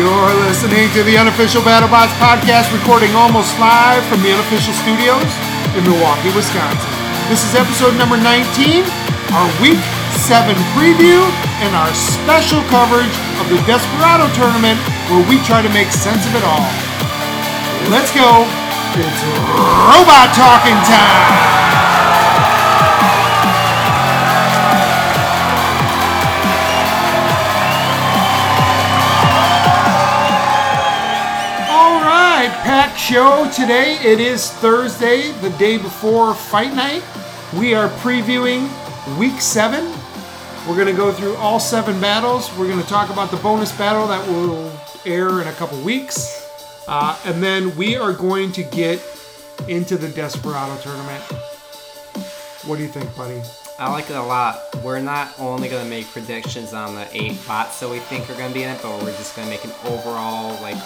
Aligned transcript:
You're 0.00 0.32
listening 0.48 0.88
to 0.96 1.04
the 1.04 1.20
Unofficial 1.20 1.60
BattleBots 1.60 2.16
podcast, 2.16 2.72
recording 2.72 3.12
almost 3.12 3.52
live 3.60 4.00
from 4.08 4.24
the 4.24 4.32
unofficial 4.32 4.72
studios 4.72 5.28
in 5.76 5.84
Milwaukee, 5.84 6.32
Wisconsin. 6.32 6.88
This 7.28 7.44
is 7.44 7.52
episode 7.52 7.92
number 8.00 8.16
19, 8.16 8.80
our 9.36 9.48
week 9.60 9.76
7 10.16 10.56
preview, 10.72 11.20
and 11.60 11.76
our 11.76 11.92
special 11.92 12.64
coverage 12.72 13.12
of 13.44 13.52
the 13.52 13.60
Desperado 13.68 14.24
tournament 14.32 14.80
where 15.12 15.20
we 15.28 15.36
try 15.44 15.60
to 15.60 15.68
make 15.76 15.92
sense 15.92 16.24
of 16.24 16.32
it 16.32 16.44
all. 16.48 16.64
Let's 17.92 18.08
go. 18.08 18.48
It's 18.96 19.20
robot 19.52 20.32
talking 20.32 20.80
time. 20.88 21.79
Show 33.10 33.50
today. 33.50 33.98
It 34.04 34.20
is 34.20 34.52
Thursday, 34.52 35.32
the 35.40 35.50
day 35.58 35.78
before 35.78 36.32
fight 36.32 36.72
night. 36.76 37.02
We 37.58 37.74
are 37.74 37.88
previewing 37.88 38.68
week 39.18 39.40
seven. 39.40 39.84
We're 40.68 40.76
going 40.76 40.86
to 40.86 40.92
go 40.92 41.10
through 41.10 41.34
all 41.34 41.58
seven 41.58 42.00
battles. 42.00 42.56
We're 42.56 42.68
going 42.68 42.80
to 42.80 42.86
talk 42.86 43.10
about 43.10 43.32
the 43.32 43.36
bonus 43.38 43.76
battle 43.76 44.06
that 44.06 44.24
will 44.28 44.72
air 45.04 45.40
in 45.40 45.48
a 45.48 45.52
couple 45.54 45.80
weeks. 45.80 46.48
Uh, 46.86 47.18
and 47.24 47.42
then 47.42 47.74
we 47.74 47.96
are 47.96 48.12
going 48.12 48.52
to 48.52 48.62
get 48.62 49.02
into 49.66 49.96
the 49.96 50.08
Desperado 50.10 50.80
tournament. 50.80 51.24
What 52.64 52.76
do 52.76 52.84
you 52.84 52.90
think, 52.90 53.16
buddy? 53.16 53.42
I 53.80 53.90
like 53.90 54.08
it 54.08 54.14
a 54.14 54.22
lot. 54.22 54.60
We're 54.84 55.00
not 55.00 55.34
only 55.40 55.68
going 55.68 55.82
to 55.82 55.90
make 55.90 56.06
predictions 56.06 56.72
on 56.72 56.94
the 56.94 57.08
eight 57.10 57.44
bots 57.44 57.80
that 57.80 57.90
we 57.90 57.98
think 57.98 58.30
are 58.30 58.34
going 58.34 58.50
to 58.50 58.54
be 58.54 58.62
in 58.62 58.70
it, 58.70 58.80
but 58.80 59.02
we're 59.02 59.16
just 59.16 59.34
going 59.34 59.48
to 59.48 59.52
make 59.52 59.64
an 59.64 59.72
overall, 59.84 60.62
like, 60.62 60.76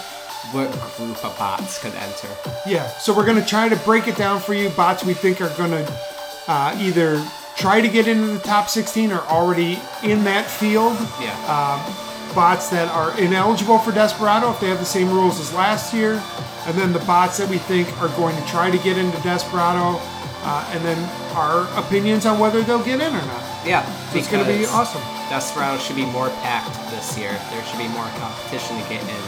what 0.51 0.71
group 0.97 1.23
of 1.25 1.37
bots 1.37 1.81
could 1.81 1.93
enter. 1.95 2.27
Yeah, 2.65 2.87
so 2.87 3.15
we're 3.15 3.25
going 3.25 3.41
to 3.41 3.47
try 3.47 3.67
to 3.69 3.75
break 3.77 4.07
it 4.07 4.15
down 4.15 4.39
for 4.39 4.53
you. 4.53 4.69
Bots 4.69 5.03
we 5.03 5.13
think 5.13 5.41
are 5.41 5.49
going 5.57 5.71
to 5.71 5.99
uh, 6.47 6.75
either 6.79 7.23
try 7.57 7.81
to 7.81 7.87
get 7.87 8.07
into 8.07 8.27
the 8.27 8.39
top 8.39 8.69
16 8.69 9.11
or 9.11 9.19
already 9.21 9.79
in 10.03 10.23
that 10.25 10.45
field. 10.45 10.97
Yeah. 11.21 12.01
bots 12.35 12.67
that 12.69 12.89
are 12.91 13.17
ineligible 13.19 13.79
for 13.79 13.91
Desperado 13.93 14.51
if 14.51 14.59
they 14.59 14.67
have 14.67 14.79
the 14.79 14.85
same 14.85 15.09
rules 15.09 15.39
as 15.39 15.53
last 15.53 15.93
year, 15.93 16.21
and 16.67 16.75
then 16.77 16.91
the 16.91 16.99
bots 16.99 17.37
that 17.37 17.49
we 17.49 17.57
think 17.57 17.87
are 18.01 18.09
going 18.17 18.35
to 18.35 18.45
try 18.47 18.69
to 18.69 18.77
get 18.79 18.97
into 18.97 19.17
Desperado, 19.23 19.97
uh, 20.43 20.69
and 20.73 20.83
then 20.83 20.97
our 21.33 21.63
opinions 21.79 22.25
on 22.25 22.37
whether 22.37 22.61
they'll 22.61 22.83
get 22.83 22.99
in 22.99 23.07
or 23.07 23.25
not. 23.25 23.43
yeah. 23.65 23.83
So 24.11 24.19
it's 24.19 24.29
going 24.29 24.45
to 24.45 24.51
be 24.51 24.65
awesome. 24.65 25.01
Desperado 25.29 25.77
should 25.79 25.95
be 25.95 26.05
more 26.05 26.29
packed 26.43 26.75
this 26.91 27.17
year. 27.17 27.31
There 27.51 27.63
should 27.63 27.79
be 27.79 27.87
more 27.87 28.05
competition 28.19 28.75
to 28.81 28.89
get 28.89 29.01
in. 29.01 29.23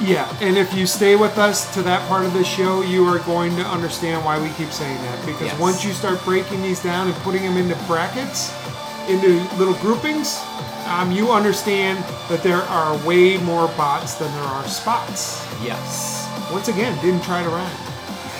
Yeah, 0.00 0.28
and 0.42 0.58
if 0.58 0.74
you 0.74 0.86
stay 0.86 1.16
with 1.16 1.38
us 1.38 1.72
to 1.74 1.82
that 1.82 2.06
part 2.08 2.26
of 2.26 2.34
the 2.34 2.44
show, 2.44 2.82
you 2.82 3.06
are 3.06 3.18
going 3.20 3.56
to 3.56 3.62
understand 3.64 4.22
why 4.24 4.38
we 4.38 4.50
keep 4.50 4.70
saying 4.70 4.96
that. 5.02 5.24
Because 5.24 5.46
Yes. 5.48 5.58
once 5.58 5.84
you 5.84 5.92
start 5.92 6.22
breaking 6.24 6.60
these 6.62 6.82
down 6.82 7.06
and 7.06 7.16
putting 7.24 7.42
them 7.42 7.56
into 7.56 7.74
brackets, 7.86 8.52
into 9.08 9.40
little 9.56 9.74
groupings, 9.74 10.38
um, 10.88 11.10
you 11.12 11.32
understand 11.32 11.98
that 12.28 12.42
there 12.42 12.62
are 12.64 12.94
way 13.06 13.38
more 13.38 13.68
bots 13.68 14.14
than 14.14 14.30
there 14.34 14.42
are 14.44 14.64
spots. 14.68 15.42
Yes. 15.64 16.28
Once 16.52 16.68
again, 16.68 16.94
didn't 17.00 17.22
try 17.24 17.42
to 17.42 17.48
rhyme. 17.48 17.76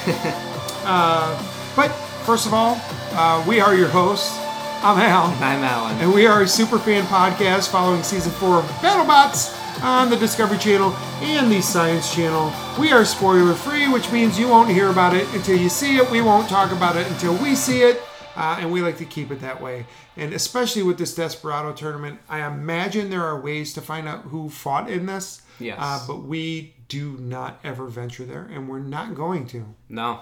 uh, 0.84 1.43
but 1.75 1.89
first 2.27 2.47
of 2.47 2.53
all, 2.53 2.79
uh, 3.12 3.43
we 3.49 3.61
are 3.61 3.75
your 3.75 3.89
hosts. 3.89 4.37
I'm 4.83 4.99
Al, 5.01 5.29
I'm 5.43 5.65
Alan. 5.65 5.97
and 6.00 6.12
we 6.12 6.27
are 6.27 6.43
a 6.43 6.47
super 6.49 6.78
fan 6.78 7.05
podcast 7.05 7.71
following 7.71 8.03
season 8.03 8.31
four 8.33 8.56
of 8.59 8.65
BattleBots 8.84 9.56
on 9.82 10.10
the 10.10 10.16
Discovery 10.16 10.59
Channel 10.59 10.92
and 11.20 11.50
the 11.50 11.60
Science 11.60 12.14
Channel. 12.14 12.53
We 12.78 12.92
are 12.92 13.04
spoiler 13.04 13.54
free, 13.54 13.88
which 13.88 14.10
means 14.10 14.38
you 14.38 14.48
won't 14.48 14.70
hear 14.70 14.91
about 14.91 15.14
it 15.14 15.26
until 15.34 15.59
you 15.59 15.69
see 15.69 15.97
it. 15.97 16.10
We 16.10 16.22
won't 16.22 16.48
talk 16.48 16.72
about 16.72 16.97
it 16.97 17.06
until 17.09 17.34
we 17.37 17.54
see 17.54 17.82
it. 17.82 18.03
Uh, 18.34 18.59
and 18.60 18.70
we 18.70 18.82
like 18.82 18.98
to 18.98 19.04
keep 19.04 19.31
it 19.31 19.41
that 19.41 19.60
way. 19.60 19.87
And 20.16 20.32
especially 20.32 20.82
with 20.82 20.98
this 20.98 21.14
Desperado 21.14 21.72
tournament, 21.72 22.20
I 22.28 22.47
imagine 22.47 23.09
there 23.09 23.25
are 23.25 23.41
ways 23.41 23.72
to 23.75 23.81
find 23.81 24.06
out 24.06 24.22
who 24.25 24.50
fought 24.50 24.91
in 24.91 25.06
this. 25.06 25.42
Yes. 25.59 25.78
Uh, 25.81 26.04
but 26.06 26.25
we 26.25 26.75
do 26.88 27.16
not 27.19 27.58
ever 27.64 27.87
venture 27.87 28.25
there, 28.25 28.43
and 28.53 28.69
we're 28.69 28.78
not 28.78 29.14
going 29.14 29.47
to. 29.48 29.75
No. 29.88 30.20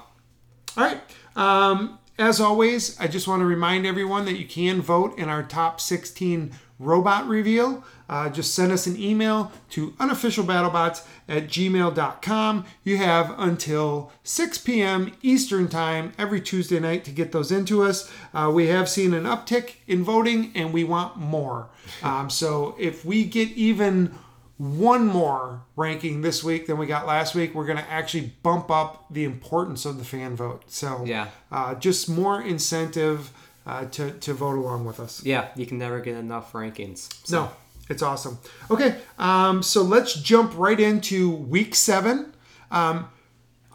All 0.76 0.84
right. 0.84 1.00
Um, 1.36 1.98
as 2.18 2.40
always, 2.40 2.98
I 3.00 3.08
just 3.08 3.26
want 3.26 3.40
to 3.40 3.46
remind 3.46 3.86
everyone 3.86 4.24
that 4.26 4.38
you 4.38 4.46
can 4.46 4.80
vote 4.80 5.18
in 5.18 5.28
our 5.28 5.42
top 5.42 5.80
16 5.80 6.52
robot 6.78 7.26
reveal. 7.26 7.84
Uh, 8.08 8.28
just 8.28 8.54
send 8.54 8.70
us 8.72 8.86
an 8.86 9.00
email 9.00 9.50
to 9.70 9.90
unofficialbattlebots 9.92 11.06
at 11.28 11.46
gmail.com. 11.48 12.64
You 12.84 12.96
have 12.98 13.34
until 13.38 14.12
6 14.24 14.58
p.m. 14.58 15.12
Eastern 15.22 15.68
Time 15.68 16.12
every 16.18 16.40
Tuesday 16.40 16.80
night 16.80 17.04
to 17.04 17.10
get 17.10 17.32
those 17.32 17.50
into 17.50 17.82
us. 17.82 18.10
Uh, 18.32 18.50
we 18.52 18.66
have 18.68 18.88
seen 18.88 19.14
an 19.14 19.24
uptick 19.24 19.76
in 19.86 20.04
voting 20.04 20.52
and 20.54 20.72
we 20.72 20.84
want 20.84 21.16
more. 21.16 21.68
Um, 22.02 22.28
so 22.30 22.74
if 22.78 23.04
we 23.04 23.24
get 23.24 23.48
even 23.50 24.14
one 24.58 25.06
more 25.06 25.62
ranking 25.76 26.20
this 26.20 26.44
week 26.44 26.66
than 26.66 26.78
we 26.78 26.86
got 26.86 27.06
last 27.06 27.34
week, 27.34 27.54
we're 27.54 27.64
going 27.66 27.78
to 27.78 27.90
actually 27.90 28.32
bump 28.42 28.70
up 28.70 29.06
the 29.10 29.24
importance 29.24 29.84
of 29.84 29.98
the 29.98 30.04
fan 30.04 30.36
vote. 30.36 30.62
So, 30.66 31.02
Yeah. 31.04 31.28
uh, 31.50 31.74
just 31.74 32.08
more 32.08 32.40
incentive 32.40 33.32
uh, 33.66 33.86
to, 33.86 34.12
to 34.12 34.34
vote 34.34 34.56
along 34.58 34.84
with 34.84 35.00
us. 35.00 35.24
Yeah, 35.24 35.48
you 35.56 35.66
can 35.66 35.78
never 35.78 35.98
get 36.00 36.16
enough 36.16 36.52
rankings. 36.52 37.12
So, 37.26 37.44
No, 37.44 37.50
it's 37.88 38.02
awesome. 38.02 38.38
Okay, 38.70 38.96
um, 39.18 39.62
so 39.62 39.82
let's 39.82 40.14
jump 40.14 40.52
right 40.56 40.78
into 40.80 41.30
week 41.30 41.74
seven. 41.74 42.32
Um, 42.70 43.08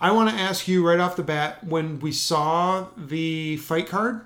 I 0.02 0.12
want 0.12 0.30
to 0.30 0.36
ask 0.36 0.68
you 0.68 0.86
right 0.88 1.00
off 1.00 1.16
the 1.16 1.24
bat 1.24 1.64
when 1.64 2.00
we 2.00 2.12
saw 2.12 2.88
the 2.98 3.58
fight 3.58 3.88
card, 3.88 4.22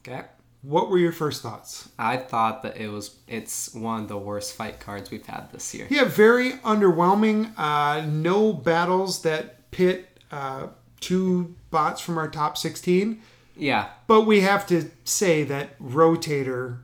Okay. 0.00 0.22
what 0.62 0.90
were 0.90 0.98
your 0.98 1.12
first 1.12 1.42
thoughts? 1.42 1.88
I 1.98 2.16
thought 2.18 2.62
that 2.62 2.76
it 2.76 2.88
was 2.88 3.16
it's 3.26 3.74
one 3.74 4.02
of 4.02 4.08
the 4.08 4.18
worst 4.18 4.54
fight 4.54 4.78
cards 4.80 5.10
we've 5.10 5.24
had 5.26 5.50
this 5.52 5.74
year. 5.74 5.86
Yeah, 5.90 6.04
very 6.04 6.52
underwhelming. 6.52 7.52
Uh, 7.56 8.04
no 8.06 8.52
battles 8.52 9.22
that 9.22 9.70
pit 9.70 10.06
uh, 10.30 10.68
two 11.00 11.54
bots 11.70 12.00
from 12.00 12.18
our 12.18 12.28
top 12.28 12.56
16. 12.58 13.20
Yeah. 13.56 13.88
But 14.06 14.22
we 14.22 14.40
have 14.42 14.66
to 14.68 14.90
say 15.04 15.44
that 15.44 15.78
Rotator 15.80 16.78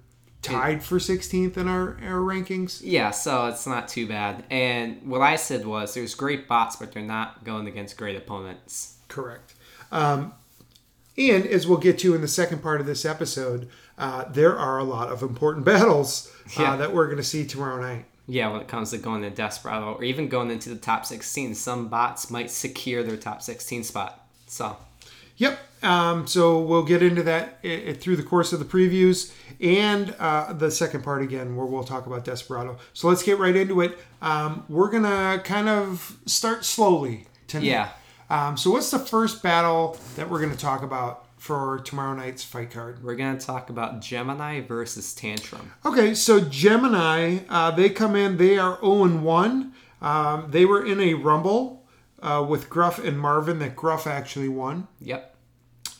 tied 0.47 0.83
for 0.83 0.99
16th 0.99 1.57
in 1.57 1.69
our, 1.69 1.99
our 2.03 2.21
rankings. 2.21 2.81
Yeah, 2.85 3.11
so 3.11 3.47
it's 3.47 3.67
not 3.67 3.89
too 3.89 4.07
bad. 4.07 4.45
And 4.51 5.03
what 5.09 5.21
I 5.23 5.37
said 5.37 5.67
was 5.67 5.95
there's 5.95 6.15
great 6.15 6.47
bots, 6.49 6.77
but 6.77 6.93
they're 6.93 7.03
not 7.03 7.45
going 7.45 7.67
against 7.67 7.97
great 7.97 8.17
opponents. 8.17 8.97
Correct. 9.09 9.55
Um, 9.93 10.33
and 11.19 11.47
as 11.47 11.67
we'll 11.67 11.79
get 11.79 11.99
to 12.01 12.15
in 12.15 12.21
the 12.21 12.29
second 12.29 12.63
part 12.63 12.81
of 12.81 12.87
this 12.87 13.05
episode, 13.05 13.69
uh, 13.99 14.25
there 14.25 14.57
are 14.59 14.79
a 14.79 14.85
lot 14.85 15.11
of 15.11 15.23
important 15.23 15.65
battles 15.73 16.31
uh, 16.59 16.63
Yeah. 16.63 16.77
that 16.77 16.95
we're 16.95 17.07
going 17.07 17.17
to 17.19 17.23
see 17.23 17.47
tomorrow 17.47 17.81
night. 17.81 18.05
Yeah, 18.29 18.51
when 18.51 18.61
it 18.61 18.67
comes 18.69 18.91
to 18.91 18.99
going 18.99 19.23
to 19.23 19.31
Desperado 19.31 19.93
or 19.95 20.03
even 20.05 20.29
going 20.29 20.51
into 20.51 20.69
the 20.69 20.75
top 20.77 21.07
16, 21.07 21.55
some 21.55 21.87
bots 21.89 22.29
might 22.31 22.51
secure 22.51 23.05
their 23.05 23.17
top 23.17 23.41
16 23.41 23.85
spot. 23.85 24.27
So, 24.49 24.77
Yep. 25.37 25.59
Um, 25.83 26.27
so 26.27 26.59
we'll 26.59 26.83
get 26.85 27.03
into 27.03 27.23
that 27.25 27.59
i- 27.63 27.85
i- 27.89 27.93
through 27.95 28.17
the 28.17 28.23
course 28.23 28.53
of 28.53 28.59
the 28.59 28.65
previews 28.65 29.33
and 29.61 30.15
uh, 30.19 30.53
the 30.53 30.71
second 30.71 31.03
part 31.05 31.23
again, 31.23 31.55
where 31.57 31.67
we'll 31.67 31.85
talk 31.85 32.07
about 32.07 32.25
Desperado. 32.25 32.79
So 32.95 33.09
let's 33.09 33.23
get 33.23 33.39
right 33.39 33.55
into 33.55 33.81
it. 33.83 33.99
Um, 34.23 34.65
we're 34.69 34.91
gonna 34.91 35.41
kind 35.45 35.69
of 35.69 36.17
start 36.27 36.65
slowly 36.65 37.27
tonight. 37.47 37.67
yeah. 37.67 37.89
Um, 38.29 38.57
so 38.57 38.71
what's 38.73 38.91
the 38.91 38.99
first 38.99 39.43
battle 39.43 39.97
that 40.17 40.29
we're 40.29 40.41
gonna 40.41 40.57
talk 40.57 40.83
about 40.83 41.25
for 41.37 41.79
tomorrow 41.85 42.15
night's 42.17 42.43
fight 42.43 42.73
card? 42.73 43.05
We're 43.05 43.15
going 43.15 43.39
to 43.39 43.47
talk 43.47 43.71
about 43.71 44.01
Gemini 44.01 44.63
versus 44.63 45.15
Tantrum. 45.15 45.71
Okay, 45.85 46.13
so 46.15 46.41
Gemini, 46.41 47.39
uh, 47.49 47.71
they 47.71 47.89
come 47.89 48.17
in. 48.17 48.37
They 48.37 48.59
are 48.59 48.79
0 48.81 49.05
and 49.05 49.23
1. 49.23 49.73
Um, 50.03 50.47
they 50.51 50.65
were 50.65 50.85
in 50.85 50.99
a 50.99 51.15
rumble 51.15 51.76
uh, 52.23 52.45
with 52.49 52.69
Gruff 52.71 52.99
and 53.03 53.19
Marvin 53.19 53.59
that 53.61 53.77
Gruff 53.77 54.07
actually 54.07 54.49
won. 54.49 54.89
Yep. 55.01 55.35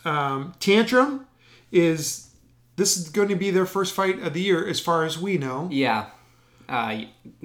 Um, 0.05 0.55
Tantrum 0.61 1.27
is 1.73 2.31
this 2.77 2.97
is 2.97 3.09
going 3.09 3.29
to 3.29 3.37
be 3.37 3.51
their 3.51 3.67
first 3.67 3.95
fight 3.95 4.21
of 4.21 4.35
the 4.35 4.41
year, 4.41 4.67
as 4.67 4.81
far 4.81 5.05
as 5.05 5.19
we 5.19 5.39
know. 5.39 5.69
Yeah. 5.71 6.11
Uh, 6.69 7.03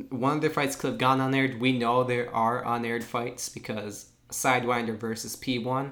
one 0.10 0.36
of 0.36 0.42
their 0.42 0.50
fights 0.50 0.76
could 0.76 0.92
have 0.92 0.98
gone 0.98 1.22
unaired. 1.22 1.60
We 1.60 1.78
know 1.78 2.04
there 2.04 2.34
are 2.34 2.66
unaired 2.76 3.04
fights 3.04 3.50
because 3.50 4.10
Sidewinder 4.30 4.98
versus 4.98 5.36
P1, 5.36 5.92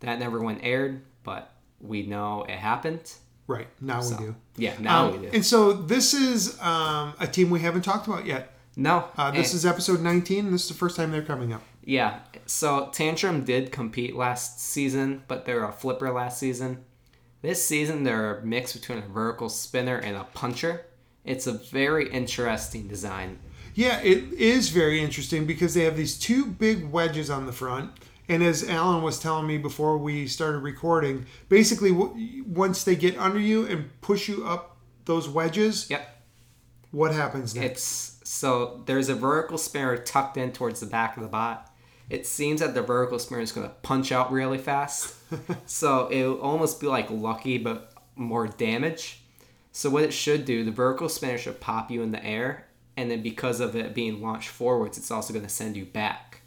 that 0.00 0.18
never 0.18 0.40
went 0.40 0.60
aired, 0.62 1.02
but 1.22 1.52
we 1.80 2.02
know 2.02 2.44
it 2.44 2.58
happened. 2.58 3.12
Right 3.46 3.68
now 3.80 4.00
So, 4.00 4.16
we 4.16 4.24
do. 4.26 4.34
Yeah, 4.56 4.74
now 4.80 5.06
Um, 5.06 5.12
we 5.20 5.26
do. 5.28 5.34
And 5.34 5.44
so 5.44 5.72
this 5.72 6.14
is 6.14 6.60
um, 6.60 7.12
a 7.20 7.26
team 7.26 7.50
we 7.50 7.60
haven't 7.60 7.82
talked 7.82 8.06
about 8.06 8.24
yet. 8.24 8.54
No. 8.76 9.08
Uh, 9.16 9.30
this 9.30 9.52
is 9.52 9.66
episode 9.66 10.00
19. 10.00 10.46
And 10.46 10.54
this 10.54 10.62
is 10.62 10.68
the 10.68 10.74
first 10.74 10.96
time 10.96 11.10
they're 11.10 11.22
coming 11.22 11.52
up. 11.52 11.62
Yeah. 11.84 12.20
So 12.46 12.90
Tantrum 12.92 13.44
did 13.44 13.72
compete 13.72 14.14
last 14.16 14.60
season, 14.60 15.22
but 15.28 15.44
they're 15.44 15.64
a 15.64 15.72
flipper 15.72 16.10
last 16.12 16.38
season. 16.38 16.84
This 17.42 17.66
season, 17.66 18.04
they're 18.04 18.38
a 18.38 18.44
mix 18.46 18.72
between 18.72 18.98
a 18.98 19.08
vertical 19.08 19.48
spinner 19.48 19.96
and 19.96 20.16
a 20.16 20.24
puncher. 20.24 20.86
It's 21.24 21.46
a 21.46 21.52
very 21.52 22.08
interesting 22.10 22.86
design. 22.86 23.38
Yeah, 23.74 24.00
it 24.00 24.32
is 24.34 24.68
very 24.68 25.02
interesting 25.02 25.44
because 25.46 25.74
they 25.74 25.84
have 25.84 25.96
these 25.96 26.18
two 26.18 26.46
big 26.46 26.90
wedges 26.90 27.30
on 27.30 27.46
the 27.46 27.52
front. 27.52 27.90
And 28.28 28.42
as 28.42 28.68
Alan 28.68 29.02
was 29.02 29.18
telling 29.18 29.46
me 29.48 29.58
before 29.58 29.98
we 29.98 30.28
started 30.28 30.58
recording, 30.58 31.26
basically, 31.48 31.90
w- 31.90 32.44
once 32.46 32.84
they 32.84 32.94
get 32.94 33.18
under 33.18 33.40
you 33.40 33.66
and 33.66 33.88
push 34.00 34.28
you 34.28 34.46
up 34.46 34.76
those 35.06 35.28
wedges, 35.28 35.90
Yep. 35.90 36.22
what 36.92 37.12
happens 37.12 37.54
next? 37.56 37.66
It's 37.70 38.12
so 38.30 38.82
there's 38.86 39.08
a 39.08 39.14
vertical 39.14 39.58
spinner 39.58 39.96
tucked 39.96 40.36
in 40.36 40.52
towards 40.52 40.78
the 40.80 40.86
back 40.86 41.16
of 41.16 41.22
the 41.24 41.28
bot. 41.28 41.71
It 42.10 42.26
seems 42.26 42.60
that 42.60 42.74
the 42.74 42.82
vertical 42.82 43.18
spinner 43.18 43.40
is 43.40 43.52
going 43.52 43.66
to 43.66 43.74
punch 43.82 44.12
out 44.12 44.32
really 44.32 44.58
fast. 44.58 45.14
so 45.66 46.10
it'll 46.10 46.40
almost 46.40 46.80
be 46.80 46.86
like 46.86 47.10
lucky, 47.10 47.58
but 47.58 47.92
more 48.16 48.46
damage. 48.46 49.20
So 49.72 49.88
what 49.88 50.04
it 50.04 50.12
should 50.12 50.44
do, 50.44 50.64
the 50.64 50.70
vertical 50.70 51.08
spinner 51.08 51.38
should 51.38 51.60
pop 51.60 51.90
you 51.90 52.02
in 52.02 52.12
the 52.12 52.24
air, 52.24 52.66
and 52.96 53.10
then 53.10 53.22
because 53.22 53.60
of 53.60 53.74
it 53.74 53.94
being 53.94 54.20
launched 54.20 54.50
forwards, 54.50 54.98
it's 54.98 55.10
also 55.10 55.32
going 55.32 55.46
to 55.46 55.50
send 55.50 55.76
you 55.76 55.86
back. 55.86 56.42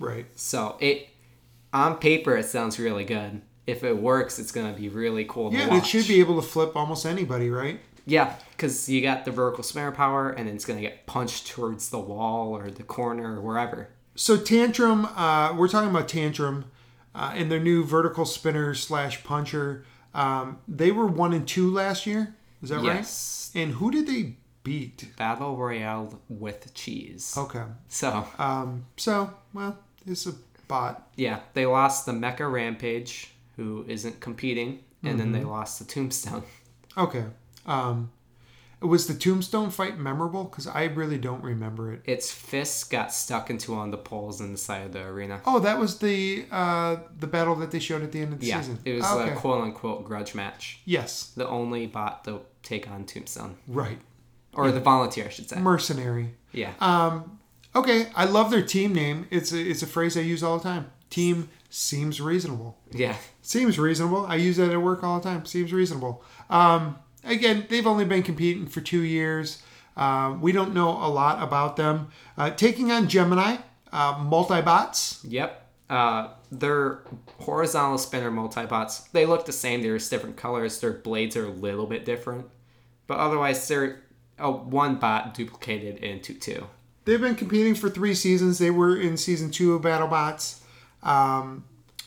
right. 0.00 0.26
So 0.34 0.76
it, 0.80 1.08
on 1.72 1.98
paper, 1.98 2.36
it 2.36 2.46
sounds 2.46 2.78
really 2.78 3.04
good. 3.04 3.42
If 3.66 3.84
it 3.84 3.96
works, 3.96 4.38
it's 4.38 4.52
going 4.52 4.72
to 4.74 4.78
be 4.78 4.88
really 4.88 5.24
cool. 5.24 5.52
Yeah, 5.52 5.74
it 5.76 5.86
should 5.86 6.06
be 6.06 6.20
able 6.20 6.40
to 6.40 6.46
flip 6.46 6.76
almost 6.76 7.06
anybody, 7.06 7.48
right? 7.48 7.80
Yeah, 8.06 8.34
because 8.50 8.88
you 8.88 9.00
got 9.00 9.24
the 9.24 9.30
vertical 9.30 9.64
spinner 9.64 9.92
power, 9.92 10.30
and 10.30 10.46
then 10.46 10.54
it's 10.54 10.66
going 10.66 10.78
to 10.78 10.82
get 10.82 11.06
punched 11.06 11.46
towards 11.46 11.88
the 11.88 11.98
wall 11.98 12.54
or 12.54 12.70
the 12.70 12.82
corner 12.82 13.38
or 13.38 13.40
wherever. 13.40 13.88
So 14.16 14.36
Tantrum, 14.36 15.06
uh, 15.06 15.54
we're 15.56 15.68
talking 15.68 15.90
about 15.90 16.08
Tantrum 16.08 16.66
uh, 17.14 17.32
and 17.34 17.50
their 17.50 17.60
new 17.60 17.84
vertical 17.84 18.24
spinner 18.24 18.74
slash 18.74 19.24
puncher. 19.24 19.84
Um, 20.14 20.58
they 20.68 20.90
were 20.92 21.06
one 21.06 21.32
and 21.32 21.46
two 21.46 21.72
last 21.72 22.06
year. 22.06 22.34
Is 22.62 22.68
that 22.70 22.82
Yes. 22.82 23.50
right? 23.54 23.62
And 23.62 23.72
who 23.74 23.90
did 23.90 24.06
they 24.06 24.36
beat? 24.62 25.10
Battle 25.16 25.56
Royale 25.56 26.20
with 26.28 26.72
cheese. 26.74 27.34
Okay. 27.36 27.64
So, 27.88 28.26
Um, 28.38 28.86
so 28.96 29.34
well, 29.52 29.78
it's 30.06 30.26
a 30.26 30.34
bot. 30.68 31.08
yeah, 31.16 31.40
they 31.54 31.66
lost 31.66 32.06
the 32.06 32.12
Mecha 32.12 32.50
Rampage, 32.50 33.32
who 33.56 33.84
isn't 33.88 34.20
competing, 34.20 34.80
and 35.02 35.20
then 35.20 35.32
they 35.32 35.44
lost 35.44 35.78
the 35.78 35.84
Tombstone. 35.84 36.44
Okay. 36.96 37.24
Um, 37.66 38.10
was 38.86 39.06
the 39.06 39.14
Tombstone 39.14 39.70
fight 39.70 39.98
memorable? 39.98 40.44
Because 40.44 40.66
I 40.66 40.84
really 40.84 41.18
don't 41.18 41.42
remember 41.42 41.92
it. 41.92 42.02
Its 42.04 42.30
fists 42.32 42.84
got 42.84 43.12
stuck 43.12 43.50
into 43.50 43.72
one 43.72 43.86
of 43.86 43.90
the 43.92 43.98
poles 43.98 44.40
in 44.40 44.52
the 44.52 44.58
side 44.58 44.86
of 44.86 44.92
the 44.92 45.02
arena. 45.04 45.40
Oh, 45.46 45.58
that 45.60 45.78
was 45.78 45.98
the 45.98 46.46
uh, 46.50 46.96
the 47.18 47.26
battle 47.26 47.54
that 47.56 47.70
they 47.70 47.78
showed 47.78 48.02
at 48.02 48.12
the 48.12 48.20
end 48.20 48.32
of 48.34 48.40
the 48.40 48.46
Yeah, 48.46 48.60
season. 48.60 48.78
it 48.84 48.92
was 48.94 49.04
okay. 49.04 49.30
a 49.32 49.36
quote 49.36 49.62
unquote 49.62 50.04
grudge 50.04 50.34
match. 50.34 50.80
yes. 50.84 51.32
The 51.36 51.48
only 51.48 51.86
bot 51.86 52.24
to 52.24 52.40
take 52.62 52.90
on 52.90 53.04
Tombstone. 53.04 53.56
Right. 53.68 53.98
Or 54.54 54.70
the 54.70 54.80
volunteer, 54.80 55.26
I 55.26 55.28
should 55.30 55.48
say. 55.48 55.58
Mercenary. 55.58 56.34
Yeah. 56.52 56.72
Um, 56.80 57.40
okay, 57.74 58.06
I 58.14 58.24
love 58.24 58.50
their 58.52 58.62
team 58.62 58.92
name. 58.92 59.26
It's 59.30 59.52
a, 59.52 59.58
it's 59.60 59.82
a 59.82 59.86
phrase 59.86 60.16
I 60.16 60.20
use 60.20 60.42
all 60.44 60.58
the 60.58 60.62
time. 60.64 60.90
Team 61.10 61.48
seems 61.70 62.20
reasonable. 62.20 62.78
yeah. 62.92 63.16
Seems 63.42 63.78
reasonable. 63.78 64.24
I 64.26 64.36
use 64.36 64.56
that 64.58 64.70
at 64.70 64.80
work 64.80 65.02
all 65.04 65.18
the 65.20 65.28
time. 65.28 65.44
Seems 65.44 65.72
reasonable. 65.72 66.22
Um, 66.48 66.98
again, 67.24 67.66
they've 67.68 67.86
only 67.86 68.04
been 68.04 68.22
competing 68.22 68.66
for 68.66 68.80
two 68.80 69.00
years. 69.02 69.62
Uh, 69.96 70.36
we 70.40 70.52
don't 70.52 70.74
know 70.74 70.90
a 70.90 71.08
lot 71.08 71.42
about 71.42 71.76
them. 71.76 72.08
Uh, 72.36 72.50
taking 72.50 72.90
on 72.90 73.08
Gemini, 73.08 73.56
uh, 73.92 74.18
multi-bots. 74.24 75.24
Yep. 75.24 75.60
Uh, 75.88 76.28
they're 76.50 77.00
horizontal 77.40 77.98
spinner 77.98 78.30
multibots. 78.30 79.10
They 79.12 79.26
look 79.26 79.44
the 79.46 79.52
same. 79.52 79.82
They're 79.82 79.98
just 79.98 80.10
different 80.10 80.36
colors. 80.36 80.80
Their 80.80 80.92
blades 80.92 81.36
are 81.36 81.46
a 81.46 81.50
little 81.50 81.86
bit 81.86 82.04
different, 82.04 82.46
but 83.06 83.18
otherwise 83.18 83.66
they're 83.68 84.00
a 84.38 84.50
one 84.50 84.96
bot 84.96 85.34
duplicated 85.34 85.98
into 86.02 86.34
two. 86.34 86.66
They've 87.04 87.20
been 87.20 87.34
competing 87.36 87.74
for 87.74 87.90
three 87.90 88.14
seasons. 88.14 88.58
They 88.58 88.70
were 88.70 88.96
in 88.98 89.16
season 89.16 89.50
two 89.50 89.74
of 89.74 89.82
BattleBots. 89.82 90.60
Um, 91.02 91.64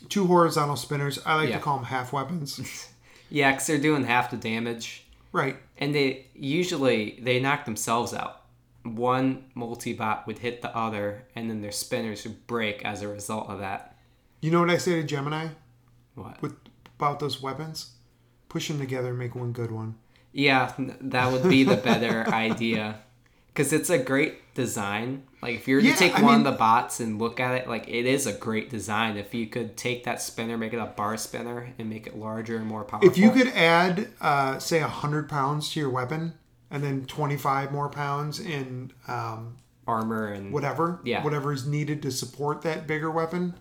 two 0.09 0.25
horizontal 0.25 0.75
spinners. 0.75 1.19
I 1.25 1.35
like 1.35 1.49
Yeah. 1.49 1.57
to 1.57 1.61
call 1.63 1.77
them 1.77 1.85
half 1.85 2.11
weapons. 2.11 2.89
Yeah, 3.29 3.51
because 3.51 3.67
they're 3.67 3.77
doing 3.77 4.05
half 4.05 4.31
the 4.31 4.37
damage, 4.37 5.05
right. 5.37 5.57
and 5.77 5.93
they 5.93 6.27
usually 6.33 7.19
they 7.21 7.39
knock 7.39 7.65
themselves 7.65 8.13
out. 8.13 8.41
One 8.83 9.45
multi-bot 9.53 10.27
would 10.27 10.39
hit 10.39 10.61
the 10.61 10.75
other, 10.75 11.25
and 11.35 11.49
then 11.49 11.61
their 11.61 11.71
spinners 11.73 12.23
would 12.23 12.47
break 12.47 12.83
as 12.85 13.01
a 13.01 13.07
result 13.07 13.49
of 13.49 13.59
that. 13.59 13.97
You 14.41 14.51
know 14.51 14.61
what 14.61 14.69
I 14.69 14.77
say 14.77 14.93
to 15.01 15.03
Gemini 15.03 15.47
What? 16.15 16.41
with 16.41 16.55
about 16.97 17.19
those 17.19 17.41
weapons? 17.41 17.91
Push 18.49 18.69
them 18.69 18.79
together 18.79 19.09
and 19.09 19.19
make 19.19 19.35
one 19.35 19.51
good 19.51 19.71
one. 19.71 19.95
Yeah, 20.31 20.71
that 20.77 21.31
would 21.31 21.49
be 21.49 21.63
the 21.63 21.75
better 21.77 22.25
idea. 22.33 23.01
Because 23.57 23.73
it's 23.73 23.89
a 23.89 23.97
great 23.97 24.53
design. 24.53 25.23
Like, 25.41 25.55
if 25.55 25.67
you 25.67 25.77
were 25.77 25.81
Yeah, 25.81 25.93
to 25.93 25.97
take 25.97 26.13
I 26.19 26.21
one 26.21 26.37
mean- 26.37 26.45
of 26.45 26.53
the 26.53 26.59
bots 26.59 26.99
and 26.99 27.17
look 27.17 27.39
at 27.39 27.55
it, 27.55 27.67
like, 27.67 27.87
it 27.87 28.05
is 28.05 28.27
a 28.27 28.33
great 28.33 28.69
design. 28.69 29.17
If 29.17 29.33
you 29.33 29.47
could 29.47 29.75
take 29.75 30.03
that 30.03 30.21
spinner, 30.21 30.59
make 30.59 30.73
it 30.73 30.77
a 30.77 30.85
bar 30.85 31.17
spinner, 31.17 31.73
and 31.79 31.89
make 31.89 32.05
it 32.05 32.15
larger 32.15 32.57
and 32.57 32.67
more 32.67 32.83
powerful. 32.83 33.09
If 33.09 33.17
you 33.17 33.31
could 33.31 33.47
add, 33.47 34.09
uh, 34.21 34.59
say, 34.59 34.77
hundred 34.81 35.27
pounds 35.27 35.71
to 35.71 35.79
your 35.79 35.89
weapon, 35.89 36.33
and 36.69 36.83
then 36.83 37.05
twenty-five 37.07 37.71
more 37.71 37.89
pounds 37.89 38.39
in 38.39 38.91
um, 39.07 39.57
Armor 39.87 40.27
and. 40.27 40.53
whatever, 40.53 40.99
Yeah. 41.03 41.23
whatever 41.23 41.51
is 41.51 41.65
needed 41.65 42.03
to 42.03 42.11
support 42.11 42.61
that 42.61 42.85
bigger 42.85 43.09
weapon, 43.09 43.55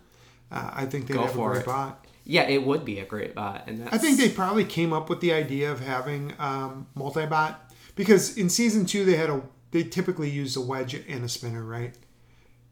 uh, 0.51 0.69
I 0.73 0.85
think 0.85 1.07
they'd 1.07 1.15
Go 1.15 1.23
have 1.25 1.35
a 1.35 1.41
great 1.43 1.59
it. 1.61 1.65
bot. 1.65 2.05
Yeah, 2.23 2.43
it 2.43 2.63
would 2.63 2.85
be 2.85 2.99
a 2.99 3.05
great 3.05 3.33
bot. 3.33 3.63
And 3.65 3.79
that's, 3.79 3.93
I 3.95 3.97
think 3.97 4.19
they 4.19 4.29
probably 4.29 4.63
came 4.65 4.93
up 4.93 5.09
with 5.09 5.21
the 5.21 5.33
idea 5.33 5.71
of 5.71 5.79
having 5.79 6.33
um, 6.37 6.85
multi-bot 6.93 7.73
because 7.95 8.37
in 8.37 8.49
season 8.49 8.85
two 8.85 9.03
they 9.03 9.15
had 9.15 9.29
a 9.31 9.41
they 9.71 9.83
typically 9.83 10.29
use 10.29 10.55
a 10.55 10.61
wedge 10.61 10.93
and 10.93 11.23
a 11.23 11.29
spinner, 11.29 11.63
right? 11.63 11.95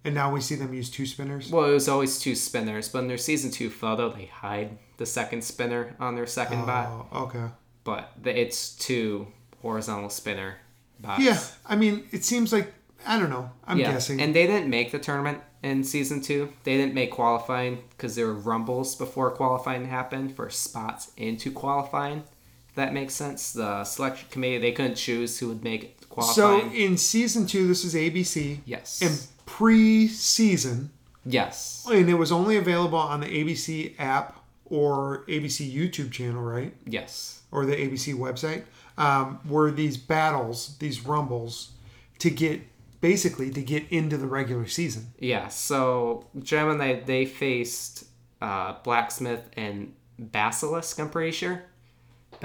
And 0.03 0.13
now 0.13 0.31
we 0.31 0.39
see 0.39 0.55
them 0.55 0.73
use 0.73 0.89
two 0.89 1.05
spinners. 1.05 1.51
Well, 1.51 1.65
it 1.65 1.73
was 1.73 1.89
always 1.89 2.19
two 2.19 2.35
spinners, 2.35 2.89
but 2.89 2.99
in 2.99 3.07
their 3.07 3.17
season 3.17 3.49
two 3.49 3.69
photo, 3.71 4.09
they 4.09 4.25
hide 4.25 4.77
the 4.97 5.05
second 5.05 5.43
spinner 5.43 5.95
on 5.99 6.15
their 6.15 6.27
second 6.27 6.61
oh, 6.61 6.65
bot. 6.65 7.07
Oh, 7.11 7.23
okay. 7.23 7.45
But 7.83 8.11
it's 8.23 8.75
two 8.75 9.27
horizontal 9.61 10.09
spinner 10.09 10.57
bots. 10.99 11.23
Yeah, 11.23 11.39
I 11.65 11.75
mean, 11.75 12.07
it 12.11 12.23
seems 12.23 12.53
like 12.53 12.71
I 13.05 13.19
don't 13.19 13.29
know. 13.29 13.51
I'm 13.65 13.79
yeah, 13.79 13.93
guessing. 13.93 14.21
and 14.21 14.35
they 14.35 14.47
didn't 14.47 14.69
make 14.69 14.91
the 14.91 14.99
tournament 14.99 15.41
in 15.63 15.83
season 15.83 16.21
two. 16.21 16.53
They 16.63 16.77
didn't 16.77 16.93
make 16.93 17.11
qualifying 17.11 17.83
because 17.89 18.15
there 18.15 18.27
were 18.27 18.33
rumbles 18.33 18.95
before 18.95 19.31
qualifying 19.31 19.85
happened 19.85 20.35
for 20.35 20.49
spots 20.49 21.11
into 21.17 21.51
qualifying. 21.51 22.23
If 22.69 22.75
that 22.75 22.93
makes 22.93 23.13
sense. 23.13 23.53
The 23.53 23.83
selection 23.83 24.29
committee 24.29 24.59
they 24.59 24.71
couldn't 24.71 24.95
choose 24.95 25.39
who 25.39 25.47
would 25.47 25.63
make 25.63 25.94
it 26.17 26.23
so 26.23 26.59
in 26.71 26.97
season 26.97 27.47
two, 27.47 27.67
this 27.67 27.83
is 27.83 27.93
ABC. 27.93 28.59
yes. 28.65 29.01
And 29.01 29.45
pre-season, 29.45 30.91
yes. 31.25 31.85
and 31.89 32.09
it 32.09 32.15
was 32.15 32.31
only 32.31 32.57
available 32.57 32.97
on 32.97 33.21
the 33.21 33.27
ABC 33.27 33.93
app 33.99 34.43
or 34.65 35.23
ABC 35.27 35.71
YouTube 35.71 36.11
channel, 36.11 36.41
right? 36.41 36.73
Yes. 36.85 37.41
Or 37.51 37.65
the 37.65 37.75
ABC 37.75 38.15
website. 38.15 38.63
Um, 38.97 39.39
were 39.47 39.71
these 39.71 39.97
battles, 39.97 40.77
these 40.79 41.05
rumbles, 41.05 41.71
to 42.19 42.29
get 42.29 42.61
basically 43.01 43.51
to 43.51 43.61
get 43.61 43.83
into 43.91 44.17
the 44.17 44.27
regular 44.27 44.67
season? 44.67 45.13
Yeah. 45.19 45.47
So 45.49 46.25
Gemini 46.39 47.01
they 47.01 47.25
faced 47.25 48.05
uh, 48.41 48.75
Blacksmith 48.83 49.49
and 49.55 49.93
Basilisk. 50.17 50.99
I'm 50.99 51.09
pretty 51.09 51.31
sure. 51.31 51.63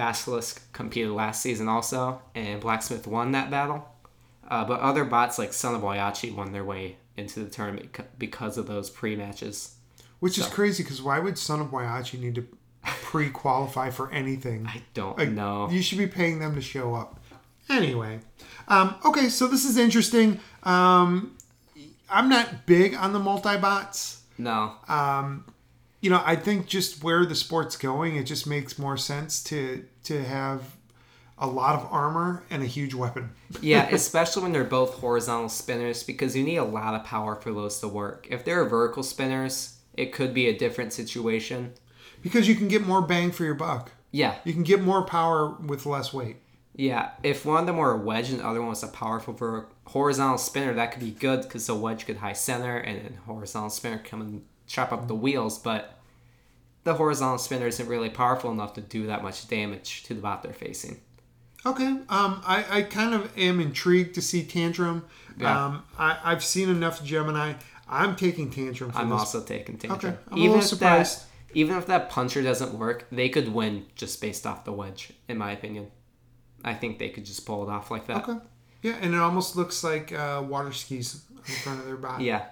Basilisk 0.01 0.73
competed 0.73 1.11
last 1.11 1.43
season 1.43 1.69
also, 1.69 2.23
and 2.35 2.59
Blacksmith 2.59 3.07
won 3.07 3.33
that 3.33 3.51
battle. 3.51 3.87
Uh, 4.49 4.65
but 4.65 4.81
other 4.81 5.05
bots 5.05 5.39
like 5.39 5.53
Son 5.53 5.75
of 5.75 5.83
Whyachi 5.83 6.35
won 6.35 6.53
their 6.53 6.65
way 6.65 6.97
into 7.19 7.41
the 7.45 7.51
tournament 7.51 7.95
because 8.19 8.57
of 8.57 8.67
those 8.67 8.89
pre-matches. 8.89 9.75
Which 10.21 10.39
is 10.39 10.47
crazy 10.47 10.83
because 10.83 11.03
why 11.03 11.19
would 11.19 11.37
Son 11.37 11.61
of 11.61 11.67
Whyachi 11.69 12.19
need 12.19 12.35
to 12.37 12.47
pre-qualify 12.83 13.91
for 13.91 14.11
anything? 14.11 14.67
I 14.67 14.83
don't 14.95 15.19
Like, 15.19 15.31
know. 15.33 15.69
You 15.71 15.83
should 15.83 15.99
be 15.99 16.07
paying 16.07 16.39
them 16.39 16.55
to 16.55 16.63
show 16.63 16.95
up. 16.95 17.21
Anyway, 17.69 18.21
um, 18.69 18.95
okay, 19.05 19.29
so 19.29 19.47
this 19.49 19.67
is 19.67 19.77
interesting. 19.77 20.41
Um, 20.63 21.37
I'm 22.11 22.31
not 22.31 22.65
big 22.65 22.95
on 22.95 23.13
the 23.13 23.19
multi-bots. 23.19 24.23
No. 24.39 24.73
You 26.01 26.11
know, 26.11 26.23
I 26.25 26.37
think 26.37 26.67
just 26.67 27.05
where 27.05 27.27
the 27.27 27.35
sport's 27.35 27.77
going, 27.77 28.17
it 28.17 28.25
just 28.25 28.47
makes 28.47 28.79
more 28.79 28.97
sense 28.97 29.43
to 29.45 29.85
to 30.05 30.23
have 30.25 30.77
a 31.39 31.47
lot 31.47 31.75
of 31.75 31.91
armor 31.91 32.45
and 32.51 32.63
a 32.63 32.67
huge 32.67 32.95
weapon. 32.95 33.31
yeah, 33.63 33.89
especially 33.91 34.43
when 34.43 34.53
they're 34.53 34.65
both 34.65 34.95
horizontal 34.95 35.49
spinners 35.49 36.03
because 36.03 36.37
you 36.37 36.45
need 36.45 36.59
a 36.59 36.65
lot 36.65 36.95
of 36.95 37.05
power 37.05 37.35
for 37.37 37.53
those 37.53 37.81
to 37.81 37.89
work. 37.89 38.27
If 38.31 38.45
they're 38.45 38.65
vertical 38.67 39.03
spinners, 39.03 39.79
it 39.95 40.13
could 40.13 40.35
be 40.35 40.49
a 40.49 40.57
different 40.57 40.93
situation. 40.93 41.73
Because 42.23 42.47
you 42.47 42.55
can 42.55 42.69
get 42.69 42.87
more 42.87 43.01
bang 43.01 43.31
for 43.33 43.45
your 43.45 43.55
buck. 43.55 43.93
Yeah, 44.13 44.35
You 44.45 44.53
can 44.53 44.65
get 44.65 44.83
more 44.83 45.03
power 45.03 45.51
with 45.51 45.87
less 45.87 46.13
weight. 46.13 46.37
Yeah, 46.75 47.11
if 47.23 47.45
one 47.45 47.61
of 47.61 47.67
them 47.67 47.77
were 47.77 47.93
a 47.93 47.97
wedge 47.97 48.31
and 48.31 48.41
the 48.41 48.47
other 48.47 48.61
one 48.61 48.71
was 48.71 48.83
a 48.83 48.89
powerful 48.89 49.35
ver- 49.35 49.67
horizontal 49.87 50.39
spinner, 50.39 50.75
that 50.75 50.93
could 50.93 51.01
be 51.01 51.11
good 51.11 51.43
because 51.43 51.67
the 51.67 51.75
wedge 51.75 52.07
could 52.07 52.17
high 52.19 52.33
center 52.33 52.77
and 52.77 53.05
then 53.05 53.19
horizontal 53.27 53.71
spinner 53.71 53.99
come 53.99 54.21
and 54.21 54.45
chop 54.71 54.93
up 54.93 55.09
the 55.09 55.15
wheels. 55.15 55.59
But 55.59 55.99
the 56.85 56.95
horizontal 56.95 57.39
spinner 57.39 57.67
isn't 57.67 57.89
really 57.89 58.09
powerful 58.09 58.51
enough 58.51 58.75
to 58.75 58.81
do 58.81 59.07
that 59.07 59.23
much 59.23 59.49
damage 59.49 60.05
to 60.05 60.15
the 60.15 60.21
bot 60.21 60.43
they're 60.43 60.53
facing. 60.53 61.01
Okay. 61.67 61.85
Um, 61.87 62.43
I, 62.47 62.65
I 62.71 62.83
kind 62.83 63.15
of 63.15 63.37
am 63.37 63.61
intrigued 63.61 64.15
to 64.15 64.23
see 64.23 64.45
Tantrum. 64.45 65.05
Yeah. 65.37 65.67
Um, 65.67 65.83
I, 65.99 66.19
I've 66.25 66.45
seen 66.45 66.71
enough 66.71 67.05
Gemini. 67.05 67.55
I'm 67.89 68.17
taking 68.17 68.51
Tantrum 68.51 68.93
for 68.93 68.99
I'm 68.99 69.11
this. 69.11 69.19
also 69.19 69.43
taking 69.43 69.77
Tantrum. 69.77 70.13
Okay, 70.13 70.23
I'm 70.31 70.39
a 70.39 70.41
little 70.41 70.59
if 70.59 70.65
surprised. 70.65 71.21
that 71.21 71.27
even 71.53 71.77
if 71.77 71.87
that 71.87 72.09
puncher 72.09 72.43
doesn't 72.43 72.75
work, 72.75 73.07
they 73.11 73.29
could 73.29 73.53
win 73.53 73.87
just 73.97 74.21
based 74.21 74.47
off 74.47 74.65
the 74.65 74.73
wedge, 74.73 75.13
in 75.29 75.37
my 75.37 75.51
opinion. 75.51 75.91
I 76.65 76.75
think 76.75 76.99
they 76.99 77.09
could 77.09 77.25
just 77.25 77.45
pull 77.45 77.69
it 77.69 77.71
off 77.71 77.91
like 77.91 78.07
that. 78.07 78.29
Okay. 78.29 78.39
Yeah, 78.83 78.97
and 79.01 79.15
it 79.15 79.19
almost 79.19 79.57
looks 79.57 79.83
like 79.83 80.13
uh, 80.13 80.43
water 80.47 80.73
skis 80.73 81.23
in 81.37 81.55
front 81.55 81.81
of 81.81 81.87
their 81.87 81.97
body. 81.97 82.25
Yeah. 82.25 82.47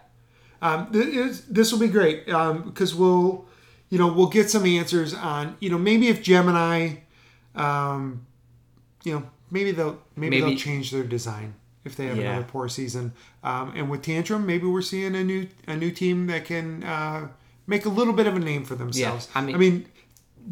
Um, 0.60 0.90
th- 0.92 1.42
this 1.48 1.72
will 1.72 1.78
be 1.78 1.88
great 1.88 2.26
because 2.26 2.94
we'll, 2.94 3.46
you 3.90 3.98
know, 3.98 4.12
we'll 4.12 4.26
get 4.28 4.50
some 4.50 4.64
answers 4.66 5.14
on, 5.14 5.56
you 5.60 5.70
know, 5.70 5.78
maybe 5.78 6.08
if 6.08 6.22
Gemini, 6.22 6.96
um, 7.54 8.26
you 9.04 9.12
know, 9.14 9.22
maybe 9.50 9.70
they'll 9.72 9.98
maybe, 10.16 10.40
Maybe- 10.40 10.50
they'll 10.50 10.58
change 10.58 10.90
their 10.90 11.04
design 11.04 11.54
if 11.84 11.96
they 11.96 12.06
have 12.06 12.16
Yeah. 12.18 12.30
another 12.32 12.46
poor 12.48 12.68
season. 12.68 13.12
Um, 13.42 13.72
and 13.74 13.88
with 13.88 14.02
Tantrum, 14.02 14.44
maybe 14.46 14.66
we're 14.66 14.82
seeing 14.82 15.14
a 15.14 15.24
new 15.24 15.46
a 15.66 15.76
new 15.76 15.90
team 15.90 16.26
that 16.26 16.44
can 16.44 16.82
uh, 16.84 17.28
make 17.66 17.84
a 17.86 17.88
little 17.88 18.12
bit 18.12 18.26
of 18.26 18.34
a 18.36 18.40
name 18.40 18.64
for 18.64 18.74
themselves. 18.74 19.28
I 19.34 19.40
mean- 19.42 19.54
I 19.54 19.58
mean, 19.58 19.86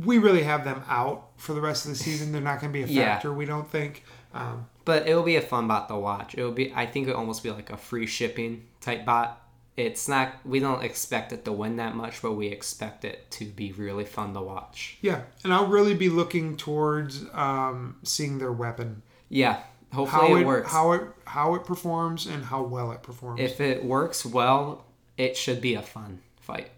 we 0.05 0.19
really 0.19 0.43
have 0.43 0.65
them 0.65 0.83
out 0.89 1.29
for 1.37 1.53
the 1.55 1.61
rest 1.61 1.87
of 1.87 1.91
the 1.93 1.97
season. 1.97 2.31
They're 2.33 2.41
not 2.43 2.61
going 2.61 2.71
to 2.73 2.79
be 2.79 2.85
a 2.85 2.87
Yeah. 2.87 3.15
factor, 3.15 3.33
we 3.33 3.47
don't 3.47 3.71
think. 3.71 4.05
Um, 4.35 4.67
But 4.85 5.09
it 5.09 5.15
will 5.15 5.23
be 5.23 5.37
a 5.37 5.41
fun 5.41 5.67
bot 5.67 5.89
to 5.89 5.97
watch. 5.97 6.35
It 6.37 6.43
will 6.45 6.53
be 6.53 6.73
I 6.75 6.87
think 6.87 7.09
it'll 7.09 7.19
almost 7.19 7.43
be 7.43 7.51
like 7.51 7.71
a 7.71 7.77
free 7.77 8.07
shipping 8.07 8.63
type 8.81 9.05
bot. 9.05 9.43
It's 9.77 10.09
not 10.09 10.35
we 10.45 10.59
don't 10.59 10.83
expect 10.83 11.33
it 11.33 11.45
to 11.45 11.53
win 11.53 11.77
that 11.77 11.95
much, 11.95 12.23
but 12.23 12.33
we 12.33 12.47
expect 12.47 13.05
it 13.05 13.31
to 13.33 13.45
be 13.45 13.73
really 13.73 14.05
fun 14.05 14.33
to 14.35 14.41
watch. 14.41 14.97
yeah, 15.03 15.23
and 15.45 15.53
I'll 15.53 15.67
really 15.67 15.95
be 15.95 16.09
looking 16.09 16.57
towards 16.57 17.25
um, 17.35 17.97
seeing 18.03 18.39
their 18.39 18.53
weapon. 18.53 19.03
Yeah. 19.29 19.61
Hopefully 19.93 20.29
how 20.29 20.37
it, 20.37 20.41
it, 20.41 20.47
works. 20.47 20.73
how 20.73 20.93
it 20.93 21.03
how 21.25 21.55
it 21.55 21.65
performs 21.65 22.27
and 22.27 22.45
how 22.45 22.63
well 22.63 22.91
it 22.93 23.03
performs. 23.03 23.41
if 23.41 23.61
it 23.61 23.85
works 23.85 24.25
well, 24.27 24.85
it 25.17 25.37
should 25.37 25.61
be 25.61 25.75
a 25.75 25.83
fun 25.83 26.21
fight. 26.41 26.71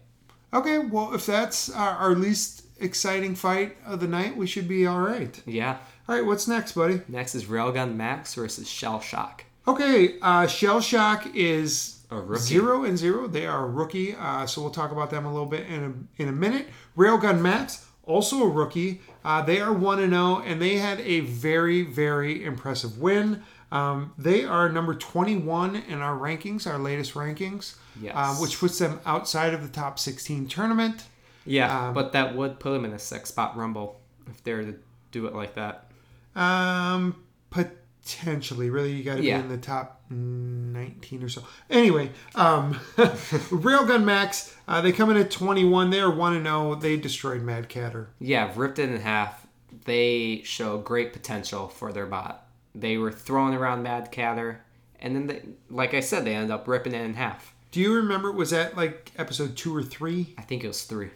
okay, 0.53 0.77
well 0.79 1.13
if 1.13 1.25
that's 1.25 1.69
our, 1.69 1.91
our 1.91 2.15
least 2.15 2.65
exciting 2.79 3.35
fight 3.35 3.77
of 3.85 3.99
the 3.99 4.07
night, 4.07 4.35
we 4.37 4.47
should 4.47 4.67
be 4.67 4.85
all 4.85 5.01
right. 5.01 5.41
Yeah. 5.45 5.77
All 6.07 6.15
right, 6.15 6.25
what's 6.25 6.47
next, 6.47 6.73
buddy? 6.73 7.01
Next 7.07 7.35
is 7.35 7.45
Railgun 7.45 7.95
Max 7.95 8.33
versus 8.33 8.67
Shell 8.67 9.01
Shock. 9.01 9.45
Okay, 9.67 10.15
uh, 10.21 10.47
Shell 10.47 10.81
Shock 10.81 11.35
is. 11.35 11.98
Zero 12.37 12.83
and 12.83 12.97
zero. 12.97 13.27
They 13.27 13.45
are 13.45 13.65
a 13.65 13.69
rookie, 13.69 14.15
uh, 14.15 14.45
so 14.45 14.61
we'll 14.61 14.71
talk 14.71 14.91
about 14.91 15.09
them 15.11 15.25
a 15.25 15.31
little 15.31 15.45
bit 15.47 15.67
in 15.67 16.07
a, 16.17 16.21
in 16.21 16.27
a 16.29 16.31
minute. 16.31 16.67
Railgun 16.97 17.39
Max, 17.41 17.85
also 18.03 18.43
a 18.43 18.49
rookie. 18.49 19.01
Uh, 19.23 19.41
they 19.43 19.59
are 19.61 19.71
one 19.73 19.99
and 19.99 20.11
zero, 20.13 20.39
and 20.39 20.61
they 20.61 20.77
had 20.77 20.99
a 21.01 21.19
very 21.21 21.83
very 21.83 22.43
impressive 22.43 22.97
win. 22.99 23.43
Um, 23.71 24.13
they 24.17 24.45
are 24.45 24.67
number 24.69 24.95
21 24.95 25.75
in 25.75 25.99
our 26.01 26.17
rankings, 26.17 26.65
our 26.65 26.79
latest 26.79 27.13
rankings, 27.13 27.75
Yes. 28.01 28.13
uh, 28.15 28.33
which 28.37 28.59
puts 28.59 28.79
them 28.79 28.99
outside 29.05 29.53
of 29.53 29.61
the 29.61 29.67
top 29.69 29.99
16 29.99 30.47
tournament. 30.47 31.03
Yeah, 31.45 31.89
Um, 31.89 31.93
but 31.93 32.11
that 32.13 32.35
would 32.35 32.59
put 32.59 32.71
them 32.71 32.83
in 32.83 32.93
a 32.93 32.99
six 32.99 33.29
spot 33.29 33.55
rumble 33.55 34.01
if 34.27 34.43
they're 34.43 34.63
to 34.63 34.73
do 35.11 35.27
it 35.27 35.35
like 35.35 35.53
that. 35.53 35.91
Um, 36.35 37.15
potentially. 37.51 38.69
Really, 38.71 38.93
you 38.93 39.03
got 39.03 39.17
to 39.17 39.23
Yeah. 39.23 39.37
be 39.37 39.43
in 39.43 39.49
the 39.49 39.57
top 39.57 39.98
19 40.09 41.23
or 41.23 41.29
so. 41.29 41.43
Anyway, 41.69 42.11
um, 42.35 42.73
Railgun 42.97 44.03
Max, 44.03 44.55
uh, 44.67 44.81
they 44.81 44.91
come 44.91 45.09
in 45.09 45.17
at 45.17 45.31
21. 45.31 45.89
They 45.89 45.99
are 45.99 46.09
1 46.11 46.35
and 46.35 46.45
0. 46.45 46.75
They 46.75 46.97
destroyed 46.97 47.41
Mad 47.41 47.69
Catter. 47.69 48.07
Yeah, 48.19 48.51
ripped 48.55 48.79
it 48.79 48.89
in 48.89 49.01
half. 49.01 49.47
They 49.85 50.41
show 50.43 50.77
great 50.77 51.13
potential 51.13 51.67
for 51.67 51.91
their 51.91 52.05
bot. 52.05 52.47
They 52.75 52.97
were 52.97 53.11
throwing 53.11 53.53
around 53.53 53.83
Mad 53.83 54.11
Catter, 54.11 54.57
and 54.99 55.15
then, 55.15 55.27
they, 55.27 55.41
like 55.69 55.93
I 55.93 55.99
said, 55.99 56.25
they 56.25 56.35
ended 56.35 56.51
up 56.51 56.67
ripping 56.67 56.93
it 56.93 57.01
in 57.01 57.15
half. 57.15 57.53
Do 57.71 57.79
you 57.79 57.93
remember? 57.93 58.31
Was 58.31 58.49
that 58.49 58.75
like 58.75 59.11
episode 59.17 59.55
two 59.55 59.75
or 59.75 59.83
three? 59.83 60.33
I 60.37 60.41
think 60.41 60.63
it 60.63 60.67
was 60.67 60.83
three. 60.83 61.09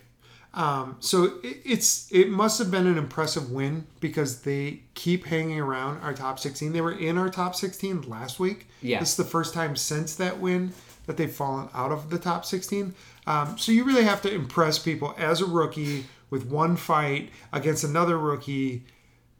Um, 0.54 0.98
so 1.00 1.40
it, 1.44 1.58
it's 1.66 2.12
it 2.12 2.30
must 2.30 2.60
have 2.60 2.70
been 2.70 2.86
an 2.86 2.98
impressive 2.98 3.52
win 3.52 3.88
because 4.00 4.42
they 4.42 4.82
keep 4.94 5.26
hanging 5.26 5.60
around 5.60 6.02
our 6.02 6.14
top 6.14 6.40
16. 6.40 6.74
They 6.74 6.82
were 6.82 6.92
in 6.92 7.18
our 7.18 7.30
top 7.30 7.56
16 7.56 8.04
last 8.04 8.40
week. 8.40 8.68
Yeah. 8.82 9.00
This 9.00 9.12
is 9.12 9.18
the 9.18 9.24
first 9.24 9.54
time 9.54 9.76
since 9.76 10.16
that 10.16 10.40
win 10.40 10.74
that 11.06 11.18
they've 11.18 11.32
fallen 11.32 11.70
out 11.74 11.92
of 11.92 12.10
the 12.10 12.20
top 12.20 12.46
16. 12.46 12.94
Um, 13.26 13.58
so 13.58 13.72
you 13.72 13.84
really 13.84 14.04
have 14.04 14.22
to 14.24 14.34
impress 14.34 14.80
people 14.80 15.16
as 15.18 15.42
a 15.42 15.46
rookie 15.46 16.06
with 16.30 16.46
one 16.46 16.76
fight 16.76 17.30
against 17.52 17.84
another 17.84 18.18
rookie 18.18 18.84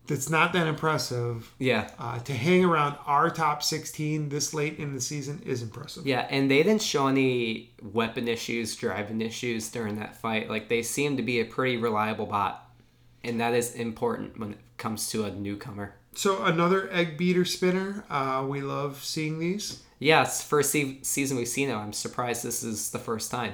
that's 0.06 0.30
not 0.30 0.54
that 0.54 0.68
impressive. 0.68 1.54
Yeah. 1.60 1.90
Uh, 1.98 2.20
to 2.20 2.34
hang 2.34 2.66
around 2.66 2.98
our 3.06 3.30
top 3.30 3.64
16 3.64 4.30
this 4.30 4.54
late 4.54 4.78
in 4.78 4.94
the 4.94 5.02
season 5.02 5.42
is 5.46 5.62
impressive. 5.62 6.06
Yeah, 6.06 6.28
and 6.30 6.52
they 6.52 6.62
didn't 6.64 6.82
show 6.82 7.08
any 7.08 7.74
weapon 7.82 8.28
issues, 8.28 8.76
driving 8.76 9.22
issues 9.22 9.70
during 9.70 9.98
that 10.00 10.18
fight. 10.18 10.50
Like, 10.50 10.68
they 10.68 10.84
seem 10.84 11.18
to 11.18 11.24
be 11.24 11.40
a 11.40 11.46
pretty 11.46 11.78
reliable 11.78 12.26
bot. 12.26 12.70
And 13.24 13.40
that 13.40 13.54
is 13.54 13.74
important 13.76 14.38
when 14.38 14.52
it 14.52 14.60
comes 14.78 15.10
to 15.12 15.24
a 15.24 15.32
newcomer. 15.32 15.96
So 16.16 16.44
another 16.44 16.92
egg 16.92 17.18
beater 17.18 17.46
spinner. 17.46 18.04
Uh, 18.10 18.46
we 18.48 18.62
love 18.62 19.04
seeing 19.04 19.40
these. 19.40 19.82
Yeah, 20.00 20.26
first 20.26 20.72
se- 20.72 21.00
season 21.04 21.38
we've 21.38 21.48
seen 21.48 21.70
it. 21.70 21.76
I'm 21.76 21.94
surprised 21.94 22.44
this 22.44 22.62
is 22.62 22.92
the 22.92 23.00
first 23.00 23.32
time 23.32 23.54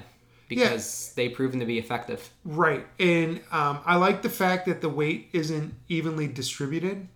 because 0.50 1.14
they've 1.16 1.34
proven 1.34 1.60
to 1.62 1.66
be 1.66 1.78
effective. 1.78 2.30
Right. 2.44 2.86
And 3.00 3.40
um, 3.52 3.80
I 3.86 3.96
like 3.96 4.22
the 4.22 4.30
fact 4.30 4.66
that 4.66 4.82
the 4.82 4.90
weight 4.90 5.30
isn't 5.32 5.74
evenly 5.88 6.28
distributed. 6.28 7.08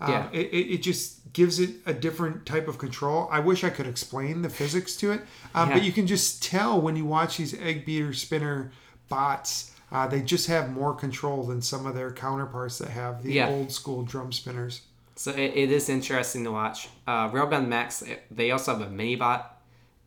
Um, 0.00 0.10
Yeah. 0.10 0.28
It, 0.32 0.46
it, 0.74 0.82
just 0.82 1.32
gives 1.32 1.60
it 1.60 1.70
a 1.86 1.92
different 1.94 2.46
type 2.46 2.66
of 2.66 2.78
control. 2.78 3.28
I 3.30 3.40
wish 3.40 3.62
I 3.62 3.70
could 3.70 3.86
explain 3.86 4.42
the 4.42 4.48
physics 4.48 4.96
to 4.96 5.12
it. 5.12 5.20
Um, 5.54 5.68
But 5.68 5.84
you 5.84 5.92
can 5.92 6.06
just 6.06 6.42
tell 6.42 6.80
when 6.80 6.96
you 6.96 7.04
watch 7.04 7.36
these 7.36 7.54
egg 7.60 7.84
beater 7.86 8.12
spinner 8.12 8.72
bots, 9.08 9.72
uh, 9.92 10.06
they 10.08 10.20
just 10.22 10.48
have 10.48 10.70
more 10.70 10.94
control 10.94 11.44
than 11.44 11.62
some 11.62 11.86
of 11.86 11.94
their 11.94 12.10
counterparts 12.10 12.78
that 12.78 12.88
have 12.88 13.22
the 13.22 13.34
Yeah. 13.34 13.48
old 13.48 13.70
school 13.70 14.02
drum 14.02 14.32
spinners. 14.32 14.80
So 15.14 15.30
it, 15.30 15.52
it 15.54 15.70
is 15.70 15.88
interesting 15.88 16.44
to 16.44 16.52
watch. 16.52 16.88
Uh, 17.06 17.30
Railgun 17.30 17.68
Max, 17.68 18.02
they 18.30 18.50
also 18.50 18.76
have 18.76 18.86
a 18.86 18.90
mini 18.90 19.16
bot, 19.16 19.55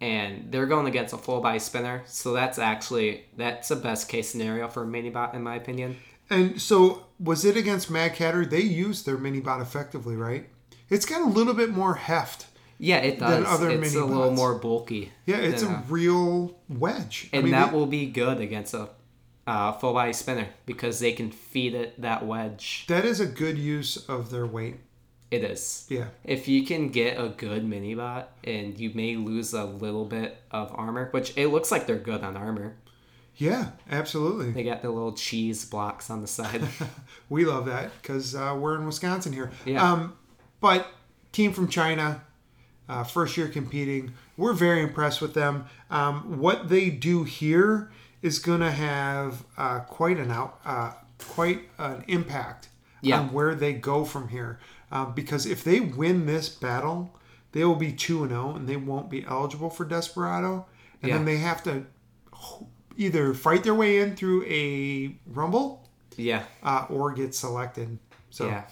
and 0.01 0.51
they're 0.51 0.65
going 0.65 0.87
against 0.87 1.13
a 1.13 1.17
full 1.17 1.41
body 1.41 1.59
spinner. 1.59 2.03
So 2.07 2.33
that's 2.33 2.57
actually 2.57 3.25
that's 3.37 3.71
a 3.71 3.75
best 3.75 4.09
case 4.09 4.29
scenario 4.29 4.67
for 4.67 4.83
a 4.83 4.87
mini 4.87 5.09
bot, 5.09 5.33
in 5.35 5.43
my 5.43 5.55
opinion. 5.55 5.97
And 6.29 6.61
so, 6.61 7.05
was 7.19 7.43
it 7.43 7.57
against 7.57 7.89
Mad 7.89 8.13
Catter? 8.15 8.45
They 8.45 8.61
used 8.61 9.05
their 9.05 9.17
mini 9.17 9.39
bot 9.39 9.61
effectively, 9.61 10.15
right? 10.15 10.47
It's 10.89 11.05
got 11.05 11.21
a 11.21 11.25
little 11.25 11.53
bit 11.55 11.69
more 11.71 11.95
heft. 11.95 12.45
Yeah, 12.77 12.97
it 12.97 13.19
Than 13.19 13.43
does. 13.43 13.45
other 13.53 13.69
it's 13.71 13.93
a 13.93 13.97
mini 13.99 14.07
little 14.13 14.31
more 14.31 14.55
bulky. 14.55 15.11
Yeah, 15.25 15.37
it's 15.37 15.63
than 15.63 15.73
a 15.73 15.83
real 15.89 16.55
wedge. 16.69 17.29
and 17.33 17.41
I 17.41 17.43
mean, 17.43 17.51
that 17.51 17.71
they- 17.71 17.77
will 17.77 17.87
be 17.87 18.05
good 18.05 18.39
against 18.39 18.73
a 18.73 18.89
uh, 19.47 19.71
full 19.73 19.93
body 19.93 20.13
spinner 20.13 20.47
because 20.67 20.99
they 20.99 21.11
can 21.11 21.31
feed 21.31 21.73
it 21.73 21.99
that 22.01 22.25
wedge. 22.25 22.85
that 22.87 23.03
is 23.05 23.19
a 23.19 23.25
good 23.25 23.57
use 23.57 23.97
of 24.07 24.29
their 24.29 24.45
weight. 24.45 24.75
It 25.31 25.43
is. 25.43 25.85
Yeah. 25.89 26.05
If 26.23 26.47
you 26.47 26.65
can 26.65 26.89
get 26.89 27.19
a 27.19 27.29
good 27.29 27.63
mini 27.63 27.93
bot 27.93 28.31
and 28.43 28.79
you 28.79 28.91
may 28.95 29.15
lose 29.15 29.53
a 29.53 29.63
little 29.65 30.05
bit 30.05 30.37
of 30.49 30.71
armor, 30.73 31.09
which 31.11 31.33
it 31.37 31.47
looks 31.47 31.71
like 31.71 31.85
they're 31.85 31.97
good 31.97 32.23
on 32.23 32.35
armor. 32.35 32.75
Yeah, 33.35 33.69
absolutely. 33.89 34.51
They 34.51 34.63
got 34.63 34.81
the 34.81 34.89
little 34.89 35.13
cheese 35.13 35.63
blocks 35.65 36.09
on 36.09 36.21
the 36.21 36.27
side. 36.27 36.61
We 37.29 37.45
love 37.45 37.67
that 37.67 37.91
because 38.01 38.33
uh, 38.33 38.57
we're 38.59 38.75
in 38.75 38.87
Wisconsin 38.87 39.33
here. 39.33 39.51
Yeah. 39.63 39.87
Um, 39.91 40.17
but 40.59 40.87
team 41.31 41.53
from 41.53 41.67
China, 41.67 42.23
uh, 42.89 43.03
first 43.03 43.37
year 43.37 43.47
competing, 43.47 44.13
we're 44.35 44.53
very 44.53 44.81
impressed 44.81 45.21
with 45.21 45.35
them. 45.35 45.65
Um, 45.91 46.39
what 46.39 46.69
they 46.69 46.89
do 46.89 47.23
here 47.23 47.91
is 48.23 48.39
going 48.39 48.61
to 48.61 48.71
have 48.71 49.45
uh, 49.57 49.81
quite 49.81 50.17
an 50.17 50.31
out, 50.31 50.59
uh, 50.65 50.93
quite 51.19 51.69
an 51.77 52.03
impact 52.07 52.69
Yeah. 53.03 53.19
on 53.19 53.31
where 53.31 53.53
they 53.53 53.73
go 53.73 54.03
from 54.05 54.29
here. 54.29 54.59
Uh, 54.91 55.05
because 55.05 55.45
if 55.45 55.63
they 55.63 55.79
win 55.79 56.25
this 56.25 56.49
battle, 56.49 57.13
they 57.51 57.63
will 57.63 57.75
be 57.75 57.91
two 57.91 58.23
and 58.23 58.31
zero, 58.31 58.55
and 58.55 58.67
they 58.67 58.77
won't 58.77 59.09
be 59.09 59.25
eligible 59.25 59.69
for 59.69 59.85
Desperado, 59.85 60.65
and 61.01 61.11
then 61.11 61.25
they 61.25 61.37
have 61.37 61.63
to 61.63 61.85
either 62.97 63.33
fight 63.33 63.63
their 63.63 63.73
way 63.73 63.99
in 63.99 64.15
through 64.15 64.43
a 64.45 65.15
rumble 65.27 65.87
yeah. 66.17 66.43
uh, 66.61 66.85
or 66.89 67.13
get 67.13 67.33
selected. 67.33 67.97
So 68.29 68.47
yeah. 68.47 68.63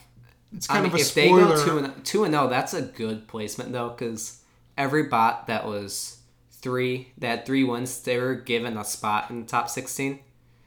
it's 0.53 0.69
I 0.69 0.73
kind 0.73 0.83
mean, 0.83 0.93
of 0.93 0.99
a 0.99 1.01
if 1.01 1.13
they 1.13 1.27
spoiler. 1.27 1.55
go 1.55 1.93
two 2.03 2.23
and 2.23 2.33
zero, 2.33 2.47
that's 2.47 2.73
a 2.73 2.81
good 2.81 3.27
placement 3.27 3.71
though, 3.71 3.89
because 3.89 4.41
every 4.77 5.03
bot 5.03 5.47
that 5.47 5.65
was 5.65 6.17
three 6.51 7.13
that 7.17 7.27
had 7.27 7.45
three 7.45 7.63
wins, 7.63 8.01
they 8.01 8.17
were 8.17 8.35
given 8.35 8.77
a 8.77 8.83
spot 8.83 9.29
in 9.29 9.41
the 9.41 9.47
top 9.47 9.69
sixteen, 9.69 10.19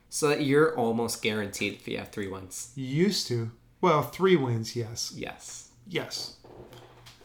so 0.08 0.28
that 0.28 0.42
you're 0.42 0.76
almost 0.76 1.22
guaranteed 1.22 1.74
if 1.74 1.86
you 1.86 1.98
have 1.98 2.10
three 2.10 2.28
wins. 2.28 2.72
used 2.74 3.26
to. 3.28 3.50
Well, 3.80 4.02
three 4.02 4.36
wins, 4.36 4.76
yes, 4.76 5.12
Yes. 5.16 5.70
yes, 5.86 6.36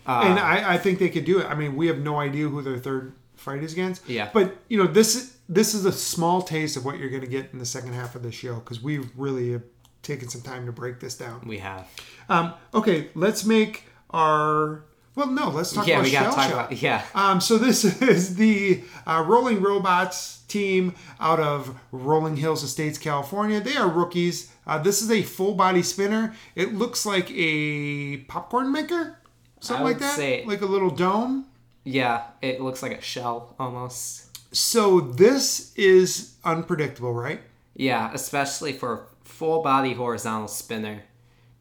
Uh, 0.08 0.22
and 0.26 0.40
I, 0.40 0.76
I 0.76 0.78
think 0.78 1.00
they 1.00 1.10
could 1.10 1.26
do 1.26 1.40
it. 1.40 1.46
I 1.48 1.56
mean, 1.56 1.76
we 1.76 1.88
have 1.88 2.00
no 2.00 2.20
idea 2.20 2.48
who 2.48 2.62
their 2.62 2.78
third 2.78 3.14
fight 3.36 3.64
is 3.64 3.74
against. 3.74 4.08
Yeah. 4.08 4.30
but 4.34 4.56
you 4.70 4.78
know, 4.78 4.88
this 4.88 5.38
this 5.50 5.74
is 5.76 5.86
a 5.86 5.92
small 5.92 6.42
taste 6.42 6.76
of 6.78 6.86
what 6.86 6.98
you're 6.98 7.10
going 7.10 7.22
to 7.22 7.28
get 7.28 7.50
in 7.54 7.60
the 7.60 7.66
second 7.66 7.94
half 7.94 8.16
of 8.16 8.24
the 8.24 8.32
show 8.32 8.56
because 8.56 8.82
we've 8.82 9.10
really 9.18 9.62
taken 10.02 10.28
some 10.30 10.42
time 10.42 10.66
to 10.66 10.72
break 10.72 11.00
this 11.00 11.16
down. 11.18 11.42
We 11.46 11.58
have. 11.60 11.88
Um, 12.30 12.54
okay, 12.74 13.10
let's 13.16 13.46
make 13.46 13.84
our. 14.12 14.84
Well, 15.16 15.28
no, 15.32 15.50
let's 15.50 15.72
talk. 15.72 15.88
Yeah, 15.88 15.96
about 15.96 16.06
we 16.06 16.12
got 16.12 16.22
Shell 16.24 16.32
to 16.32 16.36
talk 16.36 16.50
Shock. 16.50 16.54
about. 16.72 16.82
Yeah. 16.82 17.06
Um, 17.16 17.40
so 17.42 17.58
this 17.58 17.84
is 18.02 18.36
the 18.36 18.84
uh, 19.08 19.24
Rolling 19.26 19.62
Robots 19.62 20.42
team 20.48 20.94
out 21.20 21.40
of 21.40 21.78
Rolling 21.92 22.36
Hills 22.38 22.64
Estates, 22.64 22.98
California. 22.98 23.62
They 23.62 23.76
are 23.78 23.90
rookies. 23.90 24.52
Uh, 24.68 24.78
this 24.78 25.02
is 25.02 25.10
a 25.12 25.22
full 25.24 25.54
body 25.54 25.84
spinner. 25.84 26.34
It 26.56 26.74
looks 26.76 27.06
like 27.06 27.32
a 27.32 28.18
popcorn 28.28 28.72
maker, 28.72 29.18
something 29.60 29.86
like 29.86 30.00
that, 30.00 30.16
say- 30.16 30.44
like 30.46 30.62
a 30.62 30.66
little 30.66 30.90
dome. 30.90 31.46
Yeah, 31.84 32.24
it 32.42 32.60
looks 32.62 32.82
like 32.82 32.98
a 32.98 33.02
shell 33.02 33.56
almost. 33.60 34.24
So 34.56 35.00
this 35.02 35.74
is 35.76 36.36
unpredictable, 36.44 37.14
right? 37.14 37.42
Yeah, 37.76 38.10
especially 38.14 38.74
for 38.74 38.94
a 38.94 39.28
full 39.28 39.62
body 39.62 39.94
horizontal 39.94 40.48
spinner. 40.48 41.04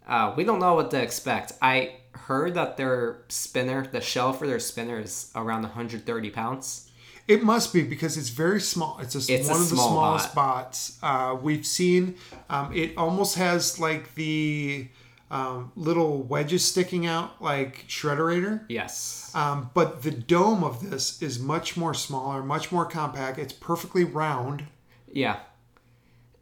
Uh, 0.09 0.33
we 0.37 0.45
don't 0.45 0.61
know 0.61 0.75
what 0.75 0.91
to 0.93 1.03
expect. 1.03 1.53
I 1.61 1.97
heard 2.15 2.55
that 2.55 2.77
their 2.77 3.19
spinner, 3.29 3.87
the 3.87 4.01
shell 4.01 4.33
for 4.33 4.47
their 4.47 4.61
spinner, 4.61 5.01
is 5.01 5.31
around 5.35 5.63
130 5.63 6.31
pounds. 6.31 6.91
It 7.27 7.43
must 7.43 7.73
be 7.73 7.83
because 7.83 8.19
it's 8.19 8.29
very 8.29 8.61
small. 8.61 8.99
It's, 9.01 9.15
a, 9.15 9.33
It's 9.33 9.49
one 9.49 9.61
of 9.61 9.71
the 9.71 9.77
small 9.77 9.91
smallest 9.91 10.35
bots 10.35 10.99
uh, 11.03 11.37
we've 11.41 11.67
seen. 11.67 12.17
Um, 12.51 12.75
it 12.75 12.97
almost 12.99 13.37
has 13.37 13.79
like 13.81 14.15
the 14.15 14.89
um, 15.31 15.73
little 15.75 16.23
wedges 16.23 16.65
sticking 16.65 17.07
out, 17.07 17.41
like 17.43 17.87
Shredderator. 17.89 18.65
Yes. 18.69 19.33
Um, 19.35 19.71
but 19.75 20.03
the 20.03 20.11
dome 20.11 20.63
of 20.63 20.91
this 20.91 21.21
is 21.23 21.41
much 21.41 21.77
more 21.77 21.95
smaller, 21.95 22.43
much 22.43 22.71
more 22.71 22.85
compact. 22.85 23.39
It's 23.39 23.53
perfectly 23.53 24.05
round. 24.05 24.67
Yeah. 25.11 25.39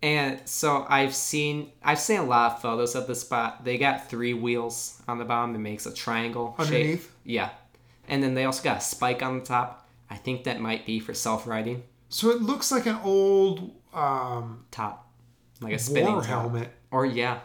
And 0.03 0.41
so 0.47 0.85
I've 0.89 1.15
seen 1.15 1.71
I've 1.83 2.01
seen 2.01 2.19
a 2.19 2.25
lot 2.25 2.53
of 2.53 2.63
photos 2.63 2.95
of 2.95 3.07
the 3.07 3.15
spot. 3.15 3.65
They 3.65 3.79
got 3.79 4.09
three 4.11 4.35
wheels 4.35 5.01
on 5.07 5.19
the 5.19 5.25
bottom 5.25 5.53
that 5.53 5.61
makes 5.61 5.87
a 5.87 5.95
triangle 5.95 6.57
shape. 6.67 7.03
Yeah. 7.25 7.51
And 8.09 8.23
then 8.23 8.35
they 8.35 8.45
also 8.45 8.65
got 8.65 8.79
a 8.79 8.81
spike 8.81 9.23
on 9.23 9.39
the 9.39 9.45
top. 9.45 9.89
I 10.11 10.17
think 10.17 10.45
that 10.45 10.61
might 10.61 10.85
be 10.85 10.99
for 11.01 11.15
self 11.15 11.47
riding 11.47 11.85
So 12.09 12.31
it 12.31 12.43
looks 12.43 12.73
like 12.73 12.87
an 12.87 12.99
old 13.05 13.71
um, 13.95 14.65
top. 14.71 15.09
Like 15.61 15.75
a 15.75 15.79
spinning 15.79 16.13
war 16.13 16.23
top. 16.23 16.29
helmet. 16.29 16.73
Or 16.91 17.07
yeah. 17.07 17.39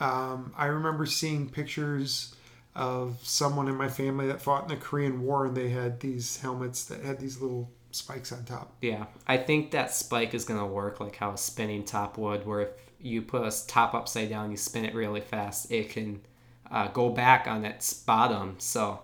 Um, 0.00 0.54
I 0.56 0.66
remember 0.66 1.04
seeing 1.06 1.50
pictures 1.50 2.34
of 2.74 3.18
someone 3.22 3.68
in 3.68 3.74
my 3.74 3.88
family 3.88 4.28
that 4.28 4.40
fought 4.40 4.62
in 4.62 4.68
the 4.68 4.76
Korean 4.76 5.22
War, 5.22 5.46
and 5.46 5.56
they 5.56 5.68
had 5.68 6.00
these 6.00 6.38
helmets 6.38 6.84
that 6.86 7.02
had 7.02 7.18
these 7.18 7.40
little 7.40 7.70
spikes 7.98 8.32
on 8.32 8.44
top. 8.44 8.72
Yeah, 8.80 9.06
I 9.26 9.36
think 9.36 9.70
that 9.72 9.92
spike 9.92 10.34
is 10.34 10.44
gonna 10.44 10.66
work 10.66 11.00
like 11.00 11.16
how 11.16 11.32
a 11.32 11.38
spinning 11.38 11.84
top 11.84 12.16
would, 12.18 12.46
where 12.46 12.60
if 12.62 12.68
you 13.00 13.22
put 13.22 13.42
a 13.42 13.66
top 13.66 13.94
upside 13.94 14.28
down, 14.30 14.50
you 14.50 14.56
spin 14.56 14.84
it 14.84 14.94
really 14.94 15.20
fast, 15.20 15.70
it 15.70 15.90
can 15.90 16.20
uh, 16.70 16.88
go 16.88 17.10
back 17.10 17.46
on 17.46 17.64
its 17.64 17.92
bottom. 17.92 18.56
So 18.58 19.00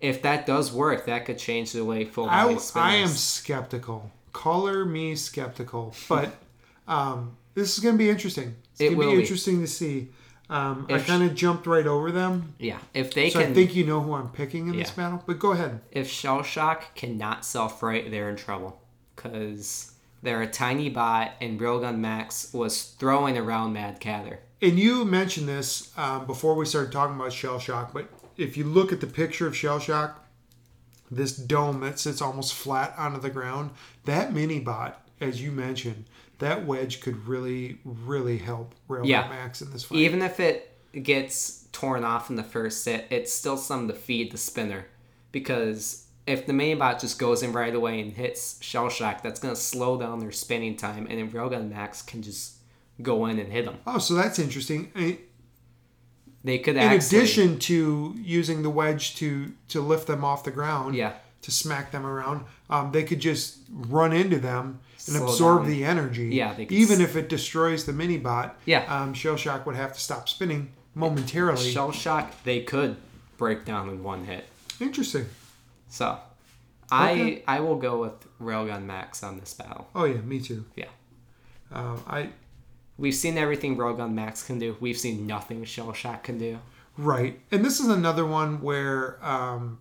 if 0.00 0.22
that 0.22 0.46
does 0.46 0.72
work, 0.72 1.06
that 1.06 1.24
could 1.24 1.38
change 1.38 1.72
the 1.72 1.84
way 1.84 2.04
full 2.04 2.26
body 2.26 2.56
I. 2.74 2.80
I 2.80 2.94
am 2.96 3.08
skeptical. 3.08 4.10
Color 4.32 4.84
me 4.84 5.16
skeptical, 5.16 5.94
but 6.08 6.34
um, 6.88 7.36
this 7.54 7.76
is 7.76 7.82
going 7.82 7.94
to 7.94 7.98
be 7.98 8.10
interesting. 8.10 8.54
It's 8.72 8.80
It 8.82 8.94
going 8.94 9.08
to 9.08 9.16
be. 9.16 9.22
interesting 9.22 9.60
to 9.62 9.66
see. 9.66 10.08
Um, 10.48 10.86
I 10.88 10.98
kind 11.00 11.24
of 11.24 11.34
jumped 11.34 11.66
right 11.66 11.86
over 11.86 12.12
them, 12.12 12.54
Yeah, 12.60 12.78
if 12.94 13.12
they 13.14 13.30
so 13.30 13.40
can, 13.40 13.50
I 13.50 13.54
think 13.54 13.74
you 13.74 13.84
know 13.84 14.00
who 14.00 14.14
I'm 14.14 14.28
picking 14.28 14.68
in 14.68 14.76
this 14.76 14.90
Yeah. 14.90 14.94
battle. 14.94 15.22
But 15.26 15.40
go 15.40 15.50
ahead. 15.52 15.80
if 15.90 16.08
Shell 16.08 16.44
Shock 16.44 16.94
cannot 16.94 17.44
self 17.44 17.82
right, 17.82 18.08
they're 18.10 18.30
in 18.30 18.36
trouble 18.36 18.80
because 19.16 19.92
they're 20.22 20.42
a 20.42 20.46
tiny 20.46 20.88
bot, 20.88 21.32
and 21.40 21.58
Railgun 21.60 21.98
Max 21.98 22.52
was 22.52 22.94
throwing 22.98 23.36
around 23.36 23.72
Mad 23.72 24.00
Catter. 24.00 24.38
And 24.62 24.78
you 24.78 25.04
mentioned 25.04 25.48
this 25.48 25.92
um, 25.98 26.26
before 26.26 26.54
we 26.54 26.64
started 26.64 26.92
talking 26.92 27.16
about 27.16 27.32
shell 27.32 27.58
shock, 27.58 27.92
but 27.92 28.08
if 28.36 28.56
you 28.56 28.64
look 28.64 28.92
at 28.92 29.00
the 29.00 29.06
picture 29.06 29.46
of 29.46 29.56
shell 29.56 29.78
shock, 29.80 30.24
this 31.10 31.36
dome 31.36 31.80
that 31.80 31.98
sits 31.98 32.22
almost 32.22 32.54
flat 32.54 32.94
onto 32.96 33.20
the 33.20 33.30
ground, 33.30 33.70
that 34.04 34.32
mini 34.32 34.60
bot, 34.60 35.06
as 35.20 35.42
you 35.42 35.50
mentioned, 35.52 36.04
that 36.38 36.66
wedge 36.66 37.00
could 37.00 37.26
really, 37.26 37.78
really 37.84 38.38
help 38.38 38.74
Railgun 38.88 39.06
Yeah. 39.08 39.28
Max 39.28 39.62
in 39.62 39.70
this 39.72 39.84
fight. 39.84 39.98
Even 39.98 40.22
if 40.22 40.38
it 40.40 40.72
gets 41.02 41.66
torn 41.72 42.04
off 42.04 42.30
in 42.30 42.36
the 42.36 42.42
first 42.42 42.82
set, 42.82 43.06
it's 43.10 43.32
still 43.32 43.56
something 43.56 43.88
to 43.88 43.94
feed 43.94 44.32
the 44.32 44.38
spinner. 44.38 44.86
Because 45.32 46.06
if 46.26 46.46
the 46.46 46.52
main 46.52 46.78
bot 46.78 47.00
just 47.00 47.18
goes 47.18 47.42
in 47.42 47.52
right 47.52 47.74
away 47.74 48.00
and 48.00 48.12
hits 48.12 48.62
Shell 48.62 48.88
Shock, 48.90 49.22
that's 49.22 49.38
going 49.40 49.54
to 49.54 49.60
slow 49.60 49.98
down 49.98 50.18
their 50.18 50.32
spinning 50.32 50.76
time, 50.76 51.06
and 51.08 51.18
then 51.18 51.30
Railgun 51.30 51.70
Max 51.70 52.02
can 52.02 52.22
just 52.22 52.54
go 53.02 53.26
in 53.26 53.38
and 53.38 53.52
hit 53.52 53.64
them. 53.66 53.76
oh, 53.86 53.98
so 53.98 54.14
that's 54.14 54.38
interesting. 54.38 54.90
In 54.94 55.18
They 56.44 56.58
could 56.58 56.76
in 56.76 56.82
actually. 56.82 57.18
addition 57.18 57.58
to 57.60 58.14
using 58.18 58.62
the 58.62 58.70
wedge 58.70 59.16
to 59.16 59.52
to 59.68 59.80
lift 59.80 60.06
them 60.06 60.24
off 60.24 60.44
the 60.44 60.50
ground, 60.50 60.94
Yeah. 60.94 61.14
to 61.42 61.50
smack 61.50 61.90
them 61.92 62.06
around, 62.06 62.44
um, 62.70 62.92
they 62.92 63.02
could 63.04 63.20
just 63.20 63.58
run 63.70 64.12
into 64.12 64.38
them 64.38 64.80
and 65.08 65.16
absorb 65.22 65.62
down. 65.62 65.70
the 65.70 65.84
energy. 65.84 66.28
Yeah, 66.34 66.58
even 66.70 66.96
s- 66.96 67.00
if 67.00 67.16
it 67.16 67.28
destroys 67.28 67.84
the 67.86 67.92
mini 67.92 68.18
bot. 68.18 68.58
Yeah. 68.64 68.84
um, 68.94 69.14
Shell 69.14 69.36
Shock 69.36 69.66
would 69.66 69.76
have 69.76 69.92
to 69.94 70.00
stop 70.00 70.28
spinning 70.28 70.72
momentarily. 70.94 71.70
Shell 71.72 71.92
Shock, 71.92 72.32
they 72.44 72.62
could 72.62 72.96
break 73.36 73.64
down 73.64 73.88
in 73.88 74.02
one 74.02 74.24
hit. 74.24 74.46
Interesting. 74.80 75.26
So, 75.88 76.18
I 76.90 77.10
Okay. 77.12 77.44
I 77.48 77.60
will 77.60 77.76
go 77.76 78.00
with 78.00 78.12
Railgun 78.40 78.84
Max 78.84 79.22
on 79.22 79.38
this 79.40 79.54
battle. 79.54 79.88
Oh 79.94 80.04
yeah, 80.04 80.20
me 80.20 80.40
too. 80.40 80.64
Yeah. 80.76 80.86
Um, 81.72 82.02
I 82.06 82.30
We've 82.98 83.14
seen 83.14 83.36
everything 83.36 83.76
Railgun 83.76 84.12
Max 84.14 84.42
can 84.42 84.58
do. 84.58 84.76
We've 84.80 84.96
seen 84.96 85.26
nothing 85.26 85.64
Shell 85.64 85.92
Shock 85.92 86.22
can 86.24 86.38
do. 86.38 86.58
right, 86.96 87.38
and 87.52 87.62
this 87.64 87.78
is 87.80 87.88
another 87.88 88.24
one 88.24 88.62
where 88.62 89.18
um, 89.24 89.78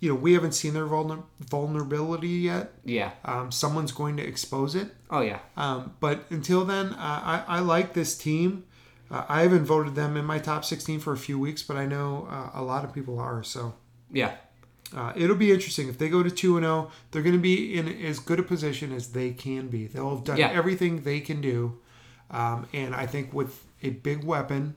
you 0.00 0.08
know 0.10 0.14
we 0.14 0.34
haven't 0.34 0.52
seen 0.52 0.74
their 0.74 0.86
vulner- 0.86 1.24
vulnerability 1.40 2.28
yet. 2.28 2.72
Yeah. 2.84 3.12
Um, 3.24 3.50
someone's 3.50 3.92
going 3.92 4.16
to 4.18 4.22
expose 4.26 4.74
it. 4.74 4.88
Oh 5.10 5.20
yeah. 5.20 5.38
Um, 5.56 5.94
but 6.00 6.24
until 6.30 6.64
then, 6.64 6.88
uh, 6.94 6.96
I, 6.98 7.44
I 7.46 7.60
like 7.60 7.94
this 7.94 8.16
team. 8.16 8.64
Uh, 9.10 9.24
I 9.28 9.42
haven't 9.42 9.64
voted 9.64 9.94
them 9.94 10.16
in 10.16 10.24
my 10.24 10.38
top 10.38 10.64
16 10.64 11.00
for 11.00 11.12
a 11.12 11.16
few 11.16 11.38
weeks, 11.38 11.62
but 11.62 11.76
I 11.76 11.86
know 11.86 12.26
uh, 12.30 12.50
a 12.60 12.62
lot 12.62 12.84
of 12.84 12.92
people 12.92 13.18
are. 13.20 13.42
So 13.44 13.74
Yeah. 14.10 14.32
uh, 14.94 15.12
it'll 15.14 15.36
be 15.36 15.52
interesting. 15.52 15.88
If 15.88 15.98
they 15.98 16.08
go 16.08 16.22
to 16.24 16.30
2 16.30 16.56
and 16.56 16.64
0, 16.64 16.90
they're 17.12 17.22
going 17.22 17.36
to 17.36 17.40
be 17.40 17.78
in 17.78 17.86
as 18.04 18.18
good 18.18 18.40
a 18.40 18.42
position 18.42 18.92
as 18.92 19.12
they 19.12 19.30
can 19.30 19.68
be. 19.68 19.86
They'll 19.86 20.10
have 20.14 20.24
done 20.24 20.38
Yeah. 20.38 20.48
everything 20.50 21.02
they 21.02 21.20
can 21.20 21.40
do. 21.40 21.78
Um, 22.32 22.66
and 22.72 22.94
I 22.96 23.06
think 23.06 23.32
with 23.32 23.64
a 23.82 23.90
big 23.90 24.24
weapon 24.24 24.74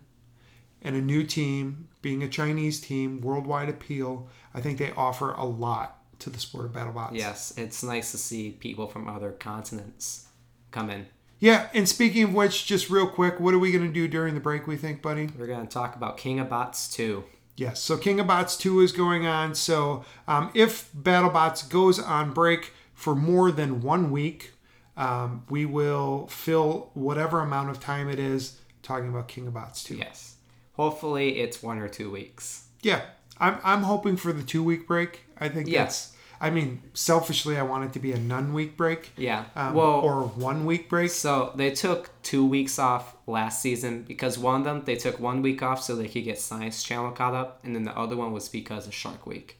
and 0.83 0.95
a 0.95 1.01
new 1.01 1.23
team, 1.23 1.87
being 2.03 2.21
a 2.21 2.29
Chinese 2.29 2.79
team, 2.79 3.21
worldwide 3.21 3.67
appeal, 3.69 4.29
I 4.59 4.61
think 4.61 4.77
they 4.77 4.91
offer 4.91 5.31
a 5.31 5.45
lot 5.45 5.99
to 6.19 6.29
the 6.29 6.37
sport 6.37 6.65
of 6.65 6.73
battle 6.73 6.91
bots. 6.91 7.15
Yes, 7.15 7.53
it's 7.55 7.81
nice 7.81 8.11
to 8.11 8.17
see 8.17 8.51
people 8.51 8.87
from 8.87 9.07
other 9.07 9.31
continents 9.31 10.27
come 10.71 10.89
in. 10.89 11.07
Yeah, 11.39 11.69
and 11.73 11.87
speaking 11.87 12.23
of 12.25 12.33
which, 12.33 12.65
just 12.65 12.89
real 12.89 13.07
quick, 13.07 13.39
what 13.39 13.53
are 13.53 13.59
we 13.59 13.71
going 13.71 13.87
to 13.87 13.93
do 13.93 14.09
during 14.09 14.33
the 14.33 14.41
break, 14.41 14.67
we 14.67 14.75
think, 14.75 15.01
buddy? 15.01 15.29
We're 15.37 15.47
going 15.47 15.65
to 15.65 15.73
talk 15.73 15.95
about 15.95 16.17
King 16.17 16.41
of 16.41 16.49
Bots 16.49 16.93
2. 16.93 17.23
Yes, 17.55 17.79
so 17.79 17.97
King 17.97 18.19
of 18.19 18.27
Bots 18.27 18.57
2 18.57 18.81
is 18.81 18.91
going 18.91 19.25
on. 19.25 19.55
So 19.55 20.03
um, 20.27 20.51
if 20.53 20.91
BattleBots 20.91 21.69
goes 21.69 21.97
on 21.97 22.33
break 22.33 22.73
for 22.93 23.15
more 23.15 23.51
than 23.53 23.81
one 23.81 24.11
week, 24.11 24.51
um, 24.97 25.45
we 25.49 25.65
will 25.65 26.27
fill 26.27 26.91
whatever 26.95 27.39
amount 27.39 27.69
of 27.69 27.79
time 27.79 28.09
it 28.09 28.19
is 28.19 28.59
talking 28.83 29.07
about 29.07 29.29
King 29.29 29.47
of 29.47 29.53
Bots 29.53 29.85
2. 29.85 29.95
Yes. 29.95 30.35
Hopefully 30.73 31.39
it's 31.39 31.63
one 31.63 31.79
or 31.79 31.87
two 31.87 32.11
weeks. 32.11 32.65
Yeah, 32.81 33.01
I'm, 33.39 33.57
I'm 33.63 33.83
hoping 33.83 34.17
for 34.17 34.33
the 34.33 34.43
two 34.43 34.63
week 34.63 34.87
break. 34.87 35.21
I 35.37 35.49
think 35.49 35.67
Yeah. 35.67 35.83
that's, 35.83 36.13
I 36.41 36.49
mean, 36.49 36.81
selfishly, 36.93 37.57
I 37.57 37.63
want 37.63 37.85
it 37.85 37.93
to 37.93 37.99
be 37.99 38.11
a 38.11 38.17
none 38.17 38.53
week 38.53 38.77
break. 38.77 39.11
Yeah. 39.17 39.45
Um, 39.55 39.73
well, 39.73 39.91
or 39.99 40.23
one 40.23 40.65
week 40.65 40.89
break. 40.89 41.11
so 41.11 41.51
they 41.55 41.71
took 41.71 42.09
two 42.23 42.45
weeks 42.45 42.79
off 42.79 43.15
last 43.27 43.61
season 43.61 44.03
because 44.03 44.37
one 44.37 44.55
of 44.61 44.63
them, 44.63 44.83
they 44.85 44.95
took 44.95 45.19
one 45.19 45.41
week 45.41 45.61
off 45.63 45.81
so 45.83 45.95
they 45.95 46.07
could 46.07 46.23
get 46.23 46.39
Science 46.39 46.81
Channel 46.83 47.11
caught 47.11 47.33
up, 47.33 47.59
and 47.63 47.75
then 47.75 47.83
the 47.83 47.97
other 47.97 48.15
one 48.15 48.31
was 48.31 48.47
because 48.49 48.87
of 48.87 48.93
Shark 48.93 49.25
Week. 49.25 49.57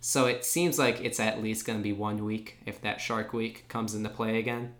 So 0.00 0.26
it 0.26 0.44
seems 0.44 0.78
like 0.78 1.00
it's 1.00 1.20
at 1.20 1.42
least 1.42 1.64
going 1.66 1.78
to 1.78 1.82
be 1.82 1.92
one 1.92 2.24
week 2.24 2.58
if 2.66 2.80
that 2.80 3.00
Shark 3.00 3.32
Week 3.32 3.68
comes 3.68 3.94
into 3.94 4.08
play 4.08 4.38
again. 4.38 4.74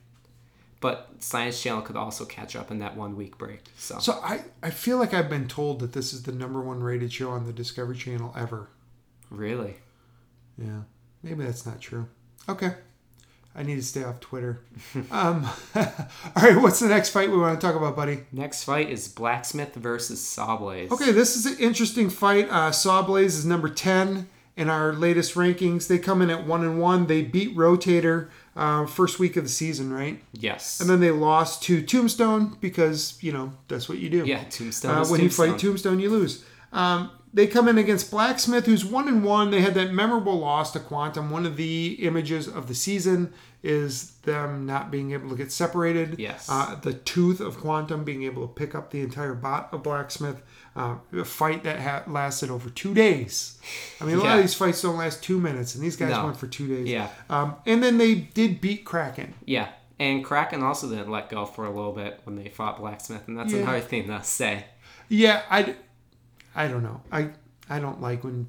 But 0.82 1.08
Science 1.20 1.62
Channel 1.62 1.80
could 1.82 1.94
also 1.94 2.24
catch 2.24 2.56
up 2.56 2.72
in 2.72 2.80
that 2.80 2.96
one 2.96 3.16
week 3.16 3.38
break. 3.38 3.60
So, 3.78 4.00
So 4.00 4.20
I, 4.22 4.42
I 4.64 4.70
feel 4.70 4.98
like 4.98 5.14
I've 5.14 5.30
been 5.30 5.46
told 5.46 5.78
that 5.78 5.92
this 5.92 6.12
is 6.12 6.24
the 6.24 6.32
number 6.32 6.60
one 6.60 6.82
rated 6.82 7.12
show 7.12 7.30
on 7.30 7.46
the 7.46 7.52
Discovery 7.52 7.96
Channel 7.96 8.34
ever. 8.36 8.68
really, 9.30 9.76
Yeah, 10.58 10.82
maybe 11.22 11.44
that's 11.44 11.64
not 11.64 11.80
true. 11.80 12.08
Okay. 12.48 12.72
I 13.54 13.62
need 13.62 13.76
to 13.76 13.82
stay 13.82 14.02
off 14.02 14.18
Twitter. 14.18 14.64
um, 15.12 15.48
all 15.76 15.84
right, 16.36 16.60
what's 16.60 16.80
the 16.80 16.88
next 16.88 17.10
fight 17.10 17.30
we 17.30 17.36
want 17.38 17.60
to 17.60 17.64
talk 17.64 17.76
about, 17.76 17.94
buddy? 17.94 18.24
next 18.32 18.64
fight 18.64 18.90
is 18.90 19.06
Blacksmith 19.06 19.76
versus 19.76 20.20
Sawblaze. 20.20 20.90
Okay, 20.90 21.12
this 21.12 21.36
is 21.36 21.46
an 21.46 21.58
interesting 21.58 22.10
fight. 22.10 22.48
Uh, 22.50 22.70
Sawblaze 22.70 23.26
is 23.26 23.46
number 23.46 23.68
10 23.68 24.28
in 24.56 24.68
our 24.68 24.92
latest 24.92 25.34
rankings. 25.34 25.86
They 25.86 25.98
come 25.98 26.22
in 26.22 26.30
at 26.30 26.44
1 26.44 26.64
and 26.64 26.80
1. 26.80 27.06
They 27.06 27.22
beat 27.22 27.56
Rotator 27.56 28.30
uh, 28.56 28.86
first 28.86 29.18
week 29.18 29.36
of 29.36 29.44
the 29.44 29.50
season, 29.50 29.92
right? 29.92 30.22
Yes. 30.32 30.80
And 30.80 30.88
then 30.88 31.00
they 31.00 31.10
lost 31.10 31.62
to 31.64 31.82
Tombstone 31.82 32.56
because 32.60 33.18
you 33.22 33.32
know 33.32 33.52
that's 33.68 33.88
what 33.88 33.98
you 33.98 34.10
do. 34.10 34.24
yeah, 34.24 34.44
Tombstone. 34.44 34.98
Uh, 34.98 35.06
when 35.06 35.20
you 35.20 35.30
fight 35.30 35.58
Tombstone, 35.58 36.00
you 36.00 36.10
lose. 36.10 36.44
Um, 36.72 37.10
they 37.34 37.46
come 37.46 37.68
in 37.68 37.78
against 37.78 38.10
Blacksmith, 38.10 38.66
who's 38.66 38.84
one 38.84 39.08
and 39.08 39.24
one. 39.24 39.50
They 39.50 39.60
had 39.62 39.74
that 39.74 39.92
memorable 39.92 40.38
loss 40.38 40.70
to 40.72 40.80
Quantum. 40.80 41.30
One 41.30 41.46
of 41.46 41.56
the 41.56 41.94
images 42.00 42.46
of 42.46 42.68
the 42.68 42.74
season 42.74 43.32
is 43.62 44.10
them 44.22 44.66
not 44.66 44.90
being 44.90 45.12
able 45.12 45.30
to 45.30 45.36
get 45.36 45.52
separated. 45.52 46.18
Yes. 46.18 46.48
Uh, 46.50 46.74
the 46.82 46.92
tooth 46.94 47.40
of 47.40 47.58
Quantum 47.60 48.02
being 48.04 48.24
able 48.24 48.46
to 48.46 48.52
pick 48.52 48.74
up 48.74 48.90
the 48.90 49.00
entire 49.00 49.34
bot 49.34 49.68
of 49.72 49.82
Blacksmith. 49.82 50.42
Uh, 50.74 50.96
a 51.12 51.24
fight 51.24 51.62
that 51.64 51.78
ha- 51.80 52.02
lasted 52.10 52.50
over 52.50 52.70
two 52.70 52.92
days. 52.94 53.58
I 54.00 54.04
mean, 54.04 54.16
a 54.16 54.20
lot 54.20 54.36
of 54.36 54.42
these 54.42 54.54
fights 54.54 54.80
don't 54.82 54.96
last 54.96 55.22
two 55.22 55.38
minutes, 55.38 55.74
and 55.74 55.84
these 55.84 55.96
guys 55.96 56.10
No. 56.12 56.24
went 56.24 56.38
for 56.38 56.46
two 56.46 56.66
days. 56.66 56.88
Yeah. 56.88 57.08
Um, 57.30 57.56
and 57.66 57.82
then 57.82 57.98
they 57.98 58.14
did 58.14 58.60
beat 58.60 58.84
Kraken. 58.86 59.34
Yeah, 59.44 59.68
and 60.00 60.24
Kraken 60.24 60.62
also 60.62 60.88
didn't 60.88 61.10
let 61.10 61.28
go 61.28 61.44
for 61.44 61.66
a 61.66 61.70
little 61.70 61.92
bit 61.92 62.20
when 62.24 62.36
they 62.36 62.48
fought 62.48 62.78
Blacksmith, 62.78 63.28
and 63.28 63.38
that's 63.38 63.52
Yeah. 63.52 63.60
another 63.60 63.80
thing 63.80 64.06
to 64.06 64.22
say. 64.24 64.64
Yeah, 65.10 65.42
I, 65.50 65.74
I 66.54 66.68
don't 66.68 66.82
know. 66.82 67.00
I 67.10 67.30
I 67.68 67.78
don't 67.80 68.00
like 68.00 68.24
when 68.24 68.48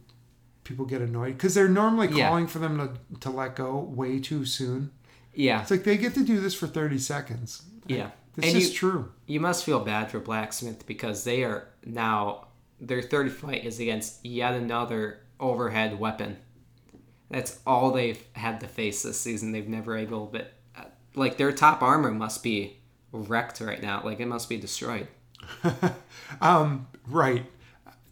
people 0.64 0.86
get 0.86 1.02
annoyed 1.02 1.34
because 1.38 1.54
they're 1.54 1.68
normally 1.70 2.08
Yeah. 2.10 2.28
calling 2.30 2.48
for 2.48 2.60
them 2.60 2.78
to, 2.78 3.18
to 3.20 3.30
let 3.30 3.56
go 3.56 3.78
way 3.80 4.20
too 4.20 4.46
soon. 4.46 4.92
Yeah, 5.34 5.62
It's 5.62 5.72
like 5.72 5.84
they 5.84 5.98
get 5.98 6.14
to 6.16 6.24
do 6.24 6.40
this 6.40 6.54
for 6.54 6.68
30 6.68 7.00
seconds. 7.00 7.64
yeah. 7.88 8.12
This 8.36 8.46
and 8.54 8.58
is 8.58 8.70
you, 8.70 8.76
true. 8.76 9.12
you 9.28 9.40
must 9.40 9.64
feel 9.64 9.80
bad 9.82 10.10
for 10.10 10.20
Blacksmith 10.20 10.86
because 10.88 11.24
they 11.24 11.44
are 11.44 11.68
now 11.86 12.48
their 12.82 13.02
third 13.02 13.32
fight 13.32 13.64
is 13.66 13.80
against 13.80 14.26
yet 14.26 14.54
another 14.56 15.20
overhead 15.40 16.00
weapon. 16.00 16.38
That's 17.30 17.60
all 17.68 17.92
they've 17.92 18.22
had 18.34 18.60
to 18.62 18.68
face 18.68 19.04
this 19.04 19.20
season. 19.20 19.52
They've 19.52 19.68
never 19.68 19.96
able, 19.98 20.26
but 20.28 20.54
uh, 20.76 20.86
like 21.16 21.38
their 21.38 21.52
top 21.52 21.82
armor 21.84 22.12
must 22.12 22.42
be 22.44 22.78
wrecked 23.12 23.60
right 23.62 23.82
now. 23.82 24.02
Like 24.04 24.20
it 24.20 24.28
must 24.28 24.50
be 24.50 24.58
destroyed. 24.58 25.08
Um, 26.42 26.88
right. 27.08 27.46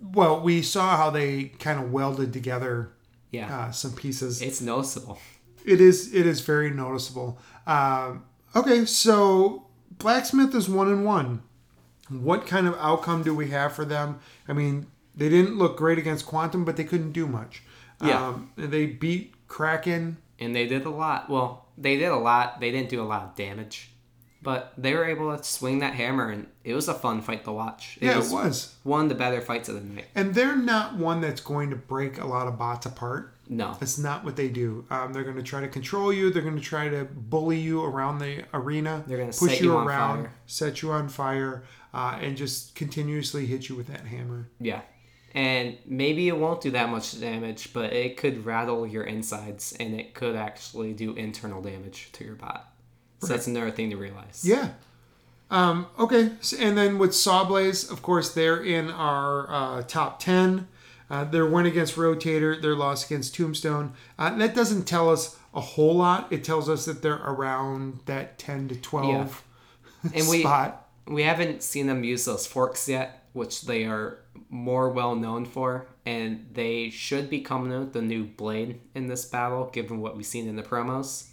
Well, 0.01 0.41
we 0.41 0.61
saw 0.61 0.97
how 0.97 1.09
they 1.11 1.45
kind 1.59 1.79
of 1.79 1.91
welded 1.91 2.33
together 2.33 2.91
Yeah, 3.29 3.55
uh, 3.67 3.71
some 3.71 3.93
pieces. 3.93 4.41
it's 4.41 4.61
noticeable. 4.61 5.19
It 5.65 5.79
is 5.79 6.13
it 6.13 6.25
is 6.25 6.41
very 6.41 6.71
noticeable. 6.71 7.37
Um, 7.67 8.23
okay, 8.55 8.85
so 8.85 9.67
blacksmith 9.99 10.55
is 10.55 10.67
one 10.67 10.87
and 10.87 11.05
one. 11.05 11.43
What 12.09 12.45
kind 12.47 12.67
of 12.67 12.75
outcome 12.79 13.23
do 13.23 13.33
we 13.35 13.49
have 13.51 13.73
for 13.73 13.85
them? 13.85 14.19
I 14.47 14.53
mean, 14.53 14.87
they 15.15 15.29
didn't 15.29 15.57
look 15.57 15.77
great 15.77 15.97
against 15.97 16.25
Quantum, 16.25 16.65
but 16.65 16.75
they 16.77 16.83
couldn't 16.83 17.11
do 17.13 17.27
much. 17.27 17.63
Yeah. 18.03 18.27
Um, 18.29 18.51
they 18.57 18.85
beat 18.87 19.35
Kraken. 19.47 20.17
and 20.39 20.55
they 20.55 20.65
did 20.67 20.85
a 20.85 20.89
lot. 20.89 21.29
Well, 21.29 21.67
they 21.77 21.95
did 21.97 22.09
a 22.09 22.17
lot. 22.17 22.59
They 22.59 22.71
didn't 22.71 22.89
do 22.89 23.01
a 23.01 23.05
lot 23.05 23.23
of 23.23 23.35
damage, 23.35 23.91
but 24.41 24.73
they 24.77 24.93
were 24.95 25.05
able 25.05 25.35
to 25.37 25.43
swing 25.43 25.79
that 25.79 25.93
hammer, 25.93 26.29
and 26.29 26.47
it 26.63 26.73
was 26.73 26.87
a 26.87 26.93
fun 26.93 27.21
fight 27.21 27.43
to 27.45 27.51
watch. 27.51 27.97
It 28.01 28.07
Yeah, 28.07 28.17
was 28.17 28.31
it 28.31 28.35
was. 28.35 28.75
one 28.83 29.03
of 29.03 29.09
the 29.09 29.15
better 29.15 29.41
fights 29.41 29.69
of 29.69 29.75
the 29.75 29.81
night. 29.81 30.05
And 30.15 30.33
they're 30.33 30.55
not 30.55 30.95
one 30.95 31.21
that's 31.21 31.41
going 31.41 31.69
to 31.69 31.75
break 31.75 32.19
a 32.19 32.25
lot 32.25 32.47
of 32.47 32.57
bots 32.57 32.85
apart. 32.85 33.33
No, 33.49 33.75
That's 33.79 33.97
not 33.97 34.23
what 34.23 34.37
they 34.37 34.47
do. 34.47 34.85
Um, 34.89 35.11
they're 35.11 35.25
going 35.25 35.35
to 35.35 35.43
try 35.43 35.59
to 35.59 35.67
control 35.67 36.13
you. 36.13 36.29
They're 36.31 36.41
going 36.41 36.55
to 36.55 36.61
try 36.61 36.87
to 36.87 37.03
bully 37.03 37.57
you 37.59 37.83
around 37.83 38.19
the 38.19 38.45
arena. 38.53 39.03
They're 39.05 39.17
gonna 39.17 39.33
push 39.33 39.51
set 39.51 39.59
you 39.61 39.73
you 39.73 39.77
around, 39.77 40.29
set 40.45 40.81
you 40.81 40.91
on 40.91 41.09
fire, 41.09 41.63
uh, 41.93 42.17
and 42.21 42.37
just 42.37 42.75
continuously 42.75 43.45
hit 43.45 43.67
you 43.67 43.75
with 43.75 43.87
that 43.87 44.05
hammer. 44.05 44.47
yeah, 44.59 44.81
and 45.35 45.77
maybe 45.85 46.29
it 46.29 46.37
won't 46.37 46.61
do 46.61 46.71
that 46.71 46.89
much 46.89 47.19
damage, 47.19 47.73
but 47.73 47.91
it 47.93 48.15
could 48.15 48.45
rattle 48.45 48.87
your 48.87 49.03
insides, 49.03 49.75
and 49.79 49.99
it 49.99 50.13
could 50.13 50.35
actually 50.37 50.93
do 50.93 51.13
internal 51.15 51.61
damage 51.61 52.09
to 52.13 52.23
your 52.23 52.35
bot. 52.35 52.70
So 53.21 53.27
that's 53.27 53.47
another 53.47 53.71
thing 53.71 53.89
to 53.91 53.97
realize. 53.97 54.43
Yeah. 54.43 54.69
Um, 55.49 55.87
okay. 55.99 56.31
So, 56.41 56.57
and 56.57 56.77
then 56.77 56.97
with 56.97 57.11
Sawblaze, 57.11 57.91
of 57.91 58.01
course, 58.01 58.33
they're 58.33 58.63
in 58.63 58.89
our 58.89 59.51
uh, 59.51 59.83
top 59.83 60.19
10. 60.19 60.67
Uh, 61.09 61.25
their 61.25 61.45
win 61.45 61.65
against 61.65 61.97
Rotator, 61.97 62.61
their 62.61 62.75
loss 62.75 63.05
against 63.05 63.35
Tombstone. 63.35 63.93
Uh, 64.17 64.33
that 64.37 64.55
doesn't 64.55 64.85
tell 64.85 65.09
us 65.09 65.37
a 65.53 65.59
whole 65.59 65.95
lot. 65.95 66.31
It 66.31 66.43
tells 66.43 66.69
us 66.69 66.85
that 66.85 67.01
they're 67.01 67.15
around 67.15 67.99
that 68.05 68.39
10 68.39 68.69
to 68.69 68.75
12 68.75 69.43
yeah. 70.03 70.11
And 70.15 70.29
we 70.29 70.39
spot. 70.41 70.87
we 71.05 71.23
haven't 71.23 71.63
seen 71.63 71.87
them 71.87 72.05
use 72.05 72.23
those 72.23 72.47
forks 72.47 72.87
yet, 72.87 73.27
which 73.33 73.63
they 73.63 73.83
are 73.83 74.19
more 74.49 74.89
well 74.89 75.15
known 75.15 75.45
for, 75.45 75.85
and 76.05 76.47
they 76.53 76.89
should 76.89 77.29
be 77.29 77.41
coming 77.41 77.73
out 77.73 77.93
the 77.93 78.01
new 78.01 78.23
blade 78.23 78.79
in 78.95 79.07
this 79.07 79.25
battle, 79.25 79.69
given 79.71 79.99
what 79.99 80.15
we've 80.15 80.25
seen 80.25 80.47
in 80.47 80.55
the 80.55 80.63
promos, 80.63 81.27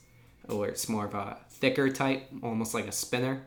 where 0.46 0.68
it's 0.68 0.88
more 0.88 1.06
of 1.06 1.14
a 1.14 1.38
thicker 1.60 1.90
type, 1.90 2.28
almost 2.42 2.74
like 2.74 2.86
a 2.86 2.92
spinner. 2.92 3.42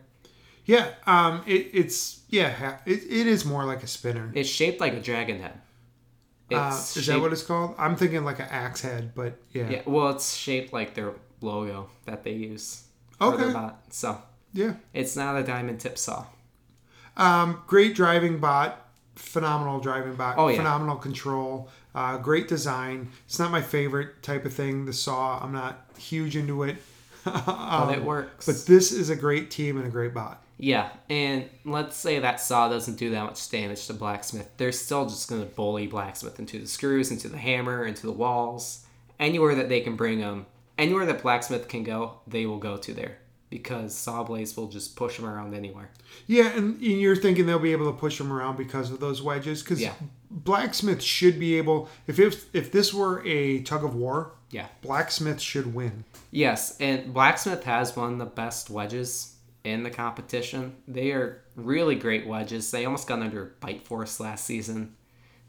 Yeah. 0.64 0.90
Um, 1.06 1.42
it, 1.46 1.70
it's, 1.72 2.20
yeah, 2.28 2.78
it, 2.86 3.02
it 3.04 3.26
is 3.26 3.44
more 3.44 3.64
like 3.64 3.82
a 3.82 3.86
spinner. 3.86 4.30
It's 4.34 4.48
shaped 4.48 4.80
like 4.80 4.92
a 4.92 5.00
dragon 5.00 5.40
head. 5.40 5.60
Uh, 6.52 6.68
is 6.96 7.06
that 7.06 7.18
what 7.20 7.32
it's 7.32 7.42
called? 7.42 7.74
I'm 7.78 7.96
thinking 7.96 8.24
like 8.24 8.38
an 8.38 8.48
axe 8.50 8.82
head, 8.82 9.12
but 9.14 9.38
yeah. 9.52 9.70
Yeah, 9.70 9.82
well, 9.86 10.10
it's 10.10 10.34
shaped 10.36 10.72
like 10.72 10.92
their 10.94 11.14
logo 11.40 11.88
that 12.04 12.24
they 12.24 12.32
use 12.32 12.84
Okay. 13.20 13.52
bot. 13.52 13.82
So 13.90 14.20
Yeah. 14.52 14.74
it's 14.92 15.16
not 15.16 15.36
a 15.36 15.42
diamond 15.42 15.80
tip 15.80 15.96
saw. 15.96 16.26
Um, 17.16 17.62
great 17.66 17.94
driving 17.94 18.38
bot, 18.38 18.86
phenomenal 19.16 19.80
driving 19.80 20.14
bot, 20.14 20.36
Oh, 20.38 20.48
yeah. 20.48 20.56
phenomenal 20.58 20.96
control, 20.96 21.70
uh, 21.94 22.18
great 22.18 22.48
design. 22.48 23.10
It's 23.26 23.38
not 23.38 23.50
my 23.50 23.62
favorite 23.62 24.22
type 24.22 24.44
of 24.44 24.52
thing. 24.52 24.84
The 24.84 24.92
saw, 24.92 25.38
I'm 25.42 25.52
not 25.52 25.86
huge 25.98 26.36
into 26.36 26.62
it, 26.64 26.76
But 27.34 27.98
it 27.98 28.04
works. 28.04 28.48
Um, 28.48 28.54
but 28.54 28.66
this 28.66 28.92
is 28.92 29.10
a 29.10 29.16
great 29.16 29.50
team 29.50 29.76
and 29.76 29.86
a 29.86 29.90
great 29.90 30.12
bot. 30.14 30.42
Yeah, 30.58 30.90
and 31.10 31.48
let's 31.64 31.96
say 31.96 32.20
that 32.20 32.40
saw 32.40 32.68
doesn't 32.68 32.96
do 32.96 33.10
that 33.10 33.24
much 33.24 33.50
damage 33.50 33.86
to 33.88 33.94
Blacksmith. 33.94 34.48
They're 34.58 34.70
still 34.70 35.06
just 35.08 35.28
going 35.28 35.42
to 35.42 35.48
bully 35.48 35.88
Blacksmith 35.88 36.38
into 36.38 36.60
the 36.60 36.68
screws, 36.68 37.10
into 37.10 37.28
the 37.28 37.38
hammer, 37.38 37.84
into 37.84 38.06
the 38.06 38.12
walls. 38.12 38.84
Anywhere 39.18 39.54
that 39.56 39.68
they 39.68 39.80
can 39.80 39.96
bring 39.96 40.20
him, 40.20 40.46
anywhere 40.78 41.06
that 41.06 41.22
Blacksmith 41.22 41.68
can 41.68 41.82
go, 41.82 42.20
they 42.26 42.46
will 42.46 42.58
go 42.58 42.76
to 42.76 42.92
there. 42.94 43.18
Because 43.50 43.94
Sawblaze 43.94 44.56
will 44.56 44.68
just 44.68 44.96
push 44.96 45.18
him 45.18 45.26
around 45.26 45.52
anywhere. 45.54 45.90
Yeah, 46.26 46.48
and 46.56 46.80
you're 46.80 47.16
thinking 47.16 47.44
they'll 47.46 47.58
be 47.58 47.72
able 47.72 47.92
to 47.92 47.98
push 47.98 48.16
them 48.18 48.32
around 48.32 48.56
because 48.56 48.90
of 48.90 48.98
those 49.00 49.20
wedges. 49.20 49.62
Because 49.62 49.80
Yeah. 49.80 49.94
Blacksmith 50.30 51.02
should 51.02 51.38
be 51.38 51.58
able. 51.58 51.88
If 52.06 52.18
if 52.18 52.46
if 52.54 52.72
this 52.72 52.94
were 52.94 53.22
a 53.26 53.60
tug 53.62 53.84
of 53.84 53.94
war, 53.94 54.32
Yeah. 54.52 54.68
Blacksmith 54.82 55.40
should 55.40 55.74
win. 55.74 56.04
Yes, 56.30 56.76
and 56.78 57.12
Blacksmith 57.12 57.64
has 57.64 57.96
one 57.96 58.12
of 58.12 58.18
the 58.20 58.26
best 58.26 58.70
wedges 58.70 59.34
in 59.64 59.82
the 59.82 59.90
competition. 59.90 60.76
They 60.86 61.10
are 61.12 61.42
really 61.56 61.96
great 61.96 62.26
wedges. 62.26 62.70
They 62.70 62.84
almost 62.84 63.08
got 63.08 63.18
under 63.20 63.54
Bite 63.60 63.84
Force 63.86 64.20
last 64.20 64.44
season. 64.44 64.94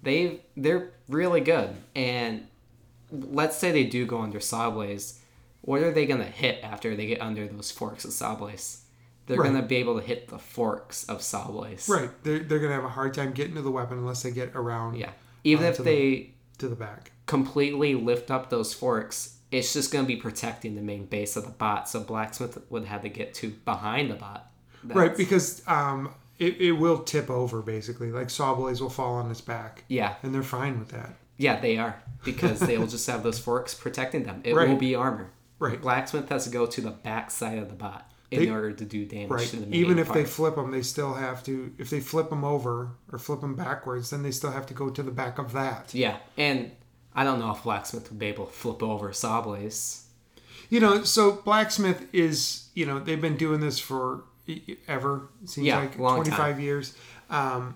They 0.02 0.42
they're 0.58 0.92
really 1.08 1.42
good. 1.42 1.76
And 1.96 2.48
let's 3.12 3.56
say 3.58 3.72
they 3.72 3.84
do 3.86 4.06
go 4.06 4.22
under 4.22 4.40
Sawblaze. 4.40 5.20
What 5.62 5.82
are 5.82 5.92
they 5.92 6.06
gonna 6.06 6.24
hit 6.26 6.64
after 6.64 6.96
they 6.96 7.06
get 7.06 7.22
under 7.22 7.48
those 7.48 7.72
forks 7.72 8.04
of 8.06 8.12
Sawblaze? 8.12 8.80
They're 9.26 9.38
Right. 9.38 9.54
gonna 9.54 9.66
be 9.66 9.78
able 9.78 10.00
to 10.00 10.06
hit 10.06 10.28
the 10.28 10.38
forks 10.40 11.06
of 11.06 11.20
Sawblaze. 11.20 11.88
Right. 11.88 12.10
They're, 12.24 12.40
they're 12.40 12.60
gonna 12.60 12.74
have 12.74 12.84
a 12.84 12.90
hard 12.90 13.14
time 13.14 13.32
getting 13.32 13.56
to 13.56 13.62
the 13.62 13.72
weapon 13.72 13.98
unless 13.98 14.24
they 14.24 14.32
get 14.32 14.52
around 14.56 14.96
Yeah. 14.98 15.12
Even 15.46 15.66
uh, 15.66 15.70
if 15.70 15.80
Onto 15.80 15.84
the- 15.84 15.90
they 15.96 16.33
to 16.60 16.68
the 16.68 16.76
back. 16.76 17.12
completely 17.26 17.96
lift 17.96 18.30
up 18.32 18.50
those 18.50 18.74
forks, 18.74 19.38
it's 19.52 19.74
just 19.74 19.92
going 19.92 20.04
to 20.06 20.08
be 20.08 20.16
protecting 20.16 20.76
the 20.76 20.82
main 20.82 21.06
base 21.06 21.36
of 21.36 21.46
the 21.46 21.52
bot. 21.52 21.88
So 21.90 22.00
Blacksmith 22.02 22.58
would 22.70 22.86
have 22.86 23.02
to 23.04 23.10
get 23.10 23.34
to 23.36 23.50
behind 23.66 24.10
the 24.10 24.16
bot. 24.16 24.50
Right, 24.84 25.16
because 25.16 25.62
um, 25.68 26.14
it, 26.40 26.60
it 26.60 26.72
will 26.74 27.00
tip 27.04 27.30
over 27.30 27.62
basically. 27.62 28.12
Like 28.12 28.28
Sawblaze 28.28 28.82
will 28.82 28.90
fall 28.90 29.14
on 29.16 29.30
its 29.32 29.42
back, 29.42 29.84
Yeah, 29.88 30.16
and 30.24 30.34
they're 30.34 30.44
fine 30.44 30.80
with 30.80 30.90
that. 30.90 31.16
yeah, 31.38 31.60
they 31.60 31.78
are 31.78 32.02
because 32.24 32.60
they 32.60 32.78
will 32.78 32.88
just 32.96 33.08
have 33.08 33.24
those 33.24 33.40
forks 33.40 33.74
protecting 33.74 34.24
them. 34.24 34.42
It 34.44 34.54
Right. 34.56 34.68
will 34.68 34.76
be 34.76 34.96
armor. 34.96 35.30
Right. 35.60 35.80
Blacksmith 35.82 36.28
has 36.30 36.44
to 36.46 36.50
go 36.50 36.66
to 36.66 36.82
the 36.82 36.92
back 36.92 37.32
side 37.32 37.58
of 37.58 37.70
the 37.70 37.76
bot 37.76 38.12
in 38.34 38.46
They- 38.46 38.50
order 38.50 38.72
to 38.72 38.86
do 38.86 39.06
damage 39.06 39.30
Right. 39.30 39.48
to 39.48 39.58
the 39.58 39.76
Even 39.76 40.00
if 40.00 40.12
they 40.14 40.26
flip 40.26 40.56
them, 40.56 40.72
they 40.72 40.82
still 40.82 41.14
have 41.14 41.44
to. 41.44 41.72
If 41.78 41.90
they 41.90 42.00
flip 42.00 42.30
them 42.30 42.44
over 42.44 42.92
or 43.12 43.20
flip 43.20 43.42
them 43.42 43.56
backwards, 43.56 44.10
then 44.10 44.24
they 44.24 44.32
still 44.32 44.52
have 44.52 44.66
to 44.68 44.74
go 44.74 44.90
to 44.90 45.04
the 45.04 45.12
back 45.12 45.38
of 45.40 45.52
that. 45.54 45.94
yeah, 45.94 46.18
and 46.38 46.72
I 47.16 47.24
don't 47.24 47.40
know 47.40 47.52
if 47.52 47.64
Blacksmith 47.64 48.10
would 48.10 48.20
be 48.20 48.26
able 48.28 48.46
to 48.48 48.52
flip 48.54 48.82
over 48.84 49.10
Sawblaze. 49.12 50.02
You 50.70 50.80
know, 50.80 51.04
so 51.04 51.34
blacksmith 51.34 52.08
is. 52.14 52.70
You 52.74 52.86
know, 52.88 52.98
they've 53.00 53.22
been 53.22 53.38
doing 53.38 53.60
this 53.60 53.78
for 53.80 54.24
ever. 54.88 55.30
Seems 55.46 55.68
Yeah, 55.68 55.80
like 55.80 55.96
twenty 55.96 56.32
five 56.32 56.60
years. 56.60 56.96
Um, 57.30 57.76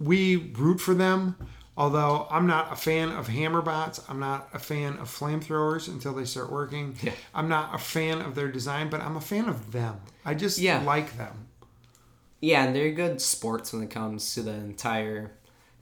we 0.00 0.36
root 0.36 0.80
for 0.80 0.94
them. 0.94 1.36
Although 1.76 2.26
I'm 2.30 2.46
not 2.46 2.72
a 2.72 2.76
fan 2.76 3.10
of 3.10 3.28
hammer 3.28 3.62
bots, 3.62 4.00
I'm 4.08 4.20
not 4.20 4.48
a 4.52 4.58
fan 4.58 4.98
of 4.98 5.08
flamethrowers 5.08 5.88
until 5.88 6.12
they 6.12 6.24
start 6.26 6.52
working. 6.52 6.96
Yeah. 7.02 7.12
I'm 7.34 7.48
not 7.48 7.74
a 7.74 7.78
fan 7.78 8.20
of 8.20 8.34
their 8.34 8.48
design, 8.52 8.90
but 8.90 9.00
I'm 9.00 9.16
a 9.16 9.20
fan 9.22 9.48
of 9.48 9.72
them. 9.72 10.00
I 10.24 10.34
just 10.34 10.58
Yeah. 10.58 10.82
like 10.82 11.16
them. 11.16 11.48
Yeah, 12.40 12.64
and 12.64 12.76
they're 12.76 12.90
good 12.92 13.20
sports 13.22 13.72
when 13.72 13.82
it 13.82 13.90
comes 13.90 14.34
to 14.34 14.42
the 14.42 14.52
entire 14.52 15.32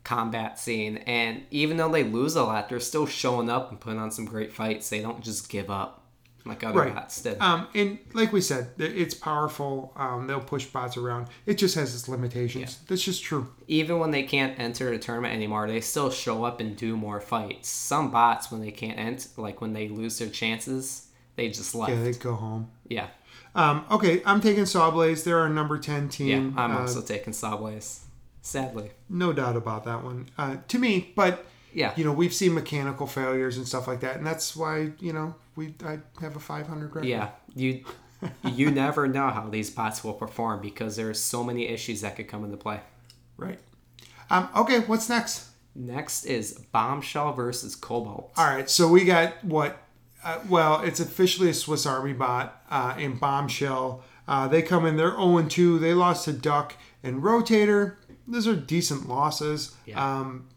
combat 0.04 0.58
scene. 0.58 0.98
And 0.98 1.42
even 1.50 1.76
though 1.76 1.90
they 1.90 2.04
lose 2.04 2.36
a 2.36 2.44
lot, 2.44 2.68
they're 2.68 2.80
still 2.80 3.06
showing 3.06 3.50
up 3.50 3.70
and 3.70 3.80
putting 3.80 3.98
on 3.98 4.10
some 4.10 4.26
great 4.26 4.52
fights. 4.52 4.88
They 4.90 5.00
don't 5.00 5.22
just 5.24 5.48
give 5.48 5.70
up. 5.70 5.99
Like 6.46 6.64
other 6.64 6.78
Right. 6.80 6.94
bots 6.94 7.20
did. 7.22 7.40
Um, 7.40 7.66
and 7.74 7.98
like 8.14 8.32
we 8.32 8.40
said, 8.40 8.70
it's 8.78 9.14
powerful. 9.14 9.92
Um, 9.96 10.26
they'll 10.26 10.40
push 10.40 10.66
bots 10.66 10.96
around. 10.96 11.28
It 11.46 11.54
just 11.58 11.74
has 11.74 11.94
its 11.94 12.08
limitations. 12.08 12.78
That's 12.88 13.02
just 13.02 13.22
true. 13.22 13.48
Even 13.68 13.98
when 13.98 14.10
they 14.10 14.22
can't 14.22 14.58
enter 14.58 14.90
the 14.90 14.98
tournament 14.98 15.34
anymore, 15.34 15.66
they 15.68 15.80
still 15.80 16.10
show 16.10 16.44
up 16.44 16.60
and 16.60 16.76
do 16.76 16.96
more 16.96 17.20
fights. 17.20 17.68
Some 17.68 18.10
bots, 18.10 18.50
when 18.50 18.60
they 18.60 18.70
can't 18.72 18.98
enter, 18.98 19.28
like 19.36 19.60
when 19.60 19.72
they 19.72 19.88
lose 19.88 20.18
their 20.18 20.28
chances, 20.30 21.08
they 21.36 21.48
just 21.48 21.74
left. 21.74 21.92
Yeah, 21.92 22.02
they 22.02 22.12
go 22.12 22.34
home. 22.34 22.70
yeah. 22.88 23.08
Um, 23.54 23.84
okay, 23.90 24.22
I'm 24.24 24.40
taking 24.40 24.62
Sawblaze. 24.62 25.24
They're 25.24 25.38
our 25.40 25.48
number 25.48 25.76
10 25.76 26.08
team. 26.08 26.54
Yeah. 26.56 26.62
I'm 26.62 26.76
Uh, 26.76 26.80
also 26.82 27.00
taking 27.02 27.32
Sawblaze. 27.32 28.00
Sadly. 28.42 28.90
no 29.08 29.32
doubt 29.32 29.56
about 29.56 29.84
that 29.84 30.02
one. 30.04 30.28
Uh, 30.38 30.56
to 30.68 30.78
me, 30.78 31.12
but 31.14 31.44
Yeah. 31.74 31.92
you 31.96 32.04
know, 32.04 32.12
we've 32.12 32.32
seen 32.32 32.54
mechanical 32.54 33.06
failures 33.06 33.56
and 33.56 33.66
stuff 33.66 33.86
like 33.86 34.00
that, 34.00 34.16
and 34.16 34.26
that's 34.26 34.56
why 34.56 34.92
you 35.00 35.12
know 35.12 35.34
we 35.60 35.74
I 35.84 35.98
have 36.22 36.36
a 36.36 36.40
500 36.40 36.94
record. 36.94 37.06
Yeah. 37.06 37.30
You 37.54 37.84
you 38.44 38.70
never 38.84 39.06
know 39.06 39.28
how 39.28 39.48
these 39.48 39.68
bots 39.68 40.02
will 40.02 40.14
perform 40.14 40.62
because 40.62 40.96
there's 40.96 41.20
so 41.20 41.44
many 41.44 41.68
issues 41.68 42.00
that 42.00 42.16
could 42.16 42.28
come 42.28 42.44
into 42.44 42.56
play. 42.56 42.80
Right. 43.36 43.58
Um, 44.30 44.48
okay, 44.56 44.80
what's 44.80 45.08
next? 45.08 45.48
Next 45.74 46.24
is 46.24 46.52
Bombshell 46.72 47.34
versus 47.34 47.76
Cobalt. 47.76 48.32
All 48.36 48.46
right, 48.46 48.68
so 48.70 48.88
we 48.88 49.04
got 49.04 49.44
what? 49.44 49.82
Uh, 50.24 50.38
well, 50.48 50.80
it's 50.82 51.00
officially 51.00 51.50
a 51.50 51.54
Swiss 51.54 51.86
Army 51.86 52.12
bot 52.12 52.62
uh, 52.70 52.94
in 52.98 53.16
Bombshell. 53.16 54.02
Uh, 54.26 54.48
they 54.48 54.62
come 54.62 54.86
in, 54.86 54.96
they're 54.96 55.12
0 55.12 55.42
2. 55.42 55.78
They 55.78 55.94
lost 55.94 56.24
to 56.24 56.32
Duck 56.32 56.74
and 57.02 57.22
Rotator. 57.22 57.96
Those 58.26 58.46
are 58.46 58.56
decent 58.56 59.08
losses. 59.08 59.74
Yeah. 59.86 60.20
Um, 60.20 60.48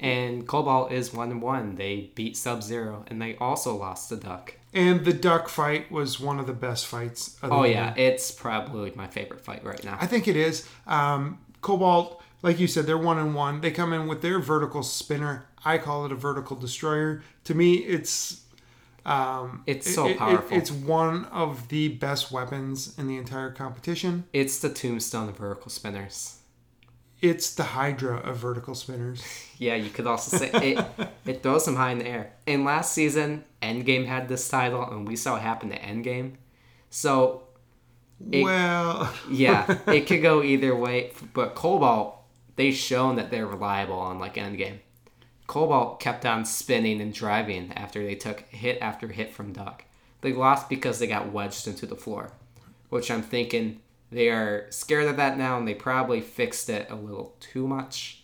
And 0.00 0.46
Cobalt 0.46 0.92
is 0.92 1.12
one 1.14 1.30
and 1.30 1.40
one. 1.40 1.76
They 1.76 2.10
beat 2.14 2.36
Sub 2.36 2.62
Zero 2.62 3.04
and 3.08 3.20
they 3.20 3.36
also 3.36 3.74
lost 3.76 4.08
to 4.10 4.16
Duck. 4.16 4.54
and 4.74 5.04
the 5.06 5.12
Duck 5.12 5.48
fight 5.48 5.90
was 5.90 6.20
one 6.20 6.38
of 6.38 6.46
the 6.46 6.52
best 6.52 6.86
fights. 6.86 7.36
Of 7.42 7.48
the 7.50 7.56
Oh 7.56 7.64
yeah, 7.64 7.94
it's 7.96 8.30
probably 8.30 8.92
my 8.94 9.06
favorite 9.06 9.40
fight 9.40 9.64
right 9.64 9.82
now. 9.84 9.96
I 10.00 10.06
think 10.06 10.28
it 10.28 10.36
is. 10.36 10.68
Um, 10.86 11.38
Cobalt, 11.62 12.22
like 12.42 12.60
you 12.60 12.66
said, 12.66 12.86
they're 12.86 12.98
one 12.98 13.18
and 13.18 13.34
one. 13.34 13.60
They 13.62 13.70
come 13.70 13.92
in 13.94 14.06
with 14.06 14.20
their 14.20 14.38
vertical 14.38 14.82
spinner. 14.82 15.46
I 15.64 15.78
call 15.78 16.04
it 16.04 16.12
a 16.12 16.14
vertical 16.14 16.56
destroyer. 16.56 17.22
To 17.44 17.54
me, 17.54 17.74
it's 17.76 18.42
um, 19.06 19.62
It's 19.66 19.92
so 19.94 20.06
it- 20.06 20.10
it- 20.12 20.18
powerful. 20.18 20.56
it's 20.58 20.70
one 20.70 21.24
of 21.26 21.68
the 21.68 21.88
best 21.88 22.30
weapons 22.32 22.92
in 22.98 23.06
the 23.06 23.16
entire 23.16 23.50
competition. 23.52 24.24
It's 24.32 24.58
the 24.58 24.68
Tombstone 24.68 25.28
of 25.30 25.38
vertical 25.38 25.70
spinners. 25.70 26.38
It's 27.22 27.54
the 27.54 27.62
Hydra 27.62 28.16
of 28.18 28.36
vertical 28.38 28.74
spinners. 28.74 29.22
Yeah, 29.58 29.74
you 29.74 29.88
could 29.88 30.06
also 30.06 30.36
say 30.36 30.50
it. 30.52 30.84
It 31.24 31.42
throws 31.42 31.64
them 31.64 31.76
high 31.76 31.92
in 31.92 31.98
the 32.00 32.06
air. 32.06 32.34
And 32.46 32.62
last 32.66 32.92
season, 32.92 33.42
Endgame 33.62 34.04
had 34.04 34.28
this 34.28 34.46
title, 34.50 34.82
and 34.82 35.08
we 35.08 35.16
saw 35.16 35.32
what 35.32 35.40
happened 35.40 35.72
to 35.72 35.78
Endgame. 35.80 36.32
So 36.90 37.44
It- 38.30 38.44
well, 38.44 39.10
yeah, 39.30 39.78
it 39.86 40.06
could 40.06 40.20
go 40.20 40.42
either 40.42 40.76
way. 40.76 41.12
But 41.32 41.54
Cobalt, 41.54 42.18
they've 42.56 42.74
shown 42.74 43.16
that 43.16 43.30
they're 43.30 43.46
reliable 43.46 43.98
on 43.98 44.18
like 44.18 44.34
Endgame. 44.34 44.80
Cobalt 45.46 46.00
kept 46.00 46.26
on 46.26 46.44
spinning 46.44 47.00
and 47.00 47.14
driving 47.14 47.72
after 47.72 48.04
they 48.04 48.14
took 48.14 48.40
hit 48.50 48.76
after 48.82 49.08
hit 49.08 49.32
from 49.32 49.54
Duck. 49.54 49.84
They 50.20 50.34
lost 50.34 50.68
because 50.68 50.98
they 50.98 51.06
got 51.06 51.32
wedged 51.32 51.66
into 51.66 51.86
the 51.86 51.96
floor, 51.96 52.32
which 52.90 53.10
I'm 53.10 53.22
thinking 53.22 53.80
they 54.10 54.28
are 54.28 54.66
scared 54.70 55.06
of 55.08 55.16
that 55.16 55.36
now 55.38 55.58
and 55.58 55.66
they 55.66 55.74
probably 55.74 56.20
fixed 56.20 56.68
it 56.70 56.88
a 56.90 56.94
little 56.94 57.34
too 57.40 57.66
much. 57.66 58.22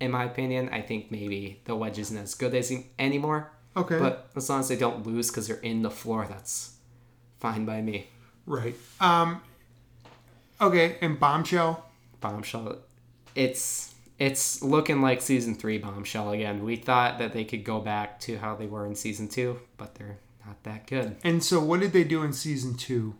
In 0.00 0.10
my 0.12 0.24
opinion, 0.24 0.68
I 0.70 0.80
think 0.82 1.10
maybe 1.10 1.60
the 1.64 1.76
wedge 1.76 1.98
isn't 1.98 2.16
as 2.16 2.34
good 2.34 2.54
as 2.54 2.72
anymore. 2.98 3.50
okay, 3.76 3.98
But 3.98 4.30
as 4.34 4.48
long 4.48 4.60
as 4.60 4.68
they 4.68 4.76
don't 4.76 5.06
lose 5.06 5.30
because 5.30 5.46
they're 5.48 5.56
in 5.58 5.82
the 5.82 5.90
floor, 5.90 6.26
that's 6.28 6.76
fine 7.38 7.64
by 7.66 7.82
me. 7.82 8.06
right. 8.46 8.74
Um, 9.00 9.42
okay, 10.60 10.96
and 11.00 11.18
Bombshell. 11.20 11.84
bombshell 12.20 12.78
it's 13.34 13.94
it's 14.18 14.62
looking 14.62 15.00
like 15.00 15.22
season 15.22 15.54
three 15.54 15.78
bombshell 15.78 16.30
again 16.32 16.64
we 16.64 16.76
thought 16.76 17.18
that 17.18 17.32
they 17.32 17.44
could 17.44 17.64
go 17.64 17.80
back 17.80 18.18
to 18.20 18.36
how 18.38 18.54
they 18.56 18.66
were 18.66 18.84
in 18.86 18.94
season 18.94 19.28
two 19.28 19.58
but 19.78 19.94
they're 19.94 20.18
not 20.44 20.62
that 20.64 20.86
good 20.86 21.16
And 21.22 21.42
so, 21.44 21.60
what 21.62 21.80
did 21.80 21.92
they 21.92 22.04
do 22.04 22.22
in 22.22 22.32
season 22.32 22.74
two? 22.74 23.14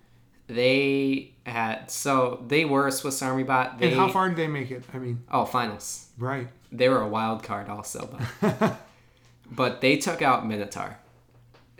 They 0.54 1.32
had 1.46 1.90
so 1.90 2.44
they 2.46 2.64
were 2.64 2.86
a 2.86 2.92
swiss 2.92 3.22
army 3.22 3.42
bot 3.42 3.78
they 3.78 3.88
And 3.88 3.96
how 3.96 4.08
far 4.08 4.28
did 4.28 4.36
they 4.36 4.46
make 4.46 4.70
it? 4.70 4.84
I 4.92 4.98
mean, 4.98 5.24
oh 5.30 5.44
finals 5.44 6.08
right. 6.18 6.48
they 6.70 6.88
were 6.88 7.00
a 7.00 7.08
wild 7.08 7.42
card 7.42 7.68
also 7.68 8.16
but 8.40 8.76
but 9.50 9.80
they 9.80 9.96
took 9.96 10.22
out 10.22 10.46
minotaur 10.46 10.98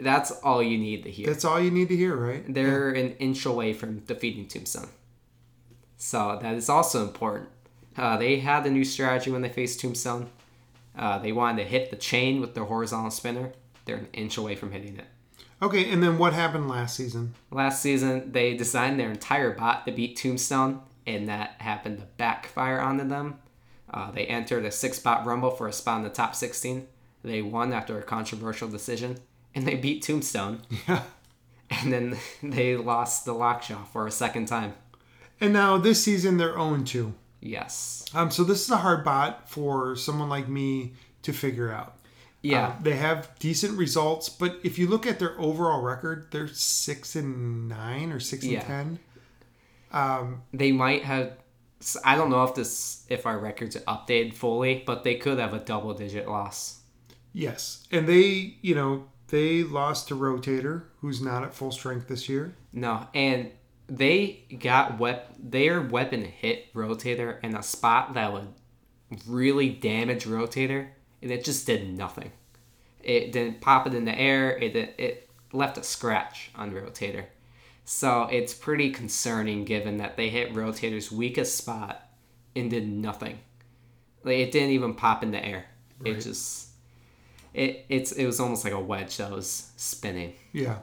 that's 0.01 0.31
all 0.31 0.63
you 0.63 0.79
need 0.79 1.03
to 1.05 1.11
hear 1.11 1.27
That's 1.27 1.45
all 1.45 1.61
you 1.61 1.71
need 1.71 1.89
to 1.89 1.97
hear, 1.97 2.17
right? 2.17 2.43
they're 2.49 2.91
an 2.91 3.13
inch 3.19 3.45
away 3.45 3.73
from 3.73 4.01
defeating 4.01 4.47
Tombstone. 4.47 4.89
So 5.97 6.39
that 6.41 6.55
is 6.55 6.69
also 6.69 7.03
important. 7.03 7.51
Uh, 7.97 8.17
they 8.17 8.39
had 8.39 8.65
a 8.65 8.71
new 8.71 8.85
strategy 8.85 9.31
when 9.31 9.43
they 9.43 9.49
faced 9.51 9.81
Tombstone. 9.81 10.31
Uh, 10.97 11.19
they 11.19 11.33
wanted 11.33 11.65
to 11.65 11.69
hit 11.69 11.91
the 11.91 11.97
chain 11.97 12.41
with 12.41 12.55
their 12.55 12.65
horizontal 12.65 13.11
spinner. 13.11 13.53
They're 13.85 13.97
an 13.97 14.09
inch 14.13 14.37
away 14.39 14.57
from 14.57 14.73
hitting 14.73 14.99
it. 14.99 15.05
Okay, 15.63 15.91
and 15.91 16.03
then 16.03 16.17
what 16.17 16.33
happened 16.33 16.69
last 16.69 16.97
season? 16.97 17.35
Last 17.51 17.83
season, 17.83 18.33
they 18.33 18.55
designed 18.55 18.99
their 18.99 19.11
entire 19.11 19.51
bot 19.51 19.85
to 19.87 19.93
beat 19.93 20.17
Tombstone, 20.17 20.81
and 21.07 21.29
that 21.29 21.57
happened 21.59 21.99
to 21.99 22.07
backfire 22.17 22.81
onto 22.81 23.07
them. 23.07 23.39
Uh, 23.93 24.11
they 24.11 24.27
entered 24.27 24.65
a 24.65 24.71
six 24.71 24.99
bot 24.99 25.27
rumble 25.27 25.51
for 25.51 25.69
a 25.69 25.73
spot 25.73 25.99
in 25.99 26.05
the 26.05 26.11
top 26.11 26.35
16. 26.35 26.87
They 27.23 27.43
won 27.43 27.73
after 27.73 27.99
a 27.99 28.03
controversial 28.03 28.69
decision, 28.69 29.19
and 29.55 29.67
they 29.67 29.75
beat 29.75 30.03
Tombstone. 30.03 30.63
Yeah. 30.89 31.03
And 31.83 31.93
then 31.93 32.19
they 32.43 32.77
lost 32.77 33.25
the 33.25 33.33
lockjaw 33.33 33.85
for 33.85 34.07
a 34.07 34.11
second 34.11 34.47
time. 34.47 34.75
And 35.41 35.53
now 35.53 35.79
this 35.79 36.03
season 36.03 36.37
they're 36.37 36.55
0 36.55 36.83
2. 36.85 37.15
Yes. 37.41 38.05
Um, 38.13 38.31
so 38.31 38.43
this 38.43 38.63
is 38.63 38.71
a 38.71 38.79
hard 38.79 39.05
bot 39.05 39.49
for 39.49 39.95
someone 39.95 40.29
like 40.29 40.49
me 40.49 40.95
to 41.23 41.33
figure 41.33 41.73
out. 41.73 41.95
Yeah. 42.43 42.69
Um, 42.69 42.83
they 42.83 42.97
have 42.97 43.31
decent 43.39 43.77
results, 43.77 44.29
but 44.29 44.59
if 44.63 44.79
you 44.79 44.87
look 44.87 45.07
at 45.07 45.19
their 45.19 45.39
overall 45.41 45.83
record, 45.83 46.29
they're 46.31 46.49
six 46.49 47.15
and 47.17 47.69
nine 47.69 48.13
or 48.13 48.21
six 48.21 48.45
Yeah. 48.45 48.61
and 48.61 48.67
ten. 48.67 48.99
Um, 49.93 50.43
they 50.53 50.73
might 50.73 51.03
have. 51.05 51.33
I 52.05 52.15
don't 52.17 52.31
know 52.31 52.45
if 52.45 52.55
this 52.55 53.05
if 53.09 53.27
our 53.27 53.39
records 53.39 53.75
are 53.77 53.81
updated 53.81 54.35
fully, 54.35 54.83
but 54.87 55.03
they 55.03 55.15
could 55.17 55.39
have 55.39 55.55
a 55.55 55.59
double 55.59 55.95
digit 55.95 56.29
loss. 56.29 56.81
yes, 57.33 57.87
and 57.93 58.09
they, 58.09 58.57
you 58.61 58.75
know, 58.75 59.05
they 59.29 59.63
lost 59.63 60.09
to 60.09 60.17
Rotator, 60.17 60.85
who's 61.01 61.21
not 61.23 61.43
at 61.45 61.55
full 61.55 61.71
strength 61.71 62.09
this 62.09 62.29
year. 62.29 62.55
No, 62.73 63.07
and 63.15 63.51
they 63.87 64.45
got 64.61 64.99
wep- 64.99 65.35
their 65.39 65.81
weapon 65.81 66.25
hit 66.25 66.73
Rotator 66.75 67.43
in 67.43 67.55
a 67.57 67.63
spot 67.63 68.15
that 68.15 68.33
would 68.33 68.49
really 69.27 69.71
damage 69.71 70.25
Rotator, 70.25 70.89
and 71.23 71.31
it 71.31 71.45
just 71.45 71.67
did 71.67 71.97
nothing. 71.97 72.33
It 73.03 73.33
didn't 73.33 73.61
pop 73.61 73.87
it 73.87 73.95
in 73.95 74.05
the 74.05 74.19
air. 74.19 74.57
It 74.57 74.77
it 74.77 75.29
left 75.53 75.79
a 75.79 75.83
scratch 75.83 76.51
on 76.55 76.73
Rotator. 76.73 77.25
So 77.85 78.29
it's 78.31 78.55
pretty 78.55 78.91
concerning 78.91 79.65
given 79.65 79.97
that 79.97 80.17
they 80.17 80.29
hit 80.29 80.55
Rotator's 80.55 81.11
weakest 81.11 81.57
spot 81.57 82.09
and 82.55 82.71
did 82.71 82.87
nothing. 82.89 83.39
Like 84.23 84.37
it 84.37 84.53
didn't 84.53 84.71
even 84.71 84.95
pop 84.95 85.23
in 85.23 85.31
the 85.31 85.45
air. 85.45 85.67
It 86.05 86.21
just 86.21 86.69
it 87.53 87.85
it's 87.89 88.13
it 88.13 88.27
was 88.27 88.41
almost 88.41 88.65
like 88.65 88.73
a 88.73 88.81
wedge 88.81 89.17
that 89.17 89.31
was 89.31 89.71
spinning. 89.77 90.35
Yeah. 90.53 90.79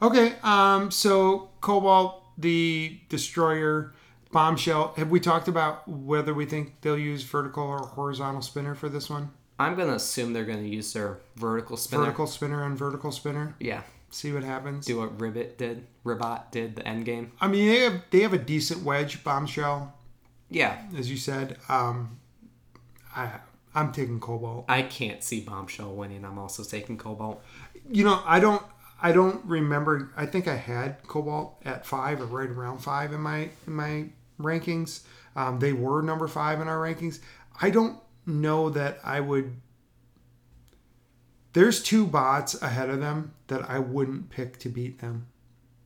Okay. 0.00 0.34
Um. 0.42 0.90
So 0.90 1.50
Cobalt, 1.60 2.22
the 2.38 3.00
Destroyer, 3.08 3.94
Bombshell. 4.30 4.94
Have 4.96 5.10
we 5.10 5.20
talked 5.20 5.48
about 5.48 5.88
whether 5.88 6.34
we 6.34 6.46
think 6.46 6.80
they'll 6.80 6.98
use 6.98 7.22
vertical 7.22 7.64
or 7.64 7.78
horizontal 7.78 8.42
spinner 8.42 8.74
for 8.74 8.88
this 8.88 9.10
one? 9.10 9.30
I'm 9.58 9.74
gonna 9.76 9.94
assume 9.94 10.32
they're 10.32 10.44
gonna 10.44 10.62
use 10.62 10.92
their 10.92 11.18
vertical 11.36 11.76
spinner. 11.76 12.04
Vertical 12.04 12.26
spinner 12.26 12.64
and 12.64 12.76
vertical 12.76 13.10
spinner. 13.12 13.54
Yeah, 13.58 13.82
See 14.10 14.32
what 14.32 14.44
happens. 14.44 14.86
do 14.86 14.98
what 14.98 15.18
Ribbot 15.20 15.58
did, 15.58 15.86
Ribbot 16.04 16.50
did 16.52 16.76
the 16.76 16.82
Endgame. 16.82 17.30
I 17.40 17.48
mean, 17.48 17.68
they 17.68 17.80
have 17.80 18.02
they 18.10 18.20
have 18.20 18.32
a 18.32 18.38
decent 18.38 18.84
wedge 18.84 19.24
bombshell, 19.24 19.94
Yeah, 20.50 20.82
as 20.96 21.10
you 21.10 21.16
said. 21.16 21.58
Um, 21.68 22.18
I 23.14 23.30
I'm 23.74 23.92
taking 23.92 24.20
Cobalt. 24.20 24.64
I 24.68 24.82
can't 24.82 25.22
see 25.22 25.40
Bombshell 25.40 25.94
winning. 25.94 26.24
I'm 26.24 26.38
also 26.38 26.64
taking 26.64 26.96
Cobalt. 26.96 27.42
You 27.90 28.04
know, 28.04 28.22
I 28.24 28.40
don't 28.40 28.62
I 29.02 29.12
don't 29.12 29.44
remember. 29.44 30.12
I 30.16 30.26
think 30.26 30.48
I 30.48 30.56
had 30.56 31.06
Cobalt 31.06 31.60
at 31.64 31.84
five 31.84 32.20
or 32.20 32.26
right 32.26 32.48
around 32.48 32.78
five 32.78 33.12
in 33.12 33.20
my 33.20 33.50
in 33.66 33.72
my 33.72 34.06
rankings. 34.40 35.00
Um, 35.34 35.58
they 35.58 35.72
were 35.74 36.00
number 36.02 36.26
five 36.28 36.60
in 36.60 36.68
our 36.68 36.78
rankings. 36.78 37.20
I 37.60 37.68
don't 37.70 37.98
know 38.26 38.70
that 38.70 38.98
I 39.04 39.20
would. 39.20 39.56
There's 41.52 41.82
two 41.82 42.06
bots 42.06 42.60
ahead 42.60 42.90
of 42.90 43.00
them 43.00 43.32
that 43.46 43.68
I 43.68 43.78
wouldn't 43.78 44.28
pick 44.30 44.58
to 44.60 44.68
beat 44.68 45.00
them. 45.00 45.26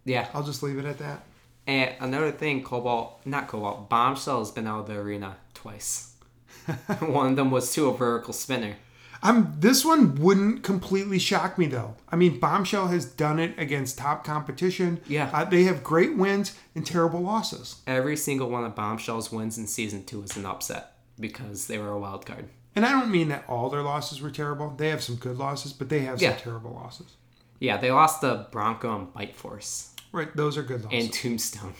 Yeah, 0.04 0.28
I'll 0.34 0.42
just 0.42 0.62
leave 0.62 0.78
it 0.78 0.84
at 0.84 0.98
that. 0.98 1.22
and 1.66 1.94
another 2.00 2.32
thing, 2.32 2.64
Cobalt, 2.64 3.20
not 3.24 3.46
Cobalt, 3.46 3.88
Bombshell 3.88 4.40
has 4.40 4.50
been 4.50 4.66
out 4.66 4.80
of 4.80 4.86
the 4.88 4.96
arena 4.96 5.36
twice. 5.54 6.14
One 7.00 7.26
of 7.28 7.36
them 7.36 7.50
was 7.50 7.72
to 7.74 7.88
a 7.88 7.96
vertical 7.96 8.32
spinner. 8.32 8.76
Um, 9.22 9.54
this 9.58 9.84
one 9.84 10.14
wouldn't 10.14 10.62
completely 10.62 11.18
shock 11.18 11.58
me 11.58 11.66
though. 11.66 11.94
I 12.08 12.16
mean, 12.16 12.40
Bombshell 12.40 12.86
has 12.88 13.04
done 13.04 13.38
it 13.38 13.52
against 13.58 13.98
top 13.98 14.24
competition. 14.24 14.98
Yeah. 15.06 15.28
uh, 15.30 15.44
they 15.44 15.64
have 15.64 15.84
great 15.84 16.16
wins 16.16 16.56
and 16.74 16.86
terrible 16.86 17.20
losses. 17.20 17.82
Every 17.86 18.16
single 18.16 18.48
one 18.48 18.64
of 18.64 18.74
Bombshell's 18.74 19.30
wins 19.30 19.58
in 19.58 19.66
season 19.66 20.04
two 20.06 20.22
was 20.22 20.38
an 20.38 20.46
upset 20.46 20.89
because 21.20 21.66
they 21.66 21.78
were 21.78 21.88
a 21.90 21.98
wild 21.98 22.24
card. 22.26 22.48
And 22.76 22.86
I 22.86 22.90
don't 22.92 23.10
mean 23.10 23.28
that 23.28 23.44
all 23.48 23.68
their 23.68 23.82
losses 23.82 24.20
were 24.22 24.30
terrible. 24.30 24.70
They 24.76 24.88
have 24.90 25.02
some 25.02 25.16
good 25.16 25.36
losses, 25.38 25.72
but 25.72 25.88
they 25.88 26.00
have 26.00 26.20
Yeah. 26.22 26.30
some 26.36 26.40
terrible 26.40 26.72
losses. 26.72 27.16
Yeah, 27.58 27.76
they 27.76 27.90
lost 27.90 28.20
the 28.20 28.46
Bronco 28.50 28.96
and 28.96 29.12
Bite 29.12 29.34
Force 29.36 29.94
Right, 30.12 30.34
those 30.36 30.56
are 30.56 30.62
good 30.62 30.84
losses. 30.84 31.04
and 31.04 31.12
Tombstone. 31.12 31.74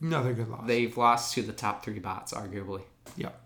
Another 0.00 0.32
good 0.32 0.48
loss. 0.48 0.66
They've 0.66 0.96
lost 0.96 1.34
to 1.34 1.42
the 1.42 1.52
top 1.52 1.84
three 1.84 1.98
bots, 1.98 2.32
arguably. 2.32 2.82
Yep. 3.16 3.38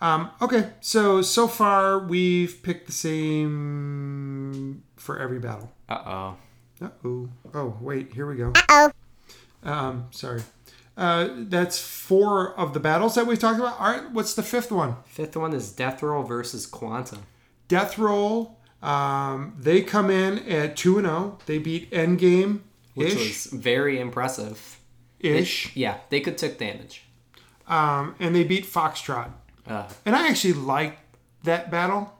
Um, 0.00 0.30
okay, 0.42 0.70
so 0.80 1.22
so 1.22 1.48
far 1.48 1.98
we've 2.00 2.62
picked 2.62 2.86
the 2.86 2.92
same 2.92 4.82
for 4.96 5.18
every 5.18 5.38
battle. 5.38 5.72
Uh 5.88 6.02
oh. 6.04 6.36
Uh 6.84 6.88
oh. 7.04 7.28
Oh, 7.54 7.76
wait, 7.80 8.12
here 8.12 8.26
we 8.26 8.36
go. 8.36 8.52
Uh 8.54 8.90
oh. 9.64 9.70
Um, 9.70 10.06
sorry. 10.10 10.42
Uh, 10.96 11.28
that's 11.48 11.80
four 11.80 12.58
of 12.58 12.72
the 12.72 12.80
battles 12.80 13.14
that 13.16 13.26
we 13.26 13.36
talked 13.36 13.58
about. 13.58 13.80
All 13.80 13.90
right, 13.90 14.10
what's 14.12 14.34
the 14.34 14.42
fifth 14.44 14.70
one? 14.70 14.96
Fifth 15.06 15.36
one 15.36 15.52
is 15.52 15.72
Death 15.72 16.02
Roll 16.02 16.22
versus 16.22 16.66
Quantum. 16.66 17.22
Death 17.68 17.98
Roll. 17.98 18.58
Um, 18.82 19.56
they 19.58 19.80
come 19.80 20.10
in 20.10 20.38
at 20.48 20.76
two 20.76 20.98
and 20.98 21.06
zero. 21.06 21.38
They 21.46 21.58
beat 21.58 21.90
Endgame 21.90 22.60
Which 22.94 23.14
was 23.14 23.46
very 23.46 23.98
impressive. 23.98 24.78
They- 25.20 25.38
ish, 25.38 25.74
yeah, 25.74 25.98
they 26.10 26.20
could 26.20 26.36
take 26.38 26.58
damage. 26.58 27.02
um, 27.66 28.14
and 28.20 28.34
they 28.34 28.44
beat 28.44 28.66
Foxtrot. 28.66 29.30
Uh, 29.66 29.88
And 30.04 30.14
I 30.14 30.28
actually 30.28 30.52
like 30.52 30.98
that 31.44 31.70
battle. 31.70 32.12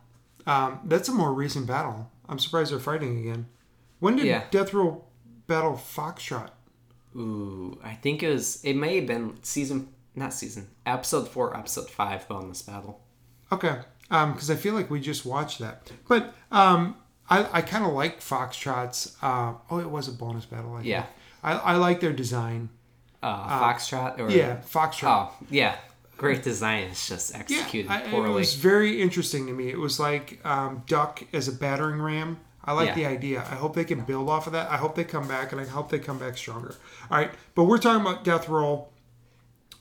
Um, 0.46 0.80
that's 0.84 1.08
a 1.10 1.12
more 1.12 1.32
recent 1.34 1.66
battle. 1.66 2.10
I'm 2.28 2.38
surprised 2.38 2.72
they're 2.72 2.78
fighting 2.80 3.18
again. 3.18 3.46
When 4.00 4.16
did 4.16 4.24
Yeah. 4.24 4.44
Death 4.50 4.72
Roll 4.72 5.06
battle 5.46 5.74
Foxtrot? 5.74 6.48
Ooh, 7.16 7.78
I 7.82 7.94
think 7.94 8.22
it 8.22 8.28
was. 8.30 8.62
It 8.64 8.74
may 8.74 8.96
have 8.96 9.06
been 9.06 9.38
season, 9.42 9.88
not 10.14 10.32
season, 10.32 10.68
episode 10.86 11.28
four, 11.28 11.56
episode 11.56 11.90
five 11.90 12.26
bonus 12.28 12.62
battle. 12.62 13.00
Okay, 13.52 13.76
because 14.08 14.50
I 14.50 14.56
feel 14.56 14.74
like 14.74 14.90
we 14.90 15.00
just 15.00 15.24
watched 15.24 15.58
that. 15.60 15.90
But 16.08 16.34
um, 16.50 16.96
I, 17.30 17.58
I 17.58 17.62
kind 17.62 17.84
of 17.84 17.92
like 17.92 18.20
Foxtrot's. 18.20 19.16
Uh, 19.22 19.54
oh, 19.70 19.78
it 19.78 19.88
was 19.90 20.08
a 20.08 20.12
bonus 20.12 20.44
battle. 20.46 20.72
I 20.74 20.76
think. 20.78 20.86
Yeah. 20.88 21.06
I, 21.42 21.52
I 21.52 21.76
like 21.76 22.00
their 22.00 22.12
design. 22.12 22.70
Uh, 23.22 23.60
Foxtrot 23.60 24.18
or 24.18 24.30
Yeah, 24.30 24.56
Foxtrot. 24.70 25.04
Oh 25.30 25.32
yeah, 25.50 25.76
great 26.18 26.42
design. 26.42 26.84
It's 26.84 27.08
just 27.08 27.32
yeah, 27.32 27.38
executed 27.38 27.90
I- 27.90 28.02
it 28.02 28.28
was 28.28 28.54
very 28.54 29.00
interesting 29.00 29.46
to 29.46 29.52
me. 29.52 29.68
It 29.70 29.78
was 29.78 29.98
like 29.98 30.40
um, 30.44 30.82
Duck 30.86 31.22
as 31.32 31.48
a 31.48 31.52
battering 31.52 32.00
ram. 32.02 32.38
I 32.64 32.72
like 32.72 32.88
Yeah. 32.88 32.94
the 32.94 33.06
idea. 33.06 33.40
I 33.40 33.54
hope 33.56 33.74
they 33.74 33.84
can 33.84 34.00
build 34.00 34.28
off 34.30 34.46
of 34.46 34.52
that. 34.54 34.70
I 34.70 34.76
hope 34.76 34.94
they 34.94 35.04
come 35.04 35.28
back, 35.28 35.52
and 35.52 35.60
I 35.60 35.66
hope 35.66 35.90
they 35.90 35.98
come 35.98 36.18
back 36.18 36.36
stronger. 36.38 36.74
All 37.10 37.18
right, 37.18 37.30
but 37.54 37.64
we're 37.64 37.78
talking 37.78 38.00
about 38.00 38.24
Death 38.24 38.48
Roll. 38.48 38.90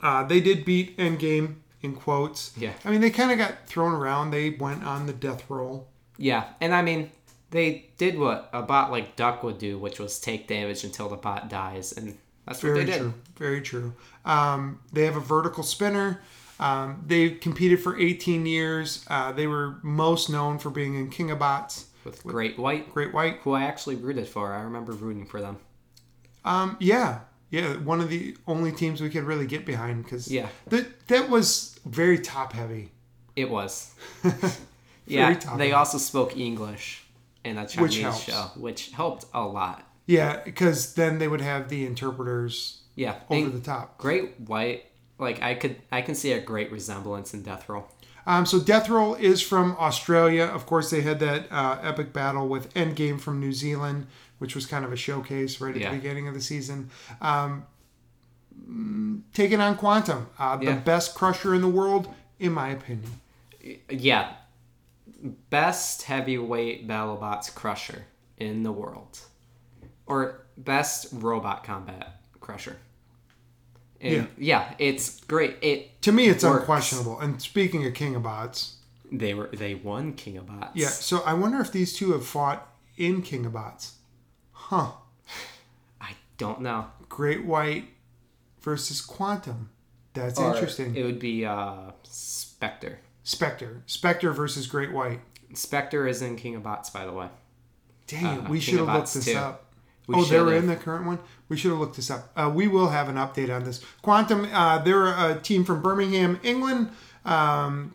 Uh, 0.01 0.23
they 0.23 0.41
did 0.41 0.65
beat 0.65 0.97
Endgame 0.97 1.55
in 1.81 1.95
quotes. 1.95 2.51
Yeah. 2.57 2.73
I 2.83 2.91
mean, 2.91 3.01
they 3.01 3.09
kind 3.09 3.31
of 3.31 3.37
got 3.37 3.65
thrown 3.67 3.93
around. 3.93 4.31
They 4.31 4.49
went 4.51 4.83
on 4.83 5.05
the 5.05 5.13
Death 5.13 5.49
Roll. 5.49 5.87
Yeah, 6.17 6.45
and 6.61 6.73
I 6.75 6.81
mean, 6.81 7.09
they 7.51 7.89
did 7.97 8.19
what 8.19 8.49
a 8.53 8.61
bot 8.61 8.91
like 8.91 9.15
Duck 9.15 9.43
would 9.43 9.57
do, 9.59 9.77
which 9.77 9.99
was 9.99 10.19
take 10.19 10.47
damage 10.47 10.83
until 10.83 11.07
the 11.09 11.15
bot 11.15 11.49
dies, 11.49 11.93
and 11.93 12.17
that's 12.45 12.61
what 12.61 12.69
Very 12.73 12.83
they 12.85 12.91
did. 12.91 12.99
true. 12.99 13.13
Very 13.37 13.61
true. 13.61 13.93
Um, 14.25 14.79
they 14.91 15.05
have 15.05 15.15
a 15.15 15.19
vertical 15.21 15.63
spinner. 15.63 16.21
Um, 16.59 17.03
they 17.07 17.29
competed 17.31 17.81
for 17.81 17.97
18 17.97 18.45
years. 18.45 19.05
Uh, 19.09 19.31
they 19.31 19.47
were 19.47 19.77
most 19.81 20.29
known 20.29 20.59
for 20.59 20.69
being 20.69 20.95
in 20.95 21.09
King 21.09 21.31
of 21.31 21.39
Bots, 21.39 21.85
With 22.03 22.23
Great 22.23 22.57
White, 22.59 22.93
Great 22.93 23.13
White. 23.13 23.37
who 23.43 23.53
I 23.53 23.63
actually 23.63 23.95
rooted 23.95 24.27
for. 24.27 24.53
I 24.53 24.61
remember 24.61 24.91
rooting 24.93 25.25
for 25.25 25.41
them. 25.41 25.57
Um, 26.45 26.75
yeah, 26.79 27.19
yeah, 27.49 27.73
one 27.77 28.01
of 28.01 28.09
the 28.09 28.35
only 28.47 28.71
teams 28.71 28.99
we 29.01 29.09
could 29.09 29.23
really 29.23 29.45
get 29.47 29.65
behind 29.65 30.03
because 30.03 30.29
Yeah. 30.31 30.47
that 30.67 31.07
that 31.07 31.29
was 31.29 31.79
very 31.85 32.19
top 32.19 32.53
heavy. 32.53 32.91
It 33.35 33.49
was. 33.49 33.93
yeah, 35.07 35.33
top 35.35 35.57
they 35.57 35.65
heavy. 35.65 35.73
also 35.73 35.97
spoke 35.97 36.37
English 36.37 37.03
in 37.43 37.57
a 37.57 37.67
Chinese 37.67 37.99
helps. 38.01 38.19
show, 38.23 38.51
which 38.55 38.91
helped 38.91 39.25
a 39.33 39.45
lot. 39.45 39.87
Yeah, 40.05 40.41
because 40.43 40.93
then 40.95 41.19
they 41.19 41.27
would 41.27 41.41
have 41.41 41.69
the 41.69 41.85
interpreters 41.85 42.81
Yeah, 42.95 43.15
over 43.29 43.49
the 43.49 43.59
top. 43.59 43.97
Great 43.97 44.39
White, 44.41 44.85
like 45.17 45.41
I 45.41 45.53
could, 45.55 45.77
I 45.91 46.01
can 46.01 46.15
see 46.15 46.33
a 46.33 46.41
great 46.41 46.71
resemblance 46.71 47.33
in 47.33 47.41
Death 47.43 47.67
Roll. 47.69 47.87
Um, 48.25 48.45
so 48.45 48.59
Death 48.59 48.89
Roll 48.89 49.15
is 49.15 49.41
from 49.41 49.75
Australia. 49.79 50.43
Of 50.45 50.65
course, 50.65 50.89
they 50.89 51.01
had 51.01 51.19
that 51.19 51.51
uh, 51.51 51.79
epic 51.81 52.13
battle 52.13 52.47
with 52.47 52.73
Endgame 52.73 53.19
from 53.19 53.39
New 53.39 53.51
Zealand, 53.53 54.07
which 54.39 54.55
was 54.55 54.65
kind 54.65 54.85
of 54.85 54.91
a 54.93 54.95
showcase 54.95 55.59
right 55.59 55.75
at 55.75 55.81
Yeah. 55.81 55.89
the 55.91 55.97
beginning 55.97 56.27
of 56.27 56.33
the 56.33 56.41
season. 56.41 56.89
Um, 57.21 57.65
mm, 58.69 59.21
taking 59.33 59.59
on 59.59 59.75
Quantum, 59.77 60.27
uh, 60.39 60.55
the 60.57 60.65
Yeah. 60.65 60.79
best 60.79 61.15
crusher 61.15 61.53
in 61.53 61.61
the 61.61 61.67
world, 61.67 62.13
in 62.39 62.53
my 62.53 62.69
opinion. 62.69 63.11
Yeah, 63.89 64.33
best 65.49 66.03
heavyweight 66.03 66.87
BattleBots 66.87 67.53
crusher 67.53 68.05
in 68.37 68.63
the 68.63 68.71
world, 68.71 69.19
or 70.05 70.45
best 70.57 71.07
robot 71.11 71.63
combat 71.63 72.21
crusher. 72.39 72.77
And 74.03 74.27
yeah, 74.37 74.73
it's 74.79 75.19
great. 75.21 75.57
It 75.61 76.01
To 76.03 76.11
me, 76.11 76.27
it's 76.27 76.43
Works. 76.43 76.59
unquestionable. 76.61 77.19
And 77.19 77.41
speaking 77.41 77.85
of 77.87 77.93
King 77.93 78.15
of 78.15 78.23
Bots, 78.23 78.75
they 79.11 79.33
were 79.33 79.49
they 79.53 79.75
won 79.75 80.13
King 80.13 80.37
of 80.37 80.47
Bots. 80.47 80.71
yeah. 80.75 80.89
So 80.89 81.21
I 81.21 81.33
wonder 81.33 81.59
if 81.61 81.71
these 81.71 81.93
two 81.93 82.11
have 82.11 82.25
fought 82.25 82.67
in 82.97 83.21
King 83.21 83.45
of 83.45 83.53
Bots. 83.53 83.95
Huh. 84.51 84.91
I 86.01 86.11
don't 86.37 86.61
know. 86.61 86.87
Great 87.09 87.45
White 87.45 87.85
versus 88.61 89.01
Quantum. 89.01 89.69
That's 90.13 90.39
Or 90.39 90.53
interesting. 90.53 90.95
It 90.95 91.03
would 91.03 91.19
be 91.19 91.45
uh 91.45 91.91
Spectre. 92.03 92.99
Spectre. 93.23 93.83
Spectre 93.85 94.31
versus 94.33 94.67
Great 94.67 94.91
White. 94.91 95.21
Spectre 95.53 96.07
is 96.07 96.21
in 96.21 96.35
King 96.35 96.55
of 96.55 96.63
Bots, 96.63 96.89
by 96.89 97.05
the 97.05 97.13
way. 97.13 97.29
Dang 98.07 98.25
Uh, 98.45 98.49
we 98.49 98.59
should 98.59 98.79
have 98.79 98.87
looked 98.87 99.13
this 99.13 99.25
too. 99.25 99.35
up. 99.37 99.72
We 100.07 100.15
oh, 100.15 100.23
they 100.25 100.39
were 100.39 100.47
should've. 100.49 100.63
in 100.63 100.67
the 100.69 100.75
current 100.75 101.05
one? 101.05 101.19
We 101.49 101.57
should 101.57 101.71
have 101.71 101.79
looked 101.79 101.95
this 101.95 102.11
up. 102.11 102.31
Uh, 102.35 102.51
we 102.53 102.67
will 102.67 102.89
have 102.89 103.07
an 103.09 103.15
update 103.15 103.53
on 103.55 103.63
this. 103.63 103.81
Quantum, 104.01 104.47
uh, 104.51 104.79
they're 104.79 105.07
a 105.07 105.39
team 105.39 105.63
from 105.63 105.81
Birmingham, 105.81 106.39
England. 106.43 106.89
Um, 107.23 107.93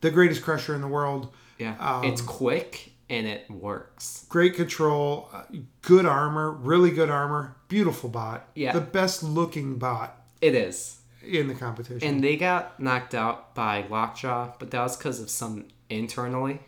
the 0.00 0.10
greatest 0.10 0.42
crusher 0.42 0.74
in 0.74 0.80
the 0.80 0.88
world. 0.88 1.32
Yeah, 1.58 1.76
Um, 1.78 2.04
it's 2.04 2.20
quick 2.20 2.92
and 3.08 3.26
it 3.26 3.48
works. 3.50 4.26
Great 4.28 4.54
control, 4.54 5.28
uh, 5.32 5.42
good 5.82 6.06
armor, 6.06 6.50
really 6.50 6.90
good 6.90 7.10
armor, 7.10 7.56
beautiful 7.68 8.08
bot. 8.10 8.48
Yeah. 8.54 8.72
The 8.72 8.80
best 8.80 9.22
looking 9.22 9.78
bot 9.78 10.18
It 10.40 10.54
is. 10.54 10.96
in 11.22 11.46
the 11.46 11.54
competition. 11.54 12.08
And 12.08 12.24
they 12.24 12.36
got 12.36 12.80
knocked 12.80 13.14
out 13.14 13.54
by 13.54 13.86
Lockjaw, 13.88 14.54
but 14.58 14.70
that 14.72 14.82
was 14.82 14.96
because 14.96 15.20
of 15.20 15.30
some 15.30 15.66
internally. 15.88 16.60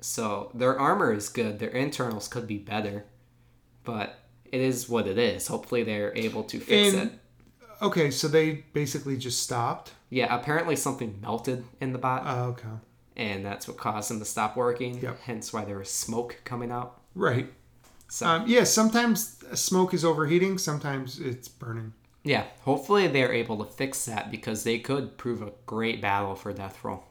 So 0.00 0.50
their 0.54 0.78
armor 0.78 1.12
is 1.12 1.28
good. 1.28 1.58
Their 1.58 1.70
internals 1.70 2.28
could 2.28 2.46
be 2.46 2.58
better, 2.58 3.06
but 3.86 4.18
it 4.52 4.60
is 4.60 4.86
what 4.88 5.06
it 5.06 5.16
is. 5.16 5.46
Hopefully 5.46 5.82
they're 5.82 6.14
able 6.16 6.42
to 6.44 6.60
fix 6.60 6.94
And- 6.94 7.10
it. 7.12 7.18
okay, 7.80 8.10
so 8.10 8.28
they 8.28 8.64
basically 8.74 9.16
just 9.16 9.42
stopped. 9.42 9.92
Yeah, 10.10 10.34
apparently 10.34 10.76
something 10.76 11.18
melted 11.22 11.64
in 11.80 11.92
the 11.92 11.98
bot, 11.98 12.26
Uh, 12.26 12.48
okay. 12.48 12.68
and 13.16 13.44
that's 13.44 13.66
what 13.66 13.78
caused 13.78 14.10
them 14.10 14.18
to 14.18 14.24
stop 14.26 14.56
working. 14.56 15.00
Yep. 15.00 15.20
Hence 15.22 15.52
why 15.52 15.64
there 15.64 15.78
was 15.78 15.90
smoke 15.90 16.36
coming 16.44 16.70
out. 16.70 17.00
Right. 17.14 17.50
So 18.08 18.26
Um, 18.26 18.44
yeah, 18.46 18.62
sometimes 18.64 19.42
smoke 19.54 19.92
is 19.94 20.04
overheating, 20.04 20.58
sometimes 20.58 21.18
it's 21.18 21.48
burning. 21.48 21.92
yeah, 22.22 22.44
hopefully 22.62 23.08
they're 23.08 23.32
able 23.32 23.56
to 23.64 23.70
fix 23.72 24.04
that 24.04 24.30
because 24.30 24.62
they 24.62 24.78
could 24.78 25.16
prove 25.18 25.42
a 25.42 25.52
great 25.66 26.00
battle 26.00 26.34
for 26.36 26.52
Death 26.52 26.84
Roll. 26.84 27.04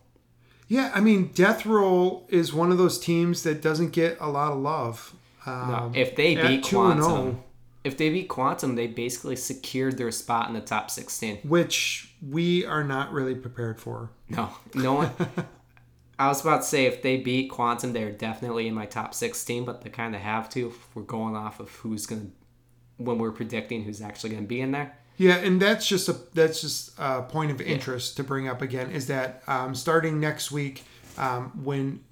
Yeah, 0.69 0.91
I 0.95 0.99
mean, 1.01 1.31
Death 1.33 1.65
Roll 1.65 2.25
is 2.29 2.53
one 2.53 2.71
of 2.71 2.77
those 2.77 2.97
teams 2.97 3.43
that 3.43 3.61
doesn't 3.61 3.89
get 3.91 4.17
a 4.21 4.29
lot 4.29 4.51
of 4.53 4.59
love. 4.59 5.13
No, 5.45 5.53
Um, 5.53 5.91
if 5.95 6.15
they 6.15 6.35
beat 6.35 6.63
2 6.63 6.81
and 6.83 6.99
oh. 6.99 7.03
Quantum, 7.03 7.43
if 7.83 7.97
they 7.97 8.09
beat 8.09 8.27
Quantum, 8.27 8.75
they 8.75 8.87
basically 8.87 9.35
secured 9.35 9.97
their 9.97 10.11
spot 10.11 10.47
in 10.47 10.53
the 10.53 10.61
top 10.61 10.89
16. 10.89 11.39
which 11.43 12.13
we 12.27 12.65
are 12.65 12.83
not 12.83 13.11
really 13.11 13.35
prepared 13.35 13.79
for. 13.79 14.09
No, 14.29 14.49
no 14.73 14.93
one. 14.93 15.11
I 16.19 16.27
was 16.29 16.41
about 16.41 16.61
to 16.61 16.67
say 16.67 16.85
if 16.85 17.01
they 17.01 17.17
beat 17.17 17.51
Quantum, 17.51 17.93
they're 17.93 18.11
definitely 18.11 18.67
in 18.67 18.73
my 18.73 18.85
top 18.85 19.13
16, 19.13 19.65
but 19.65 19.81
they 19.81 19.89
kind 19.89 20.15
of 20.15 20.21
have 20.21 20.49
to 20.51 20.67
if 20.67 20.95
we're 20.95 21.03
going 21.03 21.35
off 21.35 21.59
of 21.59 21.69
who's 21.69 22.05
going 22.05 22.21
to, 22.21 23.03
when 23.03 23.17
we're 23.17 23.31
predicting 23.31 23.83
who's 23.83 24.01
actually 24.01 24.29
going 24.31 24.43
to 24.43 24.47
be 24.47 24.61
in 24.61 24.71
there. 24.71 24.97
Yeah, 25.17 25.35
and 25.35 25.61
that's 25.61 25.87
just 25.87 26.09
a 26.09 26.15
that's 26.33 26.59
just 26.59 26.91
a 26.97 27.21
point 27.21 27.51
of 27.51 27.61
interest 27.61 28.17
to 28.17 28.23
bring 28.23 28.49
up 28.49 28.61
again 28.61 28.91
is 28.91 29.07
that 29.07 29.43
um, 29.47 29.73
starting 29.73 30.19
next 30.19 30.51
week, 30.51 30.83
um, 31.17 31.51
when 31.63 32.03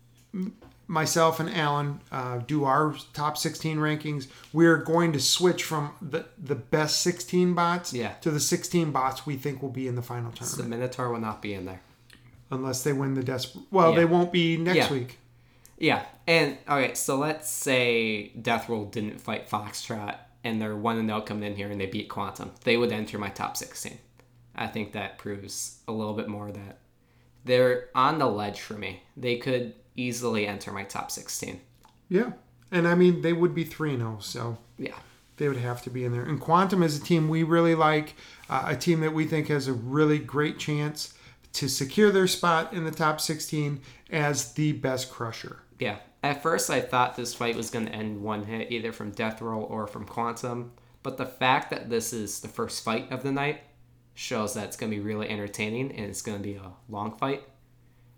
myself 0.94 1.40
and 1.40 1.50
Alan 1.50 2.00
uh, 2.12 2.38
do 2.38 2.64
our 2.66 2.96
top 3.14 3.38
16 3.38 3.78
rankings, 3.78 4.28
we're 4.54 4.78
going 4.78 5.12
to 5.14 5.20
switch 5.20 5.64
from 5.64 5.92
the 6.02 6.26
the 6.38 6.56
best 6.56 7.02
16 7.02 7.54
bots 7.54 7.94
Yeah. 7.94 8.14
to 8.22 8.32
the 8.32 8.40
16 8.40 8.92
bots 8.92 9.26
we 9.26 9.36
think 9.36 9.62
will 9.62 9.70
be 9.72 9.88
in 9.88 9.96
the 9.96 10.02
final 10.02 10.32
tournament. 10.32 10.64
The 10.64 10.70
Minotaur 10.78 11.10
will 11.12 11.20
not 11.20 11.42
be 11.42 11.54
in 11.54 11.66
there. 11.66 11.82
unless 12.52 12.84
they 12.84 12.94
win 12.94 13.16
the 13.16 13.24
desperate. 13.24 13.64
Well, 13.72 13.90
Yeah. 13.92 13.96
they 13.98 14.06
won't 14.06 14.32
be 14.32 14.58
next 14.58 14.78
Yeah. 14.78 14.92
week. 14.94 15.18
Yeah, 15.80 16.06
and 16.28 16.56
okay, 16.70 16.94
so 16.94 17.16
let's 17.18 17.50
say 17.50 18.28
Death 18.40 18.70
Roll 18.70 18.86
didn't 18.86 19.20
fight 19.20 19.50
Foxtrot 19.50 20.18
and 20.44 20.62
they're 20.62 20.76
one 20.76 21.00
and 21.00 21.10
zero 21.10 21.22
coming 21.22 21.46
in 21.50 21.56
here 21.56 21.70
and 21.72 21.82
they 21.82 21.88
beat 21.88 22.10
Quantum. 22.10 22.52
They 22.64 22.78
would 22.78 22.92
enter 22.92 23.18
my 23.18 23.30
top 23.30 23.58
sixteen. 23.58 23.98
I 24.56 24.68
think 24.68 24.92
that 24.92 25.18
proves 25.18 25.80
a 25.88 25.92
little 25.92 26.14
bit 26.14 26.28
more 26.28 26.52
that 26.52 26.78
they're 27.44 27.90
on 27.96 28.20
the 28.20 28.28
ledge 28.28 28.60
for 28.62 28.76
me. 28.76 29.02
They 29.18 29.38
could 29.38 29.74
easily 29.96 30.48
enter 30.48 30.72
my 30.72 30.84
top 30.84 31.12
sixteen. 31.12 31.62
Yeah. 32.10 32.34
And 32.72 32.88
I 32.88 32.96
mean, 32.96 33.22
they 33.22 33.34
would 33.34 33.54
be 33.54 33.64
3 33.64 33.98
0, 33.98 34.18
so 34.20 34.58
Yeah, 34.80 34.96
they 35.38 35.48
would 35.48 35.58
have 35.58 35.84
to 35.84 35.92
be 35.92 36.06
in 36.06 36.12
there. 36.12 36.24
And 36.24 36.42
Quantum 36.42 36.82
is 36.82 36.98
a 36.98 37.04
team 37.04 37.30
we 37.30 37.44
really 37.44 37.76
like, 37.76 38.16
uh, 38.50 38.64
a 38.68 38.76
team 38.76 39.02
that 39.02 39.14
we 39.14 39.26
think 39.26 39.48
has 39.50 39.68
a 39.68 39.74
really 39.74 40.18
great 40.18 40.58
chance 40.58 41.14
to 41.54 41.68
secure 41.70 42.12
their 42.12 42.26
spot 42.26 42.74
in 42.74 42.84
the 42.84 42.90
top 42.92 43.22
16 43.22 43.80
as 44.12 44.54
the 44.54 44.72
best 44.74 45.12
crusher. 45.12 45.60
yeah. 45.80 45.98
At 46.24 46.42
first, 46.42 46.70
I 46.70 46.80
thought 46.80 47.18
this 47.18 47.34
fight 47.36 47.56
was 47.58 47.70
going 47.70 47.86
to 47.88 47.92
end 47.92 48.22
one 48.24 48.46
hit, 48.46 48.72
either 48.72 48.94
from 48.94 49.12
Death 49.12 49.42
Roll 49.42 49.64
or 49.64 49.88
from 49.88 50.06
Quantum. 50.06 50.72
But 51.04 51.18
the 51.18 51.26
fact 51.26 51.70
that 51.72 51.90
this 51.90 52.14
is 52.14 52.40
the 52.40 52.48
first 52.48 52.82
fight 52.84 53.12
of 53.12 53.24
the 53.24 53.32
night 53.34 53.60
shows 54.14 54.54
that 54.54 54.66
it's 54.68 54.78
going 54.78 54.90
to 54.90 54.98
be 54.98 55.04
really 55.04 55.30
entertaining 55.30 55.92
and 55.92 56.06
it's 56.06 56.22
going 56.22 56.38
to 56.38 56.44
be 56.44 56.56
a 56.56 56.72
long 56.88 57.18
fight. 57.18 57.44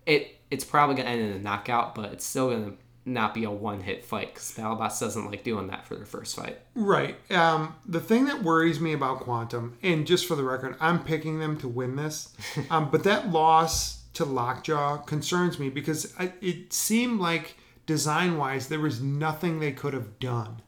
It 0.06 0.38
it's 0.56 0.64
probably 0.66 0.96
going 0.96 1.06
to 1.06 1.12
end 1.12 1.22
in 1.22 1.38
a 1.38 1.40
knockout, 1.40 1.94
but 1.94 2.14
it's 2.14 2.26
still 2.26 2.50
going 2.50 2.72
to 2.72 2.78
not 3.06 3.36
be 3.36 3.44
a 3.44 3.52
one 3.52 3.82
hit 3.82 4.04
fight 4.04 4.34
because 4.34 4.54
BattleBots 4.54 5.00
doesn't 5.00 5.30
like 5.30 5.44
doing 5.44 5.68
that 5.68 5.86
for 5.86 5.96
their 5.96 6.06
first 6.06 6.36
fight. 6.36 6.58
Right. 6.74 7.16
Um, 7.32 7.76
the 7.86 8.00
thing 8.00 8.26
that 8.26 8.42
worries 8.42 8.80
me 8.80 8.94
about 8.94 9.20
Quantum, 9.20 9.78
and 9.84 10.08
just 10.08 10.26
for 10.26 10.36
the 10.36 10.44
record, 10.44 10.76
I'm 10.80 11.04
picking 11.04 11.40
them 11.40 11.58
to 11.60 11.68
win 11.68 11.96
this, 11.96 12.36
um, 12.72 12.90
but 12.90 13.04
that 13.04 13.30
loss 13.30 14.04
to 14.14 14.26
Lockjaw 14.26 14.98
concerns 15.00 15.60
me 15.60 15.70
because 15.70 16.14
I, 16.18 16.32
it 16.42 16.74
seemed 16.74 17.20
like 17.20 17.58
design 17.86 18.38
wise 18.38 18.70
there 18.70 18.80
was 18.80 19.02
nothing 19.02 19.60
they 19.60 19.74
could 19.74 19.94
have 19.94 20.20
done 20.20 20.62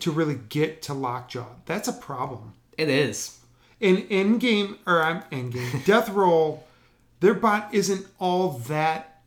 to 0.00 0.10
really 0.10 0.38
get 0.48 0.82
to 0.82 0.94
Lockjaw. 0.94 1.46
That's 1.66 1.88
a 1.88 1.92
problem. 1.92 2.54
It 2.78 2.88
is. 2.88 3.38
In 3.80 3.98
in 4.08 4.38
game 4.38 4.78
or 4.86 5.02
I'm 5.02 5.22
in 5.30 5.50
game 5.50 5.82
Death 5.84 6.08
Roll, 6.08 6.66
their 7.22 7.32
bot 7.34 7.72
isn't 7.72 8.06
all 8.18 8.50
that 8.68 9.22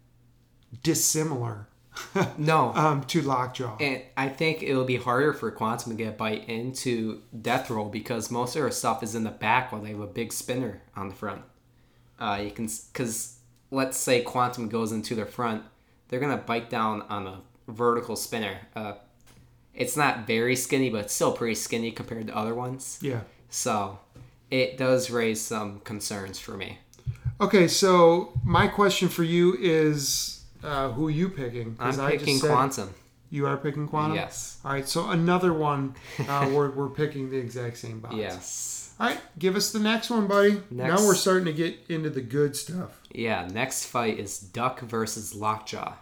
dissimilar 0.83 1.67
No. 2.37 2.73
um, 2.73 3.03
to 3.05 3.21
Lockjaw. 3.21 3.77
And 3.79 4.01
I 4.17 4.27
think 4.29 4.61
it 4.61 4.75
will 4.75 4.83
be 4.85 4.97
harder 4.97 5.33
for 5.33 5.49
Quantum 5.51 5.91
to 5.95 5.97
get 6.03 6.17
bite 6.17 6.47
into 6.49 7.21
Death 7.41 7.69
Roll 7.69 7.89
because 7.89 8.29
most 8.29 8.55
of 8.55 8.61
their 8.61 8.71
stuff 8.71 9.01
is 9.01 9.15
in 9.15 9.23
the 9.23 9.31
back 9.31 9.71
while 9.71 9.81
they 9.81 9.89
have 9.91 10.01
a 10.01 10.07
big 10.07 10.33
spinner 10.33 10.81
on 10.95 11.07
the 11.09 11.15
front. 11.15 11.41
Uh, 12.19 12.39
you 12.43 12.51
can, 12.51 12.69
because 12.91 13.37
let's 13.71 13.97
say 13.97 14.21
Quantum 14.21 14.67
goes 14.69 14.91
into 14.91 15.15
their 15.15 15.25
front, 15.25 15.63
they're 16.09 16.19
gonna 16.19 16.37
bite 16.37 16.69
down 16.69 17.01
on 17.03 17.27
a 17.27 17.41
vertical 17.69 18.15
spinner. 18.15 18.57
Uh, 18.75 18.93
it's 19.73 19.97
not 19.97 20.27
very 20.27 20.55
skinny, 20.55 20.89
but 20.89 21.05
it's 21.05 21.13
still 21.13 21.31
pretty 21.33 21.55
skinny 21.55 21.91
compared 21.91 22.27
to 22.27 22.35
other 22.35 22.53
ones. 22.55 22.99
yeah. 23.01 23.21
So 23.49 23.99
it 24.51 24.77
does 24.77 25.09
raise 25.09 25.39
some 25.41 25.79
concerns 25.79 26.39
for 26.39 26.57
me. 26.57 26.79
Okay, 27.39 27.67
so 27.67 28.39
my 28.43 28.67
question 28.67 29.09
for 29.09 29.23
you 29.23 29.57
is, 29.59 30.43
uh, 30.63 30.89
who 30.89 31.07
are 31.07 31.11
you 31.11 31.29
picking? 31.29 31.75
I'm 31.79 31.95
picking 32.09 32.37
said 32.37 32.49
Quantum. 32.49 32.93
You 33.29 33.47
are 33.47 33.57
picking 33.57 33.87
Quantum. 33.87 34.15
Yes. 34.15 34.59
All 34.63 34.71
right, 34.71 34.87
so 34.87 35.09
another 35.09 35.51
one 35.51 35.95
uh, 36.29 36.49
we're 36.53 36.71
we're 36.71 36.89
picking 36.89 37.29
the 37.29 37.37
exact 37.37 37.77
same 37.77 37.99
box. 37.99 38.15
Yes. 38.15 38.93
All 38.99 39.07
right, 39.07 39.19
give 39.37 39.57
us 39.57 39.73
the 39.73 39.79
next 39.79 40.09
one, 40.09 40.27
buddy. 40.27 40.61
Next. 40.71 41.01
Now 41.01 41.05
we're 41.05 41.15
starting 41.15 41.45
to 41.45 41.53
get 41.53 41.77
into 41.89 42.09
the 42.09 42.21
good 42.21 42.55
stuff. 42.55 43.01
Yeah. 43.11 43.47
Next 43.51 43.85
fight 43.85 44.17
is 44.19 44.39
Duck 44.39 44.79
versus 44.79 45.35
Lockjaw. 45.35 45.95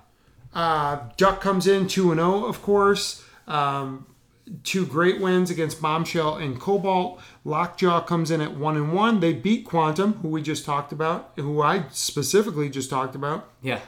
Uh, 0.54 1.00
Duck 1.18 1.42
comes 1.42 1.66
in 1.66 1.88
2 1.88 2.12
and 2.12 2.20
0, 2.20 2.46
of 2.46 2.62
course. 2.62 3.24
Um, 3.48 4.06
two 4.64 4.86
great 4.86 5.22
wins 5.22 5.50
against 5.50 5.82
Bombshell 5.82 6.38
and 6.38 6.60
Cobalt. 6.60 7.22
Lockjaw 7.44 8.02
comes 8.02 8.32
in 8.32 8.42
at 8.42 8.56
1 8.56 8.76
and 8.76 8.94
1. 8.94 9.20
They 9.20 9.34
beat 9.34 9.66
Quantum, 9.66 10.14
who 10.16 10.28
we 10.30 10.42
just 10.42 10.66
talked 10.66 10.92
about, 10.92 11.32
who 11.36 11.62
I 11.62 11.86
specifically 11.92 12.70
just 12.70 12.90
talked 12.90 13.16
about. 13.16 13.50
Yeah. 13.62 13.80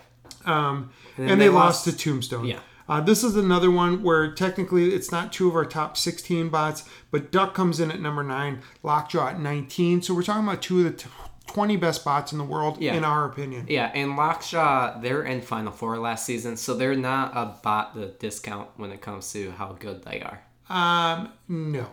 Um, 0.45 0.91
and, 1.17 1.29
then 1.29 1.39
they, 1.39 1.45
they 1.45 1.49
lost, 1.49 1.85
lost- 1.85 1.97
to 1.99 2.03
Tombstone. 2.03 2.45
Yeah. 2.45 2.59
Uh, 2.87 3.01
this 3.01 3.23
is 3.23 3.35
another 3.35 3.71
one 3.71 4.03
where 4.03 4.31
technically 4.31 4.93
it's 4.93 5.11
not 5.11 5.33
two 5.33 5.47
of 5.47 5.55
our 5.55 5.65
top 5.65 5.97
16 5.97 6.49
bots, 6.49 6.87
but 7.09 7.31
Duck 7.31 7.55
comes 7.55 7.79
in 7.79 7.89
at 7.89 7.99
number 7.99 8.23
9, 8.23 8.61
Lockjaw 8.83 9.29
at 9.29 9.39
19. 9.39 10.03
So 10.03 10.13
we're 10.13 10.21
talking 10.21 10.47
about 10.47 10.61
two 10.61 10.79
of 10.79 10.83
the 10.85 10.91
t- 10.91 11.09
20 11.47 11.77
best 11.77 12.03
bots 12.03 12.31
in 12.31 12.37
the 12.37 12.43
world, 12.43 12.81
Yeah. 12.81 12.93
in 12.95 13.03
our 13.05 13.25
opinion. 13.25 13.65
Yeah, 13.69 13.91
and 13.93 14.15
Lockjaw, 14.15 14.99
they're 14.99 15.23
in 15.23 15.41
Final 15.41 15.71
Four 15.71 15.97
last 15.99 16.25
season, 16.25 16.57
so 16.57 16.73
they're 16.75 16.95
not 16.95 17.31
a 17.35 17.55
bot 17.63 17.93
the 17.95 18.07
discount 18.07 18.69
when 18.77 18.91
it 18.91 19.01
comes 19.01 19.31
to 19.33 19.51
how 19.51 19.75
good 19.79 20.03
they 20.03 20.21
are. 20.21 20.41
Um, 20.69 21.29
no. 21.47 21.87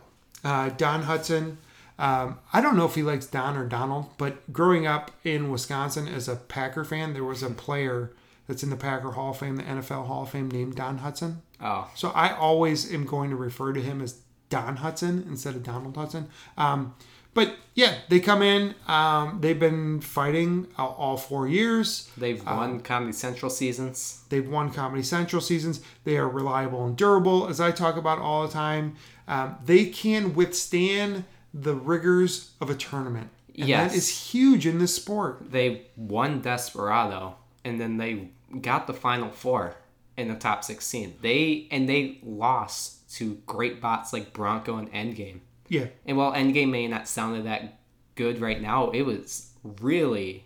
Uh, 0.44 0.70
Don 0.70 1.02
Hutson. 1.04 1.56
Um, 1.98 2.38
I 2.52 2.60
don't 2.60 2.76
know 2.76 2.86
if 2.86 2.94
he 2.94 3.02
likes 3.02 3.26
Don 3.26 3.56
or 3.56 3.66
Donald, 3.66 4.06
but 4.18 4.50
growing 4.52 4.86
up 4.86 5.10
in 5.22 5.50
Wisconsin 5.50 6.08
as 6.08 6.26
a 6.28 6.34
Packer 6.36 6.84
fan, 6.84 7.12
there 7.12 7.22
was 7.22 7.42
a 7.42 7.50
player 7.50 8.12
that's 8.48 8.62
in 8.64 8.70
the 8.70 8.76
Packer 8.76 9.12
Hall 9.12 9.30
of 9.30 9.36
Fame, 9.38 9.56
the 9.56 9.62
NFL 9.62 10.06
Hall 10.06 10.22
of 10.24 10.30
Fame, 10.30 10.50
named 10.50 10.74
Don 10.74 10.98
Hutson. 10.98 11.36
Oh, 11.60 11.88
So 11.94 12.08
I 12.10 12.34
always 12.34 12.92
am 12.92 13.04
going 13.04 13.30
to 13.30 13.36
refer 13.36 13.72
to 13.72 13.80
him 13.80 14.00
as 14.02 14.18
Don 14.48 14.78
Hutson 14.78 15.24
instead 15.28 15.54
of 15.54 15.62
Donald 15.62 15.94
Hutson. 15.94 16.24
Um, 16.58 16.94
but 17.34 17.56
yeah, 17.74 17.94
they 18.08 18.20
come 18.20 18.42
in. 18.42 18.74
Um, 18.86 19.38
they've 19.40 19.58
been 19.58 20.00
fighting 20.00 20.68
all, 20.76 20.94
all 20.98 21.16
four 21.16 21.48
years. 21.48 22.10
they've 22.18 22.44
won 22.44 22.80
Comedy 22.80 23.12
Central 23.12 23.50
seasons. 23.50 24.24
They've 24.28 24.46
won 24.48 24.70
Comedy 24.70 25.02
Central 25.02 25.40
seasons. 25.40 25.80
They 26.04 26.16
are 26.18 26.28
reliable 26.28 26.84
and 26.86 26.96
durable, 26.96 27.48
as 27.48 27.60
I 27.60 27.70
talk 27.70 27.96
about 27.96 28.18
all 28.18 28.46
the 28.46 28.52
time. 28.52 28.96
Um, 29.26 29.56
they 29.64 29.86
can 29.86 30.34
withstand 30.34 31.24
the 31.54 31.74
rigors 31.74 32.50
of 32.60 32.68
a 32.70 32.74
tournament. 32.74 33.30
And 33.58 33.68
Yes. 33.68 33.90
that 33.92 33.96
is 33.96 34.08
huge 34.32 34.66
in 34.66 34.78
this 34.78 34.94
sport. 34.94 35.50
They 35.50 35.86
won 35.96 36.40
Desperado, 36.40 37.36
and 37.64 37.80
then 37.80 37.96
they 37.98 38.28
got 38.60 38.86
the 38.86 38.94
Final 38.94 39.30
Four 39.30 39.76
in 40.16 40.28
the 40.28 40.34
top 40.34 40.64
16. 40.64 41.16
They 41.22 41.68
and 41.70 41.88
they 41.88 42.18
lost 42.22 43.10
to 43.16 43.34
great 43.46 43.80
bots 43.80 44.12
like 44.12 44.32
Bronco 44.32 44.76
and 44.76 44.90
Endgame. 44.92 45.40
Yeah. 45.72 45.86
And 46.04 46.18
while 46.18 46.32
Endgame 46.32 46.68
may 46.70 46.86
not 46.86 47.08
sound 47.08 47.46
that 47.46 47.80
good 48.14 48.40
right 48.40 48.60
now, 48.60 48.90
it 48.90 49.02
was 49.02 49.50
really 49.80 50.44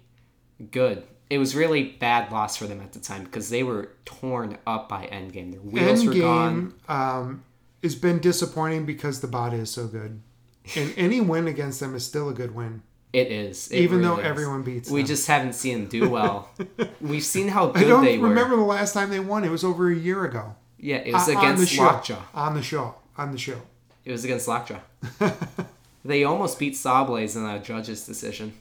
good. 0.70 1.02
It 1.28 1.38
was 1.38 1.56
really 1.56 1.82
bad 1.82 2.30
loss 2.30 2.56
for 2.56 2.68
them 2.68 2.80
at 2.80 2.92
the 2.92 3.00
time 3.00 3.24
because 3.24 3.50
they 3.50 3.64
were 3.64 3.90
torn 4.04 4.56
up 4.68 4.88
by 4.88 5.06
Endgame. 5.06 5.50
Their 5.50 5.60
wheels 5.60 6.04
were 6.06 6.14
gone. 6.14 6.74
Endgame 6.88 6.90
um, 6.94 7.44
has 7.82 7.96
been 7.96 8.20
disappointing 8.20 8.86
because 8.86 9.20
the 9.20 9.26
bot 9.26 9.52
is 9.52 9.68
so 9.68 9.88
good. 9.88 10.20
And 10.76 10.94
any 10.96 11.20
win 11.20 11.48
against 11.48 11.80
them 11.80 11.96
is 11.96 12.06
still 12.06 12.28
a 12.28 12.32
good 12.32 12.54
win. 12.54 12.82
It 13.12 13.32
is. 13.32 13.68
It 13.72 13.78
even 13.80 14.02
though 14.02 14.18
is. 14.18 14.24
everyone 14.26 14.62
beats 14.62 14.88
We 14.90 15.00
them. 15.00 15.08
just 15.08 15.26
haven't 15.26 15.54
seen 15.54 15.80
them 15.80 15.88
do 15.88 16.08
well. 16.08 16.50
We've 17.00 17.24
seen 17.24 17.48
how 17.48 17.66
good 17.66 17.82
they 17.82 17.88
were. 17.90 17.98
I 17.98 18.10
don't 18.12 18.22
remember 18.22 18.54
the 18.54 18.62
last 18.62 18.92
time 18.94 19.10
they 19.10 19.18
won. 19.20 19.42
It 19.42 19.50
was 19.50 19.64
over 19.64 19.90
a 19.90 19.94
year 19.96 20.24
ago. 20.24 20.54
Yeah, 20.78 20.96
it 20.98 21.12
was 21.12 21.28
Uh, 21.28 21.32
on 21.32 21.34
the 21.46 21.52
against 21.54 21.72
show. 21.72 21.82
Lockjaw. 21.82 22.22
On 22.34 22.54
the 22.54 22.62
show. 22.62 22.94
On 23.16 23.32
the 23.32 23.38
show. 23.38 23.60
It 24.06 24.12
was 24.12 24.24
against 24.24 24.46
Lockjaw. 24.46 24.78
they 26.04 26.22
almost 26.22 26.60
beat 26.60 26.74
Sawblaze 26.74 27.34
in 27.34 27.44
a 27.44 27.58
judge's 27.58 28.06
decision. 28.06 28.54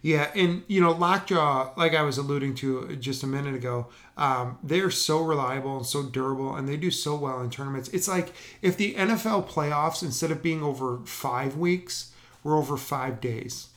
Yeah, 0.00 0.30
and 0.34 0.62
you 0.66 0.80
know, 0.80 0.92
Lockjaw, 0.92 1.72
like 1.76 1.94
I 1.94 2.02
was 2.02 2.16
alluding 2.16 2.54
to 2.56 2.96
just 2.96 3.22
a 3.22 3.26
minute 3.26 3.54
ago, 3.54 3.88
um, 4.16 4.58
they're 4.62 4.90
so 4.90 5.22
reliable 5.22 5.76
and 5.76 5.86
so 5.86 6.04
durable, 6.04 6.54
and 6.54 6.66
they 6.66 6.78
do 6.78 6.90
so 6.90 7.16
well 7.16 7.42
in 7.42 7.50
tournaments. 7.50 7.90
It's 7.90 8.08
like 8.08 8.32
if 8.62 8.78
the 8.78 8.94
NFL 8.94 9.48
playoffs, 9.48 10.02
instead 10.02 10.30
of 10.30 10.42
being 10.42 10.62
over 10.62 11.00
five 11.04 11.56
weeks, 11.56 12.12
were 12.42 12.56
over 12.56 12.78
five 12.78 13.20
days. 13.20 13.68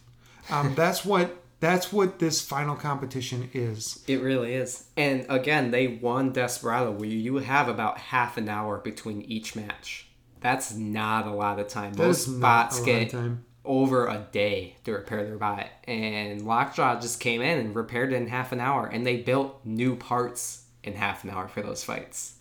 Um, 0.50 0.74
that's 0.76 1.04
what 1.04 1.36
that's 1.60 1.92
what 1.92 2.20
this 2.20 2.40
final 2.42 2.76
competition 2.76 3.50
is. 3.54 4.02
It 4.08 4.22
really 4.22 4.54
is. 4.54 4.86
And 4.96 5.26
again, 5.28 5.72
they 5.72 5.88
won 5.88 6.32
Desperado 6.32 6.92
where 6.92 7.10
you 7.10 7.38
have 7.38 7.68
about 7.68 7.98
half 7.98 8.38
an 8.38 8.48
hour 8.48 8.78
between 8.78 9.24
each 9.24 9.56
match. 9.58 10.08
That's 10.42 10.74
not 10.74 11.28
a 11.28 11.32
lot 11.32 11.60
of 11.60 11.68
time. 11.68 11.94
That 11.94 12.08
Most 12.08 12.40
bots 12.40 12.80
get 12.82 13.14
over 13.64 14.08
a 14.08 14.26
day 14.32 14.76
to 14.84 14.92
repair 14.94 15.24
their 15.24 15.38
bot. 15.38 15.68
And 15.86 16.46
Lockjaw 16.46 17.00
just 17.00 17.20
came 17.20 17.42
in 17.42 17.60
and 17.60 17.76
repaired 17.76 18.12
it 18.12 18.16
in 18.18 18.28
half 18.28 18.52
an 18.52 18.60
hour. 18.60 18.88
And 18.88 19.06
they 19.06 19.18
built 19.18 19.62
new 19.64 19.96
parts 19.96 20.64
in 20.84 20.94
half 20.94 21.24
an 21.24 21.30
hour 21.30 21.48
for 21.48 21.62
those 21.62 21.84
fights. 21.84 22.36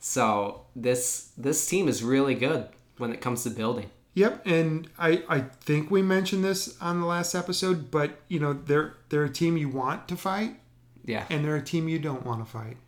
So 0.00 0.62
this 0.74 1.30
this 1.36 1.66
team 1.66 1.88
is 1.88 2.02
really 2.02 2.34
good 2.34 2.68
when 2.98 3.12
it 3.12 3.20
comes 3.20 3.42
to 3.44 3.50
building. 3.50 3.90
Yep, 4.14 4.46
and 4.46 4.88
I, 4.98 5.22
I 5.28 5.40
think 5.40 5.90
we 5.90 6.00
mentioned 6.00 6.42
this 6.42 6.80
on 6.80 7.00
the 7.00 7.06
last 7.06 7.34
episode, 7.34 7.90
but 7.90 8.12
you 8.28 8.40
know 8.40 8.54
they're 8.54 8.94
they're 9.10 9.24
a 9.24 9.30
team 9.30 9.58
you 9.58 9.68
want 9.68 10.08
to 10.08 10.16
fight, 10.16 10.58
Yeah. 11.04 11.26
and 11.28 11.44
they're 11.44 11.56
a 11.56 11.62
team 11.62 11.86
you 11.88 11.98
don't 11.98 12.24
want 12.24 12.42
to 12.42 12.50
fight. 12.50 12.78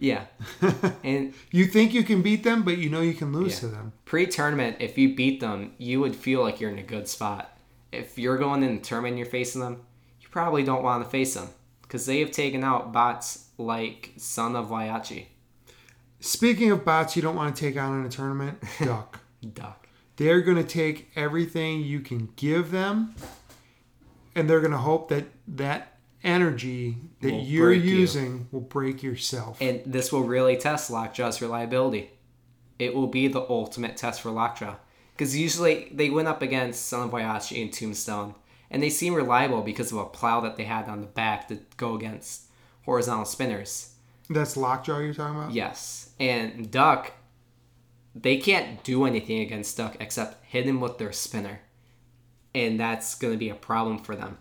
Yeah. 0.00 0.24
and 1.04 1.34
You 1.52 1.66
think 1.66 1.94
you 1.94 2.02
can 2.02 2.22
beat 2.22 2.42
them, 2.42 2.62
but 2.64 2.78
you 2.78 2.88
know 2.90 3.00
you 3.02 3.14
can 3.14 3.32
lose 3.32 3.54
Yeah. 3.54 3.68
to 3.68 3.74
them. 3.74 3.92
pre-tournament, 4.06 4.78
if 4.80 4.98
you 4.98 5.14
beat 5.14 5.40
them, 5.40 5.72
you 5.78 6.00
would 6.00 6.16
feel 6.16 6.42
like 6.42 6.60
you're 6.60 6.70
in 6.70 6.78
a 6.78 6.82
good 6.82 7.06
spot. 7.06 7.56
If 7.92 8.18
you're 8.18 8.38
going 8.38 8.62
in 8.62 8.76
the 8.76 8.80
tournament 8.82 9.12
and 9.12 9.18
you're 9.18 9.26
facing 9.28 9.60
them, 9.60 9.82
you 10.20 10.28
probably 10.30 10.62
don't 10.64 10.82
want 10.82 11.04
to 11.04 11.10
face 11.10 11.34
them 11.34 11.48
because 11.82 12.06
they 12.06 12.20
have 12.20 12.30
taken 12.30 12.64
out 12.64 12.92
bots 12.92 13.48
like 13.58 14.12
Son 14.16 14.56
of 14.56 14.68
Whyachi. 14.68 15.26
Speaking 16.20 16.70
of 16.70 16.84
bots 16.84 17.14
you 17.16 17.22
don't 17.22 17.36
want 17.36 17.54
to 17.54 17.60
take 17.60 17.76
on 17.80 18.00
in 18.00 18.06
a 18.06 18.08
tournament, 18.08 18.58
Duck. 18.84 19.20
Duck. 19.54 19.86
They're 20.16 20.40
going 20.42 20.58
to 20.58 20.64
take 20.64 21.10
everything 21.16 21.80
you 21.80 22.00
can 22.00 22.28
give 22.36 22.70
them, 22.70 23.14
and 24.34 24.48
they're 24.48 24.60
going 24.60 24.72
to 24.72 24.78
hope 24.78 25.08
that 25.08 25.24
that 25.48 25.94
energy 26.22 26.96
that 27.20 27.32
Will 27.32 27.40
you're 27.40 27.66
break 27.68 27.84
you. 27.84 27.96
using 27.96 28.48
will 28.50 28.60
break 28.60 29.02
yourself. 29.02 29.60
And 29.60 29.82
this 29.86 30.12
will 30.12 30.24
really 30.24 30.56
test 30.56 30.90
Lockjaw's 30.90 31.40
reliability. 31.40 32.10
It 32.78 32.94
will 32.94 33.06
be 33.06 33.28
the 33.28 33.40
ultimate 33.48 33.96
test 33.96 34.20
for 34.20 34.30
Lockjaw. 34.30 34.76
Because 35.12 35.36
usually 35.36 35.90
they 35.92 36.08
went 36.08 36.28
up 36.28 36.40
against 36.40 36.86
Son 36.86 37.02
of 37.02 37.10
Whyachi 37.10 37.60
and 37.62 37.72
Tombstone, 37.72 38.34
and 38.70 38.82
they 38.82 38.88
seem 38.88 39.14
reliable 39.14 39.62
because 39.62 39.92
of 39.92 39.98
a 39.98 40.06
plow 40.06 40.40
that 40.40 40.56
they 40.56 40.64
had 40.64 40.88
on 40.88 41.00
the 41.02 41.06
back 41.06 41.48
to 41.48 41.58
go 41.76 41.94
against 41.94 42.44
horizontal 42.84 43.26
spinners. 43.26 43.94
That's 44.30 44.56
Lockjaw 44.56 45.00
you're 45.00 45.12
talking 45.12 45.36
about? 45.36 45.52
Yes. 45.52 46.10
And 46.18 46.70
Duck, 46.70 47.12
they 48.14 48.38
can't 48.38 48.82
do 48.84 49.04
anything 49.04 49.40
against 49.40 49.76
Duck 49.76 49.96
except 50.00 50.44
hit 50.44 50.64
him 50.64 50.80
with 50.80 50.98
their 50.98 51.12
spinner. 51.12 51.60
And 52.54 52.80
that's 52.80 53.14
going 53.14 53.34
to 53.34 53.38
be 53.38 53.50
a 53.50 53.54
problem 53.54 53.98
for 53.98 54.16
them. 54.16 54.38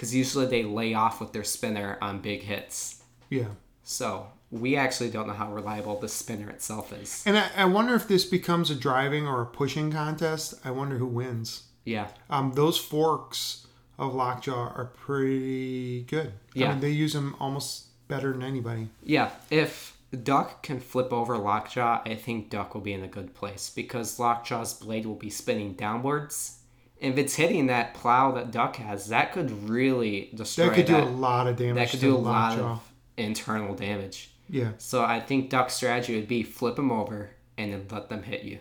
Because 0.00 0.14
usually 0.14 0.46
they 0.46 0.62
lay 0.62 0.94
off 0.94 1.20
with 1.20 1.34
their 1.34 1.44
spinner 1.44 1.98
on 2.00 2.22
big 2.22 2.40
hits. 2.44 3.02
Yeah. 3.28 3.48
So 3.82 4.28
we 4.50 4.74
actually 4.74 5.10
don't 5.10 5.26
know 5.26 5.34
how 5.34 5.52
reliable 5.52 6.00
the 6.00 6.08
spinner 6.08 6.48
itself 6.48 6.90
is. 6.94 7.22
And 7.26 7.36
I, 7.36 7.50
I 7.54 7.64
wonder 7.66 7.94
if 7.96 8.08
this 8.08 8.24
becomes 8.24 8.70
a 8.70 8.74
driving 8.74 9.26
or 9.26 9.42
a 9.42 9.46
pushing 9.46 9.92
contest. 9.92 10.54
I 10.64 10.70
wonder 10.70 10.96
who 10.96 11.04
wins. 11.06 11.64
Yeah. 11.84 12.08
Um, 12.30 12.52
those 12.54 12.78
forks 12.78 13.66
of 13.98 14.14
Lockjaw 14.14 14.72
are 14.74 14.86
pretty 14.96 16.04
good. 16.04 16.28
I 16.28 16.58
Yeah. 16.58 16.70
mean, 16.70 16.80
they 16.80 16.92
use 16.92 17.12
them 17.12 17.36
almost 17.38 17.88
better 18.08 18.32
than 18.32 18.42
anybody. 18.42 18.88
Yeah. 19.04 19.32
If 19.50 19.98
Duck 20.22 20.62
can 20.62 20.80
flip 20.80 21.12
over 21.12 21.36
Lockjaw, 21.36 22.00
I 22.06 22.14
think 22.14 22.48
Duck 22.48 22.72
will 22.74 22.80
be 22.80 22.94
in 22.94 23.04
a 23.04 23.06
good 23.06 23.34
place 23.34 23.68
because 23.68 24.18
Lockjaw's 24.18 24.72
blade 24.72 25.04
will 25.04 25.14
be 25.16 25.28
spinning 25.28 25.74
downwards. 25.74 26.59
If 27.00 27.16
it's 27.18 27.34
hitting 27.34 27.66
that 27.68 27.94
plow 27.94 28.32
that 28.32 28.50
Duck 28.50 28.76
has, 28.76 29.08
that 29.08 29.32
could 29.32 29.68
really 29.68 30.30
destroy 30.34 30.66
That 30.66 30.74
could 30.74 30.86
do 30.86 30.92
that. 30.92 31.04
a 31.04 31.10
lot 31.10 31.46
of 31.46 31.56
damage. 31.56 31.74
that 31.76 31.90
could 31.90 32.00
do 32.00 32.14
a 32.14 32.18
lot 32.18 32.50
Lockjaw. 32.58 32.72
of 32.72 32.92
internal 33.16 33.74
damage. 33.74 34.30
Yeah. 34.48 34.72
So 34.78 35.02
I 35.02 35.18
think 35.20 35.48
Duck's 35.50 35.74
strategy 35.74 36.14
would 36.16 36.28
be 36.28 36.42
flip 36.42 36.76
them 36.76 36.92
over 36.92 37.30
and 37.56 37.72
then 37.72 37.86
let 37.90 38.08
them 38.10 38.22
hit 38.22 38.42
you. 38.42 38.58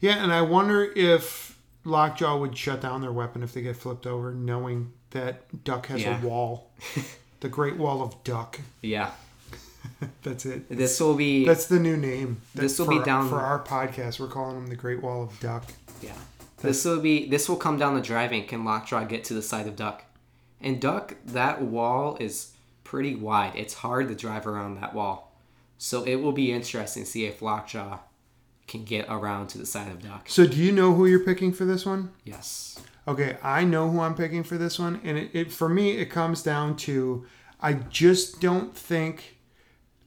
Yeah, 0.00 0.22
and 0.22 0.32
I 0.32 0.40
wonder 0.42 0.90
if 0.96 1.58
Lockjaw 1.84 2.38
would 2.38 2.56
shut 2.56 2.80
down 2.80 3.02
their 3.02 3.12
weapon 3.12 3.42
if 3.42 3.52
they 3.52 3.60
get 3.62 3.76
flipped 3.76 4.06
over, 4.06 4.32
knowing 4.32 4.92
that 5.10 5.64
Duck 5.64 5.86
has 5.88 6.02
Yeah. 6.02 6.20
a 6.22 6.26
wall. 6.26 6.70
the 7.40 7.48
Great 7.48 7.76
Wall 7.76 8.02
of 8.02 8.22
Duck. 8.24 8.58
Yeah. 8.80 9.10
That's 10.22 10.46
it. 10.46 10.68
This 10.68 10.98
will 11.00 11.14
be 11.14 11.44
That's 11.44 11.66
the 11.66 11.78
new 11.78 11.96
name. 11.96 12.40
This 12.54 12.78
will 12.78 12.86
for, 12.86 12.98
be 12.98 13.04
down- 13.04 13.28
for 13.28 13.40
our 13.40 13.62
podcast. 13.62 14.18
We're 14.18 14.28
calling 14.28 14.54
them 14.56 14.68
the 14.68 14.76
Great 14.76 15.02
Wall 15.02 15.22
of 15.24 15.38
Duck. 15.40 15.64
yeah. 16.00 16.12
This 16.62 16.84
will 16.84 17.00
be 17.00 17.28
this 17.28 17.48
will 17.48 17.56
come 17.56 17.78
down 17.78 17.94
to 17.94 18.00
driving. 18.00 18.46
Can 18.46 18.64
Lockjaw 18.64 19.04
get 19.04 19.24
to 19.24 19.34
the 19.34 19.42
side 19.42 19.66
of 19.66 19.76
Duck? 19.76 20.04
And 20.60 20.80
Duck, 20.80 21.16
that 21.26 21.62
wall 21.62 22.16
is 22.20 22.52
pretty 22.84 23.14
wide. 23.14 23.52
It's 23.56 23.74
hard 23.74 24.08
to 24.08 24.14
drive 24.14 24.46
around 24.46 24.80
that 24.80 24.94
wall. 24.94 25.36
So 25.78 26.04
it 26.04 26.16
will 26.16 26.32
be 26.32 26.52
interesting 26.52 27.02
to 27.02 27.10
see 27.10 27.26
if 27.26 27.42
Lockjaw 27.42 27.98
can 28.68 28.84
get 28.84 29.06
around 29.08 29.48
to 29.48 29.58
the 29.58 29.66
side 29.66 29.90
of 29.90 30.02
Duck. 30.02 30.28
So, 30.28 30.46
do 30.46 30.56
you 30.56 30.72
know 30.72 30.94
who 30.94 31.06
you're 31.06 31.24
picking 31.24 31.52
for 31.52 31.64
this 31.64 31.84
one? 31.84 32.12
Yes. 32.24 32.80
Okay, 33.08 33.36
I 33.42 33.64
know 33.64 33.90
who 33.90 34.00
I'm 34.00 34.14
picking 34.14 34.44
for 34.44 34.56
this 34.56 34.78
one, 34.78 35.00
and 35.02 35.18
it, 35.18 35.30
it 35.32 35.52
for 35.52 35.68
me 35.68 35.98
it 35.98 36.06
comes 36.06 36.42
down 36.42 36.76
to 36.76 37.26
I 37.60 37.74
just 37.74 38.40
don't 38.40 38.76
think 38.76 39.38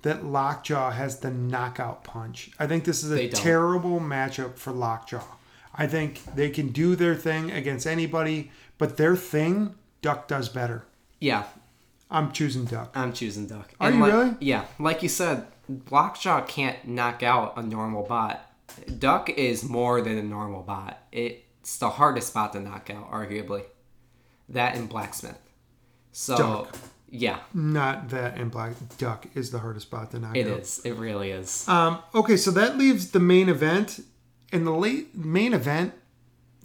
that 0.03 0.23
Lockjaw 0.23 0.91
has 0.91 1.19
the 1.19 1.31
knockout 1.31 2.03
punch. 2.03 2.51
I 2.59 2.67
think 2.67 2.85
this 2.85 3.03
is 3.03 3.11
a 3.11 3.27
terrible 3.27 3.99
matchup 3.99 4.57
for 4.57 4.71
Lockjaw. 4.71 5.23
I 5.77 5.87
think 5.87 6.21
they 6.35 6.49
can 6.49 6.69
do 6.69 6.95
their 6.95 7.15
thing 7.15 7.51
against 7.51 7.85
anybody, 7.85 8.51
but 8.77 8.97
their 8.97 9.15
thing, 9.15 9.75
Duck 10.01 10.27
does 10.27 10.47
better. 10.49 10.85
Yeah, 11.19 11.43
I'm 12.09 12.31
choosing 12.31 12.65
Duck. 12.65 12.91
I'm 12.95 13.11
choosing 13.13 13.47
Duck. 13.47 13.73
Are 13.79 13.87
And 13.89 13.97
you 13.97 14.01
like- 14.03 14.13
really? 14.13 14.35
Yeah, 14.39 14.65
like 14.79 15.03
you 15.03 15.09
said, 15.09 15.47
Lockjaw 15.89 16.41
can't 16.45 16.87
knock 16.87 17.23
out 17.23 17.53
a 17.57 17.63
normal 17.63 18.03
bot. 18.03 18.41
Duck 18.99 19.29
is 19.29 19.63
more 19.67 20.01
than 20.01 20.17
a 20.17 20.23
normal 20.23 20.61
bot. 20.63 20.99
It's 21.11 21.77
the 21.77 21.89
hardest 21.89 22.33
bot 22.33 22.53
to 22.53 22.59
knock 22.59 22.89
out, 22.89 23.11
arguably. 23.11 23.63
That 24.49 24.75
and 24.75 24.87
Blacksmith. 24.87 25.39
So 26.11 26.37
Duck. 26.37 26.77
yeah, 27.09 27.39
Not 27.53 28.09
that 28.09 28.37
and 28.37 28.51
Black 28.51 28.73
Duck 28.97 29.25
is 29.33 29.51
the 29.51 29.59
hardest 29.59 29.87
spot 29.87 30.11
to 30.11 30.19
knock 30.19 30.35
it 30.37 30.47
out. 30.47 30.59
is. 30.59 30.79
It 30.85 30.93
really 30.93 31.31
is. 31.31 31.67
Um, 31.67 31.99
okay, 32.13 32.37
so 32.37 32.51
that 32.51 32.77
leaves 32.77 33.11
the 33.11 33.19
main 33.19 33.49
event, 33.49 33.99
and 34.51 34.65
the 34.65 34.71
late 34.71 35.15
main 35.15 35.53
event 35.53 35.93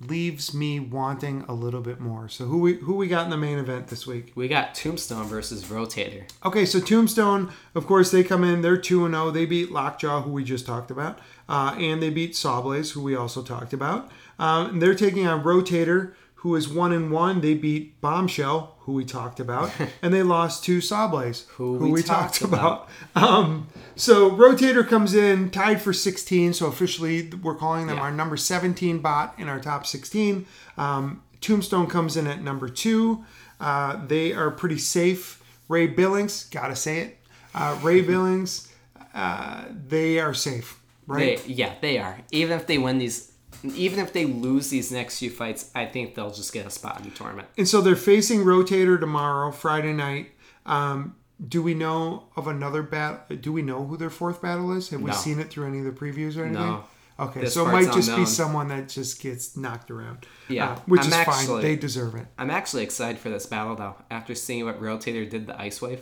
leaves 0.01 0.55
me 0.55 0.81
wanting 0.81 1.45
a 1.47 1.53
little 1.53 1.83
bit 1.83 2.01
more. 2.01 2.29
So 2.29 2.47
who 2.47 2.59
we 2.59 2.75
who 2.75 2.95
we 2.95 3.07
got 3.07 3.25
in 3.25 3.31
the 3.31 3.37
main 3.37 3.59
event 3.59 3.89
this 3.89 4.07
week? 4.07 4.33
we 4.35 4.49
got 4.49 4.75
Tombstone 4.75 5.27
versus 5.27 5.65
Rotator. 5.65 6.25
Okay, 6.45 6.65
so 6.65 6.81
Tombstone, 6.81 7.53
of 7.75 7.87
course, 7.87 8.11
they 8.11 8.25
come 8.25 8.43
in. 8.43 8.63
They're 8.63 8.79
two 8.79 9.05
and 9.05 9.15
zero. 9.15 9.31
They 9.31 9.47
beat 9.47 9.71
Lockjaw, 9.71 10.23
who 10.23 10.31
we 10.33 10.45
just 10.45 10.67
talked 10.67 10.91
about, 10.91 11.19
uh, 11.49 11.77
and 11.79 12.03
they 12.03 12.11
beat 12.11 12.33
Sawblaze, 12.33 12.93
who 12.93 13.03
we 13.03 13.15
also 13.15 13.43
talked 13.43 13.73
about. 13.73 14.11
Um, 14.39 14.71
and 14.71 14.83
they're 14.83 14.95
taking 14.95 15.27
on 15.27 15.45
Rotator, 15.45 16.15
who 16.37 16.57
is 16.57 16.69
one 16.69 16.93
and 16.93 17.11
one. 17.11 17.43
They 17.43 17.55
beat 17.55 18.01
Bombshell, 18.01 18.77
who 18.81 18.93
we 18.95 19.05
talked 19.05 19.39
about, 19.39 19.71
and 20.03 20.15
they 20.15 20.23
lost 20.23 20.65
to 20.65 20.79
Sawblaze, 20.79 21.47
Who 21.51 21.75
we 21.75 22.03
talked 22.03 22.41
about. 22.43 22.89
Um, 23.15 23.69
so 23.97 24.31
Rotator 24.31 24.87
comes 24.87 25.15
in 25.15 25.51
tied 25.51 25.81
for 25.83 25.93
16. 25.93 26.55
So 26.55 26.67
officially, 26.67 27.31
we're 27.43 27.55
calling 27.55 27.87
them 27.87 27.97
Yeah. 27.97 28.03
our 28.03 28.11
number 28.13 28.37
17 28.37 28.99
bot 28.99 29.35
in 29.39 29.49
our 29.49 29.61
top 29.61 29.87
16. 29.87 30.47
Um, 30.79 31.23
Tombstone 31.41 31.87
comes 31.87 32.17
in 32.17 32.27
at 32.27 32.43
number 32.43 32.69
two. 32.69 33.25
Uh, 33.61 34.05
they 34.07 34.33
are 34.33 34.51
pretty 34.51 34.79
safe. 34.79 35.43
Ray 35.69 35.87
Billings, 35.87 36.45
gotta 36.51 36.77
say 36.77 37.01
it. 37.01 37.19
Uh, 37.55 37.79
Ray 37.83 38.01
Billings, 38.11 38.69
uh, 39.15 39.65
they 39.89 40.19
are 40.19 40.35
safe, 40.35 40.81
right? 41.07 41.43
They 41.47 41.53
yeah, 41.53 41.75
they 41.81 41.99
are. 41.99 42.19
Even 42.31 42.59
if 42.59 42.67
they 42.67 42.79
win 42.79 42.99
these 42.99 43.33
even 43.75 43.99
if 43.99 44.13
they 44.15 44.25
lose 44.25 44.71
these 44.71 44.91
next 44.91 45.19
few 45.19 45.29
fights, 45.31 45.71
I 45.75 45.85
think 45.85 46.15
they'll 46.15 46.31
just 46.31 46.53
get 46.53 46.65
a 46.67 46.71
spot 46.71 46.99
in 47.01 47.05
the 47.05 47.15
tournament. 47.15 47.49
and 47.59 47.69
so 47.69 47.81
they're 47.83 47.95
facing 47.97 48.41
Rotator 48.41 48.99
tomorrow, 48.99 49.51
Friday 49.51 49.93
night. 49.93 50.31
Um, 50.65 51.17
do 51.49 51.63
we 51.63 51.75
know 51.75 52.25
of 52.37 52.47
another 52.47 52.83
battle? 52.83 53.37
Do 53.37 53.53
we 53.53 53.63
know 53.63 53.85
who 53.87 53.97
their 53.97 54.11
fourth 54.11 54.43
battle 54.43 54.73
is? 54.73 54.91
Have 54.91 55.01
we 55.01 55.11
No. 55.11 55.17
seen 55.17 55.39
it 55.39 55.49
through 55.51 55.67
any 55.67 55.79
of 55.79 55.85
the 55.85 55.93
previews 55.93 56.37
or 56.37 56.45
anything? 56.45 56.67
No. 56.67 56.85
Okay, 57.19 57.41
This 57.43 57.53
so 57.55 57.69
it 57.69 57.73
might 57.73 57.93
just 57.93 58.15
be 58.17 58.25
someone 58.25 58.69
that 58.69 58.89
just 58.89 59.21
gets 59.21 59.55
knocked 59.57 59.91
around. 59.91 60.27
Yeah, 60.49 60.71
uh, 60.71 60.79
which 60.87 61.03
I'm 61.03 61.09
is 61.09 61.47
fine. 61.47 61.61
They 61.61 61.77
deserve 61.77 62.15
it. 62.15 62.27
I'm 62.39 62.51
actually 62.51 62.83
excited 62.83 63.19
for 63.21 63.29
this 63.29 63.45
battle 63.45 63.77
though. 63.77 63.95
After 64.11 64.35
seeing 64.35 64.65
what 64.65 64.81
Rotator 64.81 65.29
did 65.29 65.47
to 65.49 65.61
Ice 65.61 65.83
Wave 65.83 66.01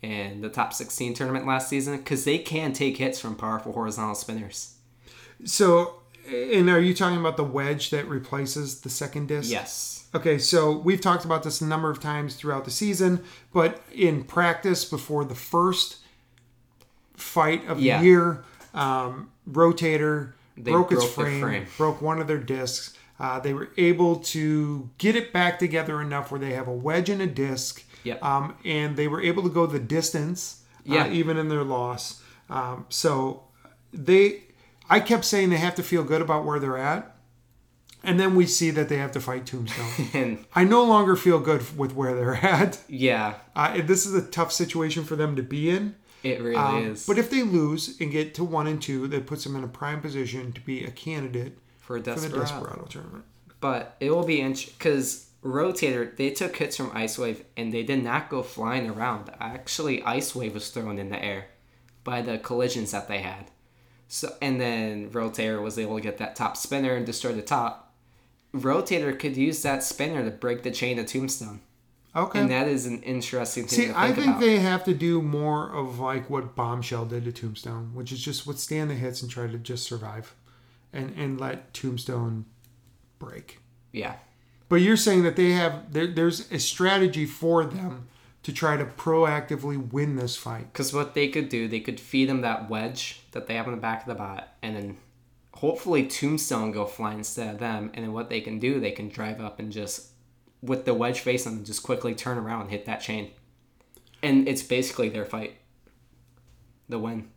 in 0.00 0.40
the 0.40 0.48
top 0.48 0.72
16 0.72 1.12
tournament 1.12 1.46
last 1.46 1.68
season, 1.68 1.98
because 1.98 2.24
they 2.24 2.38
can 2.38 2.72
take 2.72 2.96
hits 2.96 3.20
from 3.20 3.34
powerful 3.36 3.72
horizontal 3.72 4.14
spinners. 4.14 4.76
So, 5.44 5.99
and 6.32 6.68
are 6.70 6.80
you 6.80 6.94
talking 6.94 7.18
about 7.18 7.36
the 7.36 7.44
wedge 7.44 7.90
that 7.90 8.06
replaces 8.08 8.80
the 8.80 8.90
second 8.90 9.28
disc? 9.28 9.50
Yes. 9.50 10.06
Okay, 10.14 10.38
so 10.38 10.72
we've 10.76 11.00
talked 11.00 11.24
about 11.24 11.42
this 11.44 11.60
a 11.60 11.64
number 11.66 11.90
of 11.90 12.00
times 12.00 12.34
throughout 12.34 12.64
the 12.64 12.70
season, 12.70 13.22
but 13.52 13.80
in 13.92 14.24
practice 14.24 14.84
before 14.84 15.24
the 15.24 15.34
first 15.36 15.98
fight 17.16 17.66
of 17.68 17.80
Yeah. 17.80 17.98
the 17.98 18.04
year, 18.04 18.44
um, 18.74 19.30
Rotator 19.50 20.32
They 20.56 20.72
broke, 20.72 20.92
its 20.92 21.04
broke 21.04 21.14
their 21.16 21.24
frame, 21.26 21.40
frame. 21.40 21.66
broke 21.76 22.02
one 22.02 22.20
of 22.20 22.26
their 22.26 22.38
discs. 22.38 22.94
Uh, 23.18 23.38
they 23.38 23.52
were 23.52 23.68
able 23.76 24.16
to 24.16 24.88
get 24.98 25.14
it 25.14 25.32
back 25.32 25.58
together 25.58 26.00
enough 26.00 26.30
where 26.30 26.40
they 26.40 26.52
have 26.54 26.66
a 26.68 26.72
wedge 26.74 27.08
and 27.10 27.20
a 27.20 27.26
disc, 27.26 27.84
Yep. 28.04 28.24
um, 28.24 28.54
and 28.64 28.96
they 28.96 29.06
were 29.08 29.20
able 29.20 29.42
to 29.42 29.48
go 29.50 29.66
the 29.66 29.78
distance, 29.78 30.62
Yeah. 30.84 31.04
uh, 31.04 31.10
even 31.12 31.36
in 31.36 31.48
their 31.48 31.64
loss. 31.64 32.20
Um, 32.48 32.86
so 32.88 33.42
they, 33.92 34.44
I 34.90 35.00
kept 35.00 35.24
saying 35.24 35.50
they 35.50 35.56
have 35.56 35.76
to 35.76 35.82
feel 35.82 36.02
good 36.04 36.20
about 36.20 36.44
where 36.44 36.58
they're 36.58 36.76
at, 36.76 37.16
and 38.02 38.18
then 38.18 38.34
we 38.34 38.46
see 38.46 38.70
that 38.72 38.88
they 38.88 38.96
have 38.98 39.12
to 39.12 39.20
fight 39.20 39.46
Tombstone. 39.46 40.08
And 40.14 40.44
I 40.54 40.64
no 40.64 40.82
longer 40.84 41.16
feel 41.16 41.38
good 41.38 41.62
with 41.78 41.94
where 41.94 42.14
they're 42.14 42.34
at. 42.44 42.80
yeah, 42.88 43.34
Uh, 43.54 43.80
this 43.82 44.04
is 44.06 44.14
a 44.14 44.22
tough 44.26 44.52
situation 44.52 45.04
for 45.04 45.16
them 45.16 45.36
to 45.36 45.42
be 45.42 45.70
in. 45.70 45.94
it 46.22 46.40
really 46.42 46.56
Um, 46.56 46.84
is. 46.92 47.06
But 47.06 47.18
if 47.18 47.30
they 47.30 47.42
lose 47.42 47.98
and 48.00 48.10
get 48.10 48.34
to 48.34 48.44
one 48.44 48.66
and 48.66 48.82
two, 48.82 49.06
that 49.08 49.26
puts 49.26 49.44
them 49.44 49.54
in 49.56 49.64
a 49.64 49.68
prime 49.68 50.00
position 50.00 50.52
to 50.52 50.60
be 50.60 50.84
a 50.84 50.90
candidate 50.90 51.58
for 51.78 51.98
for 51.98 52.00
the 52.00 52.12
Desperado. 52.14 52.40
Desperado 52.40 52.86
tournament. 52.90 53.24
But 53.60 53.96
it 54.00 54.10
will 54.10 54.24
be 54.24 54.40
interesting 54.40 54.74
because 54.78 55.26
Rotator, 55.44 56.16
they 56.16 56.30
took 56.30 56.56
hits 56.56 56.76
from 56.76 56.90
Ice 56.94 57.18
Wave 57.18 57.44
and 57.56 57.72
they 57.72 57.82
did 57.82 58.02
not 58.04 58.28
go 58.30 58.42
flying 58.42 58.88
around. 58.90 59.30
Actually, 59.40 60.02
Ice 60.04 60.34
Wave 60.34 60.54
was 60.54 60.68
thrown 60.70 60.98
in 60.98 61.10
the 61.10 61.22
air 61.22 61.46
by 62.04 62.22
the 62.22 62.38
collisions 62.38 62.90
that 62.92 63.08
they 63.08 63.18
had. 63.20 63.50
So 64.12 64.34
and 64.42 64.60
then 64.60 65.08
Rotator 65.10 65.62
was 65.62 65.78
able 65.78 65.94
to 65.94 66.02
get 66.02 66.18
that 66.18 66.34
top 66.34 66.56
spinner 66.56 66.94
and 66.94 67.06
destroy 67.06 67.32
the 67.32 67.42
top. 67.42 67.94
Rotator 68.52 69.16
could 69.16 69.36
use 69.36 69.62
that 69.62 69.84
spinner 69.84 70.24
to 70.24 70.32
break 70.32 70.64
the 70.64 70.72
chain 70.72 70.98
of 70.98 71.06
Tombstone. 71.06 71.60
Okay. 72.16 72.40
And 72.40 72.50
that 72.50 72.66
is 72.66 72.86
an 72.86 73.02
interesting 73.02 73.68
thing 73.68 73.78
See, 73.78 73.86
to 73.86 73.92
think 73.92 73.96
I 73.96 74.12
think 74.12 74.26
about. 74.26 74.40
they 74.40 74.58
have 74.58 74.82
to 74.84 74.94
do 74.94 75.22
more 75.22 75.72
of 75.72 76.00
like 76.00 76.28
what 76.28 76.56
Bombshell 76.56 77.04
did 77.04 77.24
to 77.26 77.30
Tombstone, 77.32 77.92
which 77.94 78.10
is 78.10 78.20
just 78.20 78.48
withstand 78.48 78.90
the 78.90 78.96
hits 78.96 79.22
and 79.22 79.30
try 79.30 79.46
to 79.46 79.56
just 79.56 79.84
survive, 79.84 80.34
and 80.92 81.14
and 81.16 81.40
let 81.40 81.72
Tombstone 81.72 82.46
break. 83.20 83.60
yeah. 83.92 84.16
But 84.68 84.82
you're 84.82 84.96
saying 84.96 85.22
that 85.22 85.36
they 85.36 85.50
have 85.52 85.92
there, 85.92 86.08
there's 86.08 86.50
a 86.50 86.58
strategy 86.58 87.26
for 87.26 87.64
them 87.64 88.08
to 88.42 88.52
try 88.52 88.76
to 88.76 88.84
proactively 88.84 89.90
win 89.92 90.16
this 90.16 90.36
fight. 90.36 90.72
Because 90.72 90.92
what 90.94 91.14
they 91.14 91.28
could 91.28 91.48
do, 91.48 91.68
they 91.68 91.80
could 91.80 92.00
feed 92.00 92.28
him 92.28 92.40
that 92.40 92.70
wedge 92.70 93.20
that 93.32 93.46
they 93.46 93.54
have 93.54 93.66
in 93.66 93.72
the 93.74 93.80
back 93.80 94.02
of 94.02 94.08
the 94.08 94.14
bot, 94.14 94.48
and 94.62 94.74
then 94.76 94.96
hopefully 95.54 96.06
Tombstone 96.06 96.72
go 96.72 96.86
fly 96.86 97.12
instead 97.14 97.54
of 97.54 97.60
them. 97.60 97.90
And 97.94 98.04
then 98.04 98.12
what 98.12 98.30
they 98.30 98.40
can 98.40 98.58
do, 98.58 98.80
they 98.80 98.92
can 98.92 99.08
drive 99.10 99.40
up 99.40 99.58
and 99.58 99.70
just, 99.70 100.08
with 100.62 100.84
the 100.86 100.94
wedge 100.94 101.20
face 101.20 101.46
on 101.46 101.56
them, 101.56 101.64
just 101.64 101.82
quickly 101.82 102.14
turn 102.14 102.38
around 102.38 102.62
and 102.62 102.70
hit 102.70 102.86
that 102.86 103.00
chain. 103.02 103.30
And 104.22 104.48
it's 104.48 104.62
basically 104.62 105.08
their 105.10 105.24
fight. 105.26 105.56
The 106.88 106.98
win. 106.98 107.28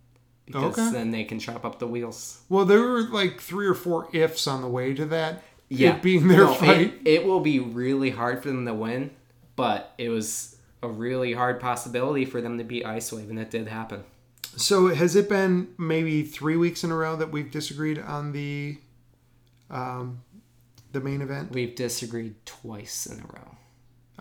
Because 0.45 0.77
Okay. 0.77 0.91
then 0.91 1.11
they 1.11 1.23
can 1.23 1.39
chop 1.39 1.63
up 1.65 1.79
the 1.79 1.87
wheels. 1.87 2.41
Well, 2.49 2.65
there 2.65 2.81
were 2.81 3.03
like 3.03 3.39
three 3.39 3.67
or 3.67 3.73
four 3.73 4.09
ifs 4.13 4.47
on 4.47 4.61
the 4.61 4.67
way 4.67 4.93
to 4.93 5.05
that. 5.05 5.43
Yeah. 5.69 5.95
it 5.95 6.01
being 6.01 6.27
their 6.27 6.45
No, 6.45 6.53
fight. 6.53 6.93
It, 7.05 7.07
it 7.21 7.25
will 7.25 7.39
be 7.39 7.59
really 7.59 8.09
hard 8.09 8.43
for 8.43 8.49
them 8.49 8.65
to 8.65 8.73
win, 8.73 9.11
but 9.55 9.93
it 9.97 10.09
was 10.09 10.52
a 10.83 10.87
really 10.87 11.33
hard 11.33 11.59
possibility 11.59 12.25
for 12.25 12.41
them 12.41 12.57
to 12.59 12.63
beat 12.63 12.85
Ice 12.85 13.11
Wave, 13.11 13.29
and 13.29 13.39
it 13.39 13.49
did 13.49 13.67
happen. 13.67 14.03
So 14.55 14.89
has 14.89 15.15
it 15.15 15.27
been 15.29 15.69
maybe 15.79 16.21
three 16.23 16.57
weeks 16.57 16.83
in 16.83 16.91
a 16.91 16.95
row 16.95 17.15
that 17.15 17.31
we've 17.31 17.49
disagreed 17.49 17.97
on 17.97 18.31
the 18.33 18.77
um, 19.71 20.21
the 20.91 20.99
main 21.01 21.21
event? 21.21 21.51
We've 21.51 21.73
disagreed 21.75 22.35
twice 22.45 23.07
in 23.07 23.19
a 23.19 23.23
row. 23.23 23.55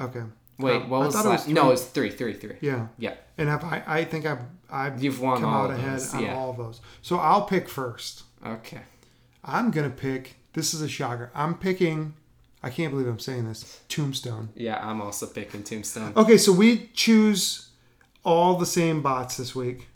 Okay. 0.07 0.23
Wait, 0.59 0.83
Um, 0.83 0.89
what 0.91 1.03
I 1.03 1.07
was, 1.07 1.15
the 1.15 1.29
it 1.29 1.33
was 1.33 1.49
No, 1.49 1.61
three. 1.63 1.69
it 1.69 1.71
was 1.71 1.85
three, 1.87 2.11
three, 2.11 2.33
three. 2.35 2.57
Yeah. 2.61 2.87
Yeah. 2.99 3.15
And 3.37 3.49
have 3.49 3.65
I, 3.65 3.83
I 3.87 4.05
think 4.05 4.25
I've 4.27 4.41
I've 4.71 5.03
You've 5.03 5.21
won 5.21 5.41
come 5.41 5.53
all 5.53 5.65
out 5.65 5.71
of 5.73 5.79
ahead 5.79 5.95
those, 5.99 6.15
on 6.15 6.23
yeah. 6.23 6.35
all 6.35 6.51
of 6.51 6.57
those. 6.57 6.81
So 7.03 7.17
I'll 7.19 7.45
pick 7.45 7.69
first. 7.69 8.23
Okay. 8.47 8.81
I'm 9.45 9.71
gonna 9.71 9.91
pick. 9.91 10.37
This 10.55 10.73
is 10.73 10.81
a 10.83 10.89
shocker. 10.89 11.31
I'm 11.35 11.57
picking. 11.59 12.15
I 12.63 12.71
can't 12.71 12.93
believe 12.93 13.09
I'm 13.09 13.19
saying 13.19 13.47
this. 13.49 13.81
Tombstone. 13.89 14.51
Yeah, 14.55 14.79
I'm 14.87 15.01
also 15.01 15.27
picking 15.27 15.63
Tombstone. 15.65 16.13
Okay, 16.17 16.39
so 16.39 16.53
we 16.53 16.91
choose 16.95 17.71
all 18.25 18.57
the 18.57 18.67
same 18.67 19.03
bots 19.03 19.37
this 19.37 19.55
week. 19.55 19.89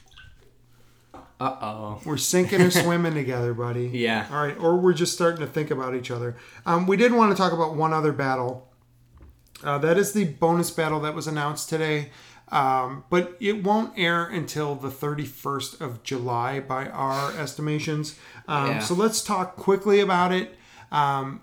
Uh 1.38 1.56
oh. 1.60 2.00
We're 2.04 2.16
sinking 2.16 2.60
or 2.62 2.70
swimming 2.82 3.14
together, 3.14 3.52
buddy. 3.54 3.88
Yeah. 3.88 4.26
All 4.30 4.42
right, 4.44 4.56
or 4.58 4.76
we're 4.76 4.94
just 4.94 5.12
starting 5.12 5.40
to 5.40 5.46
think 5.46 5.70
about 5.70 5.94
each 5.94 6.10
other. 6.10 6.36
Um, 6.64 6.86
we 6.86 6.96
did 6.96 7.12
want 7.12 7.30
to 7.30 7.36
talk 7.36 7.52
about 7.52 7.76
one 7.76 7.92
other 7.92 8.12
battle. 8.12 8.68
Uh, 9.62 9.78
that 9.78 9.96
is 9.98 10.12
the 10.12 10.24
bonus 10.24 10.70
battle 10.70 11.00
that 11.00 11.14
was 11.14 11.26
announced 11.26 11.68
today, 11.68 12.10
um, 12.48 13.04
but 13.10 13.36
it 13.40 13.62
won't 13.64 13.92
air 13.98 14.24
until 14.24 14.74
the 14.74 14.88
31st 14.88 15.80
of 15.80 16.02
July 16.02 16.60
by 16.60 16.86
our 16.88 17.32
estimations. 17.38 18.18
Um, 18.48 18.66
Yeah. 18.68 18.78
So 18.80 18.94
let's 18.94 19.22
talk 19.22 19.56
quickly 19.56 20.00
about 20.00 20.32
it. 20.32 20.54
Um, 20.92 21.40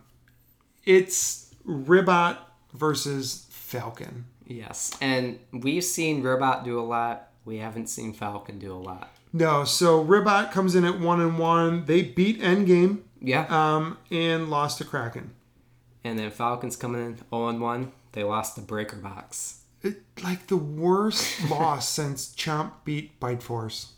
it's 0.85 1.53
Ribbot 1.63 2.37
versus 2.73 3.47
Falcon. 3.49 4.25
Yes. 4.45 4.91
And 5.01 5.39
we've 5.51 5.83
seen 5.83 6.21
Ribbot 6.23 6.63
do 6.63 6.79
a 6.79 6.83
lot. 6.83 7.29
We 7.45 7.57
haven't 7.57 7.87
seen 7.87 8.13
Falcon 8.13 8.59
do 8.59 8.73
a 8.73 8.77
lot. 8.77 9.15
No, 9.31 9.63
so 9.63 10.01
Ribbot 10.01 10.51
comes 10.51 10.75
in 10.75 10.85
at 10.85 10.99
one 10.99 11.19
and 11.19 11.39
one. 11.39 11.85
They 11.85 12.03
beat 12.03 12.39
Endgame 12.41 12.99
Yeah. 13.19 13.45
um, 13.49 13.97
and 14.11 14.49
lost 14.49 14.77
to 14.79 14.85
Kraken. 14.85 15.31
and 16.03 16.19
then 16.19 16.29
Falcon's 16.31 16.75
coming 16.75 17.03
in 17.05 17.17
0 17.17 17.47
and 17.47 17.61
1. 17.61 17.91
They 18.11 18.23
lost 18.23 18.55
the 18.55 18.61
breaker 18.61 18.97
box. 18.97 19.61
it, 19.81 20.03
like 20.23 20.47
the 20.47 20.57
worst 20.57 21.41
loss 21.49 21.89
since 21.89 22.33
Chomp 22.35 22.71
beat 22.85 23.19
Bite 23.19 23.41
Force. 23.41 23.93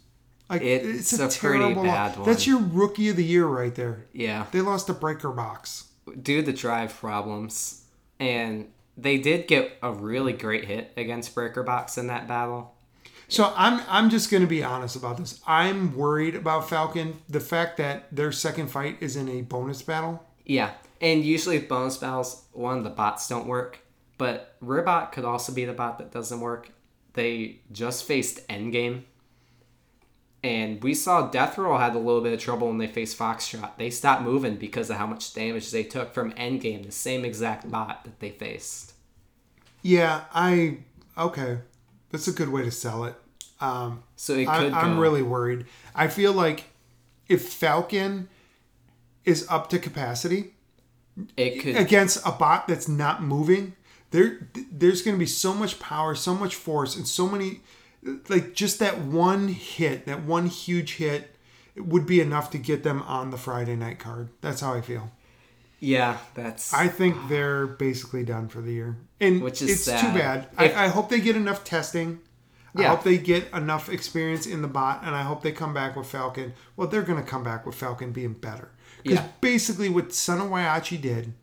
Like 0.49 0.61
It's 0.61 1.11
it's, 1.11 1.19
a 1.19 1.25
a, 1.25 1.29
pretty 1.29 1.73
bad 1.73 2.17
one. 2.17 2.25
That's 2.29 2.45
your 2.47 2.61
rookie 2.61 3.09
of 3.09 3.15
the 3.17 3.23
year 3.25 3.45
right 3.47 3.73
there. 3.75 4.05
Yeah. 4.13 4.45
They 4.51 4.61
lost 4.61 4.88
a 4.89 4.93
breaker 4.93 5.31
box. 5.31 5.86
Due 6.22 6.43
to 6.43 6.53
drive 6.53 6.95
problems. 6.95 7.86
And 8.20 8.68
they 8.97 9.18
did 9.18 9.47
get 9.47 9.78
a 9.82 9.91
really 9.91 10.34
great 10.34 10.66
hit 10.66 10.91
against 10.95 11.36
Breaker 11.36 11.64
Box 11.64 11.97
in 11.97 12.08
that 12.08 12.28
battle. 12.28 12.76
So 13.28 13.53
I'm 13.56 13.82
I'm 13.89 14.10
just 14.10 14.30
gonna 14.30 14.45
be 14.45 14.64
honest 14.64 14.95
about 14.95 15.18
this. 15.18 15.41
I'm 15.47 15.95
worried 15.95 16.36
about 16.36 16.70
Falcon. 16.70 17.22
The 17.28 17.39
fact 17.39 17.78
that 17.78 18.16
their 18.16 18.32
second 18.32 18.68
fight 18.68 18.97
is 19.01 19.16
in 19.16 19.28
a 19.30 19.41
bonus 19.41 19.82
battle. 19.82 20.24
Yeah, 20.45 20.72
and 21.01 21.24
usually 21.24 21.58
with 21.58 21.68
bonus 21.68 21.97
battles, 21.97 22.43
one 22.53 22.78
of 22.78 22.84
the 22.84 22.89
bots 22.91 23.28
don't 23.28 23.47
work, 23.47 23.80
but 24.18 24.56
Ribbot 24.62 25.12
could 25.12 25.26
also 25.26 25.51
be 25.51 25.66
the 25.66 25.74
bot 25.74 25.97
that 25.97 26.12
doesn't 26.12 26.39
work. 26.39 26.70
They 27.14 27.62
just 27.72 28.06
faced 28.06 28.47
Endgame, 28.47 29.03
and 30.45 30.83
we 30.83 30.93
saw 30.93 31.27
Death 31.27 31.57
Roll 31.57 31.79
had 31.79 31.95
a 31.95 31.97
little 31.97 32.21
bit 32.21 32.31
of 32.31 32.39
trouble 32.39 32.67
when 32.67 32.77
they 32.77 32.85
faced 32.85 33.17
Foxtrot. 33.17 33.77
They 33.77 33.89
stopped 33.89 34.21
moving 34.21 34.57
because 34.57 34.91
of 34.91 34.97
how 34.97 35.07
much 35.07 35.33
damage 35.33 35.71
they 35.71 35.83
took 35.83 36.13
from 36.13 36.33
Endgame, 36.33 36.85
the 36.85 36.91
same 36.91 37.25
exact 37.25 37.71
bot 37.71 38.03
that 38.03 38.19
they 38.19 38.29
faced. 38.29 38.93
Yeah, 39.81 40.25
I 40.31 40.77
okay. 41.17 41.57
That's 42.11 42.27
a 42.27 42.31
good 42.31 42.49
way 42.49 42.61
to 42.61 42.69
sell 42.69 43.05
it. 43.05 43.15
Um, 43.59 44.03
So 44.15 44.35
it 44.35 44.47
I, 44.47 44.67
I'm 44.69 44.99
really 44.99 45.23
worried. 45.23 45.65
I 45.95 46.09
feel 46.09 46.31
like 46.31 46.65
if 47.27 47.51
Falcon 47.51 48.29
is 49.23 49.47
up 49.49 49.67
to 49.71 49.79
capacity, 49.79 50.53
It 51.35 51.59
could. 51.61 51.75
against 51.75 52.23
a 52.23 52.31
bot 52.31 52.67
that's 52.67 52.87
not 52.87 53.23
moving, 53.23 53.73
there 54.11 54.47
there's 54.71 55.01
going 55.01 55.15
to 55.15 55.19
be 55.19 55.25
so 55.25 55.55
much 55.55 55.79
power, 55.79 56.13
so 56.13 56.35
much 56.35 56.53
force, 56.53 56.95
and 56.95 57.07
so 57.07 57.27
many 57.27 57.61
like 58.30 58.53
just 58.53 58.80
that 58.80 58.99
one 58.99 59.47
hit, 59.49 60.06
that 60.06 60.24
one 60.24 60.47
huge 60.47 60.95
hit 60.95 61.36
would 61.76 62.06
be 62.06 62.22
enough 62.22 62.49
to 62.51 62.58
get 62.58 62.84
them 62.84 63.01
on 63.03 63.32
the 63.32 63.38
Friday 63.38 63.76
night 63.76 63.99
card. 63.99 64.30
That's 64.41 64.62
how 64.62 64.74
I 64.74 64.82
feel. 64.82 65.12
Yeah, 65.80 66.18
that's. 66.34 66.74
I 66.74 66.88
think 66.88 67.16
they're 67.30 67.68
basically 67.68 68.24
done 68.24 68.47
for 68.47 68.62
the 68.62 68.72
year, 68.74 68.97
and 69.20 69.41
Which 69.41 69.62
is 69.62 69.72
it's 69.72 69.84
sad. 69.84 70.01
too 70.01 70.18
bad. 70.18 70.47
If- 70.60 70.76
I, 70.78 70.86
I 70.86 70.88
hope 70.88 71.10
they 71.10 71.20
get 71.20 71.36
enough 71.36 71.64
testing. 71.64 72.20
Yeah. 72.78 72.88
I 72.91 72.95
hope 72.95 73.03
they 73.03 73.18
get 73.18 73.49
enough 73.53 73.88
experience 73.89 74.45
in 74.45 74.62
the 74.62 74.68
bot, 74.68 75.01
and 75.03 75.16
I 75.16 75.22
hope 75.22 75.43
they 75.43 75.51
come 75.53 75.74
back 75.74 75.95
with 75.95 76.08
Falcon. 76.08 76.53
Well, 76.76 76.88
they're 76.89 77.03
going 77.03 77.22
to 77.24 77.30
come 77.30 77.41
back 77.43 77.66
with 77.66 77.76
Falcon 77.76 78.12
being 78.12 78.34
better. 78.34 78.70
Because 79.01 79.20
Yeah. 79.20 79.28
basically, 79.39 79.88
what 79.88 80.12
Son 80.14 80.41
of 80.41 80.47
Whyachi 80.49 80.99
did 80.99 81.34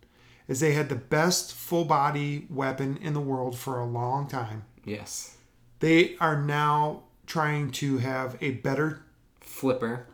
is 0.47 0.61
they 0.61 0.73
had 0.75 0.91
the 0.91 0.95
best 0.95 1.55
full 1.55 1.87
body 1.87 2.47
weapon 2.51 2.99
in 3.01 3.15
the 3.15 3.21
world 3.21 3.57
for 3.59 3.79
a 3.79 3.87
long 3.87 4.27
time. 4.29 4.65
yes. 4.85 5.37
They 5.83 6.17
are 6.21 6.41
now 6.41 7.03
trying 7.27 7.71
to 7.73 7.99
have 7.99 8.37
a 8.41 8.53
better 8.53 9.03
Flipper. 9.41 10.07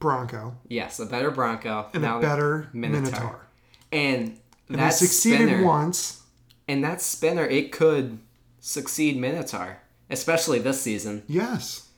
Bronco 0.00 0.56
Yes, 0.66 0.98
a 0.98 1.04
better 1.04 1.30
Bronco. 1.30 1.88
and 1.92 2.04
a 2.06 2.18
better 2.20 2.70
Minotaur. 2.72 3.10
Minotaur. 3.10 3.46
And 3.92 4.28
And 4.28 4.38
they 4.68 4.76
that 4.76 4.94
succeeded 4.94 5.48
spinner, 5.48 5.62
once. 5.64 6.22
And 6.66 6.82
that 6.82 7.02
spinner, 7.02 7.44
it 7.44 7.70
could 7.70 8.18
succeed 8.60 9.18
Minotaur, 9.18 9.78
especially 10.08 10.58
this 10.58 10.80
season. 10.80 11.22
Yes. 11.28 11.88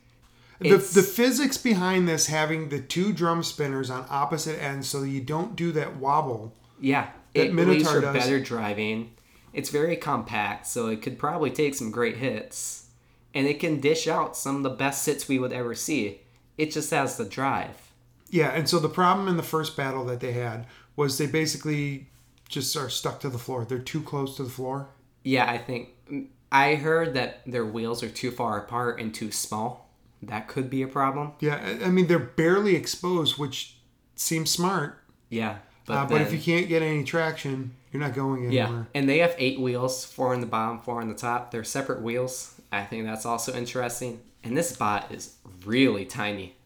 The, 0.59 0.67
It's- 0.71 0.93
the 0.95 1.03
physics 1.05 1.59
behind 1.59 2.09
this 2.09 2.27
having 2.27 2.71
the 2.71 2.81
two 2.81 3.13
drum 3.13 3.45
spinners 3.45 3.89
on 3.89 4.05
opposite 4.11 4.61
ends 4.61 4.89
so 4.89 5.03
you 5.05 5.21
don't 5.21 5.55
do 5.55 5.71
that 5.73 5.97
wobble. 5.97 6.53
Yeah, 6.81 7.11
That 7.35 7.47
it 7.47 7.55
leaves 7.55 7.85
Minotaur 7.85 7.95
for 7.95 8.01
does. 8.01 8.15
better 8.17 8.41
driving. 8.41 9.13
It's 9.53 9.71
very 9.71 9.97
compact, 9.97 10.67
so 10.67 10.89
it 10.89 11.03
could 11.03 11.19
probably 11.21 11.51
take 11.51 11.75
some 11.77 11.91
great 11.93 12.17
hits, 12.17 12.82
and 13.35 13.47
it 13.47 13.61
can 13.61 13.81
dish 13.81 14.07
out 14.09 14.37
some 14.37 14.57
of 14.57 14.63
the 14.63 14.71
best 14.71 15.05
hits 15.07 15.29
we 15.29 15.39
would 15.39 15.53
ever 15.53 15.75
see. 15.75 16.21
It 16.59 16.71
just 16.73 16.91
has 16.91 17.17
the 17.17 17.25
drive. 17.25 17.93
Yeah, 18.31 18.49
and 18.51 18.69
so 18.69 18.79
the 18.79 18.89
problem 18.89 19.29
in 19.29 19.37
the 19.37 19.43
first 19.43 19.77
battle 19.77 20.05
that 20.07 20.21
they 20.21 20.33
had 20.33 20.67
was 20.97 21.19
they 21.19 21.27
basically 21.27 22.09
just 22.49 22.77
are 22.77 22.89
stuck 22.91 23.21
to 23.21 23.29
the 23.31 23.39
floor. 23.39 23.65
They're 23.65 23.79
too 23.79 24.03
close 24.03 24.37
to 24.37 24.43
the 24.45 24.51
floor. 24.51 24.89
Yeah, 25.25 25.51
I 25.51 25.59
think 25.59 25.91
I 26.51 26.75
heard 26.75 27.15
that 27.15 27.41
their 27.47 27.65
wheels 27.65 28.03
are 28.03 28.09
too 28.11 28.31
far 28.31 28.59
apart 28.59 29.01
and 29.01 29.15
too 29.15 29.31
small. 29.33 29.91
That 30.23 30.49
could 30.49 30.69
be 30.71 30.83
a 30.83 30.87
problem. 30.89 31.33
Yeah, 31.41 31.79
I- 31.85 31.91
mean 31.91 32.07
they're 32.07 32.19
barely 32.19 32.77
exposed, 32.77 33.39
which 33.39 33.77
seems 34.15 34.51
smart. 34.51 34.99
Yeah, 35.31 35.59
but 35.87 35.95
Uh, 35.95 36.07
but 36.07 36.21
if 36.21 36.33
you 36.33 36.39
can't 36.39 36.69
get 36.69 36.83
any 36.83 37.03
traction, 37.05 37.73
you're 37.91 38.03
not 38.03 38.15
going 38.15 38.47
anywhere. 38.47 38.53
Yeah, 38.55 38.85
and 38.95 39.09
they 39.09 39.19
have 39.19 39.35
eight 39.39 39.59
wheels, 39.61 40.05
four 40.05 40.33
on 40.35 40.41
the 40.41 40.47
bottom, 40.47 40.81
four 40.81 41.01
on 41.01 41.09
the 41.09 41.15
top. 41.15 41.51
They're 41.51 41.65
separate 41.65 42.03
wheels. 42.03 42.55
I 42.73 42.85
think 42.85 43.05
that's 43.05 43.27
also 43.27 43.53
interesting. 43.53 44.21
And 44.43 44.57
this 44.57 44.75
bot 44.75 45.13
is 45.13 45.37
really 45.65 46.07
tiny. 46.07 46.57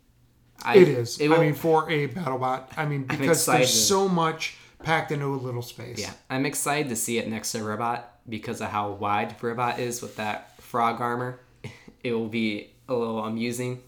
I, 0.62 0.78
it 0.78 0.88
is. 0.88 1.20
It 1.20 1.30
I 1.30 1.38
mean, 1.38 1.54
for 1.54 1.90
a 1.90 2.06
battle 2.06 2.38
bot. 2.38 2.72
I 2.76 2.86
mean, 2.86 3.02
because 3.04 3.44
there's 3.44 3.86
so 3.86 4.08
much 4.08 4.56
packed 4.82 5.10
into 5.10 5.26
a 5.26 5.36
little 5.36 5.62
space. 5.62 5.98
yeah, 5.98 6.12
I'm 6.30 6.46
excited 6.46 6.88
to 6.90 6.96
see 6.96 7.18
it 7.18 7.28
next 7.28 7.52
to 7.52 7.62
Ribbot 7.62 8.00
because 8.28 8.60
of 8.60 8.68
how 8.68 8.92
wide 8.92 9.34
Ribbot 9.42 9.78
is 9.78 10.00
with 10.00 10.16
that 10.16 10.60
frog 10.62 11.00
armor. 11.00 11.40
It 12.04 12.12
will 12.12 12.28
be 12.28 12.70
a 12.88 12.94
little 12.94 13.24
amusing 13.24 13.82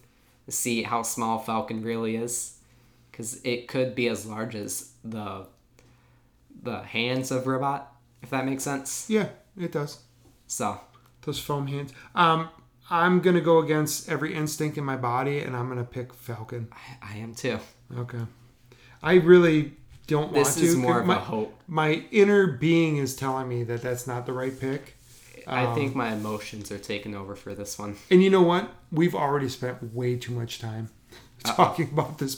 to 0.46 0.50
see 0.50 0.82
how 0.82 1.02
small 1.04 1.38
Falcon 1.38 1.84
really 1.84 2.16
is, 2.16 2.58
because 3.12 3.40
it 3.44 3.68
could 3.68 3.94
be 3.94 4.08
as 4.08 4.26
large 4.26 4.56
as 4.56 4.90
the 5.04 5.46
the 6.60 6.82
hands 6.82 7.30
of 7.30 7.46
Ribbot, 7.46 7.82
if 8.22 8.30
that 8.30 8.44
makes 8.44 8.64
sense. 8.64 9.06
Yeah, 9.08 9.28
it 9.56 9.70
does. 9.70 10.00
So 10.48 10.80
Those 11.28 11.38
foam 11.38 11.66
hands. 11.66 11.92
Um, 12.14 12.48
I'm 12.88 13.20
gonna 13.20 13.42
go 13.42 13.58
against 13.58 14.08
every 14.08 14.32
instinct 14.32 14.78
in 14.78 14.84
my 14.84 14.96
body, 14.96 15.40
and 15.40 15.54
I'm 15.54 15.68
gonna 15.68 15.84
pick 15.84 16.14
Falcon. 16.14 16.68
I, 16.72 17.12
I 17.12 17.16
am 17.18 17.34
too. 17.34 17.58
Okay. 17.98 18.20
I 19.02 19.16
really 19.16 19.74
don't 20.06 20.32
want 20.32 20.46
to. 20.46 20.60
This 20.60 20.70
is 20.70 20.74
more 20.76 21.00
of 21.00 21.06
my, 21.06 21.16
a 21.16 21.18
hope. 21.18 21.60
My 21.66 22.02
inner 22.10 22.46
being 22.46 22.96
is 22.96 23.14
telling 23.14 23.46
me 23.46 23.62
that 23.64 23.82
that's 23.82 24.06
not 24.06 24.24
the 24.24 24.32
right 24.32 24.58
pick. 24.58 24.96
I 25.46 25.66
Um, 25.66 25.74
think 25.74 25.94
my 25.94 26.14
emotions 26.14 26.72
are 26.72 26.78
taking 26.78 27.14
over 27.14 27.36
for 27.36 27.54
this 27.54 27.78
one. 27.78 27.96
And 28.10 28.22
you 28.24 28.30
know 28.30 28.40
what? 28.42 28.70
We've 28.90 29.14
already 29.14 29.50
spent 29.50 29.94
way 29.94 30.16
too 30.16 30.32
much 30.32 30.58
time 30.58 30.88
talking 31.44 31.90
about 31.92 32.16
this 32.16 32.36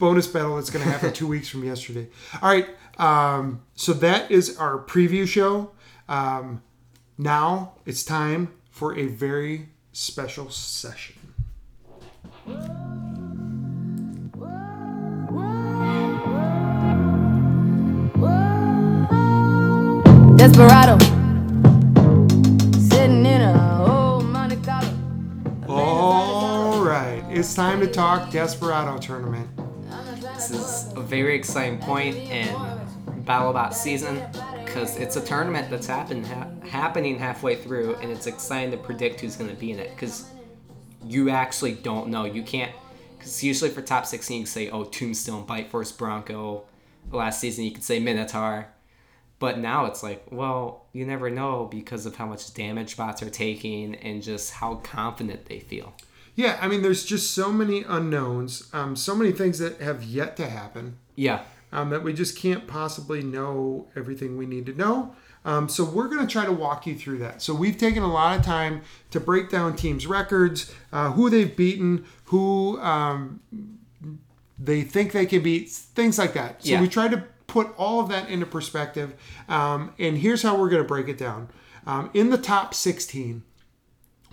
bonus 0.00 0.26
battle 0.26 0.56
that's 0.56 0.70
going 0.70 0.84
to 0.84 0.90
happen 0.90 1.12
two 1.12 1.28
weeks 1.28 1.48
from 1.48 1.62
yesterday. 1.62 2.08
All 2.42 2.50
right. 2.50 2.68
Um, 2.98 3.62
so 3.76 3.92
that 3.92 4.32
is 4.32 4.56
our 4.58 4.78
preview 4.84 5.28
show. 5.28 5.70
Um, 6.08 6.62
now 7.18 7.72
it's 7.86 8.04
time 8.04 8.52
for 8.70 8.96
a 8.98 9.06
very 9.06 9.68
special 9.92 10.50
session. 10.50 11.16
Desperado. 20.36 20.98
Sitting 22.78 23.24
in 23.26 23.42
a 23.42 23.84
old 23.86 24.24
Monte 24.24 24.56
Carlo. 24.56 24.88
All 25.68 26.82
right. 26.82 27.22
It's 27.30 27.54
time 27.54 27.80
to 27.80 27.86
talk 27.86 28.30
Desperado 28.30 28.98
tournament. 28.98 29.48
This 30.34 30.50
is 30.50 30.92
a 30.96 31.00
very 31.00 31.36
exciting 31.36 31.78
point 31.78 32.16
in 32.16 32.48
BattleBot 33.24 33.72
season 33.72 34.22
because 34.64 34.96
it's 34.96 35.16
a 35.16 35.20
tournament 35.20 35.70
that's 35.70 35.86
happen, 35.86 36.24
ha- 36.24 36.48
happening 36.68 37.18
halfway 37.18 37.56
through, 37.56 37.94
and 37.96 38.10
it's 38.10 38.26
exciting 38.26 38.70
to 38.70 38.76
predict 38.76 39.20
who's 39.20 39.36
going 39.36 39.50
to 39.50 39.56
be 39.56 39.70
in 39.70 39.78
it 39.78 39.90
because 39.90 40.26
you 41.04 41.30
actually 41.30 41.72
don't 41.72 42.08
know. 42.08 42.24
You 42.24 42.42
can't 42.42 42.72
because 43.18 43.42
usually 43.42 43.70
for 43.70 43.82
top 43.82 44.06
16 44.06 44.36
you 44.36 44.42
can 44.42 44.50
say 44.50 44.70
oh 44.70 44.84
Tombstone, 44.84 45.44
Bite 45.46 45.70
Force, 45.70 45.92
Bronco. 45.92 46.64
Last 47.10 47.40
season 47.40 47.64
you 47.64 47.72
could 47.72 47.84
say 47.84 47.98
Minotaur, 47.98 48.68
but 49.38 49.58
now 49.58 49.86
it's 49.86 50.02
like 50.02 50.24
well 50.30 50.86
you 50.92 51.04
never 51.04 51.30
know 51.30 51.66
because 51.70 52.06
of 52.06 52.16
how 52.16 52.26
much 52.26 52.52
damage 52.54 52.96
bots 52.96 53.22
are 53.22 53.30
taking 53.30 53.94
and 53.96 54.22
just 54.22 54.52
how 54.52 54.76
confident 54.76 55.46
they 55.46 55.60
feel. 55.60 55.94
Yeah, 56.34 56.58
I 56.62 56.68
mean, 56.68 56.80
there's 56.80 57.04
just 57.04 57.34
so 57.34 57.52
many 57.52 57.84
unknowns, 57.86 58.70
um, 58.72 58.96
so 58.96 59.14
many 59.14 59.32
things 59.32 59.58
that 59.58 59.82
have 59.82 60.02
yet 60.02 60.36
to 60.38 60.48
happen. 60.48 60.96
Yeah, 61.14 61.42
um, 61.72 61.90
that 61.90 62.02
we 62.02 62.12
just 62.12 62.36
can't 62.36 62.66
possibly 62.66 63.22
know 63.22 63.88
everything 63.96 64.36
we 64.36 64.46
need 64.46 64.66
to 64.66 64.74
know. 64.74 65.14
Um, 65.44 65.68
so 65.68 65.84
we're 65.84 66.08
going 66.08 66.24
to 66.24 66.30
try 66.32 66.44
to 66.44 66.52
walk 66.52 66.86
you 66.86 66.94
through 66.94 67.18
that. 67.18 67.42
So 67.42 67.52
we've 67.54 67.76
taken 67.76 68.02
a 68.02 68.12
lot 68.12 68.38
of 68.38 68.44
time 68.44 68.82
to 69.10 69.18
break 69.18 69.50
down 69.50 69.74
teams' 69.74 70.06
records, 70.06 70.72
uh, 70.92 71.10
who 71.12 71.28
they've 71.30 71.56
beaten, 71.56 72.04
who 72.26 72.78
um, 72.80 73.40
they 74.58 74.82
think 74.82 75.12
they 75.12 75.26
can 75.26 75.42
beat, 75.42 75.68
things 75.70 76.18
like 76.18 76.34
that. 76.34 76.62
So 76.62 76.70
Yeah. 76.72 76.80
we 76.80 76.88
try 76.88 77.08
to 77.08 77.24
put 77.48 77.68
all 77.76 77.98
of 78.00 78.08
that 78.10 78.28
into 78.28 78.46
perspective. 78.46 79.14
Um, 79.48 79.92
and 79.98 80.18
here's 80.18 80.42
how 80.42 80.56
we're 80.56 80.68
going 80.70 80.82
to 80.82 80.88
break 80.88 81.08
it 81.08 81.18
down. 81.18 81.48
Um, 81.86 82.10
in 82.14 82.30
the 82.30 82.38
top 82.38 82.72
16, 82.72 83.42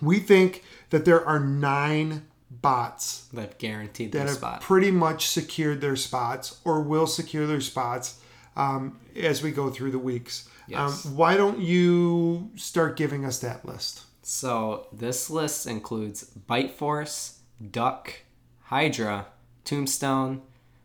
we 0.02 0.20
think 0.20 0.64
that 0.92 1.06
there 1.06 1.26
are 1.26 1.40
nine 1.40 2.26
bots 2.52 3.28
they've 3.32 3.58
guaranteed 3.58 4.12
that 4.12 4.20
their 4.20 4.28
have 4.28 4.38
spot. 4.38 4.62
pretty 4.62 4.92
much 4.92 5.28
secured 5.28 5.82
their 5.82 5.96
spots 5.96 6.60
or 6.66 6.82
will 6.82 7.08
secure 7.08 7.46
their 7.46 7.62
spots 7.62 8.20
um, 8.56 9.00
as 9.16 9.42
we 9.44 9.52
go 9.52 9.70
through 9.70 9.92
the 9.92 10.00
weeks. 10.00 10.50
Yes. 10.68 11.06
Um, 11.06 11.16
why 11.16 11.38
don't 11.38 11.60
you 11.60 12.52
start 12.56 12.98
giving 12.98 13.26
us 13.26 13.40
that 13.40 13.66
list? 13.66 14.04
So 14.22 14.88
this 14.92 15.30
list 15.30 15.66
includes 15.66 16.24
Bite 16.24 16.72
Force, 16.72 17.40
Duck, 17.72 18.14
Hydra, 18.64 19.28
Tombstone, 19.64 20.42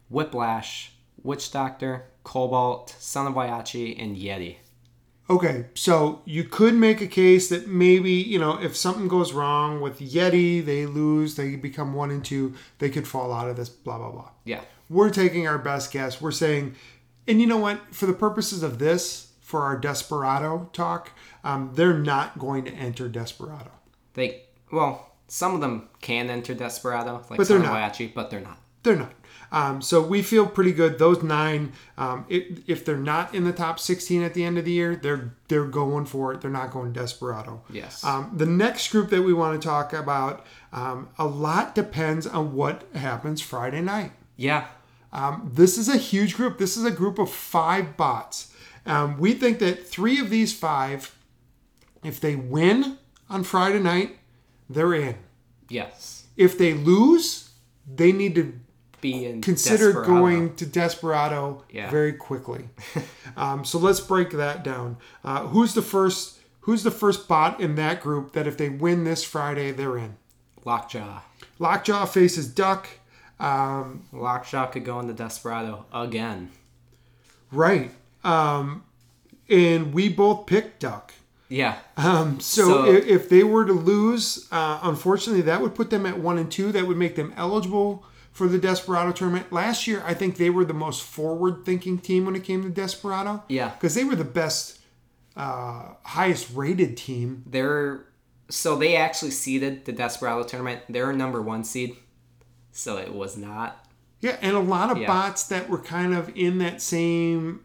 Whiplash, 0.08 0.92
Witch 1.22 1.50
Doctor, 1.50 2.06
Cobalt, 2.22 2.94
Son 2.98 3.26
of 3.26 3.34
Whyachi, 3.34 4.00
and 4.02 4.16
Yeti. 4.16 4.56
Okay, 5.30 5.66
so 5.74 6.20
you 6.26 6.44
could 6.44 6.74
make 6.74 7.00
a 7.00 7.06
case 7.06 7.48
that 7.48 7.66
maybe, 7.66 8.10
you 8.12 8.38
know, 8.38 8.60
if 8.60 8.76
something 8.76 9.08
goes 9.08 9.32
wrong 9.32 9.80
with 9.80 9.98
Yeti, 10.00 10.62
they 10.62 10.84
lose, 10.84 11.36
they 11.36 11.56
become 11.56 11.94
one 11.94 12.10
and 12.10 12.22
two, 12.22 12.54
they 12.78 12.90
could 12.90 13.08
fall 13.08 13.32
out 13.32 13.48
of 13.48 13.56
this, 13.56 13.70
blah, 13.70 13.96
blah, 13.96 14.10
blah. 14.10 14.30
Yeah. 14.44 14.60
We're 14.90 15.08
taking 15.08 15.48
our 15.48 15.56
best 15.56 15.92
guess. 15.92 16.20
We're 16.20 16.30
saying, 16.30 16.74
and 17.26 17.40
you 17.40 17.46
know 17.46 17.56
what? 17.56 17.94
For 17.94 18.04
the 18.04 18.12
purposes 18.12 18.62
of 18.62 18.78
this, 18.78 19.32
for 19.40 19.62
our 19.62 19.78
Desperado 19.78 20.68
talk, 20.72 21.12
um, 21.42 21.70
they're 21.74 21.98
not 21.98 22.38
going 22.38 22.64
to 22.64 22.72
enter 22.72 23.08
Desperado. 23.08 23.70
They 24.14 24.42
well, 24.70 25.10
some 25.28 25.54
of 25.54 25.60
them 25.60 25.88
can 26.00 26.28
enter 26.30 26.54
Desperado, 26.54 27.24
like 27.30 27.38
But 27.38 27.48
they're 27.48 27.62
Son 27.62 27.62
not. 27.62 27.92
Whyachi, 27.92 28.12
but 28.12 28.30
they're 28.30 28.40
not. 28.40 28.58
They're 28.84 28.96
not. 28.96 29.12
Um, 29.50 29.82
so 29.82 30.02
we 30.02 30.22
feel 30.22 30.46
pretty 30.46 30.72
good. 30.72 30.98
Those 30.98 31.22
nine, 31.22 31.72
um, 31.96 32.26
if, 32.28 32.68
if 32.68 32.84
they're 32.84 32.96
not 32.96 33.34
in 33.34 33.44
the 33.44 33.52
top 33.52 33.78
16 33.78 34.22
at 34.22 34.34
the 34.34 34.44
end 34.44 34.58
of 34.58 34.64
the 34.64 34.72
year, 34.72 34.96
they're 34.96 35.34
they're 35.48 35.66
going 35.66 36.06
for 36.06 36.32
it. 36.32 36.40
They're 36.40 36.50
not 36.50 36.70
going 36.72 36.92
Desperado. 36.92 37.62
Yes. 37.70 38.02
Um, 38.02 38.32
the 38.34 38.46
next 38.46 38.90
group 38.90 39.10
that 39.10 39.22
we 39.22 39.32
want 39.32 39.60
to 39.60 39.68
talk 39.68 39.92
about, 39.92 40.44
um, 40.72 41.08
a 41.18 41.26
lot 41.26 41.74
depends 41.74 42.26
on 42.26 42.54
what 42.54 42.84
happens 42.94 43.40
Friday 43.40 43.80
night. 43.80 44.12
yeah. 44.36 44.66
Um, 45.12 45.52
this 45.54 45.78
is 45.78 45.88
a 45.88 45.96
huge 45.96 46.34
group. 46.34 46.58
This 46.58 46.76
is 46.76 46.84
a 46.84 46.90
group 46.90 47.20
of 47.20 47.30
five 47.30 47.96
bots. 47.96 48.52
Um, 48.84 49.16
we 49.16 49.34
think 49.34 49.60
that 49.60 49.86
three 49.86 50.18
of 50.18 50.28
these 50.28 50.52
five, 50.52 51.16
if 52.02 52.20
they 52.20 52.34
win 52.34 52.98
on 53.30 53.44
Friday 53.44 53.78
night, 53.78 54.18
they're 54.68 54.92
in. 54.92 55.14
Yes. 55.68 56.26
If 56.36 56.58
they 56.58 56.74
lose, 56.74 57.50
they 57.86 58.10
need 58.10 58.34
to 58.34 58.58
Consider 59.12 59.86
Desperado. 59.92 60.08
going 60.08 60.54
to 60.56 60.66
Desperado 60.66 61.62
Yeah. 61.70 61.90
very 61.90 62.12
quickly. 62.12 62.68
um, 63.36 63.64
so 63.64 63.78
let's 63.78 64.00
break 64.00 64.30
that 64.30 64.64
down. 64.64 64.96
Uh, 65.24 65.46
who's 65.48 65.74
the 65.74 65.82
first? 65.82 66.38
Who's 66.60 66.82
the 66.82 66.90
first 66.90 67.28
bot 67.28 67.60
in 67.60 67.74
that 67.74 68.00
group 68.00 68.32
that 68.32 68.46
if 68.46 68.56
they 68.56 68.70
win 68.70 69.04
this 69.04 69.22
Friday, 69.22 69.70
they're 69.70 69.98
in? 69.98 70.16
Lockjaw. 70.64 71.20
Lockjaw 71.58 72.06
faces 72.06 72.48
Duck. 72.48 72.88
Um, 73.38 74.04
Lockjaw 74.12 74.66
could 74.68 74.84
go 74.84 74.98
into 75.00 75.12
Desperado 75.12 75.84
again. 75.92 76.50
right. 77.52 77.90
Um, 78.24 78.84
and 79.50 79.92
we 79.92 80.08
both 80.08 80.46
picked 80.46 80.80
Duck. 80.80 81.12
Yeah. 81.50 81.76
Um, 81.98 82.40
so, 82.40 82.64
So- 82.66 82.84
if, 82.86 83.06
if 83.06 83.28
they 83.28 83.44
were 83.44 83.66
to 83.66 83.72
lose, 83.74 84.48
uh, 84.50 84.80
unfortunately, 84.82 85.42
that 85.42 85.60
would 85.60 85.74
put 85.74 85.90
them 85.90 86.06
at 86.06 86.18
one 86.18 86.38
and 86.38 86.50
two. 86.50 86.72
That 86.72 86.86
would 86.86 86.96
make 86.96 87.16
them 87.16 87.34
eligible 87.36 88.04
for 88.34 88.48
the 88.48 88.58
Desperado 88.58 89.12
tournament. 89.12 89.50
Last 89.52 89.86
year, 89.86 90.02
I 90.04 90.12
think 90.12 90.36
they 90.36 90.50
were 90.50 90.64
the 90.66 90.74
most 90.74 91.02
forward-thinking 91.04 91.98
team 92.00 92.26
when 92.26 92.34
it 92.36 92.42
came 92.44 92.62
to 92.64 92.68
Desperado. 92.68 93.42
Yeah. 93.48 93.70
because 93.70 93.94
they 93.94 94.04
were 94.04 94.16
the 94.16 94.24
best, 94.24 94.80
uh, 95.36 95.94
highest-rated 96.04 96.96
team. 96.96 97.44
They're 97.46 98.04
so 98.50 98.76
they 98.76 98.94
actually 98.96 99.30
seeded 99.30 99.86
the 99.86 99.92
Desperado 99.92 100.42
tournament. 100.42 100.82
They're 100.88 101.10
a 101.10 101.16
number 101.16 101.40
one 101.40 101.64
seed. 101.64 101.96
So 102.72 102.98
it 102.98 103.14
was 103.14 103.36
not 103.38 103.86
Yeah, 104.20 104.36
and 104.42 104.54
a 104.56 104.60
lot 104.60 104.90
of 104.90 104.98
Yeah. 104.98 105.06
bots 105.06 105.44
that 105.48 105.68
were 105.70 105.78
kind 105.78 106.12
of 106.14 106.30
in 106.34 106.58
that 106.58 106.80
same 106.82 107.60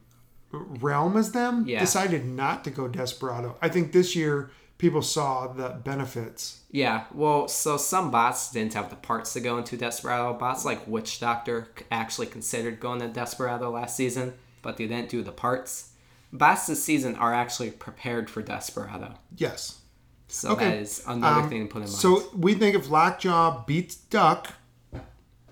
realm 0.51 1.15
as 1.17 1.31
them 1.31 1.63
Yeah. 1.67 1.79
decided 1.79 2.25
not 2.25 2.63
to 2.65 2.69
go 2.71 2.87
Desperado. 2.87 3.55
I 3.61 3.69
think 3.69 3.91
this 3.91 4.15
year 4.15 4.51
people 4.79 5.03
saw 5.03 5.45
the 5.47 5.69
benefits. 5.83 6.61
Yeah, 6.71 7.03
well, 7.13 7.47
so 7.47 7.77
some 7.77 8.09
bots 8.09 8.51
didn't 8.51 8.73
have 8.73 8.89
the 8.89 8.95
parts 8.95 9.33
to 9.33 9.39
go 9.39 9.59
into 9.59 9.77
Desperado. 9.77 10.33
Bots 10.33 10.65
like 10.65 10.87
Witch 10.87 11.19
Doctor 11.19 11.67
actually 11.91 12.25
considered 12.27 12.79
going 12.79 12.99
to 13.01 13.07
Desperado 13.07 13.69
last 13.69 13.95
season, 13.95 14.33
but 14.63 14.77
they 14.77 14.87
didn't 14.87 15.09
do 15.09 15.21
the 15.21 15.31
parts. 15.31 15.91
Bots 16.33 16.65
this 16.67 16.83
season 16.83 17.15
are 17.15 17.33
actually 17.33 17.69
prepared 17.71 18.29
for 18.29 18.41
Desperado. 18.41 19.15
Yes. 19.37 19.79
So 20.27 20.51
Okay. 20.51 20.69
that 20.69 20.77
is 20.77 21.03
another 21.07 21.41
Um, 21.41 21.49
thing 21.49 21.67
to 21.67 21.71
put 21.73 21.77
in 21.83 21.89
mind. 21.89 21.91
So 21.91 22.23
we 22.35 22.53
think 22.53 22.75
if 22.75 22.89
Lockjaw 22.89 23.65
beats 23.65 23.95
Duck, 23.95 24.53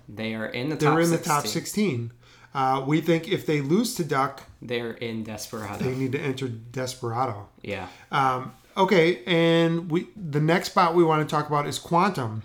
they 0.08 0.34
are 0.34 0.46
in 0.46 0.68
the 0.70 0.76
top 0.76 0.80
they're 0.94 1.00
in 1.00 1.10
the 1.10 1.16
16. 1.18 1.32
top 1.34 1.46
16. 1.46 2.12
Uh, 2.54 2.84
we 2.86 3.00
think 3.00 3.28
if 3.28 3.44
they 3.44 3.60
lose 3.60 3.94
to 3.96 4.04
Duck, 4.04 4.44
They're 4.62 4.92
in 4.92 5.22
Desperado. 5.24 5.84
they 5.84 5.94
need 5.94 6.12
to 6.12 6.20
enter 6.20 6.48
Desperado. 6.48 7.48
yeah. 7.62 7.88
Um, 8.10 8.52
okay, 8.78 9.22
and 9.26 9.90
we 9.90 10.08
the 10.16 10.40
next 10.40 10.70
spot 10.70 10.94
we 10.94 11.04
want 11.04 11.26
to 11.28 11.30
talk 11.36 11.46
about 11.48 11.66
is 11.66 11.78
Quantum. 11.78 12.42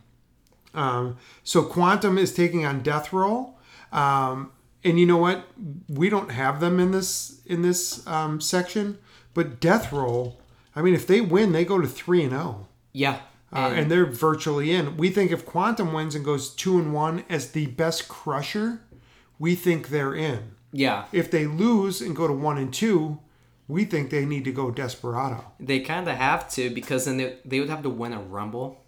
Um, 0.74 1.18
so 1.44 1.64
Quantum 1.64 2.18
is 2.18 2.34
taking 2.34 2.66
on 2.66 2.82
Death 2.82 3.14
Roll, 3.14 3.60
um, 3.92 4.52
and 4.84 5.00
you 5.00 5.06
know 5.06 5.18
what? 5.18 5.46
We 5.88 6.10
don't 6.10 6.32
have 6.32 6.60
them 6.60 6.80
in 6.80 6.92
this 6.92 7.42
in 7.46 7.62
this 7.62 8.06
um, 8.08 8.42
section, 8.42 8.98
but 9.34 9.60
Death 9.60 9.92
Roll. 9.94 10.40
I 10.76 10.82
mean, 10.82 10.96
if 10.96 11.06
they 11.06 11.22
win, 11.22 11.52
they 11.52 11.64
go 11.66 11.80
to 11.80 11.88
three 11.88 12.24
and 12.24 12.32
zero. 12.32 12.68
Yeah. 12.94 13.20
Uh, 13.56 13.68
And, 13.70 13.80
and 13.82 13.92
they're 13.92 14.08
virtually 14.08 14.72
in. 14.74 14.98
We 14.98 15.12
think 15.12 15.32
if 15.32 15.46
Quantum 15.46 15.94
wins 15.94 16.16
and 16.16 16.26
goes 16.26 16.50
two 16.50 16.80
and 16.80 16.92
one 16.92 17.24
as 17.30 17.52
the 17.52 17.68
best 17.68 18.08
crusher, 18.08 18.82
we 19.38 19.54
think 19.54 19.90
they're 19.90 20.16
in. 20.16 20.56
yeah. 20.72 21.06
If 21.12 21.30
they 21.30 21.46
lose 21.46 22.02
and 22.02 22.16
go 22.16 22.26
to 22.28 22.34
one 22.34 22.58
and 22.58 22.74
two, 22.74 23.20
we 23.68 23.86
think 23.86 24.10
they 24.10 24.26
need 24.26 24.46
to 24.46 24.52
go 24.52 24.72
Desperado. 24.72 25.46
They 25.60 25.80
kind 25.80 26.08
of 26.08 26.16
have 26.16 26.50
to 26.52 26.70
because 26.70 27.06
then 27.06 27.18
they, 27.18 27.38
they 27.46 27.60
would 27.60 27.70
have 27.70 27.84
to 27.84 27.90
win 27.90 28.14
a 28.14 28.20
rumble 28.22 28.82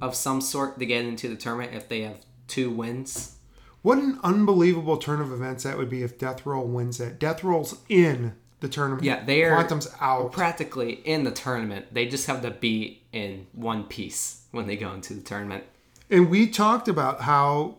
of 0.00 0.14
some 0.14 0.40
sort 0.40 0.78
to 0.78 0.86
get 0.86 1.04
into 1.04 1.28
the 1.28 1.36
tournament 1.36 1.74
if 1.74 1.88
they 1.88 2.02
have 2.02 2.18
two 2.48 2.70
wins. 2.70 3.36
What 3.82 3.98
an 3.98 4.20
unbelievable 4.22 4.96
turn 4.96 5.20
of 5.20 5.32
events 5.32 5.64
that 5.64 5.76
would 5.76 5.90
be 5.90 6.02
if 6.02 6.18
Death 6.18 6.46
Roll 6.46 6.66
wins 6.66 6.98
that. 6.98 7.18
Death 7.18 7.42
Roll's 7.42 7.76
in 7.88 8.34
the 8.60 8.68
tournament. 8.68 9.02
Yeah, 9.02 9.24
they 9.24 9.42
are 9.42 9.56
Quantum's 9.56 9.88
out. 10.00 10.32
practically 10.32 10.92
in 11.04 11.24
the 11.24 11.32
tournament. 11.32 11.86
They 11.92 12.06
just 12.06 12.26
have 12.28 12.42
to 12.42 12.52
be 12.52 13.02
in 13.12 13.48
one 13.52 13.84
piece 13.84 14.44
when 14.52 14.68
they 14.68 14.76
go 14.76 14.92
into 14.92 15.14
the 15.14 15.20
tournament. 15.20 15.64
And 16.08 16.30
we 16.30 16.46
talked 16.46 16.88
about 16.88 17.22
how 17.22 17.76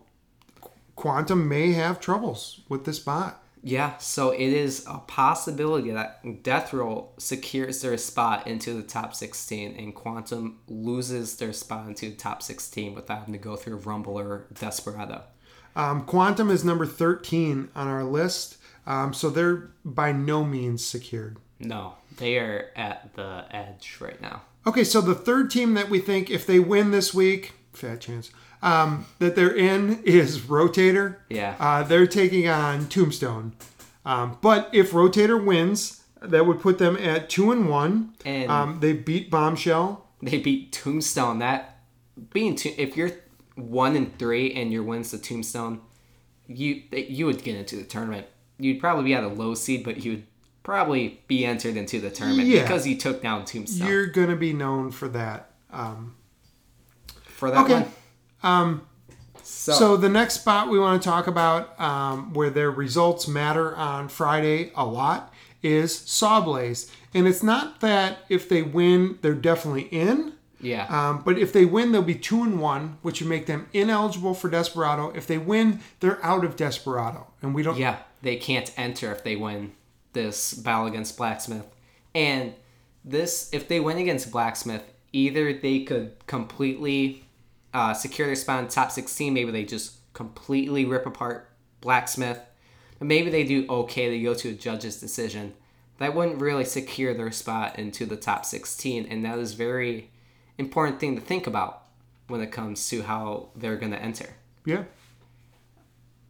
Quantum 0.96 1.48
may 1.48 1.72
have 1.72 2.00
troubles 2.00 2.62
with 2.68 2.86
this 2.86 3.00
bot. 3.00 3.43
Yeah, 3.66 3.98
so 3.98 4.32
it 4.32 4.42
is 4.42 4.84
a 4.88 4.98
possibility 4.98 5.90
that 5.92 6.44
Death 6.44 6.74
Roll 6.74 7.14
secures 7.18 7.82
their 7.82 7.98
spot 7.98 8.46
into 8.46 8.74
the 8.74 8.84
top 8.84 9.16
16 9.16 9.76
and 9.78 9.96
Quantum 9.96 10.60
loses 10.68 11.38
their 11.38 11.54
spot 11.54 11.88
into 11.88 12.10
the 12.10 12.16
top 12.18 12.44
16 12.44 12.94
without 12.94 13.20
having 13.20 13.32
to 13.34 13.40
go 13.40 13.56
through 13.56 13.78
Rumble 13.78 14.20
or 14.20 14.48
Desperado. 14.54 15.24
Um, 15.78 16.04
Quantum 16.06 16.50
is 16.50 16.66
number 16.66 16.86
13 16.86 17.70
on 17.74 17.88
our 17.88 18.04
list, 18.04 18.58
um, 18.86 19.14
so 19.14 19.30
they're 19.30 19.72
by 19.86 20.12
no 20.12 20.44
means 20.44 20.86
secured. 20.86 21.38
No, 21.58 21.96
they 22.18 22.38
are 22.38 22.70
at 22.76 23.16
the 23.16 23.46
edge 23.50 23.98
right 24.02 24.22
now. 24.22 24.42
Okay, 24.68 24.84
so 24.84 25.00
the 25.00 25.16
third 25.16 25.50
team 25.50 25.74
that 25.76 25.90
we 25.90 26.00
think, 26.00 26.30
if 26.30 26.46
they 26.46 26.60
win 26.60 26.92
this 26.92 27.14
week, 27.14 27.54
fat 27.72 28.02
chance, 28.02 28.30
um, 28.64 29.06
that 29.20 29.36
they're 29.36 29.56
in 29.56 30.02
is 30.04 30.40
Rotator. 30.40 31.18
Yeah. 31.30 31.56
Uh, 31.60 31.84
they're 31.84 32.08
taking 32.08 32.48
on 32.48 32.88
Tombstone. 32.88 33.54
Um, 34.06 34.38
but 34.42 34.70
if 34.74 34.92
Rotator 34.92 35.44
wins, 35.44 36.04
that 36.22 36.46
would 36.46 36.62
put 36.62 36.78
them 36.80 36.96
at 36.98 37.30
two 37.30 37.52
and 37.52 37.70
one. 37.70 38.16
And- 38.26 38.50
um, 38.50 38.80
they 38.80 38.94
beat 38.94 39.30
Bombshell. 39.30 40.08
They 40.22 40.40
beat 40.40 40.72
Tombstone. 40.72 41.40
That 41.40 41.82
being 42.32 42.56
to, 42.56 42.70
if 42.82 42.96
you're 42.96 43.12
one 43.56 43.98
and 43.98 44.18
three 44.18 44.54
and 44.54 44.72
your 44.72 44.84
wins 44.84 45.12
the 45.12 45.18
Tombstone, 45.18 45.82
you 46.48 46.84
you 46.92 47.26
would 47.26 47.44
get 47.44 47.58
into 47.58 47.76
the 47.76 47.84
tournament. 47.84 48.28
You'd 48.58 48.80
probably 48.80 49.04
be 49.04 49.14
at 49.14 49.24
a 49.24 49.28
low 49.28 49.54
seed, 49.54 49.84
but 49.84 50.06
you 50.06 50.12
would 50.12 50.24
probably 50.64 51.22
be 51.28 51.44
entered 51.44 51.76
into 51.76 52.00
the 52.00 52.10
tournament 52.10 52.48
Yeah. 52.48 52.62
because 52.62 52.88
you 52.88 52.96
took 52.98 53.22
down 53.22 53.44
Tombstone 53.44 53.86
You're 53.86 54.08
going 54.08 54.30
to 54.30 54.38
be 54.38 54.54
known 54.54 54.92
for 54.92 55.10
that. 55.10 55.52
Um, 55.72 56.16
for 57.26 57.52
that 57.52 57.66
okay. 57.66 57.74
one. 57.74 57.92
Um. 58.44 58.82
So, 59.46 59.74
So 59.74 59.98
the 59.98 60.10
next 60.10 60.36
spot 60.36 60.70
we 60.70 60.80
want 60.80 61.02
to 61.02 61.10
talk 61.10 61.28
about, 61.28 61.78
um, 61.80 62.34
where 62.34 62.50
their 62.50 62.72
results 62.72 63.28
matter 63.28 63.76
on 63.76 64.08
Friday 64.08 64.72
a 64.76 64.86
lot, 64.86 65.34
is 65.62 65.92
Sawblaze. 65.94 66.90
And 67.14 67.28
it's 67.28 67.44
not 67.44 67.82
that 67.82 68.20
if 68.30 68.48
they 68.48 68.62
win, 68.62 69.20
they're 69.22 69.34
definitely 69.36 69.84
in. 69.84 70.34
yeah, 70.62 70.86
Um, 70.88 71.24
but 71.26 71.38
if 71.38 71.52
they 71.52 71.66
win, 71.66 71.92
they'll 71.92 72.02
be 72.02 72.16
two 72.16 72.42
and 72.42 72.60
one, 72.60 72.98
which 73.02 73.20
would 73.22 73.30
make 73.30 73.46
them 73.46 73.68
ineligible 73.74 74.34
for 74.34 74.50
Desperado. 74.50 75.12
If 75.14 75.28
they 75.28 75.38
win, 75.38 75.82
they're 76.00 76.24
out 76.24 76.46
of 76.46 76.56
Desperado, 76.56 77.28
and 77.42 77.54
we 77.54 77.64
don't. 77.64 77.78
yeah, 77.78 77.98
they 78.22 78.38
can't 78.38 78.72
enter 78.78 79.12
if 79.12 79.24
they 79.26 79.36
win 79.36 79.74
this 80.14 80.54
battle 80.54 80.86
against 80.86 81.18
Blacksmith. 81.18 81.66
And 82.16 82.54
this, 83.04 83.50
if 83.52 83.68
they 83.68 83.82
win 83.82 83.98
against 83.98 84.32
Blacksmith, 84.32 84.84
either 85.12 85.52
they 85.54 85.82
could 85.84 86.14
completely 86.28 87.23
uh, 87.74 87.94
secure 87.94 88.28
their 88.28 88.36
spot 88.36 88.62
in 88.64 88.70
top 88.70 88.92
16. 88.92 89.34
Maybe 89.34 89.52
they 89.52 89.64
just 89.66 89.96
completely 90.14 90.86
rip 90.86 91.06
apart 91.06 91.50
Blacksmith. 91.82 92.40
And 93.00 93.10
maybe 93.10 93.30
they 93.30 93.44
do 93.44 93.66
okay. 93.70 94.10
They 94.10 94.22
go 94.22 94.34
to 94.34 94.50
a 94.50 94.54
judge's 94.54 95.00
decision. 95.00 95.54
That 95.98 96.16
wouldn't 96.16 96.40
really 96.42 96.66
secure 96.66 97.14
their 97.14 97.32
spot 97.32 97.78
into 97.80 98.06
the 98.06 98.16
top 98.16 98.46
16. 98.46 99.06
And 99.06 99.26
that 99.26 99.38
is 99.40 99.54
very 99.54 100.10
important 100.58 101.00
thing 101.00 101.16
to 101.16 101.22
think 101.22 101.48
about 101.48 101.84
when 102.28 102.42
it 102.42 102.52
comes 102.52 102.88
to 102.90 103.04
how 103.04 103.50
they're 103.56 103.76
going 103.78 103.92
to 103.92 104.02
enter. 104.02 104.36
Yeah. 104.66 104.84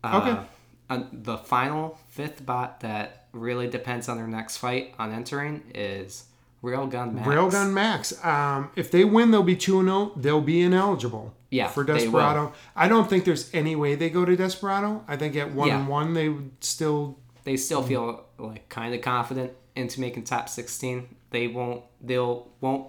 Uh, 0.04 0.20
Okay. 0.22 0.48
uh, 0.89 1.04
the 1.12 1.38
final 1.38 1.98
fifth 2.10 2.46
bot 2.46 2.82
that 2.82 3.28
really 3.32 3.68
depends 3.70 4.10
on 4.10 4.18
their 4.18 4.28
next 4.28 4.58
fight 4.58 4.94
on 5.00 5.12
entering 5.12 5.64
is 5.74 6.26
Railgun 6.64 7.14
Max. 7.14 7.28
Railgun 7.28 7.74
Max. 7.74 8.26
Um, 8.26 8.72
if 8.76 8.89
they 8.89 9.03
win, 9.03 9.32
they'll 9.32 9.43
be 9.43 9.55
two 9.55 9.80
and 9.80 9.88
zero. 9.89 10.11
They'll 10.16 10.41
be 10.41 10.61
ineligible. 10.61 11.34
Yeah, 11.51 11.68
For. 11.68 11.84
Desperado, 11.84 12.53
I 12.76 12.88
don't 12.88 13.07
think 13.07 13.26
there's 13.26 13.53
any 13.53 13.76
way 13.76 13.93
they 13.95 14.09
go 14.09 14.26
to 14.26 14.36
Desperado. 14.36 15.03
I 15.07 15.18
think 15.18 15.36
at 15.36 15.51
one 15.53 15.68
Yeah. 15.68 15.80
and 15.80 15.88
one, 15.88 16.14
they 16.14 16.30
would 16.30 16.51
still 16.64 17.20
They 17.43 17.57
still 17.57 17.84
feel 17.84 18.26
like 18.39 18.70
kind 18.70 18.95
of 18.95 19.01
confident 19.01 19.51
into 19.76 19.99
making 19.99 20.24
top 20.24 20.47
16. 20.49 21.16
They 21.30 21.47
won't. 21.47 21.84
They'll 22.01 22.47
won't. 22.61 22.88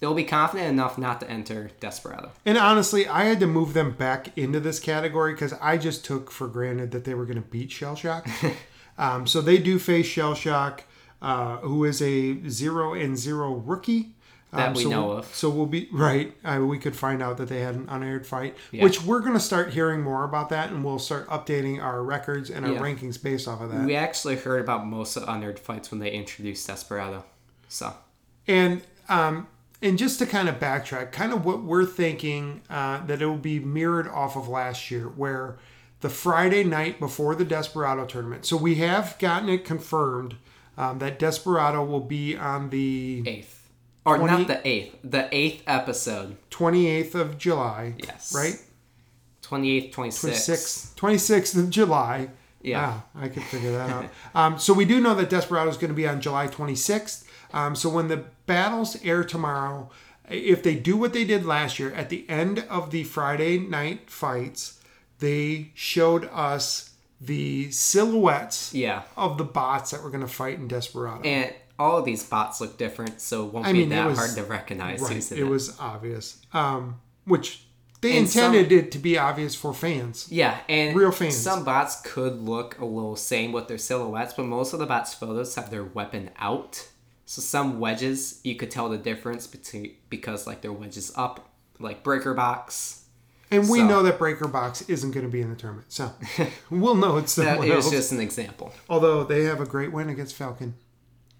They'll 0.00 0.14
be 0.14 0.24
confident 0.24 0.68
enough 0.68 0.96
not 0.96 1.18
to 1.20 1.28
enter 1.28 1.70
Desperado. 1.80 2.30
And 2.46 2.56
honestly, 2.56 3.08
I 3.08 3.24
had 3.24 3.40
to 3.40 3.46
move 3.48 3.74
them 3.74 3.90
back 3.90 4.38
into 4.38 4.60
this 4.60 4.78
category 4.78 5.32
because 5.34 5.52
I 5.54 5.76
just 5.76 6.04
took 6.04 6.30
for 6.30 6.46
granted 6.46 6.92
that 6.92 7.04
they 7.04 7.14
were 7.14 7.24
going 7.24 7.42
to 7.42 7.48
beat 7.48 7.72
Shell 7.72 7.96
Shock. 7.96 8.28
um, 8.98 9.26
so 9.26 9.40
they 9.40 9.58
do 9.58 9.78
face 9.80 10.06
Shell 10.06 10.34
Shock, 10.36 10.84
uh, 11.22 11.58
who 11.58 11.84
is 11.84 12.00
a 12.02 12.38
zero 12.48 12.94
and 12.94 13.16
zero 13.18 13.52
rookie. 13.54 14.14
That 14.52 14.68
Um, 14.68 14.74
we 14.74 14.82
so 14.84 14.88
know 14.88 15.06
we'll- 15.08 15.16
of. 15.18 15.34
So 15.34 15.50
we'll 15.50 15.66
be 15.66 15.88
right. 15.92 16.34
Uh, 16.42 16.60
we 16.64 16.78
could 16.78 16.96
find 16.96 17.22
out 17.22 17.36
that 17.36 17.48
they 17.50 17.60
had 17.60 17.74
an 17.74 17.86
unaired 17.90 18.26
fight, 18.26 18.56
Yeah. 18.72 18.82
which 18.82 19.02
we're 19.04 19.20
going 19.20 19.34
to 19.34 19.40
start 19.40 19.70
hearing 19.72 20.00
more 20.00 20.24
about 20.24 20.48
that, 20.48 20.70
and 20.70 20.82
we'll 20.82 20.98
start 20.98 21.28
updating 21.28 21.82
our 21.82 22.02
records 22.02 22.48
and 22.48 22.64
our 22.64 22.72
Yeah. 22.72 22.80
rankings 22.80 23.22
based 23.22 23.46
off 23.46 23.60
of 23.60 23.70
that. 23.72 23.84
We 23.84 23.94
actually 23.94 24.36
heard 24.36 24.62
about 24.62 24.86
most 24.86 25.16
of 25.16 25.26
the 25.26 25.32
unearned 25.32 25.58
fights 25.58 25.90
when 25.90 26.00
they 26.00 26.10
introduced 26.10 26.66
Desperado. 26.66 27.24
So 27.68 27.92
And 28.46 28.80
um, 29.10 29.48
and 29.82 29.96
just 29.98 30.18
to 30.20 30.26
kind 30.26 30.48
of 30.48 30.58
backtrack, 30.58 31.12
kind 31.12 31.32
of 31.32 31.44
what 31.44 31.62
we're 31.62 31.84
thinking 31.84 32.62
uh, 32.70 33.04
that 33.06 33.20
it 33.22 33.26
will 33.26 33.36
be 33.36 33.60
mirrored 33.60 34.08
off 34.08 34.34
of 34.36 34.48
last 34.48 34.90
year, 34.90 35.04
where 35.14 35.56
the 36.00 36.08
Friday 36.08 36.64
night 36.64 36.98
before 36.98 37.34
the 37.34 37.44
Desperado 37.44 38.06
tournament. 38.06 38.46
So 38.46 38.56
we 38.56 38.76
have 38.76 39.16
gotten 39.18 39.48
it 39.50 39.64
confirmed 39.64 40.36
um, 40.78 41.00
that 41.00 41.18
Desperado 41.18 41.84
will 41.84 42.00
be 42.00 42.36
on 42.36 42.70
the 42.70 43.22
eighth, 43.26 43.68
or 44.06 44.16
20 44.16 44.32
not 44.32 44.46
the 44.46 44.66
eighth, 44.66 44.96
the 45.04 45.28
eighth 45.32 45.62
episode. 45.66 46.36
28th 46.50 47.14
of 47.14 47.36
July. 47.36 47.94
Yes. 47.98 48.32
Right. 48.34 48.62
28th, 49.42 49.92
26th. 49.92 50.94
26th, 50.94 50.94
26th 50.94 51.58
of 51.58 51.70
July. 51.70 52.28
Yeah. 52.62 53.02
Ah, 53.02 53.04
I 53.14 53.28
could 53.28 53.42
figure 53.44 53.72
that 53.72 53.90
out. 53.90 54.06
Um, 54.34 54.58
so 54.58 54.72
we 54.72 54.84
do 54.84 55.00
know 55.00 55.14
that 55.14 55.30
Desperado 55.30 55.68
is 55.70 55.76
going 55.76 55.90
to 55.90 55.94
be 55.96 56.06
on 56.06 56.20
July 56.20 56.46
26th. 56.46 57.24
Um, 57.52 57.74
so 57.74 57.88
when 57.88 58.08
the 58.08 58.24
battles 58.46 59.02
air 59.02 59.24
tomorrow, 59.24 59.90
if 60.28 60.62
they 60.62 60.74
do 60.74 60.96
what 60.96 61.12
they 61.12 61.24
did 61.24 61.44
last 61.46 61.78
year, 61.78 61.92
at 61.94 62.08
the 62.08 62.28
end 62.28 62.64
of 62.70 62.90
the 62.90 63.04
Friday 63.04 63.58
night 63.58 64.10
fights, 64.10 64.80
they 65.18 65.70
showed 65.74 66.28
us 66.32 66.87
the 67.20 67.70
silhouettes 67.70 68.72
Yeah. 68.74 69.02
of 69.16 69.38
the 69.38 69.44
bots 69.44 69.90
that 69.90 70.02
were 70.02 70.10
going 70.10 70.22
to 70.22 70.28
fight 70.32 70.58
in 70.58 70.68
Desperado. 70.68 71.22
And 71.22 71.52
all 71.78 71.98
of 71.98 72.04
these 72.04 72.22
bots 72.24 72.60
look 72.60 72.76
different, 72.78 73.20
so 73.20 73.46
it 73.46 73.52
won't 73.52 73.66
I 73.66 73.72
be 73.72 73.80
mean, 73.80 73.92
it 73.92 73.96
that 73.96 74.06
was- 74.06 74.18
hard 74.18 74.34
to 74.36 74.44
recognize 74.44 75.00
right, 75.00 75.12
who's 75.14 75.30
in 75.32 75.38
it 75.38 75.42
it. 75.42 75.44
was 75.44 75.78
obvious. 75.80 76.38
Um, 76.52 76.96
which 77.24 77.64
they 78.00 78.16
And 78.16 78.28
some- 78.28 78.54
intended 78.54 78.72
it 78.72 78.92
to 78.92 78.98
be 78.98 79.18
obvious 79.18 79.54
for 79.54 79.74
fans. 79.74 80.26
Yeah, 80.30 80.58
and 80.68 80.96
Real 80.96 81.10
fans. 81.10 81.36
some 81.36 81.64
bots 81.64 82.00
could 82.04 82.40
look 82.40 82.78
a 82.78 82.84
little 82.84 83.16
same 83.16 83.50
with 83.52 83.66
their 83.68 83.78
silhouettes, 83.78 84.34
but 84.34 84.44
most 84.46 84.72
of 84.72 84.78
the 84.78 84.86
bots' 84.86 85.14
photos 85.14 85.54
have 85.56 85.70
their 85.70 85.84
weapon 85.84 86.30
out. 86.38 86.88
So 87.26 87.42
some 87.42 87.78
wedges, 87.80 88.40
you 88.44 88.54
could 88.56 88.70
tell 88.70 88.88
the 88.88 88.96
difference 88.98 89.46
between 89.46 89.96
because 90.08 90.46
like 90.46 90.62
their 90.62 90.72
wedges 90.72 91.12
up, 91.16 91.50
like 91.80 92.02
Breaker 92.02 92.34
Box. 92.34 93.02
And 93.50 93.68
we 93.68 93.78
So- 93.78 93.86
know 93.86 94.02
that 94.02 94.18
Breaker 94.18 94.46
Box 94.48 94.82
isn't 94.88 95.10
going 95.12 95.24
to 95.24 95.32
be 95.32 95.40
in 95.40 95.50
the 95.50 95.56
tournament, 95.56 95.86
so 95.90 96.12
we'll 96.70 96.94
know 96.94 97.16
it's 97.16 97.34
That 97.36 97.44
someone 97.56 97.68
it 97.68 97.74
else. 97.74 97.90
just 97.90 98.12
an 98.12 98.20
example. 98.20 98.72
Although 98.88 99.24
they 99.24 99.44
have 99.44 99.60
a 99.60 99.66
great 99.66 99.92
win 99.92 100.08
against 100.08 100.34
Falcon. 100.34 100.74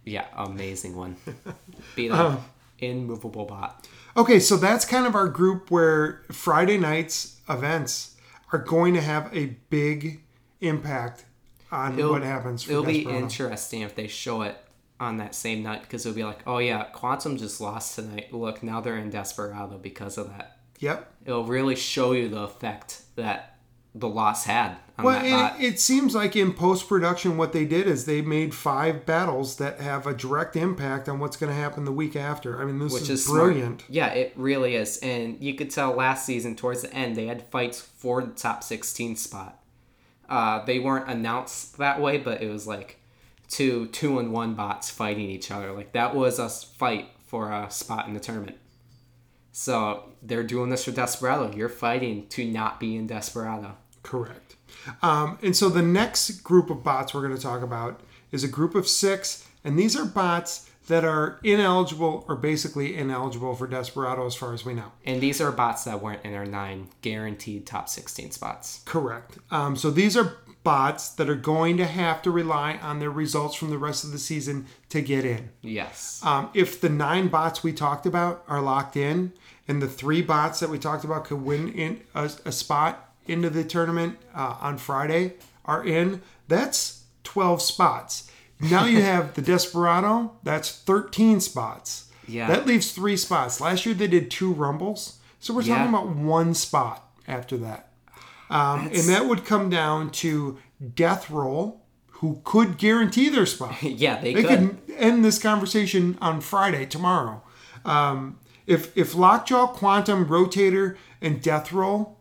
Yeah, 0.04 0.26
amazing 0.36 0.96
one. 0.96 1.16
Beat 1.96 2.10
um, 2.10 2.34
up 2.36 2.42
immovable 2.78 3.44
bot. 3.44 3.86
Okay, 4.16 4.40
so 4.40 4.56
that's 4.56 4.84
kind 4.84 5.06
of 5.06 5.14
our 5.14 5.28
group 5.28 5.70
where 5.70 6.22
Friday 6.32 6.78
night's 6.78 7.36
events 7.48 8.16
are 8.52 8.58
going 8.58 8.94
to 8.94 9.00
have 9.02 9.28
a 9.36 9.56
big 9.68 10.20
impact 10.60 11.24
on 11.70 11.98
It'll- 11.98 12.12
what 12.12 12.22
happens. 12.22 12.62
For 12.62 12.72
It'll 12.72 12.84
be 12.84 13.02
interesting 13.02 13.82
if 13.82 13.94
they 13.94 14.06
show 14.06 14.42
it 14.42 14.56
on 15.00 15.18
that 15.18 15.34
same 15.34 15.62
night 15.62 15.82
because 15.82 16.04
it'll 16.06 16.16
be 16.16 16.24
like, 16.24 16.40
oh 16.46 16.58
yeah, 16.58 16.84
Quantum 16.84 17.36
just 17.36 17.60
lost 17.60 17.94
tonight. 17.94 18.32
Look, 18.32 18.62
now 18.62 18.80
they're 18.80 18.96
in 18.96 19.10
Desperado 19.10 19.76
because 19.78 20.16
of 20.18 20.28
that. 20.30 20.57
Yep. 20.78 21.12
It'll 21.26 21.44
really 21.44 21.76
show 21.76 22.12
you 22.12 22.28
the 22.28 22.40
effect 22.40 23.02
that 23.16 23.58
the 23.94 24.08
loss 24.08 24.44
had 24.44 24.76
on 24.96 25.04
Well, 25.04 25.56
it, 25.56 25.62
it 25.62 25.80
seems 25.80 26.14
like 26.14 26.36
in 26.36 26.52
post 26.52 26.88
production, 26.88 27.36
what 27.36 27.52
they 27.52 27.64
did 27.64 27.86
is 27.86 28.04
they 28.04 28.20
made 28.20 28.54
five 28.54 29.06
battles 29.06 29.56
that 29.56 29.80
have 29.80 30.06
a 30.06 30.14
direct 30.14 30.56
impact 30.56 31.08
on 31.08 31.18
what's 31.18 31.36
going 31.36 31.52
to 31.52 31.58
happen 31.58 31.84
the 31.84 31.92
week 31.92 32.16
after. 32.16 32.60
I 32.60 32.64
mean, 32.64 32.78
this 32.78 32.92
which 32.92 33.02
is, 33.04 33.10
is 33.10 33.26
smart. 33.26 33.44
brilliant. 33.44 33.84
Yeah, 33.88 34.08
it 34.08 34.32
really 34.36 34.74
is. 34.74 34.98
And 34.98 35.40
you 35.42 35.54
could 35.54 35.70
tell 35.70 35.92
last 35.92 36.26
season 36.26 36.56
towards 36.56 36.82
the 36.82 36.92
end 36.92 37.16
they 37.16 37.26
had 37.26 37.42
fights 37.50 37.80
for 37.80 38.22
the 38.22 38.32
top 38.32 38.62
16 38.62 39.16
spot. 39.16 39.60
Uh, 40.28 40.64
they 40.64 40.78
weren't 40.78 41.08
announced 41.08 41.78
that 41.78 42.00
way, 42.00 42.18
but 42.18 42.42
it 42.42 42.50
was 42.50 42.66
like 42.66 43.00
two 43.48 43.86
two 43.86 44.18
and 44.18 44.30
one 44.30 44.54
bots 44.54 44.90
fighting 44.90 45.30
each 45.30 45.50
other. 45.50 45.72
Like 45.72 45.92
that 45.92 46.14
was 46.14 46.38
a 46.38 46.48
fight 46.50 47.08
for 47.26 47.50
a 47.50 47.70
spot 47.70 48.06
in 48.06 48.14
the 48.14 48.20
tournament. 48.20 48.58
So 49.58 50.04
they're 50.22 50.44
doing 50.44 50.70
this 50.70 50.84
for 50.84 50.92
Desperado. 50.92 51.52
You're 51.52 51.68
fighting 51.68 52.28
to 52.28 52.44
not 52.44 52.78
be 52.78 52.94
in 52.94 53.08
Desperado. 53.08 53.76
Correct. 54.04 54.54
Um, 55.02 55.36
and 55.42 55.56
so 55.56 55.68
the 55.68 55.82
next 55.82 56.44
group 56.44 56.70
of 56.70 56.84
bots 56.84 57.12
we're 57.12 57.22
going 57.22 57.34
to 57.34 57.42
talk 57.42 57.60
about 57.62 58.00
is 58.30 58.44
a 58.44 58.48
group 58.48 58.76
of 58.76 58.86
six, 58.86 59.44
and 59.64 59.76
these 59.76 59.96
are 59.96 60.04
bots 60.04 60.70
that 60.86 61.04
are 61.04 61.40
ineligible 61.42 62.24
or 62.28 62.36
basically 62.36 62.96
ineligible 62.96 63.56
for 63.56 63.66
Desperado 63.66 64.26
as 64.26 64.36
far 64.36 64.54
as 64.54 64.64
we 64.64 64.74
know. 64.74 64.92
And 65.04 65.20
these 65.20 65.40
are 65.40 65.50
bots 65.50 65.82
that 65.84 66.00
weren't 66.00 66.24
in 66.24 66.34
our 66.34 66.46
nine 66.46 66.90
guaranteed 67.02 67.66
top 67.66 67.88
16 67.88 68.30
spots. 68.30 68.82
Correct. 68.84 69.38
Um, 69.50 69.74
so 69.74 69.90
these 69.90 70.16
are 70.16 70.36
bots 70.64 71.08
that 71.10 71.28
are 71.30 71.34
going 71.34 71.76
to 71.78 71.86
have 71.86 72.20
to 72.22 72.30
rely 72.30 72.78
on 72.82 72.98
their 72.98 73.10
results 73.10 73.54
from 73.54 73.70
the 73.70 73.78
rest 73.78 74.04
of 74.04 74.12
the 74.12 74.18
season 74.18 74.66
to 74.90 75.00
get 75.00 75.24
in. 75.24 75.50
Yes. 75.62 76.20
Um, 76.24 76.50
if 76.54 76.80
the 76.80 76.88
nine 76.88 77.28
bots 77.28 77.62
we 77.62 77.72
talked 77.72 78.06
about 78.06 78.44
are 78.48 78.60
locked 78.60 78.96
in, 78.96 79.32
and 79.66 79.80
the 79.82 79.88
three 79.88 80.22
bots 80.22 80.60
that 80.60 80.70
we 80.70 80.78
talked 80.78 81.04
about 81.04 81.24
could 81.24 81.42
win 81.42 81.68
in 81.72 82.00
a, 82.14 82.30
a 82.44 82.52
spot 82.52 83.12
into 83.26 83.50
the 83.50 83.64
tournament 83.64 84.18
uh, 84.34 84.56
on 84.60 84.78
Friday 84.78 85.34
are 85.64 85.84
in, 85.84 86.22
that's 86.48 87.04
12 87.24 87.60
spots. 87.62 88.30
Now 88.60 88.84
you 88.86 89.02
have 89.12 89.34
the 89.34 89.42
Desperado, 89.42 90.32
that's 90.42 90.70
13 90.72 91.40
spots. 91.40 92.10
Yeah. 92.26 92.46
That 92.48 92.66
leaves 92.66 92.92
three 92.92 93.16
spots. 93.16 93.60
Last 93.60 93.86
year 93.86 93.94
they 93.94 94.06
did 94.06 94.30
two 94.30 94.52
Rumbles, 94.52 95.18
so 95.40 95.54
we're 95.54 95.62
talking 95.62 95.74
Yeah. 95.76 95.88
about 95.88 96.08
one 96.08 96.54
spot 96.54 97.08
after 97.26 97.56
that. 97.58 97.87
Um, 98.50 98.86
and 98.86 99.08
that 99.08 99.26
would 99.26 99.44
come 99.44 99.68
down 99.70 100.10
to 100.10 100.58
Death 100.94 101.30
Roll, 101.30 101.84
who 102.12 102.40
could 102.44 102.78
guarantee 102.78 103.28
their 103.28 103.46
spot. 103.46 103.82
yeah, 103.82 104.20
they, 104.20 104.32
could 104.32 104.44
They 104.44 104.48
could. 104.56 104.86
could 104.86 104.96
end 104.96 105.24
this 105.24 105.38
conversation 105.38 106.16
on 106.20 106.40
Friday, 106.40 106.86
tomorrow. 106.86 107.42
Um, 107.84 108.38
if 108.66 108.96
if 108.96 109.14
Lockjaw, 109.14 109.68
Quantum, 109.68 110.26
Rotator, 110.26 110.96
and 111.22 111.40
Death 111.42 111.72
Roll 111.72 112.18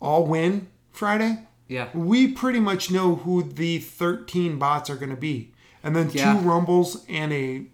all 0.00 0.26
win 0.26 0.68
Friday, 0.92 1.46
Yeah. 1.68 1.88
we 1.94 2.28
pretty 2.28 2.60
much 2.60 2.90
know 2.90 3.16
who 3.16 3.42
the 3.42 3.78
13 3.78 4.58
bots 4.58 4.88
are 4.90 4.96
going 4.96 5.10
to 5.10 5.16
be. 5.16 5.52
And 5.82 5.94
then 5.96 6.10
Yeah. 6.12 6.34
two 6.34 6.40
Rumbles 6.40 7.04
and 7.08 7.32
a 7.32 7.66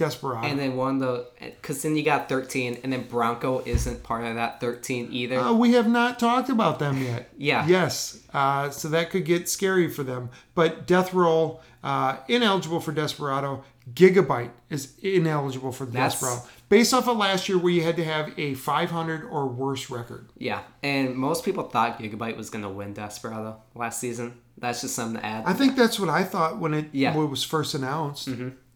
Desperado. 0.00 0.46
And 0.46 0.58
then 0.58 0.76
one 0.76 0.94
of 0.94 1.00
the, 1.00 1.26
because 1.40 1.82
then 1.82 1.94
you 1.96 2.02
got 2.02 2.28
13, 2.28 2.78
and 2.82 2.92
then 2.92 3.06
Bronco 3.06 3.62
isn't 3.64 4.02
part 4.02 4.24
of 4.24 4.34
that 4.34 4.60
13 4.60 5.08
either. 5.12 5.38
Uh, 5.38 5.52
we 5.52 5.74
have 5.74 5.86
not 5.88 6.18
talked 6.18 6.48
about 6.48 6.78
them 6.80 7.00
yet. 7.02 7.28
Yeah. 7.38 7.66
Yes. 7.66 8.18
Uh, 8.34 8.70
so 8.70 8.88
that 8.88 9.10
could 9.10 9.24
get 9.24 9.48
scary 9.48 9.88
for 9.88 10.02
them. 10.02 10.30
But 10.54 10.86
Death 10.86 11.14
Roll, 11.14 11.62
uh, 11.84 12.16
ineligible 12.28 12.80
for 12.80 12.92
Desperado. 12.92 13.62
Gigabyte 13.94 14.50
is 14.68 14.92
ineligible 15.02 15.72
for 15.72 15.84
That's- 15.86 16.12
Desperado. 16.20 16.42
Based 16.68 16.94
off 16.94 17.08
of 17.08 17.16
last 17.16 17.48
year 17.48 17.58
where 17.58 17.72
you 17.72 17.82
had 17.82 17.96
to 17.96 18.04
have 18.04 18.32
a 18.38 18.54
500 18.54 19.24
or 19.24 19.48
worse 19.48 19.90
record. 19.90 20.28
Yeah, 20.38 20.60
and 20.84 21.16
most 21.16 21.44
people 21.44 21.64
thought 21.64 21.98
Gigabyte 21.98 22.36
was 22.36 22.48
going 22.48 22.62
to 22.62 22.68
win 22.68 22.94
Desperado 22.94 23.56
last 23.74 23.98
season. 23.98 24.34
That's 24.56 24.82
just 24.82 24.94
something 24.94 25.20
to 25.20 25.26
add. 25.26 25.44
I 25.46 25.52
think 25.54 25.74
that's 25.74 25.98
what 25.98 26.08
I 26.10 26.22
thought 26.22 26.58
when 26.60 26.74
it 26.74 26.86
Yeah. 26.92 27.16
when 27.16 27.24
it 27.26 27.30
was 27.30 27.42
first 27.42 27.74
announced. 27.74 28.28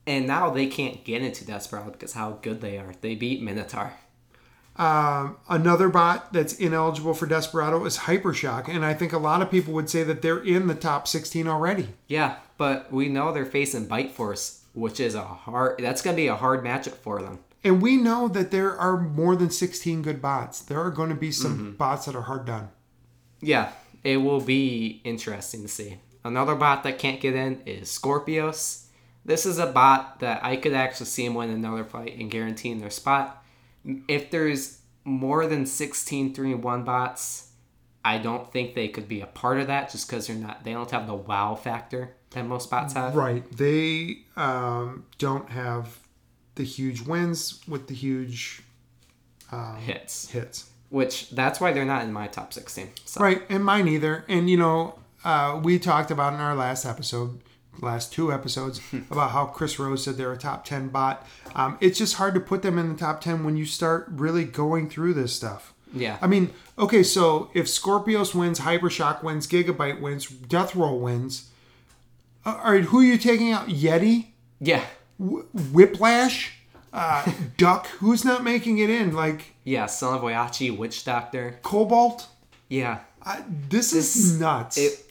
And 0.06 0.26
now 0.26 0.50
they 0.50 0.66
can't 0.66 1.02
get 1.04 1.22
into 1.22 1.46
Desperado 1.46 1.90
because 1.90 2.12
how 2.12 2.38
good 2.42 2.60
they 2.60 2.76
are. 2.78 2.92
They 3.00 3.14
beat 3.14 3.42
Minotaur. 3.42 3.94
Um, 4.76 5.36
another 5.48 5.88
bot 5.88 6.32
that's 6.32 6.54
ineligible 6.54 7.14
for 7.14 7.26
Desperado 7.26 7.84
is 7.84 7.98
Hypershock. 7.98 8.68
And 8.68 8.84
I 8.84 8.92
think 8.92 9.12
a 9.12 9.18
lot 9.18 9.40
of 9.40 9.50
people 9.50 9.72
would 9.74 9.88
say 9.88 10.02
that 10.02 10.20
they're 10.20 10.42
in 10.42 10.66
the 10.66 10.74
top 10.74 11.06
16 11.06 11.46
already. 11.46 11.88
Yeah, 12.08 12.36
but 12.58 12.92
we 12.92 13.08
know 13.08 13.32
they're 13.32 13.46
facing 13.46 13.86
Bite 13.86 14.10
Force, 14.12 14.64
which 14.74 14.98
is 15.00 15.14
a 15.14 15.22
hard. 15.22 15.78
That's 15.78 16.02
going 16.02 16.16
to 16.16 16.22
be 16.22 16.26
a 16.26 16.36
hard 16.36 16.64
matchup 16.64 16.96
for 16.96 17.22
them. 17.22 17.38
And 17.62 17.80
we 17.80 17.96
know 17.96 18.28
that 18.28 18.50
there 18.50 18.76
are 18.76 19.00
more 19.00 19.36
than 19.36 19.48
16 19.50 20.02
good 20.02 20.20
bots. 20.20 20.60
There 20.60 20.80
are 20.80 20.90
going 20.90 21.08
to 21.08 21.14
be 21.14 21.30
some 21.32 21.54
Mm-hmm. 21.58 21.70
bots 21.76 22.06
that 22.06 22.16
are 22.16 22.22
hard 22.22 22.44
done. 22.44 22.68
Yeah, 23.40 23.72
it 24.02 24.18
will 24.18 24.40
be 24.40 25.00
interesting 25.04 25.62
to 25.62 25.68
see. 25.68 25.96
Another 26.24 26.54
bot 26.56 26.82
that 26.82 26.98
can't 26.98 27.20
get 27.20 27.34
in 27.34 27.62
is 27.64 27.88
Skorpios. 27.88 28.83
This 29.24 29.46
is 29.46 29.58
a 29.58 29.66
bot 29.66 30.20
that 30.20 30.44
I 30.44 30.56
could 30.56 30.74
actually 30.74 31.06
see 31.06 31.24
him 31.24 31.34
win 31.34 31.50
another 31.50 31.84
fight 31.84 32.16
and 32.18 32.30
guaranteeing 32.30 32.80
their 32.80 32.90
spot. 32.90 33.42
If 34.08 34.30
there's 34.30 34.80
more 35.04 35.46
than 35.46 35.66
16 35.66 36.34
3 36.34 36.54
1 36.54 36.84
bots, 36.84 37.50
I 38.04 38.18
don't 38.18 38.52
think 38.52 38.74
they 38.74 38.88
could 38.88 39.08
be 39.08 39.20
a 39.20 39.26
part 39.26 39.60
of 39.60 39.68
that 39.68 39.90
just 39.90 40.08
because 40.08 40.26
they're 40.26 40.36
not 40.36 40.64
they 40.64 40.72
don't 40.72 40.90
have 40.90 41.06
the 41.06 41.14
wow 41.14 41.54
factor 41.54 42.14
that 42.30 42.46
most 42.46 42.70
bots 42.70 42.92
have. 42.94 43.14
Right. 43.14 43.44
They 43.56 44.18
um, 44.36 45.06
don't 45.18 45.48
have 45.50 45.98
the 46.56 46.64
huge 46.64 47.00
wins 47.00 47.60
with 47.66 47.88
the 47.88 47.94
huge 47.94 48.62
Hits. 49.78 50.30
hits. 50.30 50.70
Which 50.90 51.30
that's 51.30 51.60
why 51.60 51.72
they're 51.72 51.84
not 51.84 52.04
in 52.04 52.12
my 52.12 52.28
top 52.28 52.52
16. 52.52 52.90
So 53.04 53.20
Right. 53.20 53.42
And 53.48 53.64
mine 53.64 53.88
either. 53.88 54.24
And, 54.28 54.48
you 54.48 54.56
know, 54.56 54.98
uh, 55.24 55.60
we 55.62 55.78
talked 55.78 56.10
about 56.10 56.34
in 56.34 56.40
our 56.40 56.54
last 56.54 56.84
episode, 56.84 57.40
last 57.80 58.12
two 58.12 58.32
episodes, 58.32 58.80
about 59.10 59.30
how 59.30 59.46
Chris 59.46 59.78
Rose 59.78 60.04
said 60.04 60.16
they're 60.16 60.32
a 60.32 60.36
top 60.38 60.64
10 60.64 60.88
bot. 60.88 61.26
Um, 61.54 61.76
it's 61.80 61.98
just 61.98 62.14
hard 62.14 62.34
to 62.34 62.40
put 62.40 62.62
them 62.62 62.78
in 62.78 62.88
the 62.92 62.98
top 62.98 63.20
10 63.20 63.44
when 63.44 63.56
you 63.56 63.64
start 63.66 64.06
really 64.10 64.44
going 64.44 64.88
through 64.88 65.14
this 65.14 65.34
stuff. 65.34 65.72
Yeah. 65.92 66.18
I 66.20 66.26
mean, 66.26 66.50
okay, 66.78 67.02
so 67.02 67.50
if 67.54 67.66
Skorpios 67.66 68.34
wins, 68.34 68.60
Hypershock 68.60 69.22
wins, 69.22 69.46
Gigabyte 69.46 70.00
wins, 70.00 70.26
Death 70.26 70.74
Roll 70.74 70.98
wins, 70.98 71.50
uh, 72.44 72.60
all 72.64 72.72
right, 72.72 72.84
who 72.84 73.00
are 73.00 73.04
you 73.04 73.18
taking 73.18 73.52
out? 73.52 73.68
Yeti? 73.68 74.28
yeah. 74.60 74.84
Wh- 75.18 75.44
Whiplash? 75.72 76.52
Uh, 76.92 77.30
Duck? 77.56 77.86
Who's 77.98 78.24
not 78.24 78.42
making 78.42 78.78
it 78.78 78.90
in? 78.90 79.12
Like 79.14 79.54
Yeah, 79.64 79.86
Son 79.86 80.14
of 80.14 80.22
Witch 80.22 81.04
Doctor. 81.04 81.58
Cobalt? 81.62 82.28
Yeah. 82.68 83.00
I, 83.22 83.42
this, 83.68 83.92
This- 83.92 84.16
is 84.16 84.40
nuts. 84.40 84.76
it 84.76 85.03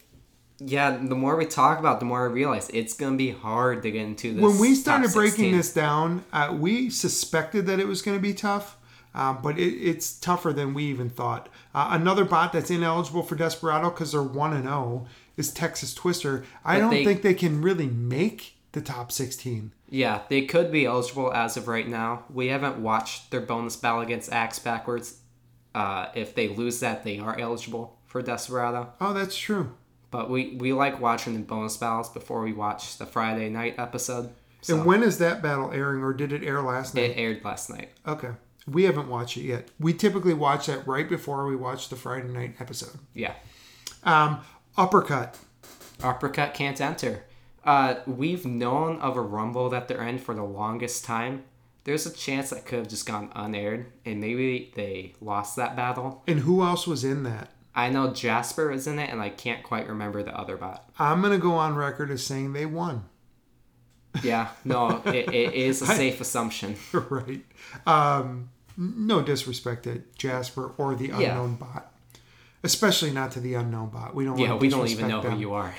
yeah 0.66 0.96
the 0.96 1.14
more 1.14 1.36
we 1.36 1.46
talk 1.46 1.78
about 1.78 1.96
it, 1.96 2.00
the 2.00 2.06
more 2.06 2.22
i 2.22 2.30
realize 2.30 2.68
it's 2.70 2.94
gonna 2.94 3.16
be 3.16 3.30
hard 3.30 3.82
to 3.82 3.90
get 3.90 4.02
into 4.02 4.32
this 4.34 4.42
when 4.42 4.58
we 4.58 4.74
started 4.74 5.12
breaking 5.12 5.52
16. 5.52 5.56
this 5.56 5.72
down, 5.72 6.24
uh, 6.32 6.54
we 6.58 6.90
suspected 6.90 7.66
that 7.66 7.80
it 7.80 7.86
was 7.86 8.02
going 8.02 8.16
to 8.16 8.22
be 8.22 8.32
tough, 8.34 8.76
uh, 9.14 9.32
but 9.32 9.58
it, 9.58 9.72
it's 9.90 10.18
tougher 10.18 10.52
than 10.52 10.74
we 10.74 10.84
even 10.84 11.08
thought. 11.10 11.48
Uh, 11.74 11.88
another 11.90 12.24
bot 12.24 12.52
that's 12.52 12.70
ineligible 12.70 13.22
for 13.22 13.34
Desperado 13.36 13.90
because 13.90 14.12
they're 14.12 14.22
one 14.22 14.52
and 14.52 14.64
zero 14.64 15.06
is 15.36 15.52
Texas 15.52 15.92
Twister. 15.94 16.44
I 16.64 16.74
But 16.76 16.80
don't 16.80 16.90
they- 16.90 17.04
think 17.04 17.22
they 17.22 17.34
can 17.34 17.60
really 17.60 17.86
make 17.88 18.56
the 18.72 18.80
top 18.80 19.12
sixteen. 19.12 19.72
yeah 19.88 20.22
they 20.28 20.42
could 20.46 20.72
be 20.72 20.84
eligible 20.86 21.32
as 21.32 21.56
of 21.56 21.68
right 21.68 21.86
now 21.88 22.24
we 22.32 22.48
haven't 22.48 22.78
watched 22.78 23.30
their 23.30 23.40
bonus 23.40 23.76
battle 23.76 24.00
against 24.00 24.32
axe 24.32 24.58
backwards 24.58 25.18
uh, 25.76 26.06
if 26.16 26.34
they 26.34 26.48
lose 26.48 26.80
that 26.80 27.04
they 27.04 27.18
are 27.20 27.38
eligible 27.38 27.98
for 28.06 28.20
desperado 28.22 28.92
Oh, 29.00 29.12
that's 29.12 29.36
true. 29.36 29.74
But 30.14 30.30
we 30.30 30.40
we 30.62 30.72
like 30.72 31.00
watching 31.00 31.34
the 31.34 31.40
bonus 31.40 31.76
battles 31.76 32.08
before 32.18 32.40
we 32.48 32.52
watch 32.52 32.82
the 32.98 33.06
friday 33.14 33.48
night 33.48 33.74
episode 33.78 34.26
so 34.62 34.76
And 34.76 34.86
when 34.86 35.02
is 35.02 35.18
that 35.18 35.42
battle 35.42 35.70
airing, 35.72 36.02
or 36.02 36.12
did 36.14 36.32
it 36.32 36.42
air 36.50 36.62
last 36.62 36.94
night? 36.94 37.10
it 37.10 37.18
aired 37.18 37.44
last 37.44 37.68
night 37.68 37.90
Okay. 38.06 38.30
We 38.66 38.84
haven't 38.84 39.08
watched 39.10 39.36
it 39.36 39.42
yet. 39.54 39.68
We 39.78 39.92
typically 39.92 40.32
watch 40.32 40.62
that 40.68 40.86
right 40.86 41.06
before 41.16 41.46
we 41.46 41.54
watch 41.54 41.82
the 41.90 41.96
Friday 41.96 42.28
night 42.38 42.52
episode. 42.64 42.96
yeah 43.12 43.34
Um, 44.12 44.40
uppercut. 44.84 45.30
Uppercut 46.02 46.54
can't 46.54 46.80
enter. 46.80 47.24
Uh, 47.72 47.96
we've 48.06 48.44
known 48.46 48.98
of 49.00 49.16
a 49.16 49.20
rumble 49.36 49.68
that 49.70 49.88
they're 49.88 50.06
in 50.12 50.18
for 50.18 50.34
the 50.34 50.42
longest 50.60 51.04
time. 51.04 51.44
There's 51.84 52.06
a 52.06 52.12
chance 52.26 52.48
that 52.50 52.64
could 52.66 52.78
have 52.78 52.88
just 52.88 53.04
gone 53.06 53.30
unaired, 53.34 53.92
and 54.06 54.18
maybe 54.20 54.72
they 54.74 55.14
lost 55.20 55.56
that 55.56 55.76
battle. 55.76 56.22
And 56.26 56.40
who 56.40 56.62
else 56.62 56.86
was 56.86 57.04
in 57.04 57.22
that? 57.24 57.50
I 57.74 57.90
know 57.90 58.12
Jasper 58.12 58.70
is 58.70 58.86
in 58.86 58.98
it, 58.98 59.10
and 59.10 59.20
I 59.20 59.30
can't 59.30 59.62
quite 59.62 59.88
remember 59.88 60.22
the 60.22 60.36
other 60.38 60.56
bot. 60.56 60.88
I'm 60.98 61.20
going 61.20 61.32
to 61.32 61.38
go 61.38 61.54
on 61.54 61.74
record 61.74 62.10
as 62.10 62.24
saying 62.24 62.52
they 62.52 62.66
won. 62.66 63.04
Yeah, 64.22 64.48
no, 64.64 65.02
it, 65.06 65.34
it 65.34 65.54
is 65.54 65.82
a 65.82 65.86
safe 65.86 66.20
assumption. 66.20 66.76
right. 66.92 67.44
Um, 67.86 68.50
no 68.76 69.22
disrespect 69.22 69.84
to 69.84 70.02
Jasper 70.16 70.72
or 70.78 70.94
the 70.94 71.08
Yeah. 71.08 71.16
unknown 71.32 71.56
bot. 71.56 71.90
Especially 72.62 73.10
not 73.10 73.30
to 73.32 73.40
the 73.40 73.54
unknown 73.54 73.90
bot. 73.90 74.14
We 74.14 74.24
don't 74.24 74.38
Yeah, 74.38 74.50
want 74.50 74.60
to 74.60 74.64
we 74.64 74.70
don't 74.70 74.88
even 74.88 75.08
know 75.08 75.16
disrespect 75.20 75.34
who 75.34 75.40
you 75.40 75.52
are. 75.52 75.74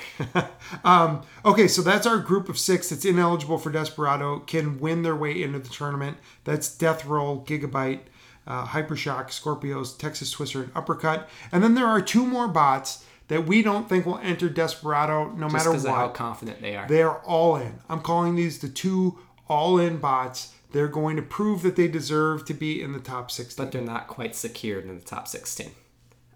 them. 0.84 1.22
Okay, 1.44 1.66
so 1.66 1.82
that's 1.82 2.06
our 2.06 2.18
group 2.18 2.48
of 2.48 2.58
six 2.58 2.90
that's 2.90 3.04
ineligible 3.04 3.58
for 3.58 3.70
Desperado, 3.72 4.38
can 4.40 4.78
win 4.78 5.02
their 5.02 5.16
way 5.16 5.42
into 5.42 5.58
the 5.58 5.68
tournament. 5.68 6.18
That's 6.44 6.72
Death 6.72 7.04
Roll, 7.04 7.44
Gigabyte, 7.44 8.00
uh, 8.46 8.66
Hypershock, 8.66 9.26
Skorpios, 9.28 9.96
Texas 9.98 10.30
Twister, 10.30 10.62
and 10.64 10.72
Uppercut. 10.74 11.28
And 11.52 11.62
then 11.62 11.74
there 11.74 11.86
are 11.86 12.00
two 12.00 12.24
more 12.26 12.48
bots 12.48 13.04
that 13.28 13.46
we 13.46 13.60
don't 13.62 13.88
think 13.88 14.06
will 14.06 14.18
enter 14.18 14.48
Desperado 14.48 15.30
no 15.32 15.48
Just 15.48 15.66
matter 15.66 15.76
of 15.76 15.84
how 15.84 16.08
confident 16.08 16.60
they 16.62 16.76
are. 16.76 16.86
They 16.86 17.02
are 17.02 17.18
all 17.24 17.56
in. 17.56 17.80
I'm 17.88 18.00
calling 18.00 18.36
these 18.36 18.58
the 18.60 18.68
two 18.68 19.18
all 19.48 19.78
in 19.78 19.96
bots. 19.98 20.52
They're 20.72 20.88
going 20.88 21.16
to 21.16 21.22
prove 21.22 21.62
that 21.62 21.76
they 21.76 21.88
deserve 21.88 22.44
to 22.46 22.54
be 22.54 22.80
in 22.82 22.92
the 22.92 23.00
top 23.00 23.30
16. 23.30 23.64
but 23.64 23.72
they're 23.72 23.82
not 23.82 24.06
quite 24.08 24.34
secured 24.36 24.84
in 24.86 24.96
the 24.98 25.04
top 25.04 25.26
16. 25.26 25.70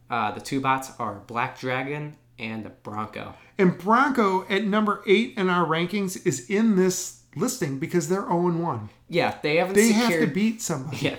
Uh, 0.09 0.33
the 0.33 0.41
two 0.41 0.61
bots 0.61 0.91
are 0.99 1.21
Black 1.27 1.59
Dragon 1.61 2.17
and 2.39 2.71
Bronco. 2.83 3.35
And 3.59 3.77
Bronco 3.79 4.47
at 4.49 4.65
number 4.65 5.03
eight 5.07 5.35
in 5.37 5.49
our 5.51 5.67
rankings 5.67 6.27
is 6.27 6.49
in 6.51 6.75
this 6.77 7.23
listing 7.37 7.79
because 7.79 8.09
they're 8.09 8.23
0 8.27 8.51
1. 8.59 8.91
Yeah, 9.09 9.37
they 9.43 9.57
haven't 9.57 9.75
They 9.75 9.89
secured. 9.93 10.11
have 10.11 10.21
to 10.29 10.35
beat 10.35 10.61
somebody. 10.63 10.97
Yeah, 11.01 11.17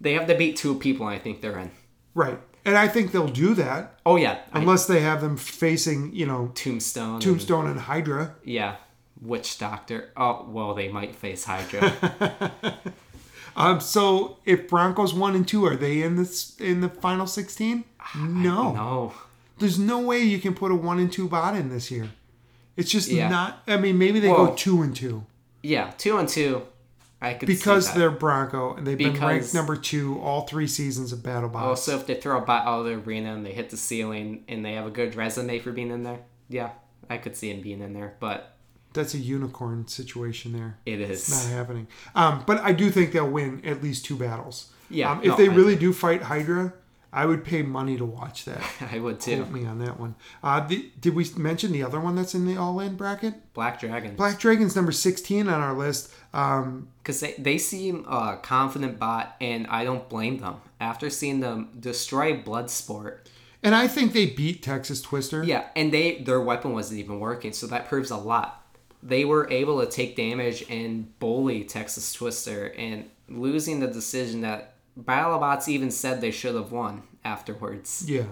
they 0.00 0.14
have 0.14 0.26
to 0.28 0.34
beat 0.34 0.56
two 0.56 0.74
people. 0.76 1.06
I 1.06 1.18
think 1.18 1.40
they're 1.40 1.58
in. 1.58 1.70
Right. 2.14 2.38
And 2.64 2.76
I 2.76 2.88
think 2.88 3.12
they'll 3.12 3.26
do 3.28 3.54
that 3.54 3.98
Oh 4.04 4.16
yeah, 4.16 4.38
I- 4.52 4.58
unless 4.60 4.86
they 4.86 5.00
have 5.00 5.20
them 5.22 5.36
facing, 5.36 6.14
you 6.14 6.26
know, 6.26 6.50
Tombstone. 6.54 7.20
Tombstone 7.20 7.66
and 7.66 7.80
Hydra. 7.80 8.34
yeah, 8.44 8.76
Witch 9.22 9.58
Doctor. 9.58 10.10
Oh 10.16 10.46
well, 10.48 10.74
they 10.74 10.88
might 10.88 11.14
face 11.14 11.44
Hydra. 11.44 12.52
Um, 13.56 13.80
so 13.80 14.38
if 14.46 14.68
Broncos 14.68 15.12
one 15.12 15.34
and 15.34 15.46
two, 15.46 15.66
are 15.66 15.76
they 15.76 16.02
in 16.02 16.16
this 16.16 16.56
in 16.60 16.80
the 16.80 16.88
final 16.88 17.26
sixteen? 17.26 17.84
No. 18.16 18.72
no. 18.72 19.12
There's 19.58 19.78
no 19.78 19.98
way 19.98 20.20
you 20.20 20.38
can 20.38 20.54
put 20.54 20.70
a 20.70 20.74
one 20.74 20.98
and 21.00 21.12
two 21.12 21.28
bot 21.28 21.56
in 21.56 21.68
this 21.68 21.90
year. 21.90 22.08
It's 22.76 22.90
just 22.90 23.08
Yeah. 23.08 23.28
not. 23.28 23.62
I 23.66 23.76
mean, 23.76 23.98
maybe 23.98 24.20
they 24.20 24.28
Whoa. 24.28 24.46
go 24.46 24.54
two 24.54 24.82
and 24.82 24.94
two 24.94 25.26
Yeah, 25.62 25.90
two 25.98 26.16
and 26.16 26.28
two. 26.28 26.62
I 27.22 27.34
could 27.34 27.48
see 27.48 27.54
because 27.54 27.92
they're 27.92 28.10
Bronco 28.10 28.74
and 28.74 28.86
they've 28.86 28.96
been 28.96 29.18
ranked 29.20 29.52
number 29.54 29.76
two 29.76 30.18
all 30.20 30.46
three 30.46 30.66
seasons 30.66 31.12
of 31.12 31.22
Battle 31.22 31.48
Bots. 31.50 31.66
Also, 31.66 31.96
if 31.96 32.06
they 32.06 32.14
throw 32.14 32.38
a 32.38 32.40
bot 32.40 32.66
out 32.66 32.80
of 32.80 32.86
the 32.86 32.92
arena 32.92 33.34
and 33.34 33.44
they 33.44 33.52
hit 33.52 33.68
the 33.70 33.76
ceiling 33.76 34.44
and 34.48 34.64
they 34.64 34.72
have 34.74 34.86
a 34.86 34.90
good 34.90 35.14
resume 35.14 35.58
for 35.58 35.70
being 35.72 35.90
in 35.90 36.02
there, 36.02 36.20
yeah, 36.48 36.70
I 37.10 37.18
could 37.18 37.36
see 37.36 37.50
him 37.50 37.60
being 37.60 37.82
in 37.82 37.92
there. 37.92 38.16
But 38.20 38.56
That's 38.94 39.12
a 39.14 39.18
unicorn 39.18 39.86
situation 39.86 40.52
there. 40.52 40.78
It 40.86 41.00
is 41.00 41.28
it's 41.28 41.44
Not 41.46 41.52
happening. 41.54 41.88
Um, 42.14 42.42
but 42.46 42.58
I 42.60 42.72
do 42.72 42.90
think 42.90 43.12
they'll 43.12 43.28
win 43.28 43.62
at 43.66 43.82
least 43.82 44.04
two 44.06 44.16
battles. 44.16 44.72
Yeah, 44.88 45.12
Um, 45.12 45.18
if 45.20 45.26
no, 45.26 45.36
they 45.36 45.48
I- 45.48 45.54
really 45.54 45.76
do 45.76 45.92
fight 45.92 46.22
Hydra, 46.22 46.72
I 47.12 47.26
would 47.26 47.44
pay 47.44 47.62
money 47.62 47.96
to 47.96 48.04
watch 48.04 48.44
that. 48.44 48.62
I 48.92 48.98
would 49.00 49.18
too. 49.20 49.38
Quote 49.42 49.50
me 49.50 49.66
on 49.66 49.78
that 49.80 49.98
one. 49.98 50.14
Uh, 50.42 50.66
the, 50.66 50.90
did 51.00 51.14
we 51.14 51.26
mention 51.36 51.72
the 51.72 51.82
other 51.82 51.98
one 51.98 52.14
that's 52.14 52.34
in 52.34 52.46
the 52.46 52.56
all-in 52.56 52.94
bracket? 52.96 53.52
Black 53.52 53.80
Dragon. 53.80 54.14
Black 54.14 54.38
Dragon's 54.38 54.76
number 54.76 54.92
16 54.92 55.48
on 55.48 55.60
our 55.60 55.74
list. 55.76 56.12
Um, 56.32 56.88
Because 57.02 57.18
they, 57.20 57.34
they 57.36 57.58
seem 57.58 58.04
a 58.08 58.38
confident 58.40 58.98
bot, 59.00 59.34
and 59.40 59.66
I 59.66 59.84
don't 59.84 60.08
blame 60.08 60.38
them. 60.38 60.56
After 60.80 61.10
seeing 61.10 61.40
them 61.40 61.70
destroy 61.80 62.40
Bloodsport, 62.40 63.18
and 63.62 63.74
I 63.74 63.88
think 63.88 64.12
they 64.14 64.26
beat 64.26 64.62
Texas 64.62 65.02
Twister. 65.02 65.42
yeah, 65.44 65.66
and 65.76 65.92
they 65.92 66.18
their 66.22 66.40
weapon 66.40 66.72
wasn't 66.72 67.00
even 67.00 67.20
working, 67.20 67.52
so 67.52 67.66
that 67.66 67.88
proves 67.88 68.10
a 68.10 68.16
lot. 68.16 68.64
They 69.02 69.24
were 69.26 69.50
able 69.50 69.80
to 69.80 69.86
take 69.90 70.16
damage 70.16 70.64
and 70.70 71.18
bully 71.18 71.64
Texas 71.64 72.12
Twister, 72.12 72.66
and 72.78 73.10
losing 73.28 73.80
the 73.80 73.86
decision 73.88 74.40
that 74.42 74.69
BattleBots 74.98 75.68
even 75.68 75.90
said 75.90 76.20
they 76.20 76.30
should 76.30 76.54
have 76.54 76.72
won 76.72 77.02
afterwards. 77.24 78.04
Yeah. 78.06 78.24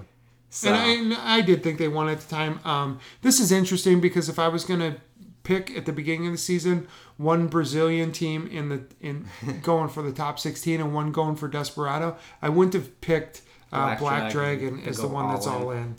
So 0.50 0.72
And, 0.72 0.76
I, 0.76 0.86
and 0.86 1.14
I 1.14 1.40
did 1.42 1.62
think 1.62 1.78
they 1.78 1.88
won 1.88 2.08
at 2.08 2.20
the 2.20 2.28
time. 2.28 2.60
Um, 2.64 3.00
this 3.22 3.38
is 3.38 3.52
interesting 3.52 4.00
because 4.00 4.28
if 4.28 4.38
I 4.38 4.48
was 4.48 4.64
going 4.64 4.80
to 4.80 4.96
pick 5.42 5.76
at 5.76 5.86
the 5.86 5.92
beginning 5.92 6.26
of 6.26 6.32
the 6.32 6.38
season 6.38 6.86
one 7.16 7.48
Brazilian 7.48 8.12
team 8.12 8.46
in 8.46 8.68
the 8.68 8.82
in 9.00 9.26
going 9.62 9.88
for 9.88 10.02
the 10.02 10.12
top 10.12 10.38
16 10.38 10.80
and 10.80 10.94
one 10.94 11.12
going 11.12 11.36
for 11.36 11.48
Desperado, 11.48 12.16
I 12.40 12.48
wouldn't 12.48 12.74
have 12.74 13.00
picked 13.00 13.42
uh, 13.72 13.84
Black, 13.84 13.98
Black 13.98 14.32
Dragon, 14.32 14.74
Dragon 14.74 14.88
as 14.88 14.98
the 14.98 15.08
one 15.08 15.28
that's 15.28 15.46
all 15.46 15.64
all 15.64 15.70
in. 15.72 15.78
in. 15.78 15.96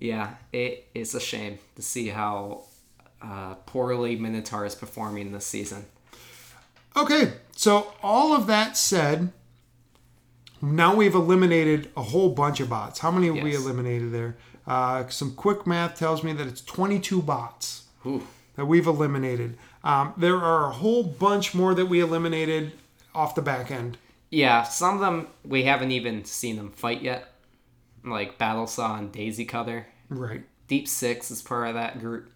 yeah, 0.00 0.34
it 0.52 0.88
is 0.94 1.14
a 1.14 1.20
shame 1.20 1.58
to 1.76 1.82
see 1.82 2.08
how 2.08 2.64
uh, 3.20 3.54
poorly 3.66 4.16
Minotaur 4.16 4.64
is 4.64 4.74
performing 4.74 5.32
this 5.32 5.46
season. 5.46 5.84
Okay, 6.96 7.32
so 7.56 7.94
all 8.02 8.34
of 8.34 8.46
that 8.46 8.76
said, 8.76 9.32
now 10.62 10.94
we've 10.94 11.14
eliminated 11.14 11.90
a 11.96 12.02
whole 12.02 12.30
bunch 12.30 12.60
of 12.60 12.68
bots. 12.68 13.00
How 13.00 13.10
many 13.10 13.26
have 13.26 13.42
we 13.42 13.54
eliminated 13.54 14.12
there? 14.12 14.36
Uh, 14.66 15.08
some 15.08 15.34
quick 15.34 15.66
math 15.66 15.98
tells 15.98 16.22
me 16.22 16.32
that 16.32 16.46
it's 16.46 16.60
22 16.60 17.20
bots 17.20 17.84
Ooh. 18.06 18.26
that 18.54 18.66
we've 18.66 18.86
eliminated. 18.86 19.58
Um, 19.82 20.14
there 20.16 20.36
are 20.36 20.66
a 20.66 20.72
whole 20.72 21.02
bunch 21.02 21.54
more 21.54 21.74
that 21.74 21.86
we 21.86 22.00
eliminated 22.00 22.72
off 23.14 23.34
the 23.34 23.42
back 23.42 23.70
end. 23.70 23.98
Yeah, 24.30 24.62
some 24.62 24.94
of 24.94 25.00
them 25.00 25.26
we 25.44 25.64
haven't 25.64 25.90
even 25.90 26.24
seen 26.24 26.56
them 26.56 26.70
fight 26.70 27.02
yet, 27.02 27.32
like 28.04 28.38
Battlesaw 28.38 28.98
and 28.98 29.12
Daisy 29.12 29.44
Cutter. 29.44 29.86
Right. 30.08 30.44
Deep 30.68 30.88
Six 30.88 31.30
is 31.30 31.42
part 31.42 31.68
of 31.68 31.74
that 31.74 31.98
group. 31.98 32.30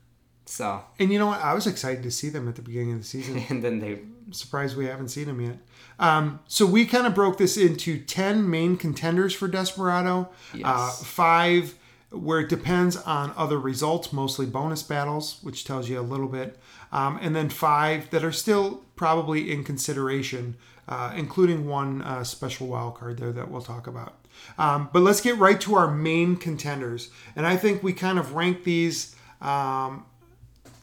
So, 0.47 0.83
And 0.99 1.12
you 1.12 1.18
know 1.18 1.27
what? 1.27 1.41
I 1.41 1.55
was 1.55 1.66
excited 1.66 2.03
to 2.05 2.11
see 2.11 2.29
them 2.29 2.49
at 2.49 2.55
the 2.55 2.62
beginning 2.62 2.93
of 2.93 2.99
the 2.99 3.05
season. 3.05 3.39
and 3.49 3.62
then 3.62 3.81
they, 3.81 3.93
I'm 3.95 4.33
surprised 4.33 4.77
we 4.77 4.87
haven't 4.87 5.09
seen 5.09 5.27
them 5.27 5.41
yet. 5.41 5.59
Um, 5.99 6.41
so 6.47 6.67
we 6.67 6.85
kind 6.85 7.07
of 7.07 7.15
broke 7.15 7.39
this 7.39 7.57
into 7.57 7.99
10 7.99 8.49
main 8.49 8.77
contenders 8.77 9.33
for 9.35 9.49
Desperado, 9.49 10.29
uh, 10.63 10.91
five 10.91 11.75
where 12.11 12.41
it 12.41 12.49
depends 12.49 12.97
on 12.97 13.33
other 13.37 13.59
results, 13.59 14.13
mostly 14.13 14.47
bonus 14.47 14.83
battles, 14.83 15.39
which 15.43 15.65
tells 15.65 15.89
you 15.89 15.99
a 15.99 16.03
little 16.03 16.29
bit, 16.29 16.59
um, 16.93 17.19
and 17.21 17.35
then 17.35 17.49
five 17.49 18.09
that 18.11 18.25
are 18.25 18.33
still 18.33 18.85
probably 18.95 19.51
in 19.51 19.65
consideration, 19.65 20.57
uh, 20.89 21.13
including 21.17 21.67
one 21.67 22.03
uh, 22.03 22.23
special 22.23 22.69
wild 22.69 22.95
card 22.95 23.19
there 23.19 23.33
that 23.33 23.51
we'll 23.51 23.61
talk 23.61 23.87
about. 23.87 24.15
Um, 24.59 24.89
but 24.93 25.01
let's 25.01 25.21
get 25.21 25.37
right 25.39 25.61
to 25.63 25.75
our 25.75 25.91
main 25.91 26.37
contenders. 26.37 27.11
And 27.35 27.47
I 27.47 27.57
think 27.57 27.83
we 27.83 27.93
kind 27.93 28.19
of 28.19 28.35
rank 28.35 28.65
these. 28.65 29.17
Um, 29.41 30.05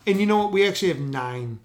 and 0.05 0.19
you 0.19 0.25
know 0.25 0.39
what? 0.39 0.51
We 0.51 0.67
actually 0.67 0.89
have 0.89 0.99
nine 0.99 1.59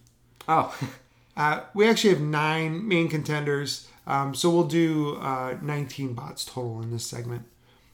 oh, 0.49 0.77
uh, 1.39 1.61
we 1.73 1.89
actually 1.89 2.11
have 2.11 2.21
nine 2.21 2.87
main 2.87 3.09
contenders, 3.09 3.89
um, 4.07 4.35
so 4.35 4.51
we'll 4.51 4.65
do 4.67 5.17
uh, 5.17 5.57
19 5.63 6.13
bots 6.13 6.45
total 6.45 6.83
in 6.83 6.91
this 6.91 7.07
segment. 7.07 7.45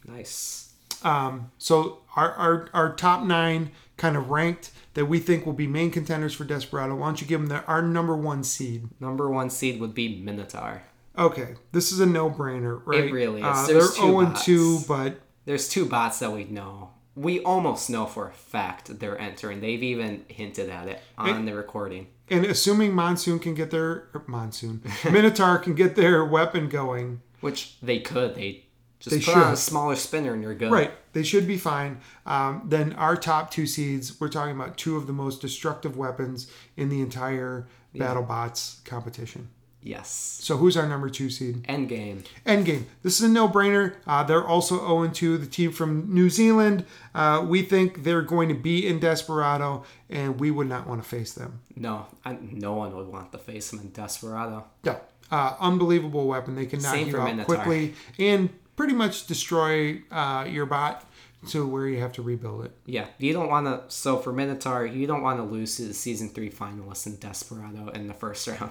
nice. 0.08 0.72
Um, 1.02 1.50
so 1.58 1.98
our, 2.16 2.32
our, 2.32 2.68
our 2.72 2.94
top 2.94 3.24
nine 3.24 3.70
kind 3.98 4.16
of 4.16 4.30
ranked 4.30 4.70
that 4.94 5.04
we 5.04 5.18
think 5.18 5.44
will 5.44 5.52
be 5.52 5.66
main 5.66 5.90
contenders 5.90 6.32
for 6.32 6.44
Desperado. 6.44 6.94
Why 6.94 7.08
don't 7.08 7.20
you 7.20 7.26
give 7.26 7.40
them 7.40 7.48
the, 7.50 7.62
our 7.66 7.82
number 7.82 8.16
one 8.16 8.42
seed? 8.42 8.88
Number 9.00 9.28
one 9.28 9.50
seed 9.50 9.78
would 9.80 9.94
be 9.94 10.22
Minotaur. 10.22 10.82
Okay, 11.18 11.56
this 11.72 11.92
is 11.92 12.00
a 12.00 12.06
no-brainer, 12.06 12.80
right? 12.86 13.04
It 13.04 13.12
really 13.12 13.40
is. 13.40 13.46
Uh, 13.46 13.66
There's 13.66 13.94
they're 13.94 14.06
0 14.06 14.20
and 14.20 14.36
2, 14.36 14.80
but 14.88 15.20
There's 15.44 15.68
two 15.68 15.84
bots 15.84 16.20
that 16.20 16.32
we 16.32 16.44
know. 16.44 16.90
We 17.16 17.40
almost 17.40 17.88
know 17.90 18.06
for 18.06 18.28
a 18.28 18.32
fact 18.32 18.98
they're 18.98 19.18
entering. 19.18 19.60
They've 19.60 19.82
even 19.82 20.24
hinted 20.28 20.68
at 20.68 20.88
it 20.88 21.00
on 21.16 21.44
the 21.44 21.54
recording. 21.54 22.08
and 22.28 22.44
assuming 22.46 22.92
Monsoon 22.94 23.38
can 23.38 23.54
get 23.54 23.70
their 23.70 24.08
Monsoon 24.26 24.82
Minotaur 25.04 25.58
can 25.58 25.74
get 25.74 25.94
their 25.94 26.24
weapon 26.24 26.68
going, 26.68 27.20
Which 27.40 27.78
they 27.80 28.00
could. 28.00 28.34
They 28.34 28.64
just 28.98 29.14
They 29.14 29.22
put 29.22 29.36
on 29.36 29.52
a 29.52 29.56
smaller 29.56 29.96
spinner 29.96 30.32
and 30.32 30.42
you're 30.42 30.54
good. 30.54 30.72
Right. 30.72 30.92
They 31.12 31.22
should 31.22 31.46
be 31.46 31.58
fine. 31.58 32.00
Um, 32.26 32.62
then 32.64 32.94
our 32.94 33.16
top 33.16 33.50
two 33.50 33.66
seeds, 33.66 34.18
we're 34.20 34.28
talking 34.28 34.54
about 34.56 34.76
two 34.76 34.96
of 34.96 35.06
the 35.06 35.12
most 35.12 35.40
destructive 35.40 35.96
weapons 35.96 36.50
in 36.76 36.88
the 36.88 37.00
entire 37.00 37.68
BattleBots 37.94 38.84
competition. 38.84 39.50
Yes. 39.84 40.38
So 40.42 40.56
who's 40.56 40.78
our 40.78 40.88
number 40.88 41.10
two 41.10 41.28
seed? 41.28 41.62
Endgame. 41.64 42.24
Endgame. 42.46 42.84
This 43.02 43.20
is 43.20 43.28
a 43.28 43.28
no-brainer. 43.28 43.96
Uh, 44.06 44.24
they're 44.24 44.46
also 44.46 44.80
0-2. 44.80 45.38
The 45.38 45.46
team 45.46 45.72
from 45.72 46.12
New 46.12 46.30
Zealand. 46.30 46.86
Uh, 47.14 47.44
we 47.46 47.62
think 47.62 48.02
they're 48.02 48.22
going 48.22 48.48
to 48.48 48.54
be 48.54 48.86
in 48.86 48.98
Desperado, 48.98 49.84
and 50.08 50.40
we 50.40 50.50
would 50.50 50.68
not 50.68 50.86
want 50.88 51.02
to 51.02 51.08
face 51.08 51.34
them. 51.34 51.60
No, 51.76 52.06
I, 52.24 52.38
no 52.40 52.72
one 52.72 52.96
would 52.96 53.08
want 53.08 53.30
to 53.32 53.38
face 53.38 53.70
them 53.70 53.80
in 53.80 53.90
Desperado. 53.90 54.64
No. 54.84 54.98
Uh, 55.30 55.54
unbelievable 55.60 56.26
weapon. 56.26 56.54
They 56.54 56.66
can 56.66 56.80
knock 56.80 56.94
Same 56.94 57.08
you 57.08 57.18
out 57.18 57.44
quickly 57.44 57.94
and 58.18 58.50
pretty 58.76 58.94
much 58.94 59.26
destroy 59.26 60.02
uh, 60.10 60.46
your 60.48 60.66
bot 60.66 61.04
to 61.48 61.66
where 61.66 61.86
you 61.88 62.00
have 62.00 62.12
to 62.12 62.22
rebuild 62.22 62.64
it. 62.64 62.72
Yeah, 62.86 63.06
you 63.18 63.32
don't 63.32 63.48
want 63.48 63.66
to. 63.66 63.82
So 63.94 64.18
for 64.18 64.32
Minotaur, 64.32 64.86
you 64.86 65.06
don't 65.06 65.22
want 65.22 65.38
to 65.38 65.42
lose 65.42 65.76
to 65.76 65.82
the 65.82 65.94
season 65.94 66.30
three 66.30 66.50
finalists 66.50 67.06
in 67.06 67.16
Desperado 67.16 67.88
in 67.88 68.06
the 68.06 68.14
first 68.14 68.46
round. 68.60 68.70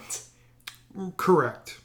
Correct. 1.17 1.79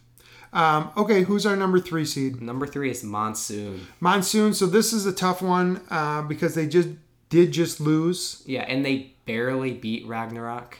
Um, 0.52 0.90
okay, 0.96 1.22
who's 1.24 1.44
our 1.44 1.56
number 1.56 1.78
three 1.78 2.04
seed? 2.06 2.40
Number 2.40 2.66
three 2.66 2.90
is 2.90 3.04
Monsoon. 3.04 3.86
Monsoon. 4.00 4.54
So 4.54 4.66
this 4.66 4.92
is 4.92 5.04
a 5.06 5.12
tough 5.12 5.42
one 5.42 5.82
uh, 5.90 6.22
because 6.22 6.54
they 6.54 6.66
just 6.66 6.88
did 7.28 7.52
just 7.52 7.80
lose, 7.80 8.42
Yeah, 8.46 8.62
and 8.62 8.84
they 8.84 9.12
barely 9.26 9.72
beat 9.74 10.06
Ragnarok. 10.06 10.78